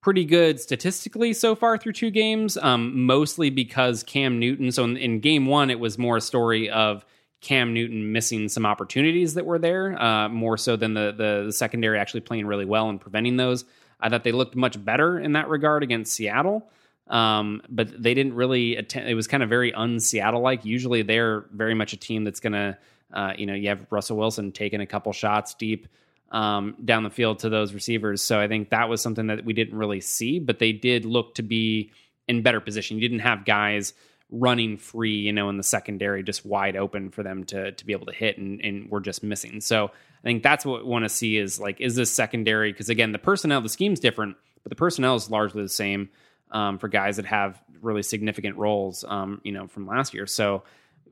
pretty 0.00 0.24
good 0.24 0.58
statistically 0.58 1.34
so 1.34 1.54
far 1.54 1.76
through 1.76 1.92
two 1.92 2.10
games, 2.10 2.56
um, 2.56 3.04
mostly 3.04 3.50
because 3.50 4.04
Cam 4.04 4.38
Newton. 4.38 4.72
So 4.72 4.84
in, 4.84 4.96
in, 4.96 5.20
game 5.20 5.44
one, 5.44 5.68
it 5.68 5.78
was 5.78 5.98
more 5.98 6.16
a 6.16 6.20
story 6.22 6.70
of 6.70 7.04
Cam 7.40 7.72
Newton 7.72 8.12
missing 8.12 8.48
some 8.48 8.66
opportunities 8.66 9.34
that 9.34 9.46
were 9.46 9.58
there, 9.58 10.00
uh, 10.00 10.28
more 10.28 10.56
so 10.56 10.76
than 10.76 10.94
the, 10.94 11.12
the, 11.16 11.42
the 11.46 11.52
secondary 11.52 11.98
actually 11.98 12.20
playing 12.20 12.46
really 12.46 12.64
well 12.66 12.88
and 12.88 13.00
preventing 13.00 13.36
those. 13.36 13.64
I 13.98 14.08
thought 14.08 14.24
they 14.24 14.32
looked 14.32 14.56
much 14.56 14.82
better 14.82 15.18
in 15.18 15.32
that 15.32 15.48
regard 15.48 15.82
against 15.82 16.12
Seattle. 16.12 16.70
Um, 17.08 17.60
but 17.68 18.00
they 18.00 18.14
didn't 18.14 18.34
really 18.34 18.76
attend. 18.76 19.08
It 19.08 19.14
was 19.14 19.26
kind 19.26 19.42
of 19.42 19.48
very 19.48 19.74
un-Seattle 19.74 20.40
like. 20.40 20.64
Usually, 20.64 21.02
they're 21.02 21.44
very 21.50 21.74
much 21.74 21.92
a 21.92 21.96
team 21.96 22.22
that's 22.22 22.38
going 22.38 22.52
to, 22.52 22.78
uh, 23.12 23.32
you 23.36 23.46
know, 23.46 23.54
you 23.54 23.68
have 23.68 23.84
Russell 23.90 24.16
Wilson 24.16 24.52
taking 24.52 24.80
a 24.80 24.86
couple 24.86 25.12
shots 25.12 25.54
deep 25.54 25.88
um, 26.30 26.76
down 26.84 27.02
the 27.02 27.10
field 27.10 27.40
to 27.40 27.48
those 27.48 27.74
receivers. 27.74 28.22
So 28.22 28.38
I 28.38 28.46
think 28.46 28.70
that 28.70 28.88
was 28.88 29.00
something 29.02 29.26
that 29.26 29.44
we 29.44 29.52
didn't 29.54 29.76
really 29.76 30.00
see, 30.00 30.38
but 30.38 30.60
they 30.60 30.70
did 30.70 31.04
look 31.04 31.34
to 31.34 31.42
be 31.42 31.90
in 32.28 32.42
better 32.42 32.60
position. 32.60 32.96
You 32.96 33.08
didn't 33.08 33.20
have 33.20 33.44
guys 33.44 33.92
running 34.30 34.76
free, 34.76 35.16
you 35.16 35.32
know, 35.32 35.48
in 35.48 35.56
the 35.56 35.62
secondary, 35.62 36.22
just 36.22 36.46
wide 36.46 36.76
open 36.76 37.10
for 37.10 37.22
them 37.22 37.44
to 37.44 37.72
to 37.72 37.86
be 37.86 37.92
able 37.92 38.06
to 38.06 38.12
hit, 38.12 38.38
and, 38.38 38.60
and 38.64 38.90
we're 38.90 39.00
just 39.00 39.22
missing. 39.22 39.60
So 39.60 39.86
I 39.86 40.22
think 40.22 40.42
that's 40.42 40.64
what 40.64 40.84
we 40.84 40.90
want 40.90 41.04
to 41.04 41.08
see 41.08 41.36
is 41.36 41.58
like, 41.58 41.80
is 41.80 41.96
this 41.96 42.10
secondary? 42.10 42.72
Because 42.72 42.88
again, 42.88 43.12
the 43.12 43.18
personnel, 43.18 43.60
the 43.60 43.68
scheme's 43.68 44.00
different, 44.00 44.36
but 44.62 44.70
the 44.70 44.76
personnel 44.76 45.16
is 45.16 45.30
largely 45.30 45.62
the 45.62 45.68
same 45.68 46.10
um, 46.50 46.78
for 46.78 46.88
guys 46.88 47.16
that 47.16 47.26
have 47.26 47.60
really 47.80 48.02
significant 48.02 48.56
roles, 48.56 49.04
um, 49.08 49.40
you 49.44 49.52
know, 49.52 49.66
from 49.66 49.86
last 49.86 50.14
year. 50.14 50.26
So 50.26 50.62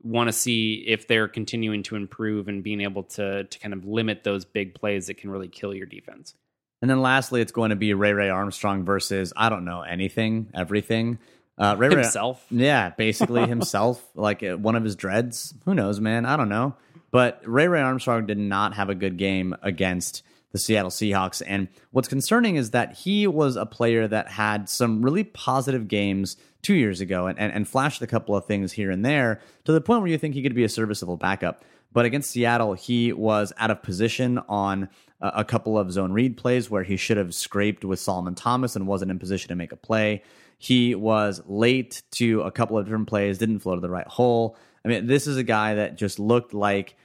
want 0.03 0.27
to 0.27 0.33
see 0.33 0.85
if 0.87 1.07
they're 1.07 1.27
continuing 1.27 1.83
to 1.83 1.95
improve 1.95 2.47
and 2.47 2.63
being 2.63 2.81
able 2.81 3.03
to 3.03 3.43
to 3.43 3.59
kind 3.59 3.73
of 3.73 3.85
limit 3.85 4.23
those 4.23 4.45
big 4.45 4.75
plays 4.75 5.07
that 5.07 5.15
can 5.15 5.29
really 5.29 5.47
kill 5.47 5.73
your 5.73 5.85
defense. 5.85 6.35
And 6.81 6.89
then 6.89 7.01
lastly, 7.01 7.41
it's 7.41 7.51
going 7.51 7.71
to 7.71 7.75
be 7.75 7.93
Ray 7.93 8.13
Ray 8.13 8.29
Armstrong 8.29 8.85
versus 8.85 9.33
I 9.35 9.49
don't 9.49 9.65
know 9.65 9.81
anything, 9.81 10.49
everything. 10.53 11.19
Uh, 11.59 11.75
Ray 11.77 11.89
himself, 11.89 12.45
Ray, 12.49 12.65
yeah, 12.65 12.89
basically 12.91 13.45
himself, 13.47 14.03
like 14.15 14.41
uh, 14.43 14.55
one 14.55 14.75
of 14.75 14.83
his 14.83 14.95
dreads. 14.95 15.53
Who 15.65 15.75
knows, 15.75 15.99
man? 15.99 16.25
I 16.25 16.37
don't 16.37 16.49
know. 16.49 16.75
But 17.11 17.41
Ray 17.45 17.67
Ray 17.67 17.81
Armstrong 17.81 18.25
did 18.25 18.37
not 18.37 18.75
have 18.75 18.89
a 18.89 18.95
good 18.95 19.17
game 19.17 19.55
against 19.61 20.23
the 20.51 20.59
Seattle 20.59 20.91
Seahawks. 20.91 21.41
And 21.45 21.67
what's 21.91 22.07
concerning 22.07 22.55
is 22.55 22.71
that 22.71 22.93
he 22.93 23.27
was 23.27 23.55
a 23.55 23.65
player 23.65 24.07
that 24.07 24.29
had 24.29 24.69
some 24.69 25.03
really 25.03 25.23
positive 25.23 25.87
games 25.87 26.37
two 26.61 26.73
years 26.73 27.01
ago 27.01 27.27
and, 27.27 27.37
and, 27.37 27.53
and 27.53 27.67
flashed 27.67 28.01
a 28.01 28.07
couple 28.07 28.35
of 28.35 28.45
things 28.45 28.71
here 28.71 28.89
and 28.91 29.05
there 29.05 29.41
to 29.65 29.71
the 29.71 29.81
point 29.81 30.01
where 30.01 30.09
you 30.09 30.17
think 30.17 30.33
he 30.33 30.41
could 30.41 30.55
be 30.55 30.63
a 30.63 30.69
serviceable 30.69 31.17
backup. 31.17 31.63
But 31.91 32.05
against 32.05 32.31
Seattle, 32.31 32.73
he 32.73 33.13
was 33.13 33.53
out 33.57 33.71
of 33.71 33.81
position 33.81 34.39
on 34.49 34.89
a, 35.21 35.31
a 35.37 35.43
couple 35.43 35.77
of 35.77 35.91
zone 35.91 36.11
read 36.13 36.37
plays 36.37 36.69
where 36.69 36.83
he 36.83 36.97
should 36.97 37.17
have 37.17 37.33
scraped 37.33 37.85
with 37.85 37.99
Solomon 37.99 38.35
Thomas 38.35 38.75
and 38.75 38.87
wasn't 38.87 39.11
in 39.11 39.19
position 39.19 39.49
to 39.49 39.55
make 39.55 39.71
a 39.71 39.77
play. 39.77 40.23
He 40.59 40.93
was 40.93 41.41
late 41.47 42.03
to 42.11 42.41
a 42.41 42.51
couple 42.51 42.77
of 42.77 42.85
different 42.85 43.07
plays, 43.07 43.39
didn't 43.39 43.59
flow 43.59 43.73
to 43.73 43.81
the 43.81 43.89
right 43.89 44.07
hole. 44.07 44.55
I 44.85 44.89
mean, 44.89 45.07
this 45.07 45.25
is 45.25 45.37
a 45.37 45.43
guy 45.43 45.75
that 45.75 45.97
just 45.97 46.19
looked 46.19 46.53
like 46.53 46.95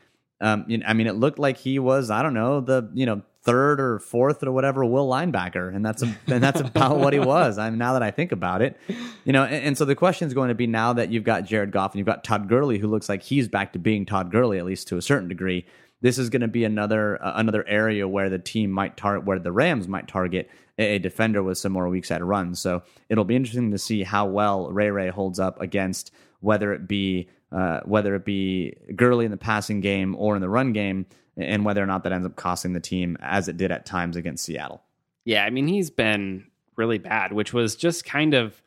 um, 0.41 0.65
you 0.69 0.79
know, 0.79 0.87
I 0.87 0.93
mean, 0.93 1.07
it 1.07 1.15
looked 1.15 1.39
like 1.39 1.57
he 1.57 1.79
was, 1.79 2.11
I 2.11 2.23
don't 2.23 2.35
know, 2.35 2.61
the 2.61 2.91
you 2.93 3.07
know 3.07 3.23
third 3.45 3.81
or 3.81 3.99
fourth 3.99 4.43
or 4.43 4.53
whatever 4.53 4.85
will 4.85 5.09
linebacker, 5.09 5.75
and 5.75 5.85
that's 5.85 6.03
a, 6.03 6.15
and 6.27 6.43
that's 6.43 6.61
about 6.61 6.99
what 6.99 7.13
he 7.13 7.19
was. 7.19 7.57
I 7.57 7.71
mean, 7.71 7.79
now 7.79 7.93
that 7.93 8.03
I 8.03 8.11
think 8.11 8.33
about 8.33 8.61
it, 8.61 8.77
you 9.25 9.33
know, 9.33 9.45
and, 9.45 9.65
and, 9.67 9.79
so 9.79 9.85
the 9.85 9.95
question 9.95 10.27
is 10.27 10.35
going 10.35 10.49
to 10.49 10.55
be 10.55 10.67
now 10.67 10.93
that 10.95 11.11
you've 11.11 11.25
got 11.25 11.45
Jared 11.45 11.71
Goff 11.71 11.93
and 11.93 11.99
you've 11.99 12.07
got 12.07 12.25
Todd 12.25 12.49
Gurley, 12.49 12.79
who 12.79 12.89
looks 12.89 13.09
like 13.09 13.23
he's 13.23 13.49
back 13.49 13.73
to 13.75 13.79
being 13.79 14.05
Todd 14.05 14.31
Gurley 14.31 14.59
at 14.59 14.65
least 14.65 14.89
to 14.89 14.97
a 14.97 15.03
certain 15.03 15.29
degree. 15.29 15.65
This 16.01 16.19
is 16.19 16.29
going 16.29 16.43
to 16.43 16.49
be 16.49 16.65
another 16.65 17.23
uh, 17.25 17.33
another 17.37 17.67
area 17.67 18.07
where 18.09 18.29
the 18.29 18.39
team 18.39 18.71
might 18.71 18.97
target, 18.97 19.25
where 19.25 19.39
the 19.39 19.53
Rams 19.53 19.89
might 19.89 20.09
target 20.09 20.51
a, 20.79 20.99
defender 20.99 21.43
with 21.43 21.59
some 21.59 21.73
more 21.73 21.89
weak 21.89 22.05
side 22.05 22.23
runs. 22.23 22.61
So 22.61 22.83
it'll 23.09 23.25
be 23.25 23.37
interesting 23.37 23.71
to 23.71 23.79
see 23.79 24.03
how 24.03 24.27
well 24.27 24.71
Ray 24.71 24.91
Ray 24.91 25.09
holds 25.09 25.39
up 25.39 25.61
against 25.61 26.13
whether 26.41 26.73
it 26.73 26.87
be 26.87 27.29
uh, 27.53 27.81
whether 27.85 28.15
it 28.15 28.25
be 28.25 28.77
Gurley 28.97 29.25
in 29.25 29.31
the 29.31 29.37
passing 29.37 29.81
game 29.81 30.17
or 30.19 30.35
in 30.35 30.43
the 30.43 30.49
run 30.49 30.73
game 30.73 31.07
and 31.37 31.65
whether 31.65 31.83
or 31.83 31.87
not 31.87 32.03
that 32.05 32.13
ends 32.13 32.27
up 32.27 32.37
costing 32.37 32.73
the 32.73 32.81
team 32.81 33.17
as 33.21 33.49
it 33.49 33.57
did 33.57 33.71
at 33.71 33.87
times 33.87 34.17
against 34.17 34.45
Seattle. 34.45 34.83
Yeah, 35.25 35.45
I 35.45 35.51
mean 35.51 35.69
he's 35.69 35.91
been 35.91 36.47
really 36.77 36.99
bad, 36.99 37.33
which 37.33 37.53
was 37.53 37.77
just 37.77 38.05
kind 38.05 38.35
of. 38.35 38.61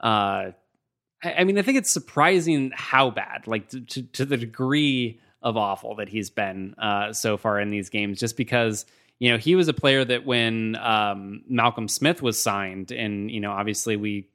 Uh, 0.00 0.52
I 1.22 1.44
mean, 1.44 1.56
I 1.56 1.62
think 1.62 1.78
it's 1.78 1.92
surprising 1.92 2.72
how 2.74 3.10
bad, 3.10 3.46
like 3.46 3.68
to, 3.68 3.80
to, 3.80 4.02
to 4.02 4.24
the 4.24 4.36
degree 4.36 5.20
of 5.40 5.56
awful 5.56 5.94
that 5.96 6.08
he's 6.08 6.30
been 6.30 6.74
uh, 6.78 7.12
so 7.12 7.36
far 7.36 7.60
in 7.60 7.70
these 7.70 7.90
games. 7.90 8.18
Just 8.18 8.36
because 8.36 8.86
you 9.22 9.30
know 9.30 9.38
he 9.38 9.54
was 9.54 9.68
a 9.68 9.72
player 9.72 10.04
that 10.04 10.26
when 10.26 10.74
um, 10.74 11.44
Malcolm 11.48 11.86
Smith 11.86 12.20
was 12.22 12.42
signed, 12.42 12.90
and 12.90 13.30
you 13.30 13.38
know 13.38 13.52
obviously 13.52 13.94
we 13.94 14.28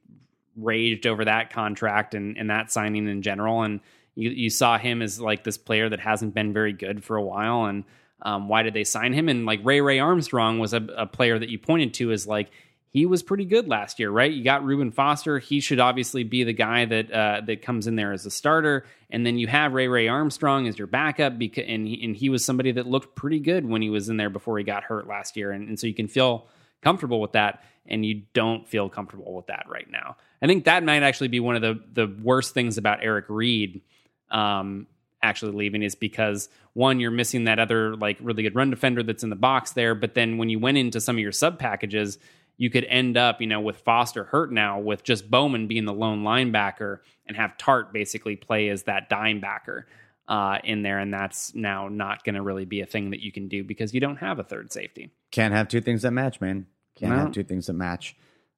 raged 0.56 1.06
over 1.06 1.26
that 1.26 1.52
contract 1.52 2.14
and, 2.14 2.38
and 2.38 2.48
that 2.48 2.72
signing 2.72 3.06
in 3.06 3.20
general, 3.20 3.60
and 3.64 3.80
you, 4.14 4.30
you 4.30 4.48
saw 4.48 4.78
him 4.78 5.02
as 5.02 5.20
like 5.20 5.44
this 5.44 5.58
player 5.58 5.90
that 5.90 6.00
hasn't 6.00 6.32
been 6.32 6.54
very 6.54 6.72
good 6.72 7.04
for 7.04 7.16
a 7.18 7.22
while. 7.22 7.66
And 7.66 7.84
um, 8.22 8.48
why 8.48 8.62
did 8.62 8.72
they 8.72 8.82
sign 8.82 9.12
him? 9.12 9.28
And 9.28 9.44
like 9.44 9.60
Ray 9.62 9.82
Ray 9.82 9.98
Armstrong 9.98 10.58
was 10.58 10.72
a, 10.72 10.80
a 10.96 11.04
player 11.04 11.38
that 11.38 11.50
you 11.50 11.58
pointed 11.58 11.92
to 11.94 12.10
as 12.10 12.26
like 12.26 12.50
he 12.90 13.04
was 13.06 13.22
pretty 13.22 13.44
good 13.44 13.68
last 13.68 13.98
year, 13.98 14.10
right? 14.10 14.32
You 14.32 14.42
got 14.42 14.64
Reuben 14.64 14.90
Foster. 14.92 15.38
He 15.38 15.60
should 15.60 15.78
obviously 15.78 16.24
be 16.24 16.44
the 16.44 16.52
guy 16.52 16.84
that 16.86 17.12
uh, 17.12 17.40
that 17.46 17.62
comes 17.62 17.86
in 17.86 17.96
there 17.96 18.12
as 18.12 18.24
a 18.24 18.30
starter, 18.30 18.86
and 19.10 19.26
then 19.26 19.38
you 19.38 19.46
have 19.46 19.74
Ray 19.74 19.88
Ray 19.88 20.08
Armstrong 20.08 20.66
as 20.66 20.78
your 20.78 20.86
backup, 20.86 21.38
because 21.38 21.64
and 21.68 21.86
he, 21.86 22.02
and 22.04 22.16
he 22.16 22.28
was 22.28 22.44
somebody 22.44 22.72
that 22.72 22.86
looked 22.86 23.14
pretty 23.14 23.40
good 23.40 23.66
when 23.66 23.82
he 23.82 23.90
was 23.90 24.08
in 24.08 24.16
there 24.16 24.30
before 24.30 24.58
he 24.58 24.64
got 24.64 24.84
hurt 24.84 25.06
last 25.06 25.36
year, 25.36 25.52
and, 25.52 25.68
and 25.68 25.78
so 25.78 25.86
you 25.86 25.94
can 25.94 26.08
feel 26.08 26.46
comfortable 26.80 27.20
with 27.20 27.32
that, 27.32 27.62
and 27.86 28.06
you 28.06 28.22
don't 28.32 28.66
feel 28.66 28.88
comfortable 28.88 29.34
with 29.34 29.48
that 29.48 29.66
right 29.68 29.90
now. 29.90 30.16
I 30.40 30.46
think 30.46 30.64
that 30.64 30.82
might 30.82 31.02
actually 31.02 31.28
be 31.28 31.40
one 31.40 31.56
of 31.56 31.62
the 31.62 31.80
the 31.92 32.16
worst 32.22 32.54
things 32.54 32.78
about 32.78 33.00
Eric 33.02 33.26
Reid 33.28 33.82
um, 34.30 34.86
actually 35.22 35.52
leaving 35.52 35.82
is 35.82 35.94
because 35.94 36.48
one, 36.72 37.00
you're 37.00 37.10
missing 37.10 37.44
that 37.44 37.58
other 37.58 37.96
like 37.96 38.18
really 38.20 38.44
good 38.44 38.54
run 38.54 38.70
defender 38.70 39.02
that's 39.02 39.24
in 39.24 39.30
the 39.30 39.36
box 39.36 39.72
there. 39.72 39.94
But 39.94 40.14
then 40.14 40.38
when 40.38 40.48
you 40.48 40.58
went 40.58 40.78
into 40.78 41.00
some 41.00 41.16
of 41.16 41.20
your 41.20 41.32
sub 41.32 41.58
packages, 41.58 42.18
you 42.58 42.68
could 42.70 42.84
end 42.84 43.16
up, 43.16 43.40
you 43.40 43.46
know, 43.46 43.60
with 43.60 43.78
Foster 43.78 44.24
hurt 44.24 44.52
now, 44.52 44.78
with 44.80 45.04
just 45.04 45.30
Bowman 45.30 45.68
being 45.68 45.84
the 45.84 45.92
lone 45.92 46.22
linebacker 46.24 46.98
and 47.26 47.36
have 47.36 47.56
Tartt 47.56 47.92
basically 47.92 48.36
play 48.36 48.68
as 48.68 48.82
that 48.82 49.08
dime 49.08 49.40
backer 49.40 49.86
uh, 50.26 50.58
in 50.64 50.82
there. 50.82 50.98
And 50.98 51.14
that's 51.14 51.54
now 51.54 51.88
not 51.88 52.24
going 52.24 52.34
to 52.34 52.42
really 52.42 52.64
be 52.64 52.80
a 52.80 52.86
thing 52.86 53.10
that 53.10 53.20
you 53.20 53.32
can 53.32 53.48
do 53.48 53.62
because 53.62 53.94
you 53.94 54.00
don't 54.00 54.16
have 54.16 54.38
a 54.38 54.44
third 54.44 54.72
safety. 54.72 55.10
Can't 55.30 55.54
have 55.54 55.68
two 55.68 55.80
things 55.80 56.02
that 56.02 56.10
match, 56.10 56.40
man. 56.40 56.66
Can't 56.96 57.12
no. 57.12 57.18
have 57.18 57.32
two 57.32 57.44
things 57.44 57.68
that 57.68 57.74
match. 57.74 58.16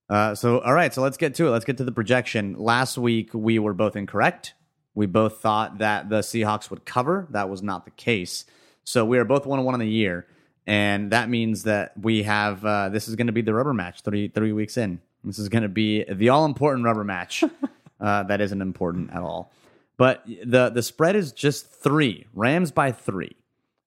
Uh, 0.08 0.34
so, 0.34 0.58
all 0.60 0.74
right, 0.74 0.92
so 0.92 1.02
let's 1.02 1.16
get 1.16 1.34
to 1.36 1.46
it. 1.46 1.50
Let's 1.50 1.64
get 1.64 1.76
to 1.76 1.84
the 1.84 1.92
projection. 1.92 2.54
Last 2.58 2.98
week, 2.98 3.32
we 3.32 3.58
were 3.58 3.74
both 3.74 3.94
incorrect. 3.94 4.54
We 4.94 5.06
both 5.06 5.40
thought 5.40 5.78
that 5.78 6.08
the 6.08 6.18
Seahawks 6.20 6.68
would 6.70 6.84
cover. 6.84 7.28
That 7.30 7.48
was 7.48 7.62
not 7.62 7.84
the 7.84 7.92
case. 7.92 8.44
So 8.82 9.04
we 9.04 9.18
are 9.18 9.24
both 9.24 9.46
one 9.46 9.60
on 9.60 9.64
one 9.64 9.74
in 9.74 9.80
the 9.80 9.86
year, 9.86 10.26
and 10.66 11.10
that 11.12 11.28
means 11.28 11.64
that 11.64 11.92
we 12.00 12.22
have 12.24 12.64
uh, 12.64 12.88
this 12.88 13.08
is 13.08 13.16
going 13.16 13.26
to 13.26 13.32
be 13.32 13.42
the 13.42 13.54
rubber 13.54 13.74
match 13.74 14.02
three 14.02 14.28
three 14.28 14.52
weeks 14.52 14.76
in. 14.76 15.00
This 15.24 15.38
is 15.38 15.48
going 15.48 15.62
to 15.62 15.68
be 15.68 16.04
the 16.04 16.28
all 16.30 16.44
important 16.44 16.84
rubber 16.84 17.04
match. 17.04 17.44
uh, 18.00 18.22
that 18.24 18.40
isn't 18.40 18.62
important 18.62 19.10
at 19.10 19.22
all. 19.22 19.52
But 19.96 20.24
the 20.26 20.70
the 20.70 20.82
spread 20.82 21.16
is 21.16 21.32
just 21.32 21.70
three 21.70 22.26
Rams 22.34 22.70
by 22.70 22.92
three, 22.92 23.36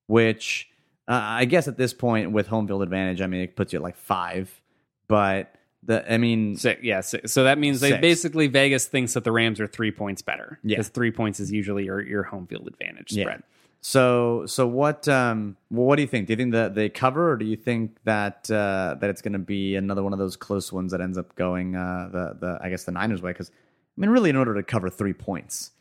which 0.07 0.69
uh, 1.07 1.19
I 1.21 1.45
guess 1.45 1.67
at 1.67 1.77
this 1.77 1.93
point 1.93 2.31
with 2.31 2.47
home 2.47 2.67
field 2.67 2.83
advantage, 2.83 3.21
I 3.21 3.27
mean 3.27 3.41
it 3.41 3.55
puts 3.55 3.73
you 3.73 3.79
at 3.79 3.83
like 3.83 3.97
five. 3.97 4.61
But 5.07 5.55
the, 5.85 6.11
I 6.11 6.17
mean, 6.17 6.55
six, 6.55 6.81
yeah. 6.83 7.01
Six. 7.01 7.31
So 7.31 7.43
that 7.43 7.57
means 7.57 7.79
they 7.79 7.97
basically 7.99 8.47
Vegas 8.47 8.85
thinks 8.85 9.13
that 9.13 9.23
the 9.23 9.31
Rams 9.31 9.59
are 9.59 9.67
three 9.67 9.91
points 9.91 10.21
better. 10.21 10.59
Yeah, 10.63 10.77
because 10.77 10.89
three 10.89 11.11
points 11.11 11.39
is 11.39 11.51
usually 11.51 11.85
your 11.85 12.01
your 12.01 12.23
home 12.23 12.47
field 12.47 12.67
advantage 12.67 13.11
spread. 13.11 13.43
Yeah. 13.45 13.52
So 13.85 14.45
so 14.45 14.65
what 14.65 15.09
um 15.09 15.57
well, 15.69 15.85
what 15.85 15.97
do 15.97 16.03
you 16.03 16.07
think? 16.07 16.27
Do 16.27 16.31
you 16.31 16.37
think 16.37 16.53
that 16.53 16.73
they 16.73 16.87
cover, 16.87 17.33
or 17.33 17.35
do 17.35 17.43
you 17.43 17.57
think 17.57 17.97
that 18.05 18.49
uh, 18.49 18.95
that 19.01 19.09
it's 19.09 19.21
going 19.21 19.33
to 19.33 19.39
be 19.39 19.75
another 19.75 20.01
one 20.01 20.13
of 20.13 20.19
those 20.19 20.37
close 20.37 20.71
ones 20.71 20.93
that 20.93 21.01
ends 21.01 21.17
up 21.17 21.35
going 21.35 21.75
uh, 21.75 22.07
the 22.09 22.37
the 22.39 22.59
I 22.61 22.69
guess 22.69 22.85
the 22.85 22.93
Niners 22.93 23.21
way? 23.21 23.31
Because 23.31 23.51
I 23.51 24.01
mean, 24.01 24.09
really, 24.09 24.29
in 24.29 24.37
order 24.37 24.55
to 24.55 24.63
cover 24.63 24.89
three 24.89 25.11
points, 25.11 25.71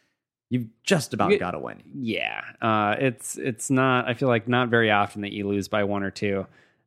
you've 0.51 0.67
just 0.83 1.15
about 1.15 1.39
got 1.39 1.53
to 1.53 1.61
win. 1.61 1.81
Yeah, 1.95 2.43
uh, 2.61 2.97
it's 2.99 3.39
it's 3.39 3.71
not. 3.71 4.09
I 4.09 4.15
feel 4.15 4.29
like 4.29 4.49
not 4.49 4.69
very 4.69 4.91
often 4.91 5.23
that 5.23 5.31
you 5.31 5.47
lose 5.47 5.69
by 5.69 5.85
one 5.85 6.03
or 6.03 6.11
two. 6.11 6.45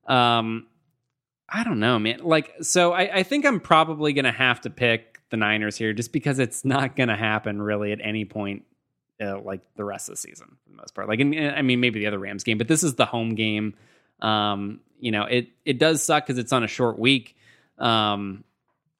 Um, 0.08 0.68
I 1.48 1.64
don't 1.64 1.80
know, 1.80 1.98
man. 1.98 2.20
Like, 2.24 2.52
so 2.62 2.92
I, 2.92 3.20
I 3.20 3.24
think 3.24 3.46
I'm 3.46 3.62
probably 3.62 4.12
going 4.12 4.26
to 4.26 4.34
have 4.34 4.60
to 4.62 4.70
pick 4.70 5.22
the 5.30 5.38
Niners 5.38 5.78
here 5.78 5.94
just 5.94 6.12
because 6.12 6.40
it's 6.40 6.66
not 6.66 6.98
going 6.98 7.08
to 7.08 7.16
happen 7.16 7.62
really 7.62 7.94
at 7.94 8.00
any 8.04 8.26
point, 8.26 8.64
uh, 9.22 9.40
like 9.40 9.62
the 9.76 9.84
rest 9.84 10.10
of 10.10 10.14
the 10.14 10.18
season 10.18 10.58
for 10.64 10.70
the 10.70 10.76
most 10.76 10.94
part. 10.94 11.08
Like, 11.08 11.20
in, 11.20 11.34
I 11.36 11.62
mean, 11.62 11.80
maybe 11.80 12.00
the 12.00 12.08
other 12.08 12.20
Rams 12.20 12.44
game, 12.44 12.58
but 12.58 12.68
this 12.68 12.84
is 12.84 12.96
the 12.96 13.06
home 13.06 13.36
game. 13.36 13.76
Um, 14.22 14.82
you 15.00 15.12
know, 15.12 15.24
it 15.24 15.50
it 15.66 15.78
does 15.78 16.02
suck 16.02 16.26
because 16.26 16.38
it's 16.38 16.54
on 16.54 16.64
a 16.64 16.68
short 16.68 16.98
week, 16.98 17.36
um, 17.78 18.44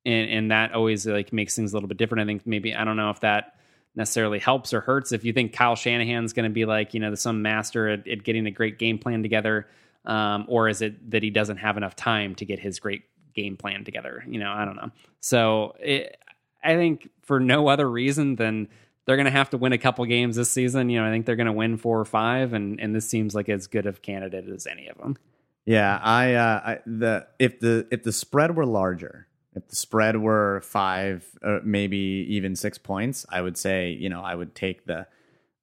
and 0.06 0.30
and 0.30 0.52
that 0.52 0.74
always 0.74 1.08
like 1.08 1.34
makes 1.34 1.56
things 1.56 1.74
a 1.74 1.76
little 1.76 1.90
bit 1.90 1.98
different. 1.98 2.22
I 2.22 2.26
think 2.26 2.46
maybe 2.46 2.76
I 2.76 2.84
don't 2.84 2.98
know 2.98 3.10
if 3.10 3.22
that 3.22 3.56
necessarily 3.96 4.40
helps 4.40 4.74
or 4.74 4.82
hurts. 4.82 5.12
If 5.12 5.24
you 5.24 5.34
think 5.34 5.54
Kyle 5.54 5.76
Shanahan's 5.76 6.34
going 6.34 6.50
to 6.50 6.54
be 6.54 6.66
like 6.66 6.94
you 6.94 7.00
know 7.00 7.16
some 7.16 7.42
master 7.42 7.88
at, 7.90 8.08
at 8.08 8.24
getting 8.24 8.46
a 8.46 8.52
great 8.52 8.78
game 8.78 9.00
plan 9.00 9.24
together, 9.24 9.68
um, 10.06 10.46
or 10.48 10.68
is 10.70 10.82
it 10.82 11.12
that 11.12 11.24
he 11.24 11.30
doesn't 11.30 11.58
have 11.58 11.78
enough 11.78 11.96
time 11.96 12.36
to 12.36 12.46
get 12.46 12.60
his 12.60 12.80
great 12.80 13.04
game 13.34 13.58
plan 13.58 13.84
together? 13.86 14.24
You 14.28 14.40
know, 14.40 14.52
I 14.52 14.66
don't 14.66 14.76
know. 14.76 14.92
So 15.22 15.76
it, 15.80 16.18
I 16.64 16.76
think 16.76 17.10
for 17.24 17.40
no 17.40 17.68
other 17.68 17.90
reason 17.90 18.36
than 18.36 18.68
they're 19.06 19.18
going 19.18 19.26
to 19.26 19.32
have 19.32 19.52
to 19.52 19.58
win 19.58 19.74
a 19.74 19.78
couple 19.78 20.04
games 20.06 20.36
this 20.36 20.50
season. 20.50 20.90
You 20.90 21.00
know, 21.00 21.08
I 21.08 21.12
think 21.12 21.26
they're 21.26 21.36
going 21.36 21.46
to 21.46 21.54
win 21.54 21.78
four 21.78 22.00
or 22.00 22.06
five, 22.06 22.54
and 22.54 22.80
and 22.80 22.96
this 22.96 23.08
seems 23.08 23.36
like 23.36 23.50
as 23.50 23.68
good 23.68 23.86
of 23.86 24.02
candidate 24.02 24.48
as 24.50 24.68
any 24.68 24.88
of 24.88 24.98
them. 24.98 25.18
Yeah, 25.66 26.00
I, 26.02 26.34
uh, 26.36 26.62
I 26.66 26.80
the 26.86 27.28
if 27.40 27.60
the 27.60 27.88
if 27.92 28.04
the 28.04 28.12
spread 28.12 28.56
were 28.56 28.66
larger, 28.66 29.28
if 29.56 29.68
the 29.68 29.76
spread 29.76 30.18
were 30.18 30.62
five, 30.62 31.26
or 31.42 31.62
maybe 31.64 32.26
even 32.30 32.56
six 32.56 32.78
points, 32.78 33.26
I 33.30 33.42
would 33.42 33.58
say 33.58 33.92
you 33.92 34.10
know 34.10 34.22
I 34.22 34.36
would 34.36 34.56
take 34.56 34.86
the 34.86 35.08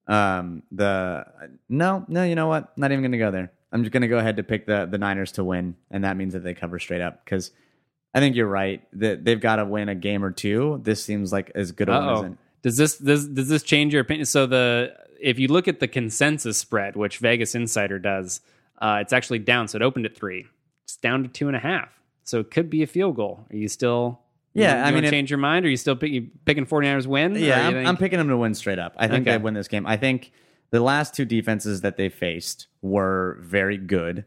um 0.07 0.63
the 0.71 1.25
no 1.69 2.05
no 2.09 2.23
you 2.23 2.35
know 2.35 2.47
what 2.47 2.77
not 2.77 2.91
even 2.91 3.01
going 3.01 3.13
to 3.13 3.17
go 3.17 3.31
there. 3.31 3.51
I'm 3.71 3.83
just 3.83 3.91
going 3.91 4.01
to 4.01 4.07
go 4.07 4.17
ahead 4.17 4.37
to 4.37 4.43
pick 4.43 4.65
the 4.65 4.85
the 4.85 4.97
Niners 4.97 5.33
to 5.33 5.43
win, 5.43 5.75
and 5.91 6.03
that 6.03 6.17
means 6.17 6.33
that 6.33 6.43
they 6.43 6.53
cover 6.53 6.79
straight 6.79 7.01
up 7.01 7.23
because 7.23 7.51
I 8.13 8.19
think 8.19 8.35
you're 8.35 8.47
right 8.47 8.83
that 8.93 9.25
they've 9.25 9.39
got 9.39 9.57
to 9.57 9.65
win 9.65 9.89
a 9.89 9.95
game 9.95 10.23
or 10.23 10.31
two. 10.31 10.79
This 10.83 11.03
seems 11.03 11.31
like 11.31 11.51
as 11.55 11.71
good 11.71 11.89
a 11.89 11.91
one 11.91 12.09
as 12.09 12.21
an 12.21 12.37
Does 12.63 12.77
this 12.77 12.97
does 12.97 13.27
does 13.27 13.47
this 13.49 13.61
change 13.63 13.93
your 13.93 14.01
opinion? 14.01 14.25
So 14.25 14.45
the 14.47 14.95
if 15.21 15.37
you 15.39 15.47
look 15.47 15.67
at 15.67 15.79
the 15.79 15.87
consensus 15.87 16.57
spread, 16.57 16.95
which 16.95 17.19
Vegas 17.19 17.55
Insider 17.55 17.99
does, 17.99 18.41
uh, 18.79 18.99
it's 19.01 19.13
actually 19.13 19.39
down. 19.39 19.67
So 19.67 19.75
it 19.77 19.81
opened 19.81 20.05
at 20.05 20.15
three. 20.15 20.47
It's 20.83 20.95
down 20.97 21.23
to 21.23 21.29
two 21.29 21.47
and 21.47 21.55
a 21.55 21.59
half. 21.59 21.89
So 22.23 22.39
it 22.39 22.51
could 22.51 22.69
be 22.69 22.81
a 22.83 22.87
field 22.87 23.15
goal. 23.15 23.45
Are 23.51 23.55
you 23.55 23.67
still? 23.67 24.19
Yeah, 24.53 24.77
you, 24.77 24.83
I 24.83 24.91
mean, 24.91 25.03
if- 25.03 25.09
change 25.11 25.29
your 25.31 25.39
mind? 25.39 25.65
Are 25.65 25.69
you 25.69 25.77
still 25.77 25.95
pick, 25.95 26.11
you 26.11 26.27
picking 26.45 26.65
49ers 26.65 27.07
win? 27.07 27.35
Or 27.35 27.39
Yeah, 27.39 27.67
I'm, 27.67 27.87
I'm 27.87 27.97
picking 27.97 28.19
them 28.19 28.27
to 28.29 28.37
win 28.37 28.53
straight 28.53 28.77
up. 28.79 28.93
I 28.97 29.07
think 29.07 29.27
Okay. 29.27 29.37
they 29.37 29.43
win 29.43 29.55
this 29.55 29.67
game. 29.67 29.85
I 29.87 29.97
think 29.97 30.31
the 30.69 30.79
last 30.79 31.15
two 31.15 31.25
defenses 31.25 31.81
that 31.81 31.97
they 31.97 32.07
faced 32.09 32.67
were 32.83 33.39
very 33.41 33.77
good, 33.77 34.25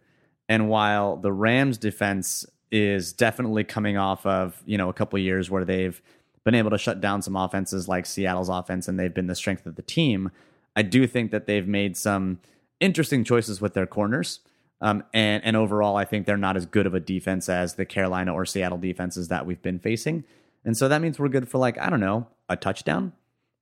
and 0.48 0.68
while 0.68 1.16
the 1.16 1.32
Rams' 1.32 1.78
defense 1.78 2.44
is 2.72 3.12
definitely 3.12 3.62
coming 3.64 3.96
off 3.96 4.26
of 4.26 4.60
you 4.66 4.76
know 4.76 4.88
a 4.88 4.92
couple 4.92 5.18
years 5.20 5.48
where 5.50 5.64
they've 5.64 6.02
been 6.46 6.54
able 6.54 6.70
to 6.70 6.78
shut 6.78 7.02
down 7.02 7.20
some 7.20 7.36
offenses 7.36 7.86
like 7.88 8.06
Seattle's 8.06 8.48
offense, 8.48 8.88
and 8.88 8.98
they've 8.98 9.12
been 9.12 9.26
the 9.26 9.34
strength 9.34 9.66
of 9.66 9.74
the 9.74 9.82
team. 9.82 10.30
I 10.74 10.80
do 10.80 11.06
think 11.06 11.30
that 11.32 11.46
they've 11.46 11.66
made 11.68 11.96
some 11.98 12.38
interesting 12.80 13.22
choices 13.24 13.60
with 13.60 13.74
their 13.74 13.86
corners. 13.86 14.40
Um, 14.80 15.04
and 15.12 15.42
and 15.44 15.56
overall, 15.56 15.96
I 15.96 16.04
think 16.04 16.24
they're 16.26 16.36
not 16.36 16.56
as 16.56 16.64
good 16.66 16.86
of 16.86 16.94
a 16.94 17.00
defense 17.00 17.48
as 17.48 17.74
the 17.74 17.84
Carolina 17.84 18.32
or 18.32 18.46
Seattle 18.46 18.78
defenses 18.78 19.28
that 19.28 19.44
we've 19.46 19.60
been 19.62 19.78
facing. 19.78 20.24
And 20.64 20.76
so 20.76 20.88
that 20.88 21.00
means 21.02 21.18
we're 21.18 21.28
good 21.28 21.48
for 21.48 21.58
like 21.58 21.78
I 21.78 21.90
don't 21.90 22.00
know 22.00 22.26
a 22.48 22.56
touchdown. 22.56 23.12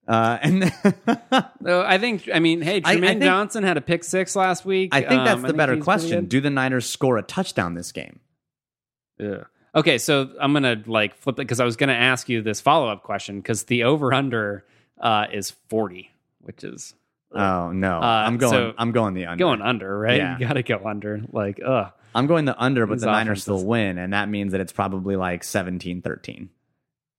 Uh, 0.06 0.38
and 0.42 0.72
So 1.64 1.82
I 1.86 1.96
think. 1.98 2.28
I 2.34 2.38
mean, 2.40 2.60
hey, 2.60 2.82
I- 2.84 2.92
I 2.92 2.96
Trumaine 2.96 3.06
think- 3.06 3.22
Johnson 3.22 3.62
had 3.64 3.76
a 3.76 3.80
pick 3.80 4.04
six 4.04 4.36
last 4.36 4.64
week. 4.66 4.90
I 4.92 5.00
think 5.00 5.24
that's 5.24 5.36
Um, 5.36 5.42
the 5.42 5.48
think 5.48 5.56
better 5.56 5.76
question. 5.78 6.26
Do 6.26 6.40
the 6.40 6.50
Niners 6.50 6.84
score 6.84 7.16
a 7.16 7.22
touchdown 7.22 7.74
this 7.74 7.92
game? 7.92 8.20
Yeah. 9.18 9.44
Okay, 9.76 9.98
so 9.98 10.30
I'm 10.40 10.52
gonna 10.52 10.82
like 10.86 11.16
flip 11.16 11.34
it 11.34 11.42
because 11.42 11.60
I 11.60 11.64
was 11.64 11.76
gonna 11.76 11.92
ask 11.94 12.28
you 12.28 12.42
this 12.42 12.60
follow 12.60 12.88
up 12.88 13.02
question 13.02 13.40
because 13.40 13.64
the 13.64 13.84
over 13.84 14.12
under 14.14 14.64
uh, 15.00 15.26
is 15.32 15.50
40, 15.68 16.10
which 16.42 16.62
is 16.64 16.94
Oh 17.36 17.72
no, 17.72 17.96
Uh, 17.98 18.00
I'm 18.26 18.36
going. 18.38 18.52
so- 18.52 18.74
I'm 18.78 18.92
going 18.92 19.14
the 19.14 19.26
under. 19.26 19.42
going 19.44 19.60
under, 19.60 19.98
right? 19.98 20.16
Yeah. 20.18 20.38
You 20.38 20.46
got 20.46 20.52
to 20.52 20.62
go 20.62 20.80
under. 20.86 21.20
Like, 21.32 21.58
ugh. 21.66 21.90
I'm 22.14 22.28
going 22.28 22.44
the 22.44 22.56
under, 22.62 22.86
but 22.86 22.94
These 22.94 23.00
the 23.02 23.10
Niners 23.10 23.42
still 23.42 23.64
win, 23.64 23.98
and 23.98 24.12
that 24.12 24.28
means 24.28 24.52
that 24.52 24.60
it's 24.60 24.70
probably 24.70 25.16
like 25.16 25.42
17-13. 25.42 26.46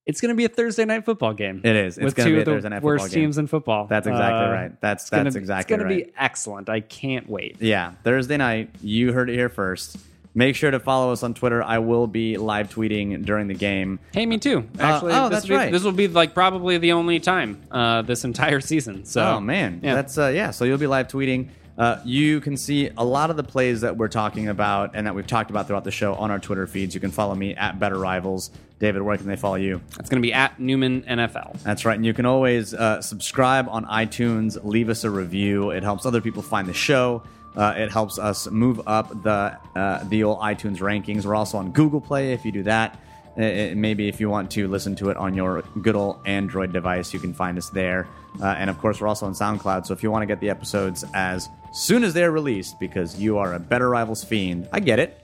It's 0.06 0.22
going 0.22 0.30
to 0.30 0.36
be 0.36 0.46
a 0.46 0.48
Thursday 0.48 0.86
night 0.86 1.04
football 1.04 1.34
game. 1.34 1.60
It 1.66 1.76
is. 1.76 1.98
It's 1.98 2.14
gonna 2.14 2.30
two 2.30 2.36
be 2.38 2.42
a 2.44 2.46
Thursday 2.46 2.70
night 2.70 2.82
worst 2.82 3.04
football 3.04 3.14
game. 3.16 3.24
teams 3.26 3.38
in 3.40 3.48
football. 3.48 3.88
That's 3.88 4.08
exactly 4.08 4.46
Uh, 4.46 4.52
right. 4.52 4.80
That's 4.82 5.10
gonna 5.10 5.24
that's 5.26 5.36
be- 5.36 5.40
exactly 5.42 5.62
It's 5.76 5.82
going 5.82 5.90
right. 5.92 6.00
to 6.00 6.06
be 6.06 6.14
excellent. 6.18 6.70
I 6.70 6.80
can't 6.80 7.28
wait. 7.30 7.58
Yeah, 7.60 7.92
Thursday 8.06 8.38
night. 8.38 8.70
You 8.82 9.12
heard 9.12 9.30
it 9.30 9.34
here 9.34 9.50
first. 9.50 9.98
Make 10.38 10.58
sure 10.58 10.70
to 10.70 10.82
follow 10.82 11.14
us 11.14 11.24
on 11.24 11.34
Twitter. 11.34 11.64
I 11.64 11.80
will 11.80 12.08
be 12.08 12.38
live 12.38 12.70
tweeting 12.70 13.24
during 13.26 13.48
the 13.48 13.54
game. 13.54 14.00
Hey, 14.14 14.26
me 14.26 14.38
too. 14.38 14.68
Actually, 14.78 15.14
oh, 15.14 15.30
this 15.30 15.38
that's 15.38 15.44
will 15.44 15.50
be, 15.50 15.56
right. 15.56 15.72
This 15.72 15.84
will 15.84 15.92
be 15.94 16.08
like 16.10 16.34
probably 16.34 16.78
the 16.78 16.92
only 16.92 17.22
time 17.22 17.62
uh, 17.72 18.02
this 18.02 18.26
entire 18.26 18.60
season. 18.60 19.06
So, 19.06 19.24
oh 19.24 19.40
man, 19.40 19.80
yeah. 19.82 19.96
that's 19.96 20.18
uh, 20.18 20.28
yeah. 20.28 20.52
So 20.52 20.66
you'll 20.66 20.78
be 20.78 20.88
live 20.88 21.08
tweeting. 21.08 21.50
Uh, 21.78 22.00
you 22.06 22.40
can 22.42 22.58
see 22.58 22.90
a 22.98 23.04
lot 23.04 23.30
of 23.30 23.38
the 23.38 23.44
plays 23.44 23.82
that 23.82 23.98
we're 23.98 24.08
talking 24.08 24.48
about 24.48 24.92
and 24.94 25.08
that 25.08 25.16
we've 25.16 25.28
talked 25.28 25.50
about 25.50 25.68
throughout 25.68 25.84
the 25.84 25.92
show 25.92 26.16
on 26.16 26.32
our 26.32 26.40
Twitter 26.40 26.68
feeds. 26.68 26.94
You 26.96 27.02
can 27.02 27.12
follow 27.12 27.36
me 27.36 27.56
at 27.56 27.80
Better 27.80 27.98
Rivals. 27.98 28.52
David, 28.80 29.02
where 29.02 29.18
can 29.18 29.28
they 29.28 29.36
follow 29.36 29.56
you? 29.56 29.82
It's 30.00 30.10
going 30.10 30.22
to 30.22 30.26
be 30.26 30.34
at 30.34 30.60
Newman 30.60 31.04
NFL. 31.04 31.62
That's 31.64 31.86
right. 31.86 31.96
And 31.96 32.06
you 32.06 32.14
can 32.14 32.26
always 32.26 32.74
uh, 32.74 33.02
subscribe 33.02 33.68
on 33.70 33.86
iTunes, 33.86 34.58
leave 34.64 34.90
us 34.90 35.04
a 35.04 35.10
review. 35.10 35.72
It 35.72 35.84
helps 35.84 36.06
other 36.06 36.22
people 36.22 36.42
find 36.42 36.68
the 36.68 36.74
show. 36.74 37.24
Uh, 37.56 37.74
it 37.78 37.92
helps 37.92 38.20
us 38.20 38.50
move 38.50 38.82
up 38.86 39.10
the 39.24 39.58
uh, 39.76 40.04
the 40.06 40.24
old 40.24 40.40
iTunes 40.40 40.78
rankings. 40.80 41.26
We're 41.26 41.36
also 41.36 41.58
on 41.58 41.72
Google 41.72 42.02
Play 42.02 42.34
if 42.34 42.44
you 42.46 42.52
do 42.52 42.64
that. 42.64 43.00
Uh, 43.38 43.42
uh, 43.42 43.74
maybe 43.76 44.08
if 44.08 44.20
you 44.20 44.30
want 44.30 44.50
to 44.52 44.68
listen 44.68 44.96
to 44.96 45.10
it 45.10 45.18
on 45.18 45.34
your 45.34 45.62
good 45.82 45.96
old 45.96 46.20
Android 46.26 46.72
device, 46.72 47.14
you 47.14 47.20
can 47.20 47.34
find 47.34 47.58
us 47.58 47.70
there. 47.70 48.08
Uh, 48.42 48.48
and 48.48 48.70
of 48.70 48.78
course, 48.80 49.02
we're 49.02 49.08
also 49.08 49.26
on 49.26 49.34
SoundCloud. 49.34 49.86
So 49.86 49.94
if 49.94 50.04
you 50.04 50.12
want 50.12 50.22
to 50.22 50.26
get 50.26 50.40
the 50.40 50.50
episodes 50.50 51.04
as 51.14 51.50
soon 51.74 52.04
as 52.04 52.14
they're 52.14 52.32
released, 52.32 52.80
because 52.80 53.20
you 53.20 53.38
are 53.38 53.54
a 53.54 53.60
Better 53.60 53.90
Rivals 53.90 54.24
fiend, 54.24 54.70
I 54.72 54.80
get 54.80 55.00
it. 55.00 55.20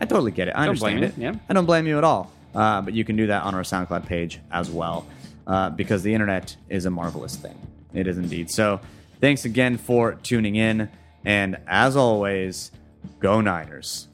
I 0.00 0.04
totally 0.06 0.30
get 0.32 0.48
it. 0.48 0.54
I 0.56 0.66
Don't 0.66 0.78
blame 0.78 0.96
understand 0.96 1.18
it. 1.22 1.22
you, 1.26 1.32
yeah. 1.32 1.38
I 1.48 1.52
don't 1.54 1.66
blame 1.66 1.86
you 1.86 1.96
at 1.98 2.04
all. 2.04 2.30
Uh, 2.54 2.80
but 2.82 2.94
you 2.94 3.04
can 3.04 3.16
do 3.16 3.26
that 3.28 3.42
on 3.44 3.54
our 3.54 3.62
SoundCloud 3.62 4.06
page 4.06 4.40
as 4.50 4.70
well, 4.70 5.06
uh, 5.46 5.70
because 5.70 6.02
the 6.02 6.12
internet 6.12 6.56
is 6.68 6.84
a 6.86 6.90
marvelous 6.90 7.36
thing. 7.36 7.56
It 7.94 8.06
is 8.06 8.16
indeed. 8.18 8.50
So, 8.50 8.80
thanks 9.20 9.44
again 9.44 9.76
for 9.78 10.14
tuning 10.22 10.56
in, 10.56 10.88
and 11.24 11.56
as 11.66 11.96
always, 11.96 12.70
go 13.20 13.40
Niners. 13.40 14.08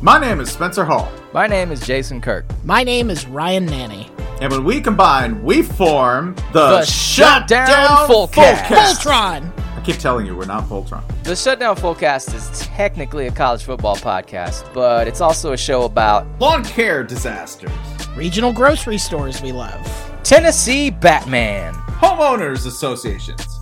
My 0.00 0.18
name 0.18 0.40
is 0.40 0.50
Spencer 0.50 0.84
Hall, 0.84 1.10
My 1.32 1.46
name 1.46 1.70
is 1.70 1.80
Jason 1.86 2.20
Kirk. 2.20 2.44
My 2.64 2.82
name 2.82 3.08
is 3.08 3.26
Ryan 3.26 3.66
Nanni. 3.68 4.10
and 4.40 4.50
when 4.50 4.64
we 4.64 4.80
combine, 4.80 5.42
we 5.44 5.62
form 5.62 6.34
the, 6.52 6.78
The 6.78 6.84
Shutdown 6.84 8.08
Fullcast. 8.08 8.64
Voltron! 8.64 9.61
I 9.82 9.84
keep 9.84 9.96
telling 9.98 10.26
you, 10.26 10.36
we're 10.36 10.44
not 10.46 10.68
Voltron. 10.68 11.02
The 11.24 11.34
Shutdown 11.34 11.74
Fullcast 11.74 12.32
is 12.36 12.60
technically 12.60 13.26
a 13.26 13.32
college 13.32 13.64
football 13.64 13.96
podcast, 13.96 14.72
but 14.72 15.08
it's 15.08 15.20
also 15.20 15.54
a 15.54 15.56
show 15.56 15.82
about 15.82 16.24
Lawn 16.40 16.62
care 16.62 17.02
disasters, 17.02 17.72
Regional 18.14 18.52
grocery 18.52 18.96
stores 18.96 19.42
we 19.42 19.50
love. 19.50 19.84
Tennessee 20.22 20.88
Batman. 20.90 21.74
homeowners 21.98 22.64
associations, 22.66 23.61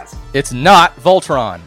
Fullcast. 0.05 0.17
It's 0.33 0.53
not 0.53 0.95
Voltron. 0.97 1.61